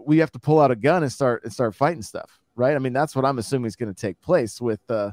we 0.06 0.18
have 0.18 0.30
to 0.32 0.38
pull 0.38 0.60
out 0.60 0.70
a 0.70 0.76
gun 0.76 1.02
and 1.02 1.10
start 1.10 1.42
and 1.44 1.52
start 1.52 1.74
fighting 1.74 2.02
stuff 2.02 2.38
right? 2.58 2.74
I 2.74 2.78
mean 2.80 2.92
that's 2.92 3.14
what 3.16 3.24
i'm 3.24 3.38
assuming 3.38 3.66
is 3.66 3.76
going 3.76 3.94
to 3.94 3.98
take 3.98 4.20
place 4.20 4.60
with 4.60 4.80
uh 4.90 5.12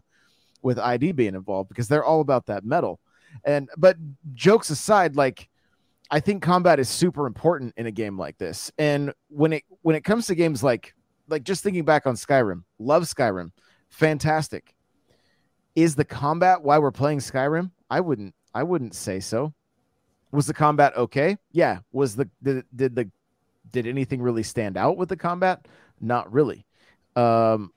with 0.61 0.79
id 0.79 1.11
being 1.13 1.35
involved 1.35 1.69
because 1.69 1.87
they're 1.87 2.03
all 2.03 2.19
about 2.19 2.47
that 2.47 2.65
metal. 2.65 2.99
And 3.43 3.69
but 3.77 3.97
jokes 4.33 4.69
aside 4.69 5.15
like 5.15 5.47
I 6.11 6.19
think 6.19 6.43
combat 6.43 6.79
is 6.79 6.89
super 6.89 7.25
important 7.25 7.73
in 7.77 7.87
a 7.87 7.91
game 7.91 8.17
like 8.17 8.37
this. 8.37 8.71
And 8.77 9.13
when 9.29 9.53
it 9.53 9.63
when 9.81 9.95
it 9.95 10.03
comes 10.03 10.27
to 10.27 10.35
games 10.35 10.63
like 10.63 10.93
like 11.27 11.43
just 11.43 11.63
thinking 11.63 11.85
back 11.85 12.05
on 12.05 12.15
Skyrim, 12.15 12.63
love 12.79 13.03
Skyrim, 13.03 13.51
fantastic. 13.89 14.75
Is 15.75 15.95
the 15.95 16.05
combat 16.05 16.61
why 16.61 16.77
we're 16.77 16.91
playing 16.91 17.19
Skyrim? 17.19 17.71
I 17.89 18.01
wouldn't 18.01 18.35
I 18.53 18.63
wouldn't 18.63 18.95
say 18.95 19.19
so. 19.19 19.53
Was 20.31 20.47
the 20.47 20.53
combat 20.53 20.95
okay? 20.95 21.37
Yeah. 21.51 21.79
Was 21.91 22.15
the 22.15 22.29
did, 22.43 22.65
did 22.75 22.95
the 22.95 23.09
did 23.71 23.87
anything 23.87 24.21
really 24.21 24.43
stand 24.43 24.77
out 24.77 24.97
with 24.97 25.09
the 25.09 25.17
combat? 25.17 25.67
Not 25.99 26.31
really. 26.31 26.65
Um 27.15 27.71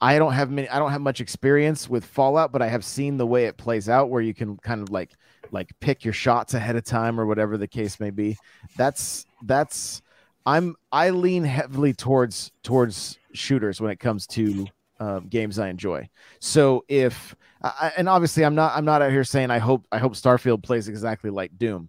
I 0.00 0.18
don't 0.18 0.32
have 0.32 0.50
many 0.50 0.68
I 0.68 0.78
don't 0.78 0.92
have 0.92 1.00
much 1.00 1.20
experience 1.20 1.88
with 1.88 2.04
Fallout, 2.04 2.52
but 2.52 2.62
I 2.62 2.68
have 2.68 2.84
seen 2.84 3.16
the 3.16 3.26
way 3.26 3.46
it 3.46 3.56
plays 3.56 3.88
out 3.88 4.08
where 4.08 4.22
you 4.22 4.34
can 4.34 4.56
kind 4.58 4.82
of 4.82 4.90
like 4.90 5.12
like 5.52 5.70
pick 5.80 6.04
your 6.04 6.14
shots 6.14 6.54
ahead 6.54 6.76
of 6.76 6.84
time 6.84 7.20
or 7.20 7.26
whatever 7.26 7.56
the 7.56 7.68
case 7.68 8.00
may 8.00 8.10
be. 8.10 8.36
That's 8.76 9.26
that's 9.42 10.02
I'm 10.44 10.76
I 10.92 11.10
lean 11.10 11.44
heavily 11.44 11.92
towards 11.92 12.52
towards 12.62 13.18
shooters 13.32 13.80
when 13.80 13.90
it 13.90 14.00
comes 14.00 14.26
to 14.28 14.66
um, 14.98 15.28
games 15.28 15.58
I 15.58 15.68
enjoy. 15.68 16.08
So 16.40 16.84
if 16.88 17.34
I, 17.62 17.92
and 17.96 18.08
obviously 18.08 18.44
I'm 18.44 18.54
not 18.54 18.76
I'm 18.76 18.84
not 18.84 19.02
out 19.02 19.10
here 19.10 19.24
saying 19.24 19.50
I 19.50 19.58
hope 19.58 19.86
I 19.92 19.98
hope 19.98 20.14
Starfield 20.14 20.62
plays 20.62 20.88
exactly 20.88 21.30
like 21.30 21.56
Doom, 21.58 21.88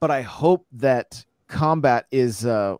but 0.00 0.10
I 0.10 0.22
hope 0.22 0.66
that 0.72 1.24
combat 1.48 2.06
is 2.10 2.44
uh 2.44 2.76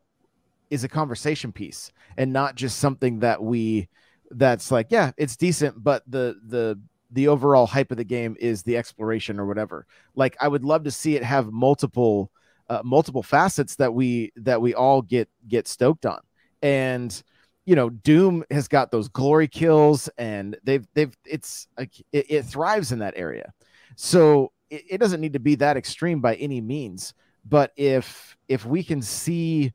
is 0.71 0.85
a 0.85 0.89
conversation 0.89 1.53
piece 1.53 1.93
and 2.17 2.33
not 2.33 2.57
just 2.57 2.79
something 2.79 3.21
that 3.21 3.43
we 3.43 3.89
that's 4.33 4.73
like 4.73 4.89
yeah 4.91 5.13
it's 5.17 5.37
decent 5.37 5.83
but 5.83 6.03
the 6.09 6.37
the 6.49 6.79
the 7.11 7.29
overall 7.29 7.67
hype 7.67 7.91
of 7.91 7.97
the 7.97 8.05
game 8.05 8.37
is 8.41 8.63
the 8.63 8.77
exploration 8.77 9.39
or 9.39 9.47
whatever. 9.47 9.87
Like 10.15 10.37
I 10.41 10.49
would 10.49 10.65
love 10.65 10.85
to 10.85 10.91
see 10.91 11.17
it 11.17 11.23
have 11.23 11.53
multiple 11.53 12.31
uh, 12.69 12.83
multiple 12.85 13.23
facets 13.23 13.77
that 13.77 13.95
we 13.95 14.33
that 14.37 14.61
we 14.61 14.75
all 14.75 15.03
get 15.03 15.29
get 15.49 15.69
stoked 15.69 16.07
on. 16.07 16.21
And 16.63 17.23
you 17.65 17.75
know, 17.75 17.91
Doom 17.91 18.45
has 18.51 18.69
got 18.69 18.91
those 18.91 19.09
glory 19.09 19.49
kills 19.49 20.09
and 20.19 20.57
they've 20.65 20.87
they've 20.95 21.15
it's 21.25 21.69
like 21.79 21.99
it, 22.13 22.31
it 22.31 22.43
thrives 22.43 22.93
in 22.93 23.01
that 23.01 23.15
area. 23.17 23.53
So 23.97 24.53
it, 24.71 24.83
it 24.91 24.99
doesn't 24.99 25.21
need 25.21 25.33
to 25.35 25.41
be 25.41 25.55
that 25.57 25.77
extreme 25.77 26.21
by 26.21 26.35
any 26.37 26.61
means. 26.61 27.15
But 27.45 27.73
if 27.77 28.37
if 28.49 28.65
we 28.65 28.83
can 28.83 29.03
see 29.03 29.73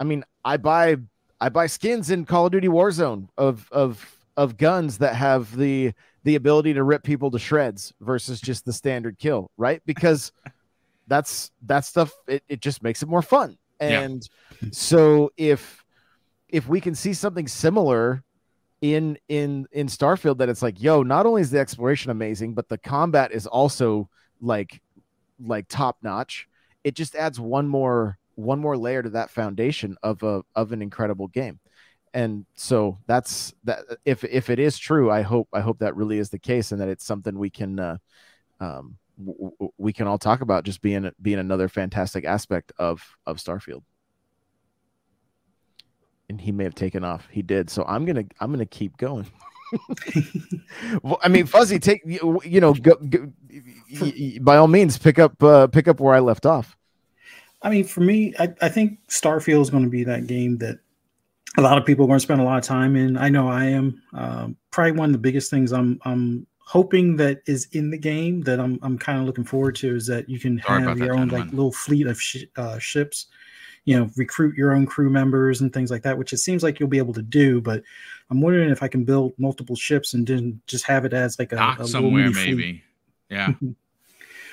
I 0.00 0.04
mean, 0.04 0.24
I 0.44 0.56
buy 0.56 0.96
I 1.40 1.48
buy 1.48 1.66
skins 1.66 2.10
in 2.10 2.24
Call 2.24 2.46
of 2.46 2.52
Duty 2.52 2.68
Warzone 2.68 3.28
of 3.36 3.68
of 3.72 4.17
of 4.38 4.56
guns 4.56 4.98
that 4.98 5.16
have 5.16 5.54
the 5.54 5.92
the 6.22 6.36
ability 6.36 6.72
to 6.72 6.84
rip 6.84 7.02
people 7.02 7.28
to 7.32 7.40
shreds 7.40 7.92
versus 8.00 8.40
just 8.40 8.64
the 8.64 8.72
standard 8.72 9.18
kill, 9.18 9.50
right? 9.56 9.82
Because 9.84 10.32
that's 11.08 11.50
that 11.66 11.84
stuff 11.84 12.12
it, 12.28 12.44
it 12.48 12.60
just 12.60 12.82
makes 12.82 13.02
it 13.02 13.08
more 13.08 13.20
fun. 13.20 13.58
And 13.80 14.26
yeah. 14.62 14.68
so 14.72 15.32
if 15.36 15.84
if 16.48 16.68
we 16.68 16.80
can 16.80 16.94
see 16.94 17.14
something 17.14 17.48
similar 17.48 18.22
in 18.80 19.18
in 19.28 19.66
in 19.72 19.88
Starfield 19.88 20.38
that 20.38 20.48
it's 20.48 20.62
like, 20.62 20.80
yo, 20.80 21.02
not 21.02 21.26
only 21.26 21.42
is 21.42 21.50
the 21.50 21.58
exploration 21.58 22.12
amazing, 22.12 22.54
but 22.54 22.68
the 22.68 22.78
combat 22.78 23.32
is 23.32 23.48
also 23.48 24.08
like 24.40 24.80
like 25.44 25.66
top 25.68 25.98
notch. 26.00 26.48
It 26.84 26.94
just 26.94 27.16
adds 27.16 27.40
one 27.40 27.66
more 27.66 28.18
one 28.36 28.60
more 28.60 28.76
layer 28.76 29.02
to 29.02 29.10
that 29.10 29.30
foundation 29.30 29.96
of 30.04 30.22
a 30.22 30.44
of 30.54 30.70
an 30.70 30.80
incredible 30.80 31.26
game 31.26 31.58
and 32.18 32.44
so 32.54 32.98
that's 33.06 33.54
that 33.64 33.80
if 34.04 34.24
if 34.24 34.50
it 34.50 34.58
is 34.58 34.78
true 34.78 35.10
i 35.10 35.22
hope 35.22 35.48
i 35.52 35.60
hope 35.60 35.78
that 35.78 35.94
really 35.94 36.18
is 36.18 36.30
the 36.30 36.38
case 36.38 36.72
and 36.72 36.80
that 36.80 36.88
it's 36.88 37.04
something 37.04 37.38
we 37.38 37.50
can 37.50 37.78
uh, 37.78 37.96
um, 38.60 38.96
w- 39.24 39.52
we 39.78 39.92
can 39.92 40.06
all 40.06 40.18
talk 40.18 40.40
about 40.40 40.64
just 40.64 40.82
being 40.82 41.10
being 41.22 41.38
another 41.38 41.68
fantastic 41.68 42.24
aspect 42.24 42.72
of 42.78 43.16
of 43.26 43.36
starfield 43.36 43.82
and 46.28 46.40
he 46.40 46.52
may 46.52 46.64
have 46.64 46.74
taken 46.74 47.04
off. 47.04 47.26
He 47.30 47.42
did. 47.42 47.70
So 47.70 47.84
I'm 47.86 48.04
gonna 48.04 48.24
I'm 48.40 48.50
gonna 48.52 48.66
keep 48.66 48.96
going. 48.96 49.26
well, 51.02 51.18
I 51.22 51.28
mean, 51.28 51.46
Fuzzy, 51.46 51.78
take 51.78 52.02
you, 52.04 52.40
you 52.44 52.60
know, 52.60 52.74
go, 52.74 52.94
go, 52.96 53.30
by 54.40 54.56
all 54.56 54.68
means, 54.68 54.98
pick 54.98 55.18
up 55.18 55.42
uh, 55.42 55.66
pick 55.66 55.88
up 55.88 56.00
where 56.00 56.14
I 56.14 56.20
left 56.20 56.46
off. 56.46 56.76
I 57.62 57.70
mean, 57.70 57.84
for 57.84 58.00
me, 58.00 58.34
I, 58.38 58.54
I 58.62 58.68
think 58.68 58.98
Starfield 59.08 59.62
is 59.62 59.70
going 59.70 59.82
to 59.82 59.90
be 59.90 60.04
that 60.04 60.28
game 60.28 60.58
that 60.58 60.78
a 61.56 61.62
lot 61.62 61.78
of 61.78 61.84
people 61.84 62.04
are 62.04 62.08
going 62.08 62.18
to 62.18 62.22
spend 62.22 62.40
a 62.40 62.44
lot 62.44 62.58
of 62.58 62.64
time 62.64 62.94
in. 62.96 63.16
I 63.16 63.28
know 63.28 63.48
I 63.48 63.64
am. 63.64 64.02
Um, 64.12 64.56
probably 64.70 64.92
one 64.92 65.08
of 65.08 65.12
the 65.12 65.18
biggest 65.18 65.50
things 65.50 65.72
I'm 65.72 65.98
I'm 66.04 66.46
hoping 66.58 67.16
that 67.16 67.40
is 67.46 67.66
in 67.72 67.90
the 67.90 67.98
game 67.98 68.42
that 68.42 68.60
I'm 68.60 68.78
I'm 68.82 68.98
kind 68.98 69.18
of 69.18 69.24
looking 69.24 69.44
forward 69.44 69.74
to 69.76 69.96
is 69.96 70.06
that 70.06 70.28
you 70.28 70.38
can 70.38 70.60
Sorry 70.66 70.82
have 70.82 70.98
your 70.98 71.16
own 71.16 71.28
like 71.28 71.46
little 71.46 71.72
fleet 71.72 72.06
of 72.06 72.20
sh- 72.20 72.44
uh, 72.56 72.78
ships 72.78 73.26
you 73.88 73.98
know 73.98 74.10
recruit 74.16 74.54
your 74.54 74.74
own 74.74 74.84
crew 74.84 75.08
members 75.08 75.62
and 75.62 75.72
things 75.72 75.90
like 75.90 76.02
that 76.02 76.18
which 76.18 76.34
it 76.34 76.36
seems 76.36 76.62
like 76.62 76.78
you'll 76.78 76.90
be 76.90 76.98
able 76.98 77.14
to 77.14 77.22
do 77.22 77.58
but 77.58 77.82
i'm 78.28 78.42
wondering 78.42 78.68
if 78.68 78.82
i 78.82 78.88
can 78.88 79.02
build 79.02 79.32
multiple 79.38 79.74
ships 79.74 80.12
and 80.12 80.26
then 80.26 80.60
just 80.66 80.84
have 80.84 81.06
it 81.06 81.14
as 81.14 81.38
like 81.38 81.52
a, 81.52 81.76
a 81.78 81.86
somewhere 81.86 82.30
maybe 82.30 82.82
yeah 83.30 83.52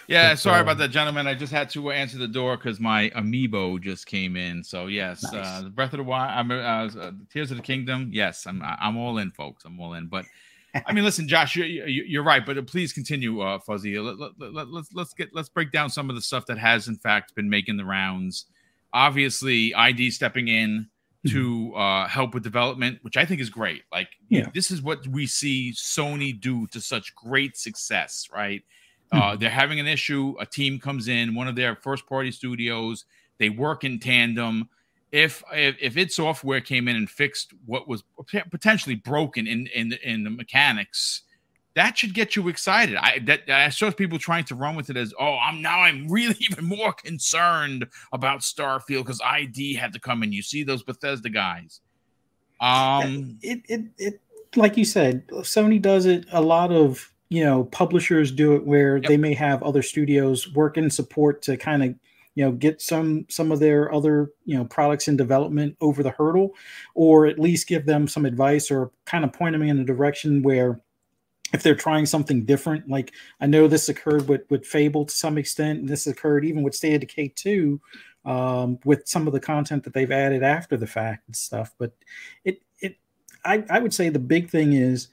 yeah 0.08 0.32
but, 0.32 0.40
sorry 0.40 0.60
uh, 0.60 0.64
about 0.64 0.78
that 0.78 0.90
gentlemen 0.90 1.28
i 1.28 1.34
just 1.34 1.52
had 1.52 1.70
to 1.70 1.92
answer 1.92 2.18
the 2.18 2.28
door 2.28 2.58
because 2.58 2.80
my 2.80 3.10
amiibo 3.16 3.82
just 3.82 4.06
came 4.06 4.36
in 4.36 4.64
so 4.64 4.88
yes 4.88 5.24
uh, 5.26 5.38
nice. 5.38 5.46
uh 5.46 5.62
the 5.64 5.70
breath 5.70 5.94
of 5.94 5.98
the 5.98 6.04
wild 6.04 6.32
i'm 6.32 6.52
uh, 6.52 6.56
uh, 6.56 7.12
tears 7.32 7.52
of 7.52 7.58
the 7.58 7.64
kingdom 7.64 8.10
yes 8.12 8.46
i'm 8.46 8.62
i'm 8.64 8.98
all 8.98 9.18
in 9.18 9.32
folks 9.32 9.66
i'm 9.66 9.80
all 9.80 9.94
in 9.94 10.08
but 10.08 10.26
I 10.86 10.92
mean, 10.92 11.06
listen, 11.06 11.26
Josh, 11.26 11.56
you're, 11.56 11.88
you're 11.88 12.22
right, 12.22 12.46
but 12.46 12.68
please 12.68 12.92
continue, 12.92 13.40
uh, 13.40 13.60
Fuzzy. 13.60 13.98
Let, 13.98 14.20
let, 14.20 14.54
let, 14.54 14.68
let's 14.68 14.90
let's 14.94 15.14
get 15.14 15.34
let's 15.34 15.48
break 15.48 15.72
down 15.72 15.90
some 15.90 16.10
of 16.10 16.18
the 16.18 16.22
stuff 16.22 16.46
that 16.48 16.58
has, 16.58 16.90
in 16.90 16.98
fact, 16.98 17.34
been 17.34 17.50
making 17.50 17.78
the 17.78 17.86
rounds 17.86 18.48
obviously 18.96 19.76
ID 19.76 20.10
stepping 20.10 20.48
in 20.48 20.88
mm-hmm. 21.28 21.36
to 21.36 21.76
uh, 21.76 22.08
help 22.08 22.34
with 22.34 22.42
development, 22.42 22.98
which 23.04 23.18
I 23.18 23.26
think 23.26 23.42
is 23.42 23.50
great. 23.50 23.84
Like, 23.92 24.08
yeah. 24.30 24.48
this 24.56 24.72
is 24.72 24.82
what 24.82 25.06
we 25.08 25.28
see 25.28 25.74
Sony 25.76 26.40
do 26.40 26.66
to 26.68 26.82
such 26.82 27.14
great 27.14 27.58
success, 27.58 28.30
right? 28.34 28.64
Uh, 29.12 29.16
mm-hmm. 29.16 29.24
Uh, 29.24 29.36
they're 29.36 29.50
having 29.50 29.80
an 29.80 29.88
issue. 29.88 30.36
A 30.40 30.46
team 30.46 30.80
comes 30.80 31.08
in, 31.08 31.36
one 31.36 31.48
of 31.48 31.56
their 31.56 31.76
first 31.76 32.08
party 32.08 32.32
studios. 32.32 33.06
They 33.38 33.50
work 33.50 33.84
in 33.84 34.00
tandem. 34.00 34.70
If, 35.12 35.44
if 35.54 35.78
if 35.80 35.98
id 35.98 36.12
Software 36.12 36.62
came 36.62 36.88
in 36.88 36.96
and 36.96 37.10
fixed 37.10 37.54
what 37.66 37.88
was 37.88 38.04
potentially 38.52 38.96
broken 38.96 39.48
in 39.48 39.68
in 39.68 39.94
in 40.04 40.24
the 40.24 40.30
mechanics, 40.30 41.22
that 41.76 41.98
should 41.98 42.14
get 42.14 42.36
you 42.36 42.48
excited. 42.48 42.96
I 42.96 43.20
that 43.20 43.50
I 43.50 43.70
saw 43.70 43.92
people 43.92 44.18
trying 44.18 44.46
to 44.46 44.56
run 44.56 44.76
with 44.76 44.90
it 44.90 44.98
as, 44.98 45.14
oh, 45.20 45.38
I'm 45.38 45.62
now 45.62 45.82
I'm 45.82 46.08
really 46.08 46.36
even 46.50 46.66
more 46.66 46.94
concerned 46.94 47.88
about 48.12 48.40
Starfield 48.40 49.04
because 49.04 49.22
ID 49.24 49.76
had 49.76 49.94
to 49.94 50.00
come 50.00 50.24
in. 50.24 50.34
You 50.34 50.42
see 50.42 50.64
those 50.64 50.84
Bethesda 50.84 51.30
guys. 51.30 51.82
Um, 52.62 53.38
it, 53.42 53.62
it 53.68 53.82
it 53.98 54.22
like 54.56 54.78
you 54.78 54.86
said, 54.86 55.28
Sony 55.28 55.82
does 55.82 56.06
it. 56.06 56.26
A 56.32 56.42
lot 56.42 56.72
of 56.72 57.12
you 57.36 57.44
know 57.44 57.66
publishers 57.66 58.32
do 58.32 58.56
it 58.56 58.66
where 58.66 58.96
yep. 58.96 59.08
they 59.08 59.18
may 59.18 59.34
have 59.34 59.62
other 59.62 59.82
studios 59.82 60.54
work 60.54 60.78
in 60.78 60.90
support 60.90 61.42
to 61.42 61.58
kind 61.58 61.84
of 61.84 61.90
you 62.36 62.46
know 62.46 62.52
get 62.54 62.82
some 62.82 63.26
some 63.30 63.52
of 63.52 63.60
their 63.60 63.94
other 63.94 64.32
you 64.46 64.56
know 64.56 64.64
products 64.64 65.10
in 65.10 65.18
development 65.18 65.76
over 65.82 66.02
the 66.02 66.12
hurdle 66.12 66.52
or 66.94 67.26
at 67.26 67.38
least 67.38 67.68
give 67.68 67.86
them 67.86 68.08
some 68.08 68.26
advice 68.26 68.72
or 68.72 68.90
kind 69.04 69.26
of 69.26 69.34
point 69.34 69.52
them 69.52 69.62
in 69.64 69.80
a 69.80 69.84
direction 69.84 70.44
where 70.44 70.80
if 71.54 71.62
they're 71.62 71.76
trying 71.76 72.06
something 72.06 72.44
different. 72.44 72.90
Like 72.90 73.14
I 73.40 73.46
know 73.46 73.68
this 73.68 73.90
occurred 73.90 74.28
with 74.28 74.42
with 74.50 74.66
Fable 74.66 75.06
to 75.06 75.14
some 75.14 75.38
extent, 75.38 75.80
and 75.80 75.90
this 75.90 76.08
occurred 76.08 76.46
even 76.46 76.64
with 76.64 76.76
State 76.76 76.96
of 76.96 77.02
Decay 77.02 77.34
2, 77.36 77.80
um, 78.26 78.80
with 78.84 79.08
some 79.08 79.28
of 79.28 79.34
the 79.34 79.40
content 79.40 79.84
that 79.84 79.94
they've 79.94 80.12
added 80.12 80.44
after 80.44 80.76
the 80.76 80.88
fact 80.88 81.28
and 81.28 81.36
stuff. 81.36 81.74
But 81.78 81.94
it 82.44 82.62
it 82.80 82.98
I, 83.44 83.64
I 83.70 83.80
would 83.80 83.94
say 83.94 84.10
the 84.10 84.20
big 84.20 84.50
thing 84.50 84.74
is 84.74 85.10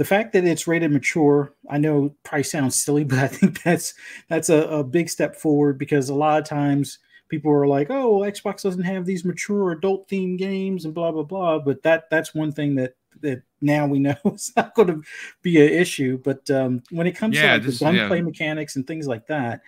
the 0.00 0.06
fact 0.06 0.32
that 0.32 0.46
it's 0.46 0.66
rated 0.66 0.90
mature. 0.90 1.52
I 1.68 1.76
know 1.76 2.14
probably 2.22 2.44
sounds 2.44 2.82
silly, 2.82 3.04
but 3.10 3.18
I 3.18 3.26
think 3.26 3.62
that's 3.62 3.92
that's 4.28 4.48
a, 4.48 4.62
a 4.68 4.82
big 4.82 5.10
step 5.10 5.36
forward 5.36 5.76
because 5.76 6.08
a 6.08 6.14
lot 6.14 6.40
of 6.40 6.48
times 6.48 6.98
people 7.28 7.52
are 7.52 7.66
like, 7.66 7.88
"Oh, 7.90 8.16
well, 8.16 8.30
Xbox 8.30 8.62
doesn't 8.62 8.84
have 8.84 9.04
these 9.04 9.26
mature 9.26 9.72
adult 9.72 10.08
themed 10.08 10.38
games 10.38 10.86
and 10.86 10.94
blah 10.94 11.12
blah 11.12 11.24
blah." 11.24 11.58
But 11.58 11.82
that 11.82 12.08
that's 12.08 12.34
one 12.34 12.50
thing 12.50 12.76
that 12.76 12.94
that 13.20 13.42
now 13.60 13.86
we 13.86 13.98
know 13.98 14.16
it's 14.24 14.56
not 14.56 14.74
going 14.74 14.88
to 14.88 15.02
be 15.42 15.60
an 15.60 15.70
issue. 15.70 16.16
But 16.16 16.48
um, 16.50 16.82
when 16.90 17.06
it 17.06 17.12
comes 17.12 17.36
yeah, 17.36 17.58
to 17.58 17.62
like 17.62 17.78
the 17.78 17.84
gunplay 17.84 18.16
yeah. 18.16 18.22
mechanics 18.22 18.76
and 18.76 18.86
things 18.86 19.06
like 19.06 19.26
that, 19.26 19.60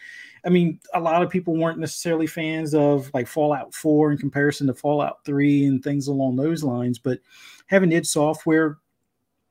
I 0.47 0.49
mean, 0.49 0.81
a 0.95 1.01
lot 1.01 1.23
of 1.23 1.29
people 1.29 1.59
weren't 1.59 1.79
necessarily 1.79 2.27
fans 2.27 2.75
of 2.75 3.11
like 3.13 3.29
Fallout 3.29 3.75
4 3.75 4.13
in 4.13 4.17
comparison 4.17 4.67
to 4.69 4.75
Fallout 4.75 5.27
3 5.27 5.67
and 5.67 5.85
things 5.85 6.09
along 6.09 6.37
those 6.37 6.65
lines. 6.65 6.99
But 6.99 7.21
having 7.67 7.93
id 7.93 8.07
Software, 8.07 8.79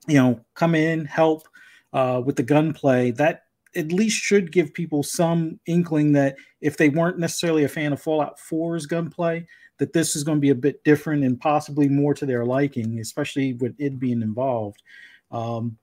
you 0.07 0.15
know, 0.15 0.39
come 0.55 0.75
in 0.75 1.05
help 1.05 1.47
uh, 1.93 2.21
with 2.23 2.35
the 2.35 2.43
gunplay, 2.43 3.11
that 3.11 3.43
at 3.75 3.91
least 3.91 4.17
should 4.17 4.51
give 4.51 4.73
people 4.73 5.03
some 5.03 5.59
inkling 5.65 6.11
that 6.11 6.35
if 6.59 6.77
they 6.77 6.89
weren't 6.89 7.19
necessarily 7.19 7.63
a 7.63 7.69
fan 7.69 7.93
of 7.93 8.01
Fallout 8.01 8.37
4's 8.37 8.85
gunplay, 8.85 9.45
that 9.77 9.93
this 9.93 10.15
is 10.15 10.23
going 10.23 10.37
to 10.37 10.41
be 10.41 10.49
a 10.49 10.55
bit 10.55 10.83
different 10.83 11.23
and 11.23 11.39
possibly 11.39 11.87
more 11.87 12.13
to 12.13 12.25
their 12.25 12.45
liking, 12.45 12.99
especially 12.99 13.53
with 13.53 13.73
it 13.79 13.99
being 13.99 14.21
involved. 14.21 14.81
Um, 15.31 15.77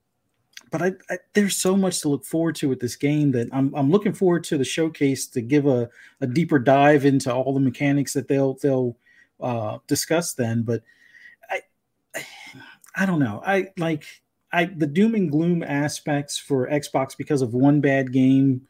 but 0.70 0.82
I, 0.82 0.92
I, 1.10 1.18
there's 1.32 1.56
so 1.56 1.76
much 1.76 2.00
to 2.02 2.08
look 2.08 2.24
forward 2.24 2.54
to 2.56 2.68
with 2.68 2.80
this 2.80 2.96
game 2.96 3.32
that 3.32 3.48
I'm, 3.52 3.74
I'm 3.74 3.90
looking 3.90 4.12
forward 4.12 4.44
to 4.44 4.58
the 4.58 4.64
showcase 4.64 5.26
to 5.28 5.40
give 5.40 5.66
a, 5.66 5.88
a 6.20 6.26
deeper 6.26 6.58
dive 6.58 7.04
into 7.04 7.32
all 7.32 7.54
the 7.54 7.60
mechanics 7.60 8.12
that 8.12 8.28
they'll 8.28 8.54
they'll 8.62 8.96
uh, 9.40 9.78
discuss 9.86 10.34
then. 10.34 10.62
But 10.62 10.82
I 12.98 13.06
don't 13.06 13.20
know. 13.20 13.42
I 13.46 13.68
like 13.76 14.04
I 14.52 14.64
the 14.64 14.86
doom 14.86 15.14
and 15.14 15.30
gloom 15.30 15.62
aspects 15.62 16.38
for 16.38 16.68
Xbox 16.68 17.16
because 17.16 17.42
of 17.42 17.54
one 17.54 17.80
bad 17.80 18.12
game 18.12 18.66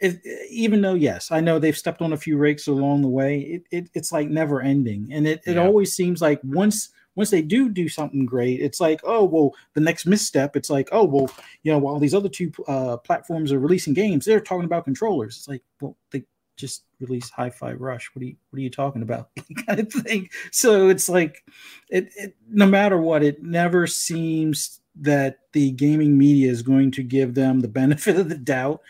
it, 0.00 0.20
even 0.50 0.80
though 0.80 0.94
yes 0.94 1.30
i 1.30 1.40
know 1.40 1.58
they've 1.58 1.76
stepped 1.76 2.02
on 2.02 2.12
a 2.12 2.16
few 2.16 2.36
rakes 2.36 2.66
along 2.66 3.02
the 3.02 3.08
way 3.08 3.40
it, 3.40 3.62
it 3.70 3.90
it's 3.94 4.12
like 4.12 4.28
never 4.28 4.60
ending 4.60 5.08
and 5.10 5.26
it, 5.26 5.40
it 5.46 5.54
yeah. 5.54 5.64
always 5.64 5.94
seems 5.94 6.20
like 6.20 6.40
once 6.44 6.90
once 7.14 7.30
they 7.30 7.40
do 7.40 7.70
do 7.70 7.88
something 7.88 8.26
great 8.26 8.60
it's 8.60 8.80
like 8.80 9.00
oh 9.04 9.24
well 9.24 9.54
the 9.74 9.80
next 9.80 10.04
misstep 10.04 10.54
it's 10.54 10.68
like 10.68 10.88
oh 10.92 11.04
well 11.04 11.30
you 11.62 11.72
know 11.72 11.78
while 11.78 11.98
these 11.98 12.14
other 12.14 12.28
two 12.28 12.52
uh, 12.68 12.96
platforms 12.98 13.52
are 13.52 13.58
releasing 13.58 13.94
games 13.94 14.26
they're 14.26 14.40
talking 14.40 14.66
about 14.66 14.84
controllers 14.84 15.36
it's 15.38 15.48
like 15.48 15.62
well 15.80 15.96
they 16.10 16.22
just 16.56 16.84
release 17.00 17.30
hi-fi 17.30 17.72
rush. 17.72 18.10
What 18.14 18.22
are 18.22 18.26
you 18.26 18.36
what 18.50 18.58
are 18.58 18.62
you 18.62 18.70
talking 18.70 19.02
about? 19.02 19.30
Kind 19.66 19.80
of 19.80 19.92
thing. 19.92 20.28
So 20.50 20.88
it's 20.88 21.08
like 21.08 21.44
it, 21.90 22.10
it 22.16 22.36
no 22.48 22.66
matter 22.66 22.98
what 22.98 23.22
it 23.22 23.42
never 23.42 23.86
seems 23.86 24.80
that 24.98 25.40
the 25.52 25.72
gaming 25.72 26.16
media 26.16 26.50
is 26.50 26.62
going 26.62 26.90
to 26.92 27.02
give 27.02 27.34
them 27.34 27.60
the 27.60 27.68
benefit 27.68 28.16
of 28.18 28.28
the 28.28 28.38
doubt 28.38 28.80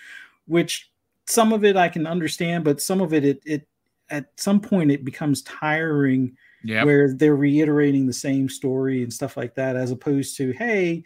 which 0.47 0.91
some 1.27 1.53
of 1.53 1.65
it 1.65 1.77
I 1.77 1.89
can 1.89 2.07
understand, 2.07 2.65
but 2.65 2.81
some 2.81 3.01
of 3.01 3.13
it, 3.13 3.25
it, 3.25 3.43
it 3.45 3.69
at 4.11 4.31
some 4.37 4.61
point 4.61 4.91
it 4.91 5.05
becomes 5.05 5.43
tiring 5.43 6.37
yep. 6.65 6.85
where 6.85 7.13
they're 7.13 7.37
reiterating 7.37 8.07
the 8.07 8.13
same 8.13 8.49
story 8.49 9.03
and 9.03 9.13
stuff 9.13 9.37
like 9.37 9.55
that, 9.57 9.77
as 9.77 9.91
opposed 9.91 10.37
to, 10.39 10.53
hey, 10.53 11.03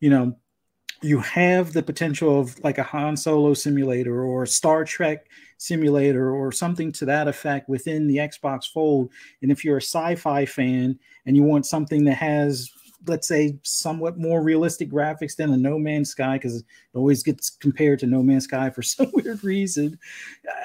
you 0.00 0.10
know, 0.10 0.36
you 1.02 1.18
have 1.18 1.72
the 1.72 1.82
potential 1.82 2.40
of 2.40 2.58
like 2.62 2.78
a 2.78 2.82
Han 2.82 3.16
Solo 3.16 3.54
simulator 3.54 4.22
or 4.22 4.44
a 4.44 4.46
Star 4.46 4.84
Trek 4.84 5.26
simulator 5.58 6.30
or 6.30 6.52
something 6.52 6.92
to 6.92 7.04
that 7.04 7.28
effect 7.28 7.68
within 7.68 8.06
the 8.06 8.16
Xbox 8.16 8.70
Fold. 8.70 9.10
And 9.42 9.50
if 9.50 9.64
you're 9.64 9.78
a 9.78 9.82
sci 9.82 10.14
fi 10.14 10.44
fan 10.44 10.98
and 11.26 11.36
you 11.36 11.42
want 11.42 11.66
something 11.66 12.04
that 12.04 12.14
has 12.14 12.70
let's 13.06 13.26
say 13.26 13.58
somewhat 13.62 14.18
more 14.18 14.42
realistic 14.42 14.88
graphics 14.88 15.36
than 15.36 15.52
a 15.52 15.56
No 15.56 15.78
Man's 15.78 16.10
Sky 16.10 16.34
because 16.34 16.56
it 16.56 16.64
always 16.94 17.22
gets 17.22 17.50
compared 17.50 17.98
to 18.00 18.06
No 18.06 18.22
Man's 18.22 18.44
Sky 18.44 18.70
for 18.70 18.82
some 18.82 19.10
weird 19.12 19.42
reason. 19.42 19.98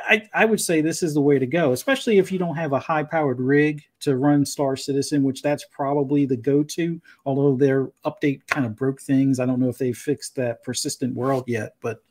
I, 0.08 0.28
I 0.34 0.46
would 0.46 0.62
say 0.62 0.82
this 0.82 1.04
is 1.04 1.14
the 1.14 1.22
way 1.22 1.40
to 1.40 1.46
go, 1.46 1.72
especially 1.72 2.18
if 2.18 2.32
you 2.32 2.40
don't 2.40 2.56
have 2.56 2.74
a 2.74 2.80
high 2.80 3.04
powered 3.04 3.40
rig 3.40 3.84
to 4.02 4.18
run 4.18 4.46
Star 4.46 4.76
Citizen, 4.76 5.24
which 5.24 5.42
that's 5.42 5.66
probably 5.72 6.26
the 6.26 6.38
go 6.38 6.64
to. 6.64 7.02
Although 7.26 7.56
their 7.56 7.88
update 8.06 8.46
kind 8.48 8.66
of 8.66 8.76
broke 8.76 9.02
things. 9.02 9.40
I 9.40 9.46
don't 9.46 9.60
know 9.60 9.70
if 9.70 9.78
they 9.78 9.94
fixed 9.94 10.36
that 10.36 10.64
persistent 10.64 11.16
world 11.16 11.46
yet, 11.48 11.76
but 11.82 12.02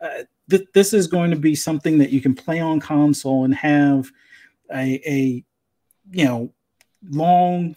uh, 0.00 0.24
th- 0.48 0.68
this 0.74 0.92
is 0.92 1.06
going 1.06 1.30
to 1.30 1.36
be 1.36 1.54
something 1.54 1.98
that 1.98 2.10
you 2.10 2.20
can 2.20 2.34
play 2.34 2.58
on 2.60 2.80
console 2.80 3.44
and 3.44 3.54
have 3.54 4.10
a, 4.72 5.00
a 5.06 5.44
you 6.12 6.24
know 6.24 6.52
long 7.10 7.76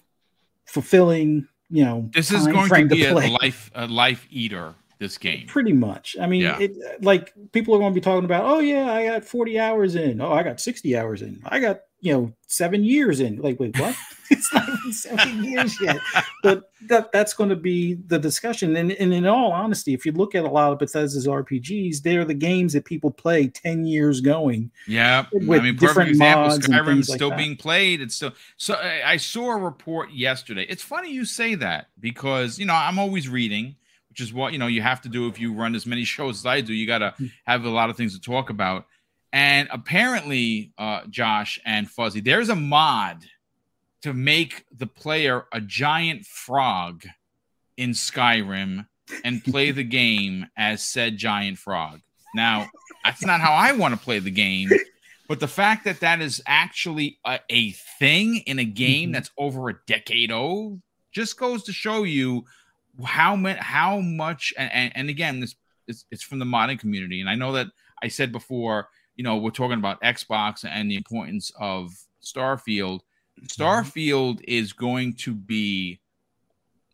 fulfilling 0.66 1.48
you 1.74 1.84
know 1.84 2.10
this 2.14 2.32
is 2.32 2.46
going 2.48 2.70
to 2.70 2.86
be 2.86 3.04
a 3.06 3.14
life 3.14 3.72
a 3.74 3.88
life 3.88 4.28
eater 4.30 4.76
this 5.04 5.18
game. 5.18 5.46
Pretty 5.48 5.74
much. 5.74 6.16
I 6.20 6.28
mean, 6.28 6.42
yeah. 6.42 6.58
it, 6.60 7.04
like 7.04 7.34
people 7.52 7.76
are 7.76 7.80
going 7.80 7.92
to 7.92 7.96
be 7.96 8.04
talking 8.04 8.26
about, 8.26 8.46
oh 8.46 8.60
yeah, 8.60 8.92
I 8.92 9.06
got 9.06 9.26
40 9.26 9.60
hours 9.60 9.96
in. 9.96 10.22
Oh, 10.22 10.32
I 10.32 10.44
got 10.44 10.60
60 10.60 10.98
hours 10.98 11.22
in. 11.22 11.42
I 11.46 11.60
got 11.60 11.82
you 12.00 12.14
know 12.14 12.34
seven 12.48 12.84
years 12.84 13.20
in. 13.20 13.38
Like, 13.38 13.60
wait, 13.60 13.78
what? 13.80 13.96
it's 14.30 14.54
not 14.54 14.68
even 14.68 14.94
seven 14.94 15.44
years 15.44 15.80
yet. 15.82 15.98
But 16.42 16.72
that 16.88 17.12
that's 17.12 17.34
going 17.34 17.50
to 17.50 17.56
be 17.56 17.96
the 18.08 18.18
discussion. 18.18 18.76
And, 18.76 18.92
and 18.94 19.14
in 19.14 19.26
all 19.26 19.52
honesty, 19.52 19.94
if 19.94 20.06
you 20.06 20.12
look 20.12 20.34
at 20.34 20.44
a 20.44 20.50
lot 20.50 20.72
of 20.72 20.80
Bethesda's 20.80 21.28
RPGs, 21.28 22.02
they're 22.02 22.26
the 22.26 22.34
games 22.34 22.74
that 22.74 22.86
people 22.86 23.12
play 23.12 23.48
10 23.48 23.86
years 23.86 24.22
going. 24.22 24.72
Yeah. 24.88 25.26
With 25.34 25.62
I 25.62 25.64
mean, 25.64 25.78
perfect 25.78 26.10
example, 26.10 26.58
Skyrim 26.58 27.00
is 27.00 27.12
still 27.12 27.30
like 27.30 27.38
being 27.38 27.56
played. 27.56 28.02
It's 28.02 28.16
still 28.16 28.32
so 28.58 28.76
I 28.76 29.18
saw 29.18 29.52
a 29.52 29.58
report 29.58 30.12
yesterday. 30.12 30.66
It's 30.70 30.84
funny 30.84 31.12
you 31.12 31.26
say 31.26 31.56
that 31.56 31.88
because 32.00 32.58
you 32.58 32.66
know 32.66 32.74
I'm 32.74 33.00
always 33.00 33.30
reading 33.30 33.76
which 34.14 34.22
is 34.22 34.32
what 34.32 34.54
you 34.54 34.60
know 34.60 34.68
you 34.68 34.84
have 34.84 35.02
to 35.02 35.10
do 35.10 35.28
if 35.28 35.40
you 35.40 35.52
run 35.52 35.74
as 35.74 35.88
many 35.88 36.04
shows 36.16 36.42
as 36.42 36.46
I 36.46 36.62
do. 36.62 36.72
You 36.72 36.86
got 36.86 37.00
to 37.00 37.14
hmm. 37.18 37.26
have 37.46 37.66
a 37.66 37.70
lot 37.70 37.90
of 37.90 37.98
things 37.98 38.14
to 38.14 38.22
talk 38.22 38.52
about. 38.52 38.86
And 39.32 39.68
apparently, 39.72 40.72
uh, 40.78 41.02
Josh 41.10 41.60
and 41.66 41.90
Fuzzy, 41.90 42.22
there's 42.22 42.50
a 42.50 42.56
mod 42.56 43.24
to 44.04 44.14
make 44.14 44.66
the 44.72 44.86
player 44.86 45.46
a 45.52 45.60
giant 45.60 46.28
frog 46.28 47.06
in 47.76 47.92
Skyrim 47.92 48.86
and 49.26 49.44
play 49.44 49.72
the 49.72 49.84
game 50.02 50.46
as 50.56 50.84
said 50.84 51.18
giant 51.18 51.58
frog. 51.58 52.02
Now, 52.36 52.70
that's 53.04 53.26
not 53.26 53.42
how 53.42 53.54
I 53.54 53.72
want 53.72 53.96
to 53.96 54.00
play 54.00 54.20
the 54.20 54.30
game, 54.30 54.70
but 55.28 55.40
the 55.40 55.48
fact 55.48 55.86
that 55.86 56.02
that 56.02 56.22
is 56.22 56.40
actually 56.46 57.18
a, 57.26 57.40
a 57.50 57.72
thing 57.98 58.44
in 58.46 58.60
a 58.60 58.66
game 58.66 59.08
mm-hmm. 59.08 59.14
that's 59.14 59.32
over 59.40 59.70
a 59.70 59.80
decade 59.88 60.32
old 60.32 60.80
just 61.12 61.40
goes 61.40 61.64
to 61.64 61.74
show 61.74 62.04
you 62.04 62.46
how 63.06 63.36
much 63.36 63.58
how 63.58 64.00
much 64.00 64.54
and, 64.58 64.92
and, 64.96 65.10
again 65.10 65.40
this 65.40 65.56
it's, 65.88 66.06
it's 66.12 66.24
from 66.24 66.40
the 66.40 66.46
modding 66.46 66.80
community. 66.80 67.22
And 67.22 67.30
i 67.30 67.36
know 67.36 67.54
that 67.54 67.68
i 68.02 68.08
said 68.08 68.32
before 68.32 68.90
you 69.16 69.24
know 69.24 69.38
we're 69.38 69.52
talking 69.52 69.78
about 69.78 70.02
xbox 70.02 70.66
and 70.68 70.90
the 70.90 70.96
importance 70.96 71.52
of 71.60 71.92
starfield. 72.24 73.02
Mm-hmm. 73.40 73.46
starfield 73.46 74.42
is 74.48 74.74
going 74.74 75.14
to 75.16 75.34
be 75.34 76.00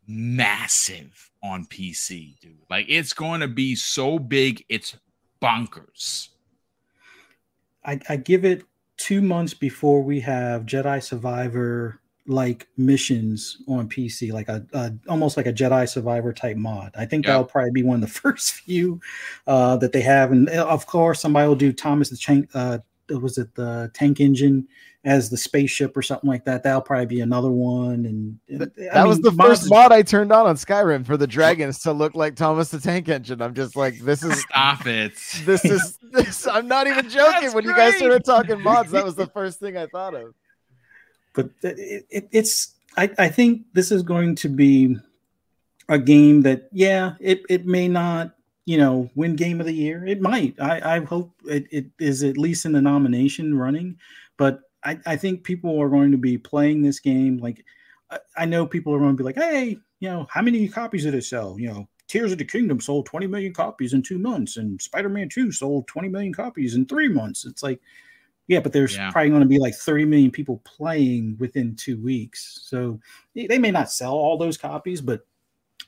massive 0.08 1.30
on 1.44 1.66
pc 1.66 2.40
dude. 2.40 2.58
Like 2.70 2.86
it's 2.90 3.14
going 3.14 3.42
to 3.42 3.48
be 3.48 3.76
so 3.76 4.20
big 4.20 4.66
it's 4.70 4.96
bonkers. 5.42 6.30
I, 7.86 8.00
I 8.10 8.18
give 8.18 8.44
it 8.44 8.64
two 8.98 9.22
months 9.22 9.54
before 9.54 10.02
we 10.02 10.22
have 10.22 10.66
jedi 10.66 11.02
survivor 11.04 12.02
like 12.30 12.68
missions 12.78 13.58
on 13.68 13.90
PC, 13.90 14.32
like 14.32 14.48
a, 14.48 14.64
a, 14.74 14.94
almost 15.10 15.36
like 15.36 15.48
a 15.48 15.54
Jedi 15.54 15.90
Survivor 15.90 16.32
type 16.32 16.58
mod. 16.58 16.92
I 16.96 17.06
think 17.06 17.26
yep. 17.26 17.32
that'll 17.32 17.46
probably 17.46 17.72
be 17.72 17.84
one 17.84 17.96
of 17.96 18.02
the 18.02 18.08
first 18.22 18.54
few 18.54 19.02
uh, 19.48 19.78
that 19.78 19.92
they 19.92 20.02
have, 20.02 20.32
and 20.32 20.48
uh, 20.50 20.66
of 20.68 20.86
course 20.86 21.20
somebody 21.20 21.48
will 21.48 21.56
do 21.56 21.74
Thomas 21.74 22.10
the 22.10 22.18
Tank. 22.18 22.50
Uh, 22.54 22.78
was 23.10 23.40
it 23.40 23.56
the 23.56 23.90
tank 23.96 24.20
engine 24.20 24.68
as 25.04 25.32
the 25.32 25.38
spaceship 25.38 25.98
or 25.98 26.04
something 26.04 26.30
like 26.30 26.46
that? 26.46 26.62
That'll 26.62 26.82
probably 26.82 27.08
be 27.08 27.22
another 27.22 27.50
one. 27.50 28.06
And 28.06 28.60
that, 28.60 28.78
mean, 28.78 29.08
was 29.08 29.20
the 29.22 29.32
first 29.32 29.68
mod 29.68 29.92
I 29.92 30.04
turned 30.04 30.32
on 30.32 30.46
on 30.46 30.56
Skyrim 30.56 31.04
for 31.04 31.18
the 31.18 31.26
dragons 31.26 31.80
to 31.80 31.92
look 31.92 32.14
like 32.14 32.36
Thomas 32.36 32.70
the 32.70 32.80
Tank 32.80 33.10
Engine. 33.10 33.42
I'm 33.42 33.56
just 33.56 33.76
like, 33.76 33.98
this 33.98 34.22
is 34.22 34.42
stop 34.42 34.86
it. 34.86 35.16
This 35.44 35.66
is 35.66 35.98
this. 36.12 36.46
I'm 36.46 36.68
not 36.68 36.86
even 36.86 37.10
joking. 37.10 37.52
when 37.54 37.64
great. 37.64 37.66
you 37.66 37.76
guys 37.76 37.96
started 37.98 38.24
talking 38.24 38.62
mods, 38.62 38.92
that 38.92 39.04
was 39.04 39.16
the 39.16 39.28
first 39.28 39.60
thing 39.60 39.76
I 39.76 39.88
thought 39.88 40.14
of 40.14 40.36
but 41.34 41.50
it, 41.62 42.06
it, 42.10 42.28
it's 42.32 42.76
I, 42.98 43.10
I 43.18 43.30
think 43.30 43.64
this 43.74 43.92
is 43.92 44.04
going 44.04 44.36
to 44.36 44.50
be 44.50 44.98
a 45.88 45.98
game 45.98 46.42
that 46.42 46.70
yeah 46.72 47.14
it, 47.20 47.42
it 47.50 47.66
may 47.66 47.88
not 47.88 48.36
you 48.66 48.78
know 48.78 49.10
win 49.16 49.36
game 49.36 49.60
of 49.60 49.66
the 49.66 49.74
year. 49.74 50.06
It 50.06 50.22
might. 50.22 50.56
I, 50.60 50.96
I 50.96 51.00
hope 51.00 51.34
it, 51.46 51.68
it 51.72 51.86
is 52.00 52.24
at 52.24 52.38
least 52.38 52.66
in 52.66 52.72
the 52.72 52.82
nomination 52.82 53.58
running. 53.58 53.98
But 54.38 54.62
I, 54.84 55.00
I 55.06 55.16
think 55.18 55.44
people 55.44 55.82
are 55.82 55.90
going 55.90 56.12
to 56.12 56.18
be 56.18 56.38
playing 56.38 56.82
this 56.82 57.00
game. 57.00 57.38
Like 57.38 57.64
I, 58.10 58.20
I 58.38 58.46
know 58.46 58.66
people 58.66 58.94
are 58.94 59.00
going 59.00 59.16
to 59.16 59.18
be 59.18 59.24
like 59.24 59.38
hey 59.38 59.78
you 60.00 60.10
know 60.10 60.28
how 60.30 60.42
many 60.42 60.68
copies 60.68 61.04
did 61.04 61.16
it 61.16 61.24
sell? 61.24 61.60
You 61.60 61.70
know 61.70 61.90
Tears 62.10 62.32
of 62.32 62.40
the 62.40 62.46
Kingdom 62.46 62.82
sold 62.82 63.06
20 63.06 63.28
million 63.28 63.54
copies 63.54 63.94
in 63.94 64.02
two 64.02 64.18
months, 64.18 64.58
and 64.58 64.82
Spider 64.82 65.10
Man 65.10 65.30
2 65.30 65.52
sold 65.52 65.88
20 65.88 66.10
million 66.10 66.34
copies 66.34 66.74
in 66.74 66.86
three 66.86 67.08
months. 67.08 67.46
It's 67.46 67.62
like, 67.62 67.80
yeah, 68.50 68.60
but 68.60 68.74
there's 68.74 68.96
yeah. 68.96 69.12
probably 69.12 69.30
going 69.30 69.44
to 69.44 69.48
be 69.48 69.60
like 69.60 69.76
30 69.76 70.06
million 70.06 70.32
people 70.32 70.60
playing 70.66 71.38
within 71.40 71.76
two 71.76 72.02
weeks. 72.02 72.62
So 72.64 73.00
they 73.36 73.60
may 73.60 73.70
not 73.70 73.92
sell 73.92 74.14
all 74.14 74.40
those 74.40 74.58
copies, 74.58 75.02
but 75.02 75.22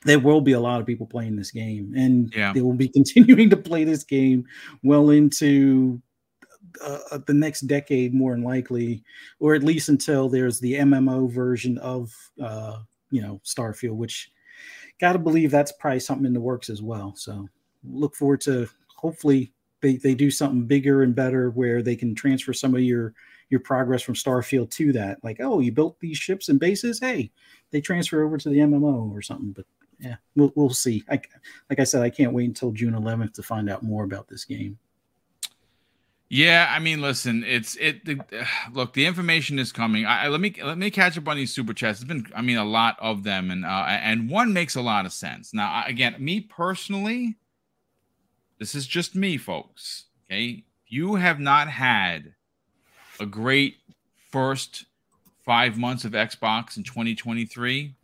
there 0.05 0.19
will 0.19 0.41
be 0.41 0.51
a 0.51 0.59
lot 0.59 0.79
of 0.79 0.85
people 0.85 1.07
playing 1.07 1.35
this 1.35 1.49
game, 1.49 1.91
and 1.97 2.31
yeah. 2.35 2.53
they 2.53 2.61
will 2.61 2.75
be 2.75 2.87
continuing 2.93 3.49
to 3.49 3.57
play 3.57 3.83
this 3.83 4.03
game 4.03 4.45
well 4.83 5.09
into 5.09 5.99
uh, 6.83 6.99
uh, 7.09 7.17
the 7.25 7.33
next 7.33 7.61
decade, 7.61 8.13
more 8.13 8.33
than 8.33 8.43
likely, 8.43 9.03
or 9.39 9.55
at 9.55 9.63
least 9.63 9.89
until 9.89 10.29
there's 10.29 10.59
the 10.59 10.75
MMO 10.75 11.31
version 11.31 11.79
of 11.79 12.13
uh, 12.41 12.77
you 13.09 13.23
know 13.23 13.41
Starfield, 13.43 13.95
which 13.95 14.31
got 14.99 15.13
to 15.13 15.19
believe 15.19 15.49
that's 15.49 15.71
probably 15.71 15.99
something 15.99 16.27
in 16.27 16.33
the 16.33 16.39
works 16.39 16.69
as 16.69 16.83
well. 16.83 17.15
So 17.15 17.49
look 17.83 18.15
forward 18.15 18.41
to 18.41 18.69
hopefully 18.95 19.51
they, 19.81 19.97
they 19.97 20.15
do 20.15 20.31
something 20.31 20.65
bigger 20.65 21.03
and 21.03 21.15
better 21.15 21.49
where 21.49 21.81
they 21.81 21.95
can 21.95 22.15
transfer 22.15 22.53
some 22.53 22.75
of 22.75 22.81
your 22.81 23.13
your 23.49 23.59
progress 23.59 24.01
from 24.01 24.15
Starfield 24.15 24.71
to 24.71 24.93
that. 24.93 25.21
Like, 25.23 25.37
oh, 25.41 25.59
you 25.59 25.73
built 25.73 25.99
these 25.99 26.17
ships 26.17 26.47
and 26.47 26.59
bases. 26.59 26.99
Hey, 26.99 27.31
they 27.71 27.81
transfer 27.81 28.23
over 28.23 28.37
to 28.37 28.49
the 28.49 28.59
MMO 28.59 29.11
or 29.11 29.21
something. 29.21 29.51
But 29.51 29.65
yeah, 29.99 30.15
we'll 30.35 30.53
we'll 30.55 30.69
see. 30.69 31.03
I, 31.09 31.21
like 31.69 31.79
I 31.79 31.83
said, 31.83 32.01
I 32.01 32.09
can't 32.09 32.33
wait 32.33 32.45
until 32.45 32.71
June 32.71 32.93
11th 32.93 33.33
to 33.33 33.43
find 33.43 33.69
out 33.69 33.83
more 33.83 34.03
about 34.03 34.27
this 34.27 34.45
game. 34.45 34.79
Yeah, 36.33 36.71
I 36.73 36.79
mean, 36.79 37.01
listen, 37.01 37.43
it's 37.43 37.75
it. 37.75 38.05
The, 38.05 38.21
look, 38.73 38.93
the 38.93 39.05
information 39.05 39.59
is 39.59 39.73
coming. 39.73 40.05
I, 40.05 40.29
let 40.29 40.39
me 40.39 40.55
let 40.63 40.77
me 40.77 40.89
catch 40.89 41.17
up 41.17 41.27
on 41.27 41.35
these 41.35 41.53
super 41.53 41.73
chats. 41.73 41.99
It's 41.99 42.07
been, 42.07 42.25
I 42.33 42.41
mean, 42.41 42.57
a 42.57 42.63
lot 42.63 42.95
of 42.99 43.23
them, 43.23 43.51
and 43.51 43.65
uh, 43.65 43.85
and 43.87 44.29
one 44.29 44.53
makes 44.53 44.75
a 44.75 44.81
lot 44.81 45.05
of 45.05 45.11
sense. 45.11 45.53
Now, 45.53 45.83
again, 45.85 46.15
me 46.17 46.39
personally, 46.39 47.35
this 48.61 48.75
is 48.75 48.85
just 48.85 49.15
me, 49.15 49.37
folks. 49.37 50.05
Okay. 50.25 50.65
You 50.85 51.15
have 51.15 51.39
not 51.39 51.67
had 51.67 52.35
a 53.19 53.25
great 53.25 53.77
first 54.29 54.85
five 55.43 55.79
months 55.79 56.05
of 56.05 56.11
Xbox 56.11 56.77
in 56.77 56.83
2023. 56.83 57.95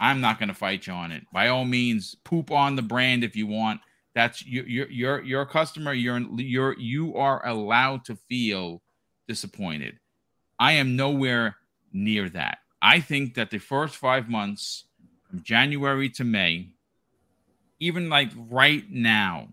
I'm 0.00 0.20
not 0.20 0.40
going 0.40 0.48
to 0.48 0.54
fight 0.54 0.88
you 0.88 0.92
on 0.92 1.12
it. 1.12 1.22
By 1.32 1.46
all 1.46 1.64
means, 1.64 2.16
poop 2.24 2.50
on 2.50 2.74
the 2.74 2.82
brand 2.82 3.22
if 3.22 3.36
you 3.36 3.46
want. 3.46 3.80
That's 4.12 4.44
your 4.44 4.66
your 4.66 5.22
your 5.22 5.46
customer. 5.46 5.92
You're 5.92 6.18
you're 6.36 6.76
you 6.76 7.16
are 7.16 7.46
allowed 7.46 8.04
to 8.06 8.16
feel 8.16 8.82
disappointed. 9.28 10.00
I 10.58 10.72
am 10.72 10.96
nowhere 10.96 11.58
near 11.92 12.28
that. 12.30 12.58
I 12.82 12.98
think 12.98 13.34
that 13.34 13.52
the 13.52 13.58
first 13.58 13.94
five 13.94 14.28
months, 14.28 14.86
from 15.30 15.44
January 15.44 16.10
to 16.10 16.24
May, 16.24 16.70
even 17.78 18.08
like 18.08 18.30
right 18.36 18.84
now, 18.90 19.50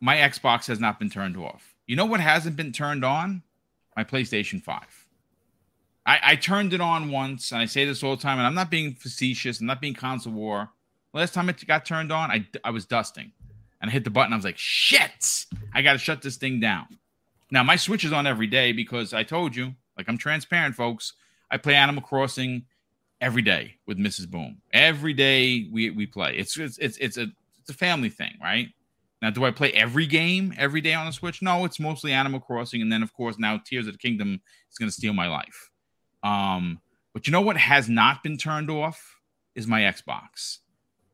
my 0.00 0.16
Xbox 0.16 0.66
has 0.66 0.80
not 0.80 0.98
been 0.98 1.10
turned 1.10 1.36
off. 1.36 1.74
You 1.86 1.96
know 1.96 2.06
what 2.06 2.20
hasn't 2.20 2.56
been 2.56 2.72
turned 2.72 3.04
on? 3.04 3.42
My 3.96 4.04
PlayStation 4.04 4.62
5. 4.62 5.06
I, 6.06 6.20
I 6.22 6.36
turned 6.36 6.72
it 6.72 6.80
on 6.80 7.10
once, 7.10 7.52
and 7.52 7.60
I 7.60 7.66
say 7.66 7.84
this 7.84 8.02
all 8.02 8.16
the 8.16 8.22
time, 8.22 8.38
and 8.38 8.46
I'm 8.46 8.54
not 8.54 8.70
being 8.70 8.94
facetious, 8.94 9.60
I'm 9.60 9.66
not 9.66 9.80
being 9.80 9.94
console 9.94 10.32
war. 10.32 10.70
Last 11.12 11.34
time 11.34 11.48
it 11.48 11.66
got 11.66 11.84
turned 11.84 12.12
on, 12.12 12.30
I, 12.30 12.46
I 12.64 12.70
was 12.70 12.86
dusting. 12.86 13.32
And 13.80 13.90
I 13.90 13.92
hit 13.92 14.04
the 14.04 14.10
button. 14.10 14.32
I 14.32 14.36
was 14.36 14.44
like, 14.44 14.58
shit, 14.58 15.46
I 15.72 15.82
got 15.82 15.92
to 15.92 15.98
shut 15.98 16.22
this 16.22 16.36
thing 16.36 16.60
down. 16.60 16.98
Now, 17.50 17.62
my 17.62 17.76
Switch 17.76 18.04
is 18.04 18.12
on 18.12 18.26
every 18.26 18.46
day 18.46 18.72
because 18.72 19.12
I 19.12 19.22
told 19.22 19.56
you, 19.56 19.74
like, 19.96 20.08
I'm 20.08 20.18
transparent, 20.18 20.74
folks. 20.74 21.14
I 21.50 21.56
play 21.56 21.74
Animal 21.74 22.02
Crossing 22.02 22.66
every 23.20 23.42
day 23.42 23.76
with 23.86 23.98
Mrs. 23.98 24.28
Boom. 24.28 24.58
Every 24.72 25.12
day 25.12 25.68
we, 25.72 25.90
we 25.90 26.06
play. 26.06 26.36
It's, 26.36 26.58
it's, 26.58 26.78
it's, 26.78 26.98
it's 26.98 27.16
a, 27.16 27.26
it's 27.60 27.70
a 27.70 27.74
family 27.74 28.10
thing, 28.10 28.36
right? 28.40 28.68
Now, 29.20 29.30
do 29.30 29.44
I 29.44 29.50
play 29.50 29.72
every 29.72 30.06
game 30.06 30.54
every 30.56 30.80
day 30.80 30.94
on 30.94 31.06
the 31.06 31.12
Switch? 31.12 31.42
No, 31.42 31.64
it's 31.64 31.80
mostly 31.80 32.12
Animal 32.12 32.40
Crossing, 32.40 32.82
and 32.82 32.92
then 32.92 33.02
of 33.02 33.12
course 33.12 33.36
now 33.38 33.60
Tears 33.64 33.86
of 33.86 33.94
the 33.94 33.98
Kingdom 33.98 34.40
is 34.70 34.78
going 34.78 34.88
to 34.88 34.94
steal 34.94 35.12
my 35.12 35.28
life. 35.28 35.70
Um, 36.22 36.80
but 37.12 37.26
you 37.26 37.32
know 37.32 37.40
what 37.40 37.56
has 37.56 37.88
not 37.88 38.22
been 38.22 38.36
turned 38.36 38.70
off 38.70 39.16
is 39.54 39.66
my 39.66 39.80
Xbox. 39.80 40.58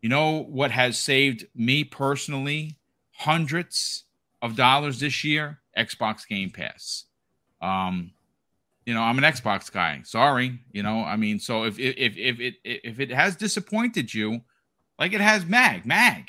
You 0.02 0.10
know 0.10 0.43
what 0.43 0.70
has 0.70 0.98
saved 0.98 1.47
me 1.55 1.82
personally 1.82 2.76
hundreds 3.12 4.05
of 4.43 4.55
dollars 4.55 5.01
this 5.01 5.24
year? 5.24 5.60
Xbox 5.76 6.28
Game 6.28 6.51
Pass. 6.51 7.05
Um, 7.62 8.12
you 8.85 8.93
know, 8.93 9.01
I'm 9.01 9.16
an 9.16 9.24
Xbox 9.24 9.72
guy. 9.72 10.02
Sorry, 10.05 10.59
you 10.72 10.82
know, 10.82 11.02
I 11.02 11.16
mean, 11.16 11.39
so 11.40 11.64
if 11.64 11.78
if 11.78 11.97
if 11.97 12.16
if 12.18 12.40
it 12.40 12.55
if 12.64 13.01
it 13.01 13.10
has 13.10 13.35
disappointed 13.35 14.12
you, 14.12 14.43
like 14.98 15.14
it 15.14 15.22
has 15.22 15.47
Mag, 15.47 15.86
Mag, 15.86 16.28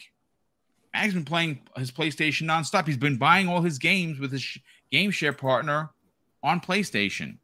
Mag's 0.96 1.14
been 1.14 1.26
playing 1.26 1.60
his 1.76 1.92
PlayStation 1.92 2.44
nonstop. 2.44 2.88
He's 2.88 2.96
been 2.96 3.18
buying 3.18 3.50
all 3.50 3.62
his 3.62 3.78
games 3.78 4.18
with 4.18 4.32
his 4.32 4.42
sh- 4.42 4.60
game 4.92 5.12
share 5.12 5.34
partner 5.34 5.90
on 6.42 6.62
PlayStation. 6.62 7.38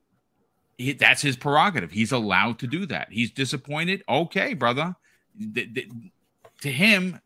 He, 0.78 0.94
that's 0.94 1.22
his 1.22 1.36
prerogative. 1.36 1.92
He's 1.92 2.14
allowed 2.14 2.60
to 2.60 2.68
do 2.68 2.86
that. 2.86 3.10
He's 3.12 3.30
disappointed. 3.30 4.04
Okay, 4.08 4.54
brother. 4.54 4.96
to 5.54 6.72
him, 6.72 7.20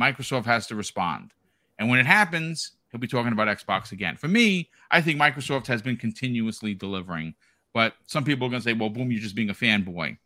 Microsoft 0.00 0.46
has 0.46 0.66
to 0.68 0.74
respond. 0.74 1.32
And 1.78 1.90
when 1.90 1.98
it 1.98 2.06
happens, 2.06 2.70
he'll 2.90 2.98
be 2.98 3.06
talking 3.06 3.32
about 3.32 3.48
Xbox 3.48 3.92
again. 3.92 4.16
For 4.16 4.28
me, 4.28 4.70
I 4.90 5.02
think 5.02 5.20
Microsoft 5.20 5.66
has 5.66 5.82
been 5.82 5.98
continuously 5.98 6.72
delivering. 6.72 7.34
But 7.74 7.92
some 8.06 8.24
people 8.24 8.46
are 8.46 8.50
going 8.50 8.62
to 8.62 8.64
say, 8.64 8.72
well, 8.72 8.88
boom, 8.88 9.12
you're 9.12 9.20
just 9.20 9.36
being 9.36 9.50
a 9.50 9.54
fanboy. 9.54 10.16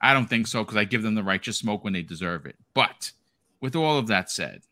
I 0.00 0.14
don't 0.14 0.28
think 0.28 0.46
so 0.46 0.62
because 0.62 0.76
I 0.76 0.84
give 0.84 1.02
them 1.02 1.16
the 1.16 1.24
right 1.24 1.42
to 1.42 1.52
smoke 1.52 1.82
when 1.82 1.92
they 1.92 2.02
deserve 2.02 2.46
it. 2.46 2.54
But 2.72 3.10
with 3.60 3.76
all 3.76 3.98
of 3.98 4.06
that 4.08 4.30
said, 4.30 4.62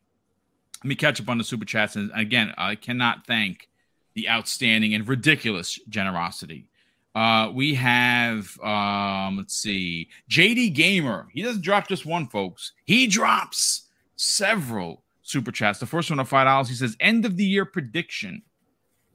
let 0.83 0.89
me 0.89 0.95
catch 0.95 1.21
up 1.21 1.29
on 1.29 1.39
the 1.39 1.45
super 1.45 1.65
chats. 1.65 1.97
And 1.97 2.11
again, 2.15 2.55
I 2.57 2.75
cannot 2.75 3.27
thank 3.27 3.69
the 4.15 4.29
outstanding 4.29 4.95
and 4.95 5.07
ridiculous 5.09 5.79
generosity. 5.89 6.69
Uh, 7.15 7.51
we 7.53 7.75
have, 7.75 8.59
um, 8.61 9.39
let's 9.39 9.57
see, 9.57 10.09
JD 10.31 10.75
Gamer. 10.75 11.29
He 11.33 11.43
doesn't 11.43 11.63
drop 11.63 11.89
just 11.89 12.07
one, 12.07 12.29
folks. 12.29 12.73
He 12.85 13.07
drops 13.07 13.89
several 14.17 15.03
super 15.23 15.51
chats. 15.51 15.79
The 15.79 15.87
first 15.87 16.11
one 16.11 16.21
of 16.21 16.29
five 16.29 16.47
dollars. 16.47 16.69
He 16.69 16.75
says, 16.75 16.97
"End 17.01 17.25
of 17.25 17.37
the 17.37 17.45
year 17.45 17.65
prediction: 17.65 18.43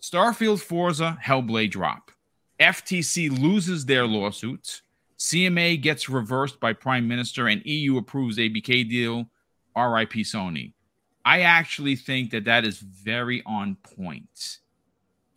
Starfield, 0.02 0.60
Forza, 0.60 1.18
Hellblade 1.24 1.72
drop. 1.72 2.12
FTC 2.60 3.30
loses 3.30 3.86
their 3.86 4.06
lawsuits. 4.06 4.82
CMA 5.18 5.82
gets 5.82 6.10
reversed 6.10 6.60
by 6.60 6.74
Prime 6.74 7.08
Minister, 7.08 7.48
and 7.48 7.66
EU 7.66 7.98
approves 7.98 8.38
ABK 8.38 8.90
deal. 8.90 9.30
RIP 9.76 10.14
Sony." 10.24 10.74
I 11.26 11.42
actually 11.42 11.96
think 11.96 12.32
that 12.32 12.46
that 12.46 12.66
is 12.66 12.80
very 12.80 13.42
on 13.46 13.78
point 13.78 14.60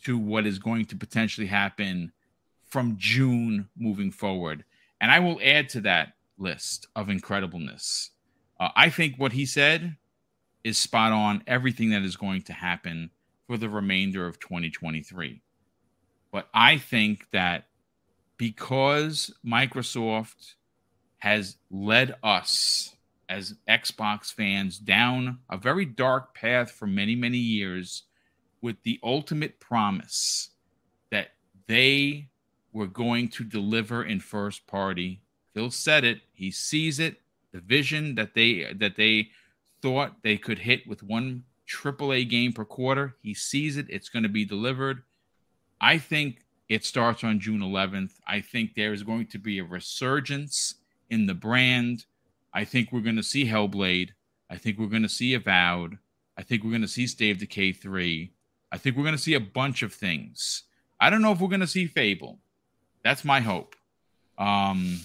to 0.04 0.18
what 0.18 0.46
is 0.46 0.58
going 0.58 0.86
to 0.86 0.96
potentially 0.96 1.46
happen 1.46 2.12
from 2.64 2.96
June 2.98 3.68
moving 3.76 4.10
forward. 4.10 4.64
And 5.00 5.10
I 5.10 5.20
will 5.20 5.38
add 5.42 5.68
to 5.70 5.80
that 5.82 6.14
list 6.38 6.88
of 6.96 7.06
incredibleness. 7.06 8.10
Uh, 8.58 8.70
I 8.74 8.90
think 8.90 9.16
what 9.16 9.32
he 9.32 9.46
said 9.46 9.96
is 10.64 10.76
spot 10.78 11.12
on 11.12 11.42
everything 11.46 11.90
that 11.90 12.02
is 12.02 12.16
going 12.16 12.42
to 12.42 12.52
happen 12.52 13.10
for 13.46 13.56
the 13.56 13.68
remainder 13.68 14.26
of 14.26 14.40
2023. 14.40 15.40
But 16.32 16.48
I 16.52 16.78
think 16.78 17.30
that 17.30 17.68
because 18.36 19.32
Microsoft 19.46 20.54
has 21.18 21.56
led 21.70 22.16
us 22.22 22.95
as 23.28 23.54
Xbox 23.68 24.32
fans 24.32 24.78
down 24.78 25.38
a 25.50 25.56
very 25.56 25.84
dark 25.84 26.34
path 26.34 26.70
for 26.70 26.86
many, 26.86 27.14
many 27.14 27.38
years 27.38 28.04
with 28.60 28.82
the 28.82 29.00
ultimate 29.02 29.60
promise 29.60 30.50
that 31.10 31.28
they 31.66 32.28
were 32.72 32.86
going 32.86 33.28
to 33.28 33.44
deliver 33.44 34.04
in 34.04 34.20
first 34.20 34.66
party. 34.66 35.20
Phil 35.54 35.70
said 35.70 36.04
it. 36.04 36.20
He 36.32 36.50
sees 36.50 36.98
it. 36.98 37.20
The 37.52 37.60
vision 37.60 38.14
that 38.16 38.34
they 38.34 38.72
that 38.74 38.96
they 38.96 39.30
thought 39.80 40.22
they 40.22 40.36
could 40.36 40.58
hit 40.58 40.86
with 40.86 41.02
one 41.02 41.44
AAA 41.68 42.28
game 42.28 42.52
per 42.52 42.64
quarter. 42.64 43.16
He 43.22 43.34
sees 43.34 43.76
it. 43.76 43.86
It's 43.88 44.08
going 44.08 44.22
to 44.22 44.28
be 44.28 44.44
delivered. 44.44 45.02
I 45.80 45.98
think 45.98 46.44
it 46.68 46.84
starts 46.84 47.24
on 47.24 47.40
June 47.40 47.60
11th. 47.60 48.12
I 48.26 48.40
think 48.40 48.74
there 48.74 48.92
is 48.92 49.02
going 49.02 49.26
to 49.28 49.38
be 49.38 49.58
a 49.58 49.64
resurgence 49.64 50.74
in 51.10 51.26
the 51.26 51.34
brand. 51.34 52.04
I 52.56 52.64
think 52.64 52.90
we're 52.90 53.02
going 53.02 53.16
to 53.16 53.22
see 53.22 53.44
Hellblade. 53.44 54.12
I 54.48 54.56
think 54.56 54.78
we're 54.78 54.86
going 54.86 55.02
to 55.02 55.10
see 55.10 55.34
Avowed. 55.34 55.98
I 56.38 56.42
think 56.42 56.64
we're 56.64 56.70
going 56.70 56.80
to 56.80 56.88
see 56.88 57.06
State 57.06 57.32
of 57.32 57.38
Decay 57.38 57.72
3. 57.72 58.32
I 58.72 58.78
think 58.78 58.96
we're 58.96 59.02
going 59.02 59.14
to 59.14 59.22
see 59.22 59.34
a 59.34 59.40
bunch 59.40 59.82
of 59.82 59.92
things. 59.92 60.62
I 60.98 61.10
don't 61.10 61.20
know 61.20 61.32
if 61.32 61.38
we're 61.38 61.48
going 61.48 61.60
to 61.60 61.66
see 61.66 61.86
Fable. 61.86 62.38
That's 63.04 63.26
my 63.26 63.40
hope. 63.40 63.76
Um, 64.38 65.00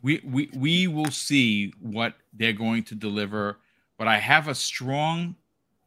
we, 0.00 0.22
we, 0.24 0.48
we 0.54 0.86
will 0.86 1.10
see 1.10 1.74
what 1.78 2.14
they're 2.32 2.54
going 2.54 2.84
to 2.84 2.94
deliver, 2.94 3.58
but 3.98 4.08
I 4.08 4.16
have 4.16 4.48
a 4.48 4.54
strong 4.54 5.36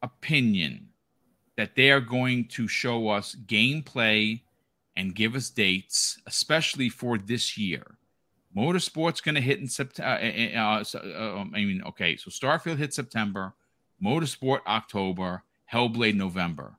opinion 0.03 0.89
that 1.57 1.75
they 1.75 1.89
are 1.89 1.99
going 1.99 2.45
to 2.49 2.67
show 2.67 3.09
us 3.09 3.35
gameplay 3.47 4.41
and 4.95 5.15
give 5.15 5.33
us 5.33 5.49
dates, 5.49 6.19
especially 6.27 6.89
for 6.89 7.17
this 7.17 7.57
year. 7.57 7.97
Motorsport's 8.55 9.21
going 9.21 9.35
to 9.35 9.41
hit 9.41 9.59
in 9.59 9.67
September. 9.67 10.09
Uh, 10.09 10.59
uh, 10.59 10.83
uh, 10.95 11.39
um, 11.39 11.53
I 11.55 11.65
mean, 11.65 11.81
okay, 11.87 12.15
so 12.15 12.29
Starfield 12.29 12.77
hit 12.77 12.93
September, 12.93 13.53
Motorsport 14.03 14.59
October, 14.67 15.43
Hellblade 15.71 16.15
November. 16.15 16.75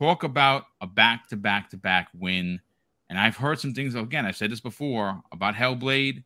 Talk 0.00 0.24
about 0.24 0.64
a 0.80 0.86
back 0.86 1.28
to 1.28 1.36
back 1.36 1.70
to 1.70 1.76
back 1.76 2.08
win. 2.18 2.60
And 3.08 3.20
I've 3.20 3.36
heard 3.36 3.60
some 3.60 3.74
things, 3.74 3.94
again, 3.94 4.26
I've 4.26 4.36
said 4.36 4.50
this 4.50 4.60
before 4.60 5.22
about 5.30 5.54
Hellblade. 5.54 6.24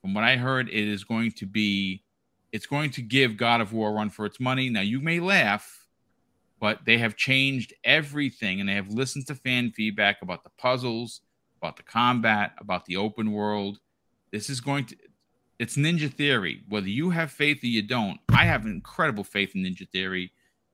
From 0.00 0.14
what 0.14 0.24
I 0.24 0.36
heard, 0.36 0.68
it 0.68 0.88
is 0.88 1.04
going 1.04 1.32
to 1.32 1.46
be, 1.46 2.02
it's 2.52 2.66
going 2.66 2.90
to 2.92 3.02
give 3.02 3.36
God 3.36 3.60
of 3.60 3.72
War 3.72 3.92
run 3.92 4.08
for 4.08 4.24
its 4.24 4.40
money. 4.40 4.70
Now, 4.70 4.80
you 4.80 5.00
may 5.00 5.20
laugh, 5.20 5.86
but 6.58 6.84
they 6.86 6.98
have 6.98 7.16
changed 7.16 7.74
everything 7.84 8.60
and 8.60 8.68
they 8.68 8.74
have 8.74 8.88
listened 8.88 9.26
to 9.26 9.34
fan 9.34 9.72
feedback 9.72 10.22
about 10.22 10.42
the 10.44 10.50
puzzles, 10.58 11.20
about 11.60 11.76
the 11.76 11.82
combat, 11.82 12.52
about 12.58 12.86
the 12.86 12.96
open 12.96 13.32
world 13.32 13.78
this 14.32 14.50
is 14.50 14.60
going 14.60 14.86
to 14.86 14.96
it's 15.58 15.76
Ninja 15.76 16.12
Theory. 16.12 16.62
Whether 16.68 16.88
you 16.88 17.10
have 17.10 17.30
faith 17.30 17.62
or 17.62 17.68
you 17.68 17.82
don't, 17.82 18.18
I 18.30 18.46
have 18.46 18.66
incredible 18.66 19.22
faith 19.22 19.54
in 19.54 19.62
Ninja 19.62 19.88
Theory. 19.88 20.32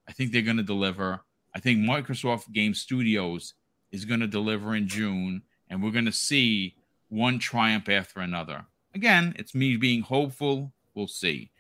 I 0.09 0.13
think 0.13 0.33
they're 0.33 0.41
going 0.41 0.57
to 0.57 0.63
deliver. 0.63 1.21
I 1.55 1.61
think 1.61 1.81
Microsoft 1.81 2.53
Game 2.53 2.73
Studios 2.73 3.53
is 3.93 4.07
going 4.07 4.21
to 4.21 4.27
deliver 4.27 4.75
in 4.75 4.89
June, 4.89 5.43
and 5.69 5.83
we're 5.83 5.91
going 5.91 6.07
to 6.07 6.13
see 6.13 6.77
one 7.09 7.39
triumph 7.39 7.89
after 7.89 8.21
another. 8.21 8.65
Again, 8.95 9.35
it's 9.39 9.55
me 9.55 9.77
being 9.77 10.01
hopeful. 10.01 10.73
We'll 10.95 11.07
see. 11.07 11.51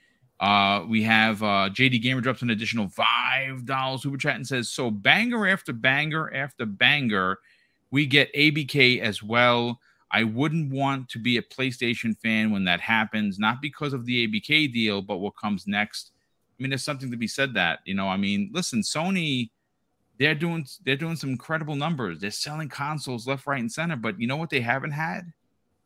Uh, 0.41 0.85
we 0.89 1.03
have 1.03 1.43
uh, 1.43 1.69
JD 1.71 2.01
Gamer 2.01 2.21
drops 2.21 2.43
an 2.43 2.51
additional 2.51 2.89
five 2.89 3.67
dollars 3.67 4.03
super 4.03 4.17
chat 4.17 4.37
and 4.37 4.47
says, 4.47 4.69
"So 4.69 4.91
banger 4.91 5.49
after 5.49 5.73
banger 5.73 6.33
after 6.33 6.65
banger, 6.65 7.39
we 7.91 8.07
get 8.07 8.33
ABK 8.35 9.01
as 9.01 9.23
well. 9.23 9.81
I 10.11 10.25
wouldn't 10.25 10.73
want 10.73 11.09
to 11.11 11.19
be 11.19 11.37
a 11.37 11.43
PlayStation 11.43 12.19
fan 12.19 12.51
when 12.51 12.65
that 12.65 12.81
happens, 12.81 13.39
not 13.39 13.61
because 13.61 13.93
of 13.93 14.07
the 14.07 14.27
ABK 14.27 14.73
deal, 14.73 15.03
but 15.03 15.19
what 15.19 15.37
comes 15.37 15.67
next. 15.67 16.13
I 16.59 16.63
mean, 16.63 16.71
there's 16.71 16.85
something 16.85 17.11
to 17.11 17.17
be 17.17 17.29
said 17.29 17.55
that, 17.55 17.81
you 17.85 17.95
know, 17.95 18.09
I 18.09 18.17
mean, 18.17 18.51
listen, 18.53 18.81
Sony, 18.81 19.51
they're 20.19 20.35
doing 20.35 20.67
they're 20.85 20.97
doing 20.97 21.15
some 21.17 21.31
incredible 21.31 21.77
numbers. 21.77 22.21
They're 22.21 22.31
selling 22.31 22.69
consoles 22.69 23.27
left, 23.27 23.47
right, 23.47 23.61
and 23.61 23.71
center. 23.71 23.97
But 23.97 24.21
you 24.21 24.27
know 24.27 24.37
what 24.37 24.51
they 24.51 24.61
haven't 24.61 24.91
had? 24.91 25.33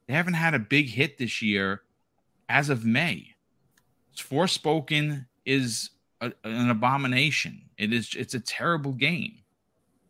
They 0.07 0.15
haven't 0.15 0.35
had 0.35 0.55
a 0.55 0.59
big 0.59 0.89
hit 0.89 1.19
this 1.19 1.43
year 1.43 1.83
as 2.49 2.71
of 2.71 2.85
May. 2.85 3.35
Forspoken 4.17 5.27
is 5.45 5.91
a, 6.21 6.33
an 6.45 6.71
abomination. 6.71 7.63
It 7.77 7.93
is 7.93 8.15
it's 8.17 8.35
a 8.35 8.41
terrible 8.41 8.93
game 8.93 9.42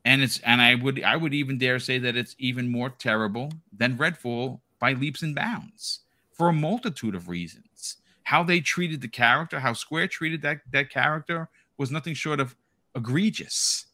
and 0.04 0.22
it's 0.22 0.40
and 0.40 0.60
I 0.60 0.74
would 0.74 1.02
I 1.02 1.16
would 1.16 1.34
even 1.34 1.58
dare 1.58 1.78
say 1.78 1.98
that 1.98 2.16
it's 2.16 2.34
even 2.38 2.68
more 2.68 2.90
terrible 2.90 3.52
than 3.76 3.96
Redfall 3.96 4.60
by 4.78 4.94
leaps 4.94 5.22
and 5.22 5.34
bounds 5.34 6.00
for 6.32 6.48
a 6.48 6.52
multitude 6.52 7.14
of 7.14 7.28
reasons. 7.28 7.96
How 8.24 8.42
they 8.42 8.60
treated 8.60 9.00
the 9.00 9.08
character, 9.08 9.60
how 9.60 9.72
Square 9.72 10.08
treated 10.08 10.42
that 10.42 10.60
that 10.72 10.90
character 10.90 11.48
was 11.78 11.90
nothing 11.90 12.14
short 12.14 12.40
of 12.40 12.56
egregious. 12.94 13.86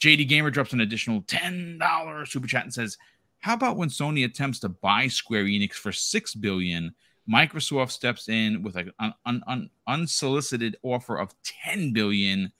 JD 0.00 0.28
Gamer 0.28 0.50
drops 0.50 0.72
an 0.72 0.80
additional 0.80 1.20
ten 1.26 1.76
dollars 1.76 2.32
super 2.32 2.46
chat 2.46 2.64
and 2.64 2.72
says, 2.72 2.96
"How 3.40 3.52
about 3.52 3.76
when 3.76 3.90
Sony 3.90 4.24
attempts 4.24 4.60
to 4.60 4.70
buy 4.70 5.08
Square 5.08 5.44
Enix 5.44 5.74
for 5.74 5.92
six 5.92 6.34
billion? 6.34 6.94
Microsoft 7.30 7.90
steps 7.90 8.30
in 8.30 8.62
with 8.62 8.76
an 8.76 8.92
un, 8.98 9.12
un, 9.26 9.42
un, 9.46 9.70
unsolicited 9.86 10.76
offer 10.82 11.18
of 11.18 11.34
ten 11.42 11.92
billion 11.92 12.50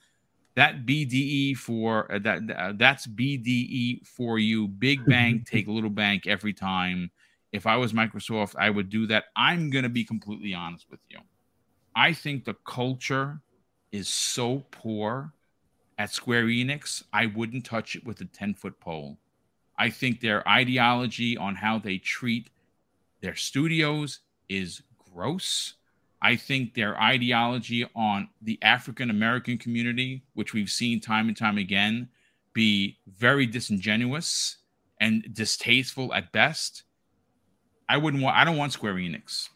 that 0.54 0.84
BDE 0.86 1.56
for 1.56 2.10
uh, 2.12 2.18
that 2.20 2.42
uh, 2.50 2.72
that's 2.76 3.06
BDE 3.06 4.06
for 4.06 4.38
you. 4.38 4.68
Big 4.68 5.04
bank 5.06 5.46
take 5.50 5.66
little 5.66 5.90
bank 5.90 6.26
every 6.26 6.52
time. 6.52 7.10
If 7.52 7.66
I 7.66 7.76
was 7.76 7.92
Microsoft, 7.92 8.54
I 8.58 8.70
would 8.70 8.88
do 8.88 9.06
that. 9.08 9.24
I'm 9.36 9.70
going 9.70 9.82
to 9.82 9.90
be 9.90 10.04
completely 10.04 10.54
honest 10.54 10.86
with 10.90 11.00
you. 11.10 11.18
I 11.94 12.14
think 12.14 12.44
the 12.44 12.56
culture 12.64 13.40
is 13.92 14.08
so 14.08 14.64
poor 14.70 15.34
at 15.98 16.10
Square 16.10 16.46
Enix, 16.46 17.04
I 17.12 17.26
wouldn't 17.26 17.64
touch 17.64 17.94
it 17.94 18.04
with 18.04 18.20
a 18.20 18.24
10 18.24 18.54
foot 18.54 18.80
pole. 18.80 19.18
I 19.78 19.90
think 19.90 20.20
their 20.20 20.46
ideology 20.48 21.36
on 21.36 21.54
how 21.54 21.78
they 21.78 21.98
treat 21.98 22.50
their 23.20 23.36
studios 23.36 24.20
is 24.48 24.82
gross. 25.12 25.74
I 26.22 26.36
think 26.36 26.74
their 26.74 26.98
ideology 27.00 27.84
on 27.96 28.28
the 28.40 28.56
African 28.62 29.10
American 29.10 29.58
community, 29.58 30.22
which 30.34 30.54
we've 30.54 30.70
seen 30.70 31.00
time 31.00 31.26
and 31.26 31.36
time 31.36 31.58
again, 31.58 32.08
be 32.54 32.98
very 33.08 33.44
disingenuous 33.44 34.58
and 35.00 35.26
distasteful 35.34 36.14
at 36.14 36.30
best. 36.30 36.84
I 37.88 37.96
wouldn't 37.96 38.22
want 38.22 38.36
I 38.36 38.44
don't 38.44 38.56
want 38.56 38.72
Square 38.72 38.94
Enix. 38.94 39.48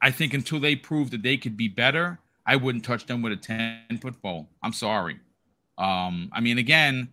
I 0.00 0.10
think 0.10 0.32
until 0.32 0.60
they 0.60 0.76
prove 0.76 1.10
that 1.10 1.22
they 1.22 1.36
could 1.36 1.58
be 1.58 1.68
better, 1.68 2.20
I 2.46 2.56
wouldn't 2.56 2.84
touch 2.84 3.04
them 3.06 3.20
with 3.20 3.32
a 3.32 3.36
10 3.36 3.98
foot 4.00 4.20
pole. 4.22 4.48
I'm 4.62 4.72
sorry. 4.72 5.20
Um, 5.76 6.30
I 6.32 6.40
mean, 6.40 6.56
again, 6.56 7.10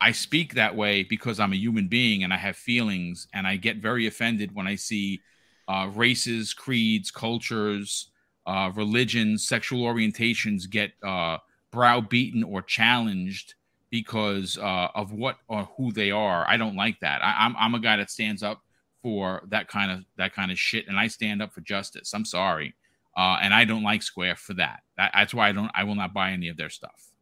I 0.00 0.12
speak 0.12 0.54
that 0.54 0.76
way 0.76 1.02
because 1.02 1.40
I'm 1.40 1.52
a 1.52 1.56
human 1.56 1.88
being 1.88 2.22
and 2.22 2.32
I 2.32 2.36
have 2.36 2.56
feelings, 2.56 3.26
and 3.32 3.46
I 3.46 3.56
get 3.56 3.78
very 3.78 4.06
offended 4.06 4.54
when 4.54 4.68
I 4.68 4.76
see 4.76 5.20
uh, 5.68 5.88
races, 5.94 6.52
creeds, 6.54 7.10
cultures, 7.10 8.10
uh, 8.46 8.70
religions, 8.74 9.46
sexual 9.46 9.82
orientations 9.82 10.68
get 10.68 10.92
uh, 11.02 11.38
browbeaten 11.70 12.44
or 12.44 12.62
challenged 12.62 13.54
because 13.90 14.58
uh, 14.58 14.88
of 14.94 15.12
what 15.12 15.36
or 15.48 15.68
who 15.76 15.92
they 15.92 16.10
are. 16.10 16.44
I 16.48 16.56
don't 16.56 16.76
like 16.76 16.98
that. 17.00 17.22
I, 17.22 17.34
I'm 17.38 17.56
I'm 17.56 17.74
a 17.74 17.80
guy 17.80 17.96
that 17.96 18.10
stands 18.10 18.42
up 18.42 18.62
for 19.02 19.42
that 19.48 19.68
kind 19.68 19.90
of 19.90 20.04
that 20.16 20.34
kind 20.34 20.50
of 20.50 20.58
shit, 20.58 20.88
and 20.88 20.98
I 20.98 21.08
stand 21.08 21.42
up 21.42 21.52
for 21.52 21.60
justice. 21.60 22.12
I'm 22.14 22.24
sorry, 22.24 22.74
uh, 23.16 23.38
and 23.40 23.54
I 23.54 23.64
don't 23.64 23.82
like 23.82 24.02
Square 24.02 24.36
for 24.36 24.54
that. 24.54 24.80
that. 24.96 25.12
That's 25.14 25.34
why 25.34 25.48
I 25.48 25.52
don't. 25.52 25.70
I 25.74 25.84
will 25.84 25.94
not 25.94 26.12
buy 26.12 26.30
any 26.30 26.48
of 26.48 26.56
their 26.56 26.70
stuff 26.70 27.12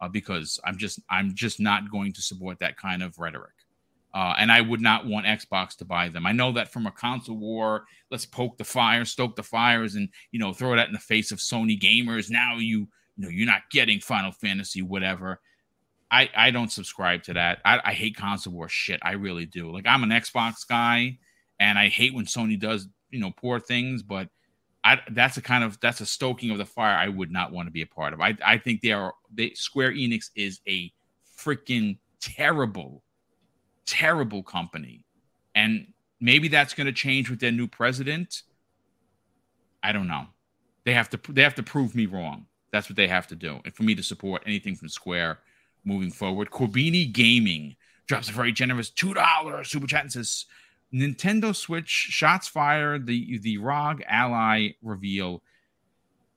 uh, 0.00 0.08
because 0.08 0.58
I'm 0.64 0.76
just 0.76 1.00
I'm 1.10 1.34
just 1.34 1.60
not 1.60 1.90
going 1.90 2.12
to 2.14 2.22
support 2.22 2.58
that 2.58 2.76
kind 2.76 3.02
of 3.02 3.18
rhetoric. 3.18 3.54
Uh, 4.14 4.34
and 4.38 4.52
I 4.52 4.60
would 4.60 4.80
not 4.80 5.06
want 5.06 5.26
Xbox 5.26 5.74
to 5.76 5.86
buy 5.86 6.10
them. 6.10 6.26
I 6.26 6.32
know 6.32 6.52
that 6.52 6.70
from 6.70 6.86
a 6.86 6.90
console 6.90 7.38
war, 7.38 7.84
let's 8.10 8.26
poke 8.26 8.58
the 8.58 8.64
fire, 8.64 9.04
stoke 9.06 9.36
the 9.36 9.42
fires, 9.42 9.94
and 9.94 10.08
you 10.32 10.38
know 10.38 10.52
throw 10.52 10.76
that 10.76 10.88
in 10.88 10.92
the 10.92 10.98
face 10.98 11.32
of 11.32 11.38
Sony 11.38 11.80
gamers. 11.80 12.30
Now 12.30 12.56
you 12.56 12.80
you 13.16 13.24
know 13.24 13.28
you're 13.28 13.46
not 13.46 13.62
getting 13.70 14.00
Final 14.00 14.32
Fantasy, 14.32 14.82
whatever. 14.82 15.40
I 16.10 16.28
I 16.36 16.50
don't 16.50 16.70
subscribe 16.70 17.22
to 17.24 17.34
that. 17.34 17.60
I, 17.64 17.80
I 17.84 17.92
hate 17.94 18.16
console 18.16 18.52
war 18.52 18.68
shit. 18.68 19.00
I 19.02 19.12
really 19.12 19.46
do. 19.46 19.72
Like 19.72 19.86
I'm 19.86 20.02
an 20.02 20.10
Xbox 20.10 20.68
guy, 20.68 21.18
and 21.58 21.78
I 21.78 21.88
hate 21.88 22.14
when 22.14 22.26
Sony 22.26 22.60
does 22.60 22.88
you 23.10 23.18
know 23.18 23.30
poor 23.30 23.58
things, 23.58 24.02
but 24.02 24.28
I, 24.84 25.00
that's 25.12 25.36
a 25.36 25.42
kind 25.42 25.64
of 25.64 25.80
that's 25.80 26.00
a 26.00 26.06
stoking 26.06 26.50
of 26.50 26.58
the 26.58 26.66
fire 26.66 26.96
I 26.96 27.08
would 27.08 27.30
not 27.30 27.52
want 27.52 27.66
to 27.68 27.72
be 27.72 27.82
a 27.82 27.86
part 27.86 28.12
of. 28.12 28.20
I 28.20 28.36
I 28.44 28.58
think 28.58 28.82
they 28.82 28.92
are 28.92 29.14
they 29.32 29.54
Square 29.54 29.92
Enix 29.92 30.30
is 30.34 30.60
a 30.68 30.92
freaking 31.38 31.98
terrible 32.20 33.02
terrible 33.86 34.42
company. 34.42 35.04
And 35.54 35.88
maybe 36.20 36.48
that's 36.48 36.74
going 36.74 36.86
to 36.86 36.92
change 36.92 37.30
with 37.30 37.40
their 37.40 37.52
new 37.52 37.66
president. 37.66 38.42
I 39.82 39.92
don't 39.92 40.08
know. 40.08 40.26
They 40.84 40.94
have 40.94 41.10
to 41.10 41.32
they 41.32 41.42
have 41.42 41.54
to 41.56 41.62
prove 41.62 41.94
me 41.94 42.06
wrong. 42.06 42.46
That's 42.72 42.88
what 42.88 42.96
they 42.96 43.08
have 43.08 43.26
to 43.28 43.36
do. 43.36 43.60
And 43.64 43.74
for 43.74 43.82
me 43.82 43.94
to 43.94 44.02
support 44.02 44.42
anything 44.46 44.76
from 44.76 44.88
Square 44.88 45.38
moving 45.84 46.10
forward. 46.10 46.50
Corbini 46.50 47.12
Gaming 47.12 47.76
drops 48.06 48.28
a 48.28 48.32
very 48.32 48.52
generous 48.52 48.90
$2 48.90 49.66
super 49.66 49.86
chat 49.86 50.02
and 50.02 50.12
says 50.12 50.46
Nintendo 50.92 51.54
Switch 51.54 51.88
shots 51.88 52.48
fired 52.48 53.06
the 53.06 53.38
the 53.38 53.58
ROG 53.58 54.02
Ally 54.06 54.70
reveal 54.82 55.42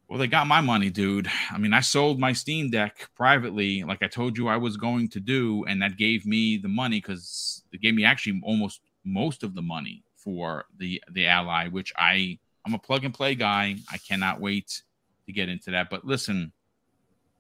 well, 0.08 0.20
they 0.20 0.28
got 0.28 0.48
my 0.48 0.62
money, 0.62 0.90
dude. 0.90 1.28
I 1.52 1.58
mean, 1.58 1.74
I 1.74 1.80
sold 1.80 2.20
my 2.20 2.32
Steam 2.34 2.70
Deck 2.70 3.10
privately, 3.16 3.84
like 3.84 4.04
I 4.04 4.08
told 4.08 4.38
you 4.38 4.48
I 4.48 4.58
was 4.58 4.78
going 4.78 5.10
to 5.10 5.20
do, 5.20 5.66
and 5.66 5.82
that 5.82 5.98
gave 5.98 6.26
me 6.26 6.58
the 6.58 6.68
money 6.68 6.98
because 6.98 7.64
it 7.72 7.82
gave 7.82 7.96
me 7.96 8.06
actually 8.06 8.40
almost 8.44 8.82
most 9.04 9.44
of 9.44 9.56
the 9.56 9.62
money 9.62 10.04
for 10.16 10.66
the 10.78 11.02
the 11.12 11.26
Ally, 11.26 11.68
which 11.70 11.92
I 11.98 12.38
I'm 12.66 12.74
a 12.74 12.80
plug 12.80 13.04
and 13.04 13.14
play 13.14 13.36
guy. 13.36 13.76
I 13.92 13.98
cannot 13.98 14.40
wait 14.40 14.84
to 15.26 15.34
get 15.34 15.50
into 15.50 15.72
that. 15.72 15.90
But 15.90 16.06
listen, 16.06 16.52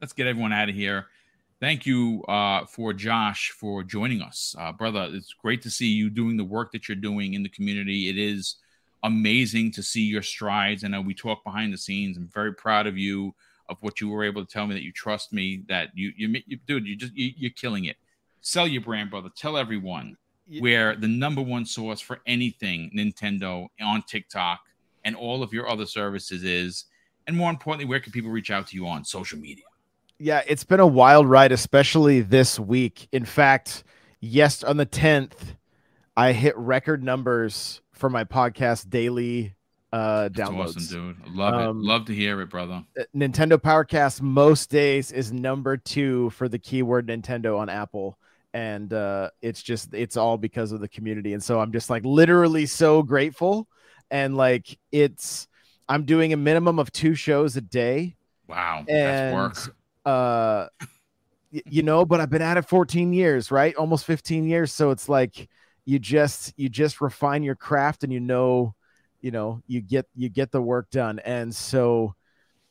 let's 0.02 0.14
get 0.14 0.28
everyone 0.28 0.54
out 0.54 0.70
of 0.70 0.76
here. 0.76 1.08
Thank 1.60 1.86
you 1.86 2.24
uh, 2.28 2.66
for 2.66 2.94
Josh 2.94 3.52
for 3.52 3.84
joining 3.84 4.22
us, 4.22 4.56
uh, 4.60 4.72
brother. 4.72 5.10
It's 5.12 5.34
great 5.34 5.62
to 5.64 5.70
see 5.70 5.88
you 5.88 6.10
doing 6.10 6.36
the 6.36 6.44
work 6.44 6.72
that 6.72 6.88
you're 6.88 6.96
doing 6.96 7.34
in 7.34 7.44
the 7.44 7.50
community. 7.50 8.10
It 8.10 8.18
is 8.18 8.58
amazing 9.06 9.72
to 9.72 9.84
see 9.84 10.02
your 10.02 10.23
strides. 10.23 10.84
I 10.84 10.88
know 10.88 10.99
we 10.99 11.14
talk 11.14 11.44
behind 11.44 11.72
the 11.72 11.77
scenes. 11.77 12.18
I'm 12.18 12.27
very 12.27 12.53
proud 12.53 12.88
of 12.88 12.98
you 12.98 13.34
of 13.69 13.77
what 13.82 14.02
you 14.02 14.10
were 14.10 14.23
able 14.23 14.45
to 14.45 14.52
tell 14.52 14.68
me 14.68 14.73
that 14.73 14.84
you 14.84 14.91
trust 14.91 15.32
me. 15.32 15.64
That 15.69 15.90
you 15.94 16.11
you, 16.18 16.41
you 16.48 16.57
dude, 16.65 16.88
you 16.88 16.95
just 16.95 17.14
you, 17.14 17.32
you're 17.38 17.52
killing 17.52 17.86
it. 17.86 17.98
Sell 18.41 18.68
your 18.68 18.82
brand, 18.82 19.11
brother. 19.11 19.30
Tell 19.36 19.57
everyone 19.57 20.18
where 20.60 20.95
the 20.95 21.07
number 21.07 21.41
one 21.41 21.65
source 21.65 21.99
for 21.99 22.19
anything 22.27 22.91
Nintendo 22.95 23.68
on 23.82 24.03
TikTok 24.03 24.60
and 25.03 25.15
all 25.15 25.41
of 25.41 25.53
your 25.53 25.69
other 25.69 25.86
services 25.86 26.44
is, 26.44 26.86
and 27.27 27.36
more 27.36 27.49
importantly, 27.49 27.86
where 27.86 27.99
can 27.99 28.11
people 28.11 28.30
reach 28.30 28.52
out 28.52 28.68
to 28.68 28.76
you 28.76 28.88
on 28.88 29.03
social 29.06 29.40
media? 29.40 29.65
Yeah, 30.19 30.44
it's 30.48 30.64
been 30.64 30.80
a 30.80 30.88
wild 30.88 31.27
ride, 31.27 31.52
especially 31.52 32.22
this 32.22 32.60
week. 32.60 33.07
In 33.11 33.26
fact, 33.26 33.84
yes, 34.19 34.64
on 34.64 34.77
the 34.77 34.86
10th, 34.86 35.56
I 36.15 36.32
hit 36.32 36.56
record 36.57 37.03
numbers 37.03 37.82
for 37.95 38.09
my 38.09 38.23
podcast 38.23 38.89
daily 38.89 39.55
uh 39.91 40.30
That's 40.30 40.49
downloads. 40.49 40.77
Awesome, 40.77 41.15
dude. 41.23 41.35
Love 41.35 41.53
um, 41.53 41.80
it. 41.80 41.85
Love 41.85 42.05
to 42.05 42.13
hear 42.13 42.41
it, 42.41 42.49
brother. 42.49 42.84
Uh, 42.99 43.03
Nintendo 43.15 43.57
Powercast 43.57 44.22
most 44.22 44.69
days 44.69 45.11
is 45.11 45.31
number 45.31 45.77
two 45.77 46.30
for 46.31 46.49
the 46.49 46.59
keyword 46.59 47.07
Nintendo 47.07 47.57
on 47.57 47.69
Apple. 47.69 48.17
And 48.53 48.91
uh 48.93 49.30
it's 49.41 49.61
just 49.61 49.93
it's 49.93 50.17
all 50.17 50.38
because 50.38 50.72
of 50.72 50.81
the 50.81 50.88
community. 50.88 51.34
And 51.34 51.43
so 51.43 51.59
I'm 51.59 51.72
just 51.72 51.89
like 51.89 52.03
literally 52.05 52.65
so 52.65 53.03
grateful. 53.03 53.67
And 54.11 54.35
like 54.35 54.77
it's 54.91 55.47
I'm 55.88 56.05
doing 56.05 56.34
a 56.34 56.38
minimum 56.38 56.80
of 56.80 56.91
two 56.91 57.15
shows 57.15 57.55
a 57.55 57.61
day. 57.61 58.15
Wow. 58.47 58.85
And 58.88 59.35
work. 59.35 59.76
uh 60.05 60.67
you 61.51 61.84
know, 61.84 62.03
but 62.03 62.19
I've 62.19 62.30
been 62.30 62.41
at 62.41 62.57
it 62.57 62.67
14 62.67 63.13
years, 63.13 63.49
right? 63.49 63.73
Almost 63.76 64.03
15 64.05 64.43
years. 64.43 64.73
So 64.73 64.91
it's 64.91 65.07
like 65.07 65.47
you 65.86 65.99
just 65.99 66.53
you 66.57 66.70
just 66.70 67.02
refine 67.02 67.44
your 67.44 67.56
craft 67.56 68.03
and 68.03 68.12
you 68.12 68.20
know 68.20 68.76
you 69.22 69.32
know 69.32 69.62
you 69.68 69.82
get 69.82 70.07
you 70.16 70.30
get 70.30 70.52
the 70.52 70.62
work 70.62 70.90
done. 70.90 71.20
And 71.20 71.53
so 71.53 72.16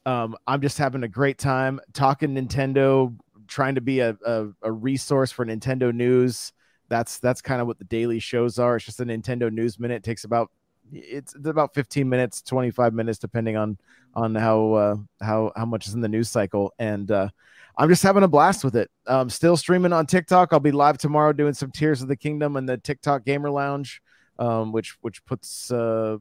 um, 0.07 0.37
i'm 0.47 0.61
just 0.61 0.77
having 0.77 1.03
a 1.03 1.09
great 1.09 1.39
time 1.39 1.81
talking 1.95 2.35
nintendo 2.35 3.17
trying 3.47 3.75
to 3.75 3.81
be 3.81 4.01
a, 4.01 4.17
a, 4.25 4.49
a 4.63 4.73
resource 4.73 5.31
for 5.31 5.45
nintendo 5.45 5.95
news. 5.95 6.53
That's 6.89 7.19
that's 7.19 7.41
kind 7.41 7.61
of 7.61 7.67
what 7.67 7.79
the 7.79 7.85
daily 7.85 8.19
shows 8.19 8.59
are. 8.59 8.77
It's 8.77 8.85
just 8.85 9.01
a 9.01 9.05
nintendo 9.05 9.53
news 9.53 9.79
minute. 9.79 9.97
It 9.97 10.05
takes 10.05 10.25
about 10.25 10.51
it's, 10.93 11.35
about 11.35 11.75
15 11.75 12.09
minutes 12.09 12.43
25 12.43 12.93
minutes 12.93 13.19
depending 13.19 13.57
on 13.57 13.79
on 14.15 14.35
how 14.35 14.73
uh, 14.73 14.97
how 15.21 15.53
how 15.57 15.65
much 15.65 15.87
is 15.87 15.95
in 15.95 16.01
the 16.01 16.09
news 16.09 16.29
cycle. 16.29 16.73
And 16.79 17.11
uh, 17.11 17.29
I'm 17.77 17.89
just 17.89 18.03
having 18.03 18.23
a 18.23 18.29
blast 18.29 18.65
with 18.65 18.77
it. 18.77 18.91
Um, 19.07 19.29
still 19.29 19.57
streaming 19.57 19.93
on 19.93 20.07
TikTok. 20.07 20.53
I'll 20.53 20.61
be 20.61 20.73
live 20.73 20.99
tomorrow 20.99 21.33
doing 21.33 21.55
some 21.55 21.71
Tears 21.71 22.03
of 22.03 22.09
the 22.09 22.17
Kingdom 22.17 22.57
and 22.57 22.69
the 22.69 22.79
TikTok 22.79 23.25
Gamer 23.25 23.51
Lounge, 23.51 24.01
um, 24.39 24.73
which 24.73 24.97
which 25.01 25.25
puts 25.25 25.71
uh, 25.71 26.19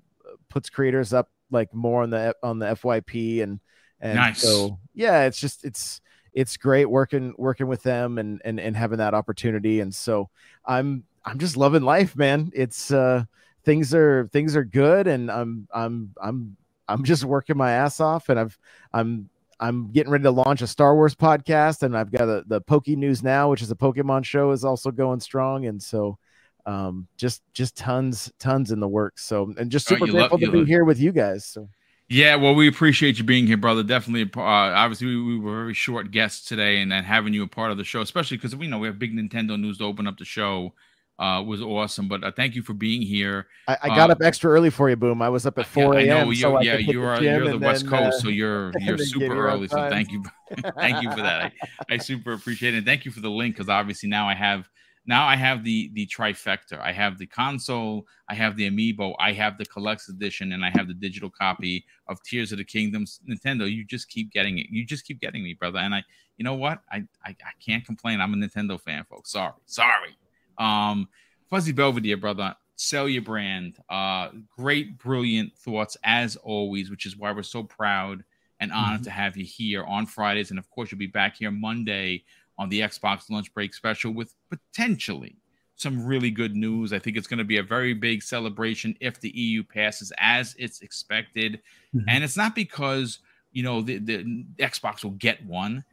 puts 0.49 0.69
creators 0.69 1.13
up 1.13 1.29
like 1.51 1.73
more 1.73 2.03
on 2.03 2.09
the 2.09 2.35
on 2.41 2.59
the 2.59 2.67
FYP 2.67 3.43
and 3.43 3.59
and 3.99 4.15
nice. 4.15 4.41
so 4.41 4.79
yeah, 4.93 5.25
it's 5.25 5.39
just 5.39 5.63
it's 5.63 6.01
it's 6.33 6.57
great 6.57 6.85
working 6.85 7.33
working 7.37 7.67
with 7.67 7.83
them 7.83 8.17
and 8.17 8.41
and 8.43 8.59
and 8.59 8.75
having 8.75 8.97
that 8.97 9.13
opportunity. 9.13 9.79
And 9.79 9.93
so 9.93 10.29
I'm 10.65 11.03
I'm 11.23 11.39
just 11.39 11.55
loving 11.55 11.83
life, 11.83 12.15
man. 12.15 12.51
It's 12.53 12.91
uh 12.91 13.25
things 13.63 13.93
are 13.93 14.27
things 14.33 14.55
are 14.55 14.65
good 14.65 15.07
and 15.07 15.31
I'm 15.31 15.67
I'm 15.71 16.13
I'm 16.21 16.57
I'm 16.87 17.03
just 17.03 17.23
working 17.23 17.57
my 17.57 17.71
ass 17.71 17.99
off 17.99 18.29
and 18.29 18.39
I've 18.39 18.57
I'm 18.91 19.29
I'm 19.63 19.91
getting 19.93 20.11
ready 20.11 20.23
to 20.23 20.31
launch 20.31 20.61
a 20.61 20.67
Star 20.67 20.93
Wars 20.93 21.15
podcast 21.15 21.83
and 21.83 21.95
I've 21.95 22.11
got 22.11 22.23
a, 22.23 22.43
the 22.45 22.59
Poke 22.59 22.89
News 22.89 23.23
now, 23.23 23.49
which 23.49 23.61
is 23.61 23.71
a 23.71 23.75
Pokemon 23.75 24.25
show 24.25 24.51
is 24.51 24.65
also 24.65 24.91
going 24.91 25.21
strong. 25.21 25.65
And 25.65 25.81
so 25.81 26.17
um 26.65 27.07
just 27.17 27.41
just 27.53 27.75
tons 27.75 28.31
tons 28.39 28.71
in 28.71 28.79
the 28.79 28.87
works 28.87 29.25
so 29.25 29.53
and 29.57 29.69
just 29.69 29.85
oh, 29.91 29.95
super 29.95 30.05
oh, 30.05 30.11
grateful 30.11 30.37
love, 30.37 30.45
to 30.45 30.51
be 30.51 30.59
love. 30.59 30.67
here 30.67 30.85
with 30.85 30.97
you 30.97 31.11
guys 31.11 31.45
so 31.45 31.67
yeah, 32.09 32.35
well, 32.35 32.53
we 32.53 32.67
appreciate 32.67 33.17
you 33.17 33.23
being 33.23 33.47
here, 33.47 33.57
brother. 33.57 33.81
Definitely, 33.81 34.29
uh, 34.35 34.41
obviously, 34.41 35.07
we, 35.07 35.23
we, 35.23 35.39
were 35.39 35.61
very 35.61 35.73
short 35.73 36.11
guests 36.11 36.47
today, 36.47 36.81
and 36.81 36.91
then 36.91 37.03
having 37.03 37.33
you 37.33 37.43
a 37.43 37.47
part 37.47 37.71
of 37.71 37.77
the 37.77 37.83
show, 37.83 38.01
especially 38.01 38.37
because 38.37 38.55
we 38.55 38.67
know 38.67 38.77
we 38.77 38.87
have 38.87 38.99
big 38.99 39.15
Nintendo 39.15 39.59
news 39.59 39.77
to 39.79 39.85
open 39.85 40.05
up 40.05 40.17
the 40.17 40.25
show, 40.25 40.73
uh, 41.19 41.41
was 41.45 41.61
awesome. 41.61 42.07
But 42.07 42.23
uh, 42.23 42.31
thank 42.31 42.55
you 42.55 42.63
for 42.63 42.73
being 42.73 43.01
here. 43.01 43.47
I, 43.67 43.77
I 43.83 43.87
got 43.89 44.09
uh, 44.09 44.13
up 44.13 44.21
extra 44.21 44.51
early 44.51 44.69
for 44.69 44.89
you, 44.89 44.95
Boom. 44.95 45.21
I 45.21 45.29
was 45.29 45.45
up 45.45 45.57
at 45.57 45.67
four 45.67 45.95
a.m. 45.95 46.17
I 46.17 46.23
know, 46.23 46.33
so 46.33 46.61
yeah, 46.61 46.77
you 46.77 47.03
are 47.03 47.21
you're 47.21 47.49
the 47.49 47.57
West 47.57 47.83
then, 47.83 47.91
Coast, 47.91 48.21
so 48.21 48.29
you're 48.29 48.71
you're 48.79 48.97
super 48.97 49.47
early. 49.47 49.67
So 49.67 49.89
thank 49.89 50.11
you, 50.11 50.23
thank 50.77 51.03
you 51.03 51.11
for 51.11 51.21
that. 51.21 51.53
I, 51.89 51.93
I 51.93 51.97
super 51.97 52.33
appreciate 52.33 52.73
it. 52.73 52.77
And 52.77 52.85
thank 52.85 53.05
you 53.05 53.11
for 53.11 53.19
the 53.19 53.29
link 53.29 53.55
because 53.55 53.69
obviously 53.69 54.09
now 54.09 54.27
I 54.27 54.33
have 54.33 54.69
now 55.05 55.27
I 55.27 55.35
have 55.35 55.63
the 55.63 55.91
the 55.93 56.07
trifecta. 56.07 56.79
I 56.79 56.91
have 56.91 57.17
the 57.17 57.27
console, 57.27 58.07
I 58.29 58.33
have 58.35 58.55
the 58.55 58.69
amiibo, 58.69 59.15
I 59.19 59.33
have 59.33 59.57
the 59.57 59.65
collector's 59.65 60.09
edition, 60.09 60.53
and 60.53 60.65
I 60.65 60.71
have 60.71 60.87
the 60.87 60.93
digital 60.93 61.29
copy 61.29 61.85
of 62.07 62.21
Tears 62.23 62.51
of 62.51 62.57
the 62.57 62.63
Kingdoms. 62.63 63.19
Nintendo, 63.29 63.71
you 63.71 63.85
just 63.85 64.09
keep 64.09 64.31
getting 64.31 64.57
it. 64.57 64.67
You 64.69 64.85
just 64.85 65.05
keep 65.05 65.19
getting 65.19 65.43
me, 65.43 65.53
brother. 65.53 65.79
And 65.79 65.93
I, 65.93 66.03
you 66.37 66.43
know 66.43 66.55
what? 66.55 66.81
I 66.91 67.03
I, 67.23 67.29
I 67.29 67.51
can't 67.63 67.85
complain. 67.85 68.19
I'm 68.19 68.33
a 68.33 68.37
Nintendo 68.37 68.79
fan, 68.79 69.05
folks. 69.09 69.31
Sorry, 69.31 69.53
sorry. 69.65 70.17
Um, 70.57 71.07
Fuzzy 71.49 71.71
Belvedere, 71.71 72.17
brother. 72.17 72.55
Sell 72.75 73.07
your 73.07 73.21
brand. 73.21 73.77
Uh, 73.89 74.29
great, 74.57 74.97
brilliant 74.97 75.55
thoughts 75.57 75.95
as 76.03 76.35
always, 76.37 76.89
which 76.89 77.05
is 77.05 77.15
why 77.15 77.31
we're 77.31 77.43
so 77.43 77.63
proud 77.63 78.23
and 78.59 78.71
honored 78.71 79.01
mm-hmm. 79.01 79.03
to 79.03 79.11
have 79.11 79.37
you 79.37 79.45
here 79.45 79.83
on 79.83 80.05
Fridays, 80.05 80.49
and 80.49 80.57
of 80.57 80.69
course, 80.69 80.91
you'll 80.91 80.99
be 80.99 81.05
back 81.05 81.37
here 81.37 81.51
Monday 81.51 82.23
on 82.57 82.69
the 82.69 82.79
Xbox 82.79 83.29
lunch 83.29 83.53
break 83.53 83.73
special 83.73 84.11
with 84.11 84.33
potentially 84.49 85.35
some 85.75 86.05
really 86.05 86.31
good 86.31 86.55
news. 86.55 86.93
I 86.93 86.99
think 86.99 87.17
it's 87.17 87.27
going 87.27 87.39
to 87.39 87.43
be 87.43 87.57
a 87.57 87.63
very 87.63 87.93
big 87.93 88.23
celebration 88.23 88.95
if 89.01 89.19
the 89.19 89.29
EU 89.37 89.63
passes 89.63 90.13
as 90.17 90.55
it's 90.57 90.81
expected. 90.81 91.61
Mm-hmm. 91.95 92.07
And 92.07 92.23
it's 92.23 92.37
not 92.37 92.55
because, 92.55 93.19
you 93.51 93.63
know, 93.63 93.81
the, 93.81 93.97
the 93.97 94.45
Xbox 94.59 95.03
will 95.03 95.11
get 95.11 95.45
one. 95.45 95.83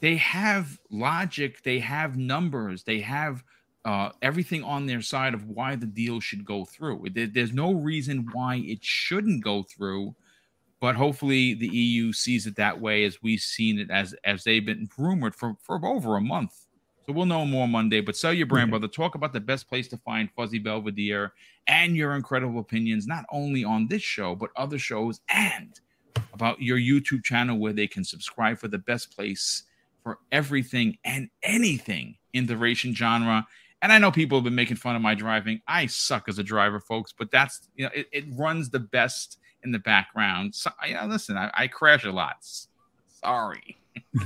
They 0.00 0.16
have 0.16 0.78
logic, 0.90 1.62
they 1.62 1.78
have 1.78 2.16
numbers, 2.16 2.84
they 2.84 3.00
have 3.00 3.44
uh, 3.86 4.10
everything 4.20 4.62
on 4.62 4.84
their 4.84 5.00
side 5.00 5.32
of 5.32 5.48
why 5.48 5.76
the 5.76 5.86
deal 5.86 6.20
should 6.20 6.44
go 6.44 6.66
through. 6.66 7.06
There, 7.14 7.26
there's 7.26 7.54
no 7.54 7.72
reason 7.72 8.28
why 8.32 8.56
it 8.56 8.84
shouldn't 8.84 9.42
go 9.42 9.62
through 9.62 10.14
but 10.80 10.94
hopefully 10.94 11.54
the 11.54 11.68
EU 11.68 12.12
sees 12.12 12.46
it 12.46 12.56
that 12.56 12.80
way 12.80 13.04
as 13.04 13.22
we've 13.22 13.40
seen 13.40 13.78
it 13.78 13.90
as 13.90 14.14
as 14.24 14.44
they've 14.44 14.64
been 14.64 14.88
rumored 14.98 15.34
for, 15.34 15.56
for 15.62 15.84
over 15.84 16.16
a 16.16 16.20
month. 16.20 16.66
So 17.06 17.12
we'll 17.12 17.26
know 17.26 17.46
more 17.46 17.68
Monday. 17.68 18.00
But 18.00 18.16
sell 18.16 18.32
your 18.32 18.46
brand, 18.46 18.70
brother. 18.70 18.88
Talk 18.88 19.14
about 19.14 19.32
the 19.32 19.40
best 19.40 19.68
place 19.68 19.86
to 19.88 19.96
find 19.98 20.28
Fuzzy 20.32 20.58
Belvedere 20.58 21.32
and 21.68 21.96
your 21.96 22.16
incredible 22.16 22.58
opinions, 22.58 23.06
not 23.06 23.24
only 23.30 23.64
on 23.64 23.86
this 23.86 24.02
show, 24.02 24.34
but 24.34 24.50
other 24.56 24.78
shows 24.78 25.20
and 25.28 25.80
about 26.34 26.60
your 26.60 26.78
YouTube 26.78 27.22
channel 27.22 27.58
where 27.58 27.72
they 27.72 27.86
can 27.86 28.02
subscribe 28.02 28.58
for 28.58 28.68
the 28.68 28.78
best 28.78 29.14
place 29.14 29.62
for 30.02 30.18
everything 30.32 30.98
and 31.04 31.30
anything 31.44 32.16
in 32.32 32.46
the 32.46 32.56
racing 32.56 32.94
genre. 32.94 33.46
And 33.82 33.92
I 33.92 33.98
know 33.98 34.10
people 34.10 34.38
have 34.38 34.44
been 34.44 34.54
making 34.54 34.76
fun 34.76 34.96
of 34.96 35.02
my 35.02 35.14
driving. 35.14 35.60
I 35.68 35.86
suck 35.86 36.28
as 36.28 36.38
a 36.38 36.42
driver, 36.42 36.80
folks, 36.80 37.12
but 37.16 37.30
that's 37.30 37.68
you 37.76 37.84
know 37.84 37.90
it, 37.94 38.06
it 38.12 38.24
runs 38.32 38.70
the 38.70 38.80
best 38.80 39.38
in 39.62 39.72
the 39.72 39.78
background. 39.78 40.54
So, 40.54 40.70
yeah, 40.86 41.04
listen, 41.06 41.36
I, 41.36 41.50
I 41.52 41.66
crash 41.66 42.04
a 42.04 42.12
lot. 42.12 42.36
Sorry. 43.20 43.76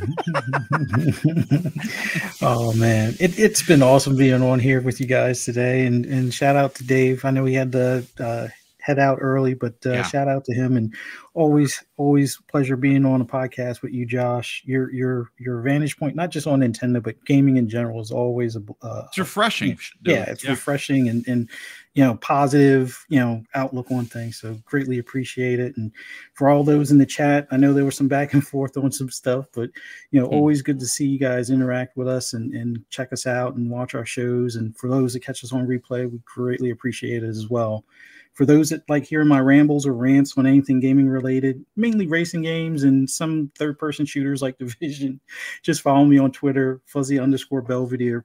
oh 2.42 2.72
man, 2.74 3.16
it, 3.20 3.34
has 3.36 3.62
been 3.62 3.82
awesome 3.82 4.16
being 4.16 4.42
on 4.42 4.58
here 4.58 4.80
with 4.80 5.00
you 5.00 5.06
guys 5.06 5.44
today, 5.44 5.86
and 5.86 6.04
and 6.06 6.34
shout 6.34 6.56
out 6.56 6.74
to 6.76 6.84
Dave. 6.84 7.24
I 7.24 7.30
know 7.30 7.44
he 7.44 7.54
had 7.54 7.72
the 7.72 8.04
uh, 8.18 8.48
head 8.82 8.98
out 8.98 9.18
early, 9.20 9.54
but 9.54 9.74
uh, 9.86 9.92
yeah. 9.92 10.02
shout 10.02 10.28
out 10.28 10.44
to 10.44 10.54
him 10.54 10.76
and 10.76 10.94
always 11.34 11.84
always 11.96 12.40
pleasure 12.48 12.76
being 12.76 13.04
on 13.04 13.20
a 13.20 13.24
podcast 13.24 13.82
with 13.82 13.92
you, 13.92 14.06
Josh. 14.06 14.62
Your 14.64 14.92
your 14.92 15.30
your 15.38 15.60
vantage 15.60 15.96
point, 15.96 16.16
not 16.16 16.30
just 16.30 16.46
on 16.46 16.60
Nintendo, 16.60 17.02
but 17.02 17.22
gaming 17.24 17.56
in 17.56 17.68
general, 17.68 18.00
is 18.00 18.10
always 18.10 18.56
a. 18.56 18.62
Uh, 18.82 19.04
it's 19.08 19.18
refreshing. 19.18 19.78
yeah, 20.04 20.24
it's 20.28 20.44
yeah. 20.44 20.50
refreshing 20.50 21.08
and 21.08 21.26
and 21.28 21.48
you 21.94 22.04
know 22.04 22.16
positive 22.16 23.04
you 23.08 23.20
know 23.20 23.42
outlook 23.54 23.90
on 23.90 24.06
things. 24.06 24.40
So 24.40 24.58
greatly 24.64 24.98
appreciate 24.98 25.60
it. 25.60 25.76
And 25.76 25.92
for 26.34 26.48
all 26.48 26.64
those 26.64 26.90
in 26.90 26.98
the 26.98 27.06
chat, 27.06 27.46
I 27.50 27.56
know 27.56 27.72
there 27.72 27.84
was 27.84 27.96
some 27.96 28.08
back 28.08 28.32
and 28.32 28.46
forth 28.46 28.76
on 28.76 28.90
some 28.90 29.10
stuff, 29.10 29.46
but 29.52 29.70
you 30.10 30.20
know 30.20 30.28
mm. 30.28 30.32
always 30.32 30.62
good 30.62 30.80
to 30.80 30.86
see 30.86 31.06
you 31.06 31.18
guys 31.18 31.50
interact 31.50 31.96
with 31.96 32.08
us 32.08 32.32
and 32.32 32.52
and 32.54 32.84
check 32.90 33.12
us 33.12 33.26
out 33.26 33.54
and 33.54 33.70
watch 33.70 33.94
our 33.94 34.06
shows. 34.06 34.56
And 34.56 34.76
for 34.76 34.88
those 34.88 35.12
that 35.12 35.20
catch 35.20 35.44
us 35.44 35.52
on 35.52 35.66
replay, 35.66 36.10
we 36.10 36.18
greatly 36.24 36.70
appreciate 36.70 37.22
it 37.22 37.28
as 37.28 37.48
well. 37.48 37.84
For 38.32 38.46
those 38.46 38.70
that 38.70 38.88
like 38.88 39.04
hearing 39.04 39.28
my 39.28 39.40
rambles 39.40 39.86
or 39.86 39.92
rants 39.92 40.38
on 40.38 40.46
anything 40.46 40.80
gaming 40.80 41.08
related, 41.08 41.64
mainly 41.76 42.06
racing 42.06 42.42
games 42.42 42.84
and 42.84 43.08
some 43.08 43.50
third 43.56 43.78
person 43.78 44.06
shooters 44.06 44.40
like 44.40 44.58
Division, 44.58 45.20
just 45.62 45.82
follow 45.82 46.04
me 46.04 46.18
on 46.18 46.32
Twitter, 46.32 46.80
fuzzy 46.86 47.18
underscore 47.18 47.62
Belvedere. 47.62 48.24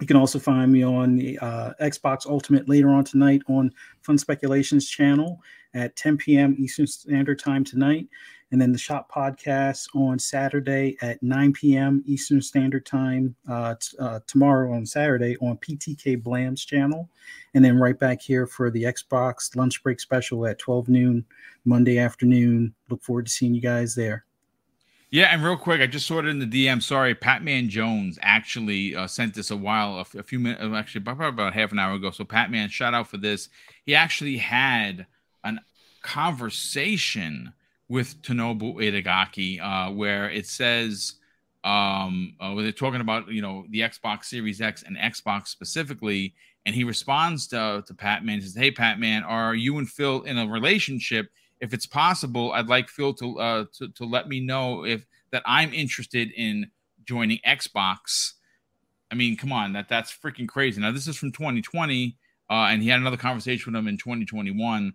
You 0.00 0.06
can 0.06 0.16
also 0.16 0.38
find 0.38 0.72
me 0.72 0.82
on 0.82 1.16
the 1.16 1.38
uh, 1.38 1.72
Xbox 1.80 2.26
Ultimate 2.26 2.68
later 2.68 2.88
on 2.88 3.04
tonight 3.04 3.42
on 3.48 3.70
Fun 4.02 4.18
Speculations 4.18 4.88
channel 4.88 5.40
at 5.74 5.96
10 5.96 6.16
p.m. 6.16 6.56
Eastern 6.58 6.86
Standard 6.86 7.38
Time 7.38 7.64
tonight 7.64 8.08
and 8.54 8.60
then 8.60 8.70
the 8.70 8.78
Shop 8.78 9.10
podcast 9.10 9.88
on 9.96 10.16
Saturday 10.16 10.96
at 11.02 11.20
9 11.24 11.52
p.m. 11.54 12.04
Eastern 12.06 12.40
Standard 12.40 12.86
Time. 12.86 13.34
Uh, 13.50 13.74
t- 13.80 13.96
uh, 13.98 14.20
tomorrow 14.28 14.72
on 14.72 14.86
Saturday 14.86 15.36
on 15.38 15.56
PTK 15.56 16.22
Blam's 16.22 16.64
channel, 16.64 17.10
and 17.54 17.64
then 17.64 17.80
right 17.80 17.98
back 17.98 18.22
here 18.22 18.46
for 18.46 18.70
the 18.70 18.84
Xbox 18.84 19.56
lunch 19.56 19.82
break 19.82 19.98
special 19.98 20.46
at 20.46 20.60
12 20.60 20.88
noon 20.88 21.24
Monday 21.64 21.98
afternoon. 21.98 22.72
Look 22.88 23.02
forward 23.02 23.26
to 23.26 23.32
seeing 23.32 23.56
you 23.56 23.60
guys 23.60 23.96
there. 23.96 24.24
Yeah, 25.10 25.30
and 25.32 25.42
real 25.42 25.56
quick, 25.56 25.80
I 25.80 25.88
just 25.88 26.06
saw 26.06 26.20
it 26.20 26.26
in 26.26 26.38
the 26.38 26.46
DM. 26.46 26.80
Sorry, 26.80 27.12
Patman 27.12 27.68
Jones 27.68 28.20
actually 28.22 28.94
uh, 28.94 29.08
sent 29.08 29.34
this 29.34 29.50
a 29.50 29.56
while, 29.56 29.98
a, 29.98 30.04
few 30.04 30.38
minutes, 30.38 30.62
uh, 30.62 30.74
actually 30.76 31.00
probably 31.00 31.26
about 31.26 31.54
half 31.54 31.72
an 31.72 31.80
hour 31.80 31.94
ago. 31.94 32.12
So, 32.12 32.24
Patman, 32.24 32.68
shout 32.68 32.94
out 32.94 33.08
for 33.08 33.16
this. 33.16 33.48
He 33.84 33.96
actually 33.96 34.36
had 34.36 35.06
an 35.44 35.60
conversation 36.02 37.52
with 37.88 38.20
Tomonobu 38.22 38.76
Itagaki, 38.76 39.60
uh, 39.60 39.92
where 39.92 40.30
it 40.30 40.46
says 40.46 41.14
um, 41.64 42.34
uh, 42.40 42.52
where 42.52 42.62
they're 42.62 42.72
talking 42.72 43.00
about 43.00 43.28
you 43.28 43.42
know 43.42 43.64
the 43.70 43.80
Xbox 43.80 44.26
Series 44.26 44.60
X 44.60 44.82
and 44.82 44.96
Xbox 44.96 45.48
specifically, 45.48 46.34
and 46.66 46.74
he 46.74 46.84
responds 46.84 47.46
to 47.48 47.82
to 47.86 47.94
Patman. 47.94 48.40
Says, 48.40 48.54
"Hey, 48.54 48.70
Patman, 48.70 49.24
are 49.24 49.54
you 49.54 49.78
and 49.78 49.88
Phil 49.88 50.22
in 50.22 50.38
a 50.38 50.46
relationship? 50.46 51.30
If 51.60 51.72
it's 51.72 51.86
possible, 51.86 52.52
I'd 52.52 52.68
like 52.68 52.88
Phil 52.88 53.14
to 53.14 53.40
uh, 53.40 53.64
to, 53.78 53.88
to 53.88 54.04
let 54.04 54.28
me 54.28 54.40
know 54.40 54.84
if 54.84 55.06
that 55.30 55.42
I'm 55.46 55.72
interested 55.72 56.30
in 56.36 56.70
joining 57.04 57.38
Xbox." 57.46 58.32
I 59.10 59.14
mean, 59.14 59.36
come 59.36 59.52
on, 59.52 59.72
that 59.74 59.88
that's 59.88 60.12
freaking 60.12 60.48
crazy. 60.48 60.80
Now 60.80 60.92
this 60.92 61.06
is 61.06 61.16
from 61.16 61.32
2020, 61.32 62.16
uh, 62.50 62.52
and 62.52 62.82
he 62.82 62.88
had 62.88 63.00
another 63.00 63.16
conversation 63.16 63.72
with 63.72 63.78
him 63.78 63.88
in 63.88 63.96
2021 63.96 64.92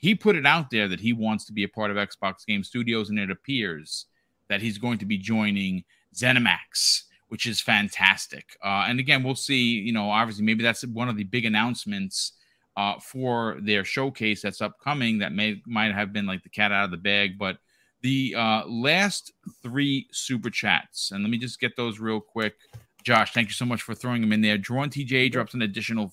he 0.00 0.14
put 0.14 0.34
it 0.34 0.46
out 0.46 0.70
there 0.70 0.88
that 0.88 1.00
he 1.00 1.12
wants 1.12 1.44
to 1.44 1.52
be 1.52 1.62
a 1.62 1.68
part 1.68 1.90
of 1.90 1.96
Xbox 1.96 2.46
Game 2.46 2.64
Studios, 2.64 3.10
and 3.10 3.18
it 3.18 3.30
appears 3.30 4.06
that 4.48 4.62
he's 4.62 4.78
going 4.78 4.98
to 4.98 5.04
be 5.04 5.18
joining 5.18 5.84
ZeniMax, 6.14 7.02
which 7.28 7.46
is 7.46 7.60
fantastic. 7.60 8.56
Uh, 8.64 8.86
and 8.88 8.98
again, 8.98 9.22
we'll 9.22 9.34
see. 9.34 9.74
You 9.74 9.92
know, 9.92 10.10
obviously, 10.10 10.44
maybe 10.44 10.62
that's 10.62 10.84
one 10.86 11.10
of 11.10 11.16
the 11.16 11.24
big 11.24 11.44
announcements 11.44 12.32
uh, 12.76 12.98
for 12.98 13.58
their 13.62 13.84
showcase 13.84 14.40
that's 14.40 14.62
upcoming. 14.62 15.18
That 15.18 15.32
may 15.32 15.60
might 15.66 15.92
have 15.92 16.12
been 16.12 16.26
like 16.26 16.42
the 16.42 16.48
cat 16.48 16.72
out 16.72 16.86
of 16.86 16.90
the 16.90 16.96
bag, 16.96 17.38
but 17.38 17.58
the 18.00 18.34
uh, 18.36 18.66
last 18.66 19.32
three 19.62 20.08
super 20.12 20.48
chats, 20.48 21.10
and 21.10 21.22
let 21.22 21.30
me 21.30 21.38
just 21.38 21.60
get 21.60 21.76
those 21.76 22.00
real 22.00 22.20
quick. 22.20 22.54
Josh, 23.02 23.32
thank 23.32 23.48
you 23.48 23.54
so 23.54 23.64
much 23.64 23.82
for 23.82 23.94
throwing 23.94 24.20
them 24.20 24.32
in 24.32 24.42
there. 24.42 24.58
Drawn 24.58 24.90
TJ 24.90 25.32
drops 25.32 25.54
an 25.54 25.62
additional 25.62 26.12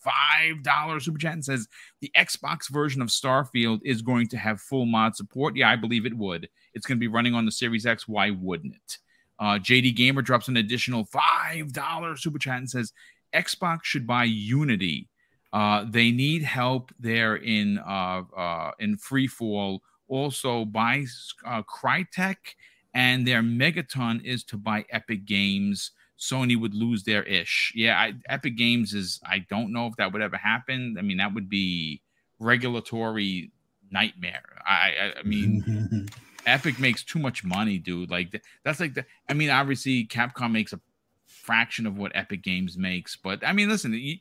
$5 0.65 1.01
super 1.01 1.17
chat 1.17 1.33
and 1.33 1.45
says 1.45 1.67
the 2.01 2.11
Xbox 2.15 2.69
version 2.69 3.01
of 3.01 3.09
Starfield 3.09 3.79
is 3.83 4.01
going 4.01 4.27
to 4.29 4.37
have 4.37 4.61
full 4.61 4.85
mod 4.85 5.15
support. 5.15 5.55
Yeah, 5.55 5.69
I 5.69 5.75
believe 5.75 6.05
it 6.05 6.17
would. 6.17 6.49
It's 6.73 6.85
going 6.85 6.97
to 6.97 6.99
be 6.99 7.07
running 7.07 7.33
on 7.33 7.45
the 7.45 7.51
Series 7.51 7.85
X. 7.85 8.07
Why 8.07 8.31
wouldn't 8.31 8.75
it? 8.75 8.97
Uh, 9.39 9.59
JD 9.59 9.95
Gamer 9.95 10.21
drops 10.21 10.47
an 10.47 10.57
additional 10.57 11.05
$5 11.05 12.19
super 12.19 12.39
chat 12.39 12.57
and 12.57 12.69
says 12.69 12.93
Xbox 13.33 13.83
should 13.83 14.07
buy 14.07 14.23
Unity 14.23 15.09
Uh, 15.53 15.85
they 15.89 16.11
need 16.11 16.43
help 16.43 16.91
there 16.99 17.37
in 17.37 17.79
uh, 17.79 18.21
uh, 18.35 18.71
in 18.79 18.97
free 18.97 19.27
fall. 19.27 19.81
Also, 20.07 20.65
buy 20.65 21.05
uh, 21.45 21.61
Crytek, 21.63 22.55
and 22.93 23.25
their 23.25 23.41
megaton 23.41 24.23
is 24.23 24.43
to 24.45 24.57
buy 24.57 24.85
Epic 24.89 25.25
Games. 25.25 25.91
Sony 26.19 26.59
would 26.59 26.73
lose 26.73 27.03
their 27.03 27.23
ish. 27.23 27.71
Yeah, 27.75 27.97
I, 27.97 28.13
Epic 28.27 28.57
Games 28.57 28.93
is. 28.93 29.19
I 29.25 29.45
don't 29.49 29.71
know 29.71 29.87
if 29.87 29.95
that 29.97 30.11
would 30.11 30.21
ever 30.21 30.37
happen. 30.37 30.95
I 30.97 31.01
mean, 31.01 31.17
that 31.17 31.33
would 31.33 31.49
be 31.49 32.01
regulatory 32.39 33.51
nightmare. 33.91 34.43
I, 34.65 34.93
I, 34.99 35.19
I 35.19 35.23
mean, 35.23 36.09
Epic 36.45 36.79
makes 36.79 37.03
too 37.03 37.19
much 37.19 37.43
money, 37.43 37.77
dude. 37.77 38.09
Like 38.09 38.41
that's 38.63 38.79
like 38.79 38.95
the. 38.95 39.05
I 39.29 39.33
mean, 39.33 39.49
obviously, 39.49 40.05
Capcom 40.05 40.51
makes 40.51 40.73
a 40.73 40.79
fraction 41.25 41.85
of 41.85 41.97
what 41.97 42.11
Epic 42.15 42.41
Games 42.41 42.77
makes, 42.77 43.15
but 43.15 43.45
I 43.45 43.53
mean, 43.53 43.69
listen, 43.69 43.93
you, 43.93 44.17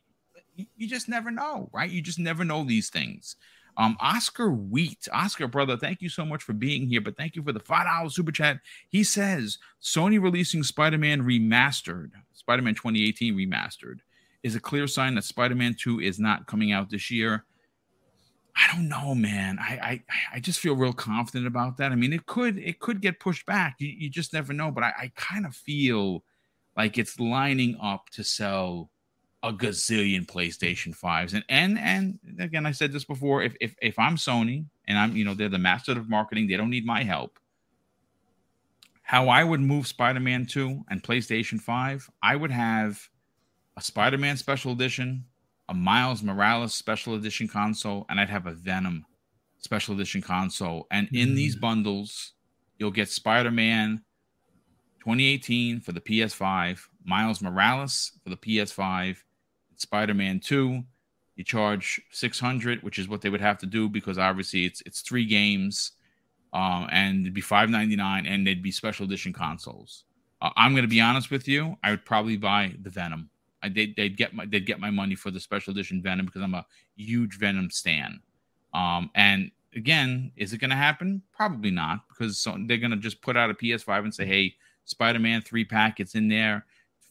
you 0.77 0.89
just 0.89 1.09
never 1.09 1.31
know, 1.31 1.71
right? 1.73 1.91
You 1.91 2.03
just 2.03 2.19
never 2.19 2.45
know 2.45 2.65
these 2.65 2.91
things. 2.91 3.37
Um, 3.77 3.97
Oscar 4.01 4.51
Wheat, 4.51 5.07
Oscar 5.13 5.49
brother, 5.49 5.77
thank 5.77 6.01
you 6.01 6.09
so 6.09 6.25
much 6.25 6.43
for 6.43 6.53
being 6.53 6.89
here, 6.89 7.01
but 7.01 7.17
thank 7.17 7.37
you 7.37 7.43
for 7.43 7.53
the 7.53 7.61
five 7.61 7.87
dollars 7.87 8.15
super 8.15 8.33
chat. 8.33 8.59
He 8.89 9.05
says 9.05 9.59
Sony 9.83 10.21
releasing 10.23 10.63
Spider-Man 10.63 11.23
remastered, 11.23 12.13
Spider-Man 12.33 12.75
2018 12.75 13.37
remastered, 13.37 13.99
is 14.43 14.55
a 14.55 14.61
clear 14.61 14.87
sign 14.87 15.15
that 15.17 15.25
Spider-Man 15.25 15.77
2 15.79 16.01
is 16.01 16.19
not 16.19 16.47
coming 16.47 16.73
out 16.73 16.91
this 16.91 17.11
year. 17.11 17.45
I 18.57 18.75
don't 18.75 18.89
know, 18.89 19.15
man. 19.15 19.59
I, 19.61 19.73
I 19.73 20.03
I 20.37 20.41
just 20.41 20.61
feel 20.61 20.75
real 20.75 20.95
confident 20.95 21.47
about 21.47 21.77
that. 21.77 21.93
I 21.93 21.95
mean, 21.95 22.15
it 22.15 22.25
could 22.25 22.57
it 22.57 22.81
could 22.81 23.03
get 23.03 23.21
pushed 23.21 23.45
back. 23.45 23.77
You, 23.79 23.89
you 23.89 24.09
just 24.09 24.33
never 24.33 24.55
know. 24.55 24.71
But 24.71 24.85
I, 24.85 24.93
I 24.99 25.13
kind 25.15 25.45
of 25.45 25.55
feel 25.55 26.25
like 26.75 26.97
it's 26.97 27.21
lining 27.21 27.77
up 27.83 28.09
to 28.11 28.25
sell 28.25 28.91
a 29.43 29.53
gazillion 29.53 30.27
PlayStation 30.27 30.95
fives. 30.95 31.35
And 31.35 31.45
and 31.49 31.79
and 31.79 32.19
again, 32.39 32.67
I 32.67 32.73
said 32.73 32.93
this 32.93 33.05
before. 33.05 33.43
If 33.43 33.57
if 33.61 33.75
if 33.81 33.99
I'm 33.99 34.17
Sony 34.17 34.67
and 34.87 34.99
I'm 34.99 35.17
you 35.17 35.25
know 35.25 35.35
they're 35.35 35.49
the 35.49 35.59
master 35.59 35.93
of 35.93 36.09
marketing, 36.09 36.49
they 36.49 36.57
don't 36.57 36.71
need 36.71 36.87
my 36.87 37.03
help. 37.05 37.39
How 39.03 39.29
I 39.29 39.45
would 39.45 39.61
move 39.61 39.87
Spider-Man 39.87 40.47
2 40.47 40.87
and 40.91 41.01
PlayStation 41.01 41.61
5, 41.61 42.11
I 42.25 42.35
would 42.35 42.51
have 42.51 43.09
a 43.77 43.81
Spider-Man 43.81 44.37
special 44.37 44.73
edition 44.73 45.25
a 45.69 45.75
Miles 45.75 46.23
Morales 46.23 46.75
special 46.75 47.15
edition 47.15 47.49
console, 47.49 48.07
and 48.09 48.21
I'd 48.21 48.31
have 48.31 48.47
a 48.47 48.53
Venom 48.53 49.05
special 49.59 49.95
edition 49.95 50.23
console. 50.23 50.87
And 50.91 51.09
in 51.13 51.31
mm. 51.31 51.35
these 51.35 51.57
bundles, 51.57 52.33
you'll 52.79 52.91
get 52.91 53.09
Spider 53.09 53.51
Man 53.51 54.03
2018 55.07 55.81
for 55.81 55.93
the 55.93 56.01
PS5, 56.01 56.81
Miles 57.05 57.41
Morales 57.41 58.11
for 58.25 58.31
the 58.31 58.37
PS5, 58.37 59.17
Spider 59.77 60.15
Man 60.15 60.41
2. 60.41 60.83
You 61.37 61.45
charge 61.45 62.01
600, 62.11 62.83
which 62.83 62.99
is 62.99 63.09
what 63.09 63.21
they 63.21 63.31
would 63.31 63.41
have 63.41 63.59
to 63.59 63.67
do 63.67 63.89
because 63.89 64.19
obviously 64.19 64.65
it's 64.65 64.81
it's 64.85 65.03
three 65.03 65.25
games, 65.25 65.93
um, 66.53 66.89
and 66.91 67.21
it'd 67.21 67.35
be 67.35 67.43
5.99, 67.43 68.27
and 68.27 68.45
they'd 68.45 68.63
be 68.65 68.73
special 68.73 69.07
edition 69.07 69.33
consoles. 69.33 70.05
Uh, 70.43 70.51
I'm 70.57 70.73
to 70.83 70.89
be 70.89 71.01
honest 71.01 71.31
with 71.31 71.47
you. 71.47 71.77
I 71.85 71.91
would 71.91 72.05
probably 72.05 72.37
buy 72.37 72.75
the 72.83 72.91
Venom 72.91 73.31
I 73.63 73.69
they, 73.69 73.95
they'd 73.97 74.17
get 74.17 74.35
my 74.35 74.45
they'd 74.47 74.67
get 74.67 74.81
my 74.81 74.91
money 74.91 75.15
for 75.15 75.31
the 75.31 75.39
special 75.39 75.71
edition 75.73 76.03
Venom 76.03 76.27
because 76.27 76.43
I'm 76.43 76.55
a 76.55 76.67
huge 76.97 77.39
Venom 77.39 77.71
stan. 77.71 78.21
Um, 78.75 79.11
and 79.15 79.53
again, 79.75 80.33
is 80.37 80.53
it 80.53 80.59
to 80.71 80.77
happen? 80.77 81.23
Probably 81.33 81.71
not 81.71 82.09
because 82.09 82.39
so 82.39 82.57
they're 82.67 82.79
to 82.91 82.97
just 82.97 83.23
put 83.23 83.37
out 83.37 83.51
a 83.51 83.55
PS5 83.55 84.05
and 84.05 84.15
say, 84.15 84.27
"Hey, 84.27 84.57
Spider-Man 84.87 85.43
three 85.43 85.65
pack, 85.65 86.01
it's 86.01 86.15
in 86.15 86.29
there," 86.29 86.65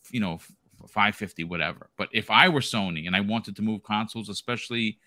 you 0.09 0.19
know, 0.19 0.39
five 0.87 1.15
fifty, 1.15 1.43
whatever. 1.43 1.89
But 1.97 2.09
if 2.11 2.29
I 2.31 2.49
were 2.49 2.59
Sony 2.61 3.07
and 3.07 3.15
I 3.15 3.21
wanted 3.21 3.55
to 3.57 3.61
move 3.61 3.83
consoles, 3.83 4.29
especially 4.29 4.97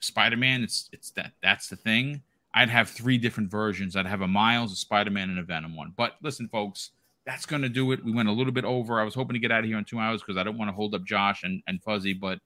Spider-Man, 0.00 0.62
it's 0.62 0.90
it's 0.92 1.10
that 1.12 1.32
that's 1.42 1.68
the 1.68 1.76
thing. 1.76 2.22
I'd 2.54 2.70
have 2.70 2.88
three 2.88 3.18
different 3.18 3.50
versions. 3.50 3.94
I'd 3.94 4.06
have 4.06 4.22
a 4.22 4.28
Miles, 4.28 4.72
a 4.72 4.76
Spider-Man, 4.76 5.30
and 5.30 5.38
a 5.38 5.42
Venom 5.42 5.76
one. 5.76 5.92
But 5.96 6.16
listen, 6.22 6.48
folks, 6.48 6.90
that's 7.26 7.44
going 7.46 7.62
to 7.62 7.68
do 7.68 7.92
it. 7.92 8.02
We 8.02 8.10
went 8.10 8.28
a 8.28 8.32
little 8.32 8.52
bit 8.52 8.64
over. 8.64 9.00
I 9.00 9.04
was 9.04 9.14
hoping 9.14 9.34
to 9.34 9.38
get 9.38 9.52
out 9.52 9.60
of 9.60 9.66
here 9.66 9.76
in 9.78 9.84
two 9.84 9.98
hours 9.98 10.22
because 10.22 10.38
I 10.38 10.44
don't 10.44 10.56
want 10.56 10.70
to 10.70 10.74
hold 10.74 10.94
up 10.94 11.04
Josh 11.04 11.42
and, 11.44 11.62
and 11.66 11.82
Fuzzy, 11.82 12.14
but 12.14 12.38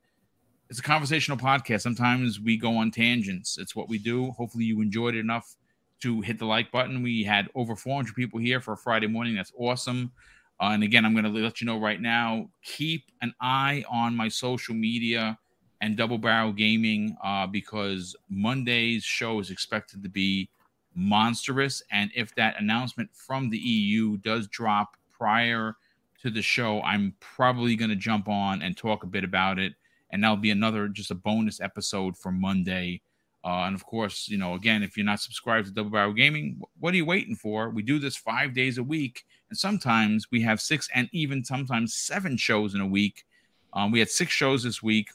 it's 0.68 0.80
a 0.80 0.82
conversational 0.82 1.38
podcast. 1.38 1.82
Sometimes 1.82 2.40
we 2.40 2.56
go 2.56 2.76
on 2.76 2.90
tangents. 2.90 3.58
It's 3.58 3.76
what 3.76 3.88
we 3.88 3.98
do. 3.98 4.32
Hopefully, 4.32 4.64
you 4.64 4.80
enjoyed 4.80 5.14
it 5.14 5.20
enough 5.20 5.54
to 6.02 6.20
hit 6.20 6.38
the 6.38 6.44
like 6.44 6.70
button. 6.70 7.02
We 7.02 7.22
had 7.22 7.48
over 7.54 7.74
400 7.76 8.14
people 8.14 8.38
here 8.38 8.60
for 8.60 8.72
a 8.72 8.76
Friday 8.76 9.06
morning. 9.06 9.34
That's 9.34 9.52
awesome. 9.58 10.12
Uh, 10.60 10.70
and 10.72 10.82
again, 10.82 11.04
I'm 11.04 11.12
going 11.12 11.24
to 11.24 11.30
let 11.30 11.60
you 11.60 11.66
know 11.66 11.78
right 11.78 12.00
now 12.00 12.48
keep 12.62 13.06
an 13.20 13.34
eye 13.40 13.84
on 13.90 14.14
my 14.14 14.28
social 14.28 14.74
media 14.74 15.38
and 15.80 15.96
Double 15.96 16.18
Barrel 16.18 16.52
Gaming 16.52 17.16
uh, 17.24 17.46
because 17.46 18.14
Monday's 18.28 19.02
show 19.02 19.40
is 19.40 19.50
expected 19.50 20.02
to 20.04 20.08
be 20.08 20.48
monstrous. 20.94 21.82
And 21.90 22.10
if 22.14 22.34
that 22.36 22.60
announcement 22.60 23.10
from 23.12 23.50
the 23.50 23.58
EU 23.58 24.18
does 24.18 24.46
drop 24.46 24.96
prior 25.10 25.74
to 26.22 26.30
the 26.30 26.42
show, 26.42 26.80
I'm 26.82 27.16
probably 27.18 27.74
going 27.74 27.90
to 27.90 27.96
jump 27.96 28.28
on 28.28 28.62
and 28.62 28.76
talk 28.76 29.02
a 29.02 29.08
bit 29.08 29.24
about 29.24 29.58
it. 29.58 29.74
And 30.10 30.22
that'll 30.22 30.36
be 30.36 30.50
another 30.50 30.86
just 30.88 31.10
a 31.10 31.16
bonus 31.16 31.60
episode 31.60 32.16
for 32.16 32.30
Monday. 32.30 33.00
Uh, 33.44 33.64
and 33.66 33.74
of 33.74 33.84
course, 33.84 34.28
you 34.28 34.38
know, 34.38 34.54
again, 34.54 34.82
if 34.82 34.96
you're 34.96 35.06
not 35.06 35.20
subscribed 35.20 35.66
to 35.66 35.72
Double 35.72 35.90
Barrel 35.90 36.12
Gaming, 36.12 36.60
what 36.78 36.94
are 36.94 36.96
you 36.96 37.04
waiting 37.04 37.34
for? 37.34 37.70
We 37.70 37.82
do 37.82 37.98
this 37.98 38.16
five 38.16 38.54
days 38.54 38.78
a 38.78 38.82
week, 38.82 39.24
and 39.50 39.58
sometimes 39.58 40.30
we 40.30 40.40
have 40.42 40.60
six 40.60 40.88
and 40.94 41.08
even 41.12 41.44
sometimes 41.44 41.94
seven 41.94 42.36
shows 42.36 42.74
in 42.74 42.80
a 42.80 42.86
week. 42.86 43.24
Um, 43.72 43.90
we 43.90 43.98
had 43.98 44.10
six 44.10 44.32
shows 44.32 44.62
this 44.62 44.82
week, 44.82 45.10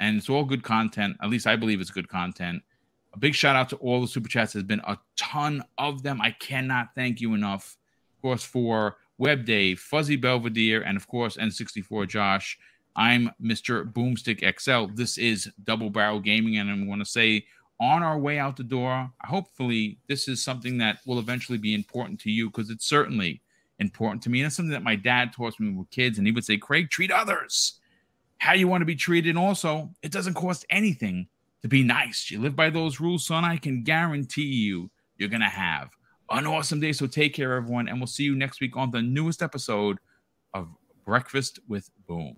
and 0.00 0.16
it's 0.16 0.28
all 0.28 0.44
good 0.44 0.64
content. 0.64 1.16
At 1.22 1.30
least 1.30 1.46
I 1.46 1.54
believe 1.56 1.80
it's 1.80 1.90
good 1.90 2.08
content. 2.08 2.62
A 3.12 3.18
big 3.18 3.34
shout 3.34 3.56
out 3.56 3.68
to 3.70 3.76
all 3.76 4.00
the 4.00 4.08
super 4.08 4.28
chats. 4.28 4.52
There's 4.52 4.64
been 4.64 4.80
a 4.80 4.98
ton 5.16 5.64
of 5.78 6.02
them. 6.02 6.20
I 6.20 6.32
cannot 6.32 6.88
thank 6.94 7.20
you 7.20 7.34
enough. 7.34 7.76
Of 8.16 8.22
course, 8.22 8.44
for 8.44 8.96
Web 9.18 9.44
Dave, 9.44 9.78
Fuzzy 9.78 10.16
Belvedere, 10.16 10.82
and 10.82 10.96
of 10.96 11.06
course, 11.06 11.36
N64 11.36 12.08
Josh. 12.08 12.58
I'm 12.96 13.30
Mr. 13.40 13.90
Boomstick 13.90 14.42
XL. 14.58 14.92
This 14.94 15.16
is 15.18 15.50
Double 15.62 15.90
Barrel 15.90 16.20
Gaming, 16.20 16.56
and 16.56 16.70
I 16.70 16.86
want 16.86 17.00
to 17.00 17.04
say 17.04 17.46
on 17.80 18.02
our 18.02 18.18
way 18.18 18.38
out 18.38 18.56
the 18.56 18.62
door, 18.62 19.10
hopefully, 19.22 19.98
this 20.06 20.28
is 20.28 20.44
something 20.44 20.78
that 20.78 20.98
will 21.06 21.18
eventually 21.18 21.58
be 21.58 21.74
important 21.74 22.20
to 22.20 22.30
you 22.30 22.50
because 22.50 22.70
it's 22.70 22.86
certainly 22.86 23.40
important 23.78 24.22
to 24.22 24.30
me. 24.30 24.40
And 24.40 24.46
it's 24.46 24.56
something 24.56 24.72
that 24.72 24.82
my 24.82 24.96
dad 24.96 25.32
taught 25.32 25.58
me 25.58 25.72
with 25.72 25.90
kids, 25.90 26.18
and 26.18 26.26
he 26.26 26.32
would 26.32 26.44
say, 26.44 26.58
Craig, 26.58 26.90
treat 26.90 27.10
others 27.10 27.80
how 28.38 28.54
you 28.54 28.66
want 28.66 28.80
to 28.80 28.86
be 28.86 28.96
treated. 28.96 29.30
And 29.30 29.38
also, 29.38 29.90
it 30.02 30.12
doesn't 30.12 30.34
cost 30.34 30.64
anything 30.70 31.28
to 31.62 31.68
be 31.68 31.82
nice. 31.82 32.30
You 32.30 32.40
live 32.40 32.56
by 32.56 32.70
those 32.70 33.00
rules, 33.00 33.26
son. 33.26 33.44
I 33.44 33.56
can 33.56 33.82
guarantee 33.82 34.42
you 34.42 34.90
you're 35.16 35.28
going 35.28 35.40
to 35.42 35.46
have 35.46 35.90
an 36.30 36.46
awesome 36.46 36.80
day. 36.80 36.92
So 36.92 37.06
take 37.06 37.34
care, 37.34 37.54
everyone. 37.54 37.88
And 37.88 37.98
we'll 37.98 38.06
see 38.06 38.24
you 38.24 38.34
next 38.34 38.60
week 38.60 38.76
on 38.76 38.90
the 38.90 39.02
newest 39.02 39.42
episode 39.42 39.98
of 40.54 40.68
Breakfast 41.04 41.60
with 41.68 41.90
Boom. 42.08 42.36